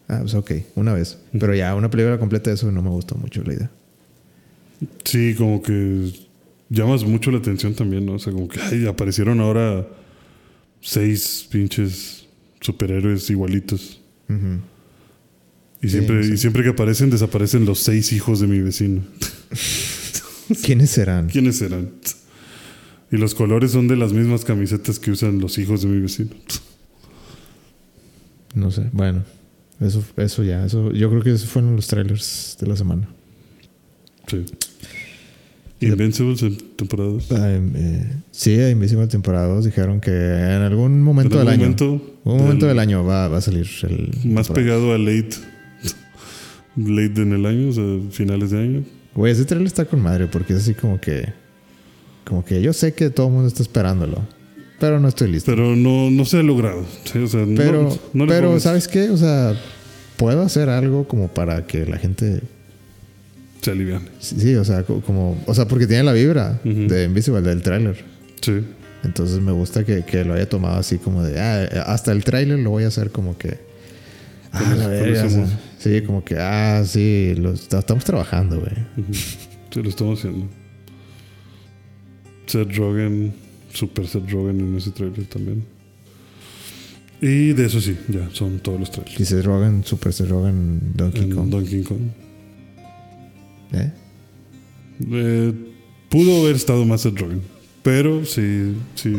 Ah, 0.08 0.20
pues 0.22 0.34
ok, 0.34 0.52
una 0.76 0.94
vez. 0.94 1.18
Pero 1.40 1.54
ya, 1.56 1.76
una 1.76 1.90
película 1.90 2.18
completa 2.18 2.50
de 2.50 2.56
eso 2.56 2.72
no 2.72 2.82
me 2.82 2.90
gustó 2.90 3.16
mucho 3.16 3.44
la 3.44 3.54
idea. 3.54 3.70
Sí, 5.04 5.36
como 5.38 5.62
que 5.62 6.12
llamas 6.70 7.04
mucho 7.04 7.30
la 7.32 7.38
atención 7.38 7.76
también, 7.76 8.06
¿no? 8.06 8.14
O 8.14 8.20
sea, 8.20 8.34
como 8.34 8.48
que 8.48 8.60
ay, 8.60 8.88
aparecieron 8.88 9.40
ahora 9.40 9.88
seis 10.82 11.48
pinches 11.52 12.26
superhéroes 12.60 13.30
igualitos. 13.30 14.00
Y 15.84 15.88
Sí, 15.88 15.90
siempre, 15.90 16.24
sí. 16.24 16.34
y 16.34 16.38
siempre 16.38 16.64
que 16.64 16.70
aparecen, 16.70 17.10
desaparecen 17.10 17.66
los 17.66 17.80
seis 17.80 18.12
hijos 18.14 18.40
de 18.40 18.48
mi 18.48 18.60
vecino. 18.62 19.02
¿Quiénes 20.64 20.90
serán? 20.90 21.28
¿Quiénes 21.28 21.58
serán? 21.58 21.92
Y 23.12 23.18
los 23.18 23.36
colores 23.36 23.72
son 23.72 23.88
de 23.88 23.98
las 23.98 24.14
mismas 24.14 24.46
camisetas 24.46 24.98
que 25.00 25.12
usan 25.12 25.40
los 25.40 25.58
hijos 25.58 25.82
de 25.82 25.88
mi 25.90 26.00
vecino. 26.02 26.30
No 28.56 28.72
sé. 28.72 28.90
Bueno, 28.92 29.24
eso, 29.80 30.04
eso 30.18 30.44
ya. 30.44 30.66
Eso, 30.66 30.92
yo 30.94 31.10
creo 31.10 31.22
que 31.22 31.32
esos 31.34 31.50
fueron 31.50 31.76
los 31.76 31.88
trailers 31.88 32.58
de 32.60 32.68
la 32.68 32.76
semana. 32.76 33.08
Sí. 34.28 34.46
Invincibles 35.82 36.44
en 36.44 36.58
temporada 36.76 37.10
dos. 37.10 37.32
Ah, 37.32 37.50
eh, 37.52 38.06
sí, 38.32 38.54
a 38.60 38.70
Invisible 38.70 39.08
temporada 39.08 39.48
2 39.48 39.66
dijeron 39.66 40.00
que 40.00 40.12
en 40.12 40.62
algún 40.62 41.02
momento 41.02 41.40
En 41.40 41.46
del 41.46 41.48
año. 41.54 41.62
momento 41.64 42.20
un 42.24 42.38
momento 42.38 42.68
del- 42.68 42.76
del 42.76 42.80
año 42.80 43.04
va, 43.04 43.28
va 43.30 43.38
a 43.38 43.42
salir 43.42 43.68
el. 43.84 44.12
Más 44.32 44.46
temporada. 44.48 44.54
pegado 44.54 44.94
a 44.94 44.98
late. 45.00 45.36
Late 46.78 47.22
en 47.24 47.34
el 47.34 47.46
año, 47.48 47.70
o 47.70 47.74
sea, 47.74 47.84
finales 48.12 48.52
de 48.52 48.60
año. 48.60 48.84
Güey, 49.16 49.34
ese 49.34 49.46
trailer 49.46 49.68
está 49.68 49.86
con 49.86 50.02
madre 50.02 50.28
porque 50.28 50.54
es 50.54 50.60
así 50.60 50.74
como 50.74 51.00
que. 51.00 51.34
Como 52.26 52.46
que 52.46 52.62
yo 52.62 52.72
sé 52.74 52.94
que 52.94 53.10
todo 53.10 53.28
el 53.28 53.34
mundo 53.34 53.48
está 53.48 53.62
esperándolo. 53.64 54.20
Pero 54.80 55.00
no 55.00 55.08
estoy 55.08 55.32
listo. 55.32 55.52
Pero 55.52 55.76
no, 55.76 56.10
no 56.10 56.26
se 56.26 56.38
ha 56.38 56.44
logrado. 56.44 56.86
¿sí? 57.04 57.20
O 57.20 57.28
sea, 57.28 57.46
no- 57.46 57.56
Pero, 57.56 57.98
no 58.14 58.26
le 58.26 58.32
pero 58.32 58.48
pongas- 58.52 58.64
¿sabes 58.64 58.88
qué? 58.88 59.10
O 59.10 59.18
sea, 59.18 59.54
puedo 60.18 60.42
hacer 60.42 60.70
algo 60.70 61.08
como 61.08 61.28
para 61.28 61.66
que 61.68 61.86
la 61.86 61.98
gente. 61.98 62.42
Se 63.62 63.72
aliviane. 63.72 64.06
Sí, 64.20 64.36
sí, 64.40 64.56
o 64.56 64.64
sea, 64.64 64.84
co- 64.84 65.02
como. 65.02 65.38
O 65.46 65.54
sea, 65.54 65.68
porque 65.68 65.86
tiene 65.88 66.04
la 66.04 66.14
vibra 66.14 66.60
de 66.64 67.04
Invisible, 67.06 67.42
del 67.42 67.62
tráiler. 67.62 68.04
Sí. 68.42 68.62
Entonces 69.04 69.40
me 69.40 69.52
gusta 69.52 69.84
que, 69.84 70.04
que 70.06 70.24
lo 70.24 70.34
haya 70.36 70.48
tomado 70.48 70.78
así 70.80 70.98
como 70.98 71.24
de. 71.24 71.40
Ah, 71.40 71.84
hasta 71.88 72.12
el 72.12 72.24
tráiler 72.24 72.60
lo 72.60 72.70
voy 72.72 72.84
a 72.86 72.88
hacer 72.88 73.12
como 73.12 73.38
que. 73.38 73.60
Ah, 74.52 74.76
la 74.78 74.88
verga, 74.88 75.28
sí, 75.82 76.02
como 76.02 76.24
que. 76.24 76.38
Ah, 76.38 76.84
sí, 76.86 77.34
lo 77.38 77.52
estamos 77.54 78.04
trabajando, 78.06 78.60
güey. 78.60 78.74
Sí, 79.72 79.82
lo 79.82 79.90
estamos 79.90 80.20
haciendo. 80.20 80.48
Seth 82.46 82.76
Rogen, 82.76 83.34
super 83.74 84.08
Seth 84.08 84.30
Rogen 84.30 84.60
en 84.60 84.76
ese 84.78 84.92
trailer 84.92 85.26
también. 85.26 85.64
Y 87.22 87.54
de 87.54 87.66
eso 87.68 87.80
sí, 87.80 87.96
ya, 88.10 88.30
son 88.34 88.60
todos 88.60 88.80
los 88.80 88.92
trailers. 88.92 89.18
Dice 89.18 89.42
Rogan, 89.44 89.84
Super 89.84 90.12
Seth 90.12 90.28
Rogan, 90.30 90.80
Donkey 90.96 91.22
En 91.24 91.36
Kong. 91.36 91.50
Donkey 91.50 91.84
Kong. 91.84 92.00
¿Eh? 93.74 93.92
Eh, 95.12 95.54
pudo 96.10 96.42
haber 96.42 96.56
estado 96.56 96.84
más 96.86 97.02
Seth 97.02 97.20
Rogen, 97.20 97.42
pero 97.84 98.26
sí, 98.26 98.76
sí, 98.96 99.10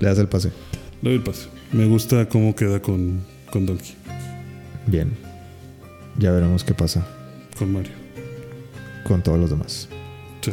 Le 0.00 0.08
das 0.08 0.18
el 0.18 0.28
pase. 0.28 0.50
le 1.02 1.10
doy 1.10 1.18
el 1.18 1.22
pase. 1.22 1.46
Me 1.72 1.86
gusta 1.86 2.28
cómo 2.28 2.54
queda 2.54 2.80
con, 2.82 3.20
con 3.50 3.64
Donkey, 3.64 3.94
Bien. 4.88 5.10
Ya 6.18 6.30
veremos 6.32 6.64
qué 6.64 6.74
pasa 6.74 7.06
con 7.58 7.72
Mario. 7.72 7.92
con 9.04 9.22
todos 9.22 9.38
los 9.38 9.50
demás. 9.50 9.88
Sí. 10.42 10.52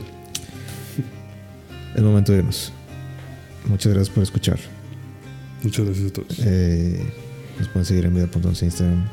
Es 1.95 2.02
momento 2.02 2.31
de 2.31 2.40
irnos. 2.40 2.72
Muchas 3.65 3.94
gracias 3.94 4.14
por 4.14 4.23
escuchar. 4.23 4.60
Muchas 5.64 5.85
gracias 5.85 6.10
a 6.10 6.14
todos. 6.14 6.40
Eh, 6.45 7.02
nos 7.60 7.68
pueden 7.69 7.85
seguir 7.85 8.06
en 8.06 8.15
vida.11 8.15 8.64
Instagram. 8.64 9.06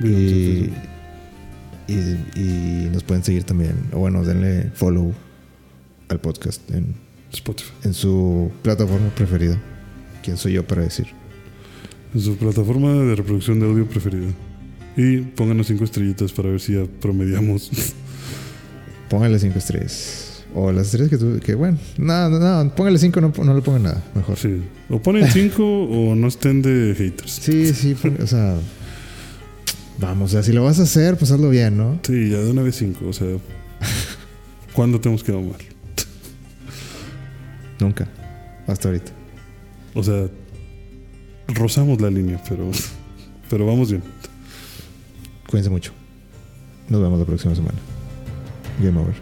En 0.00 0.06
Y, 0.06 0.72
y, 1.92 1.94
y 2.36 2.90
nos 2.92 3.02
pueden 3.04 3.22
seguir 3.22 3.44
también. 3.44 3.74
O 3.92 3.98
bueno, 3.98 4.24
denle 4.24 4.70
follow 4.74 5.12
al 6.08 6.20
podcast 6.20 6.70
en, 6.70 6.94
Spotify. 7.32 7.70
en 7.84 7.92
su 7.92 8.50
plataforma 8.62 9.10
preferida. 9.10 9.58
¿Quién 10.22 10.36
soy 10.38 10.54
yo 10.54 10.66
para 10.66 10.82
decir? 10.82 11.08
En 12.14 12.20
su 12.20 12.36
plataforma 12.36 12.92
de 12.92 13.14
reproducción 13.16 13.60
de 13.60 13.66
audio 13.66 13.86
preferida. 13.86 14.28
Y 14.98 15.18
pónganos 15.18 15.68
cinco 15.68 15.84
estrellitas 15.84 16.32
para 16.32 16.48
ver 16.48 16.60
si 16.60 16.74
ya 16.74 16.84
promediamos. 17.00 17.70
Póngale 19.08 19.38
5 19.38 19.56
estrellas. 19.56 20.44
O 20.52 20.72
las 20.72 20.86
estrellas 20.86 21.10
que 21.10 21.18
tú. 21.18 21.38
Que 21.38 21.54
bueno, 21.54 21.78
no, 21.96 22.28
no, 22.28 22.64
no. 22.64 22.74
Póngale 22.74 22.98
5, 22.98 23.20
no, 23.20 23.32
no 23.44 23.54
le 23.54 23.62
pongan 23.62 23.84
nada. 23.84 24.04
Mejor. 24.16 24.36
Sí. 24.36 24.60
O 24.90 25.00
ponen 25.00 25.30
cinco 25.30 25.64
o 25.64 26.16
no 26.16 26.26
estén 26.26 26.62
de 26.62 26.96
haters. 26.98 27.30
Sí, 27.30 27.72
sí, 27.72 27.96
o 28.20 28.26
sea. 28.26 28.56
Vamos, 30.00 30.30
o 30.30 30.32
sea, 30.32 30.42
si 30.42 30.52
lo 30.52 30.64
vas 30.64 30.80
a 30.80 30.82
hacer, 30.82 31.16
pues 31.16 31.30
hazlo 31.30 31.48
bien, 31.48 31.76
¿no? 31.76 32.00
Sí, 32.02 32.30
ya 32.30 32.38
de 32.38 32.50
una 32.50 32.62
vez 32.62 32.74
cinco. 32.74 33.06
O 33.06 33.12
sea, 33.12 33.28
¿cuándo 34.72 35.00
tenemos 35.00 35.22
que 35.22 35.30
mal? 35.30 35.44
Nunca. 37.78 38.08
Hasta 38.66 38.88
ahorita. 38.88 39.12
O 39.94 40.02
sea, 40.02 40.26
rozamos 41.48 42.00
la 42.00 42.10
línea, 42.10 42.42
pero, 42.48 42.68
pero 43.48 43.64
vamos 43.64 43.92
bien. 43.92 44.02
Cuídense 45.48 45.70
mucho. 45.70 45.92
Nos 46.88 47.00
vemos 47.00 47.18
la 47.18 47.24
próxima 47.24 47.54
semana. 47.54 47.78
Game 48.80 49.00
over. 49.00 49.14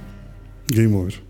Game 0.68 0.96
over. 0.96 1.25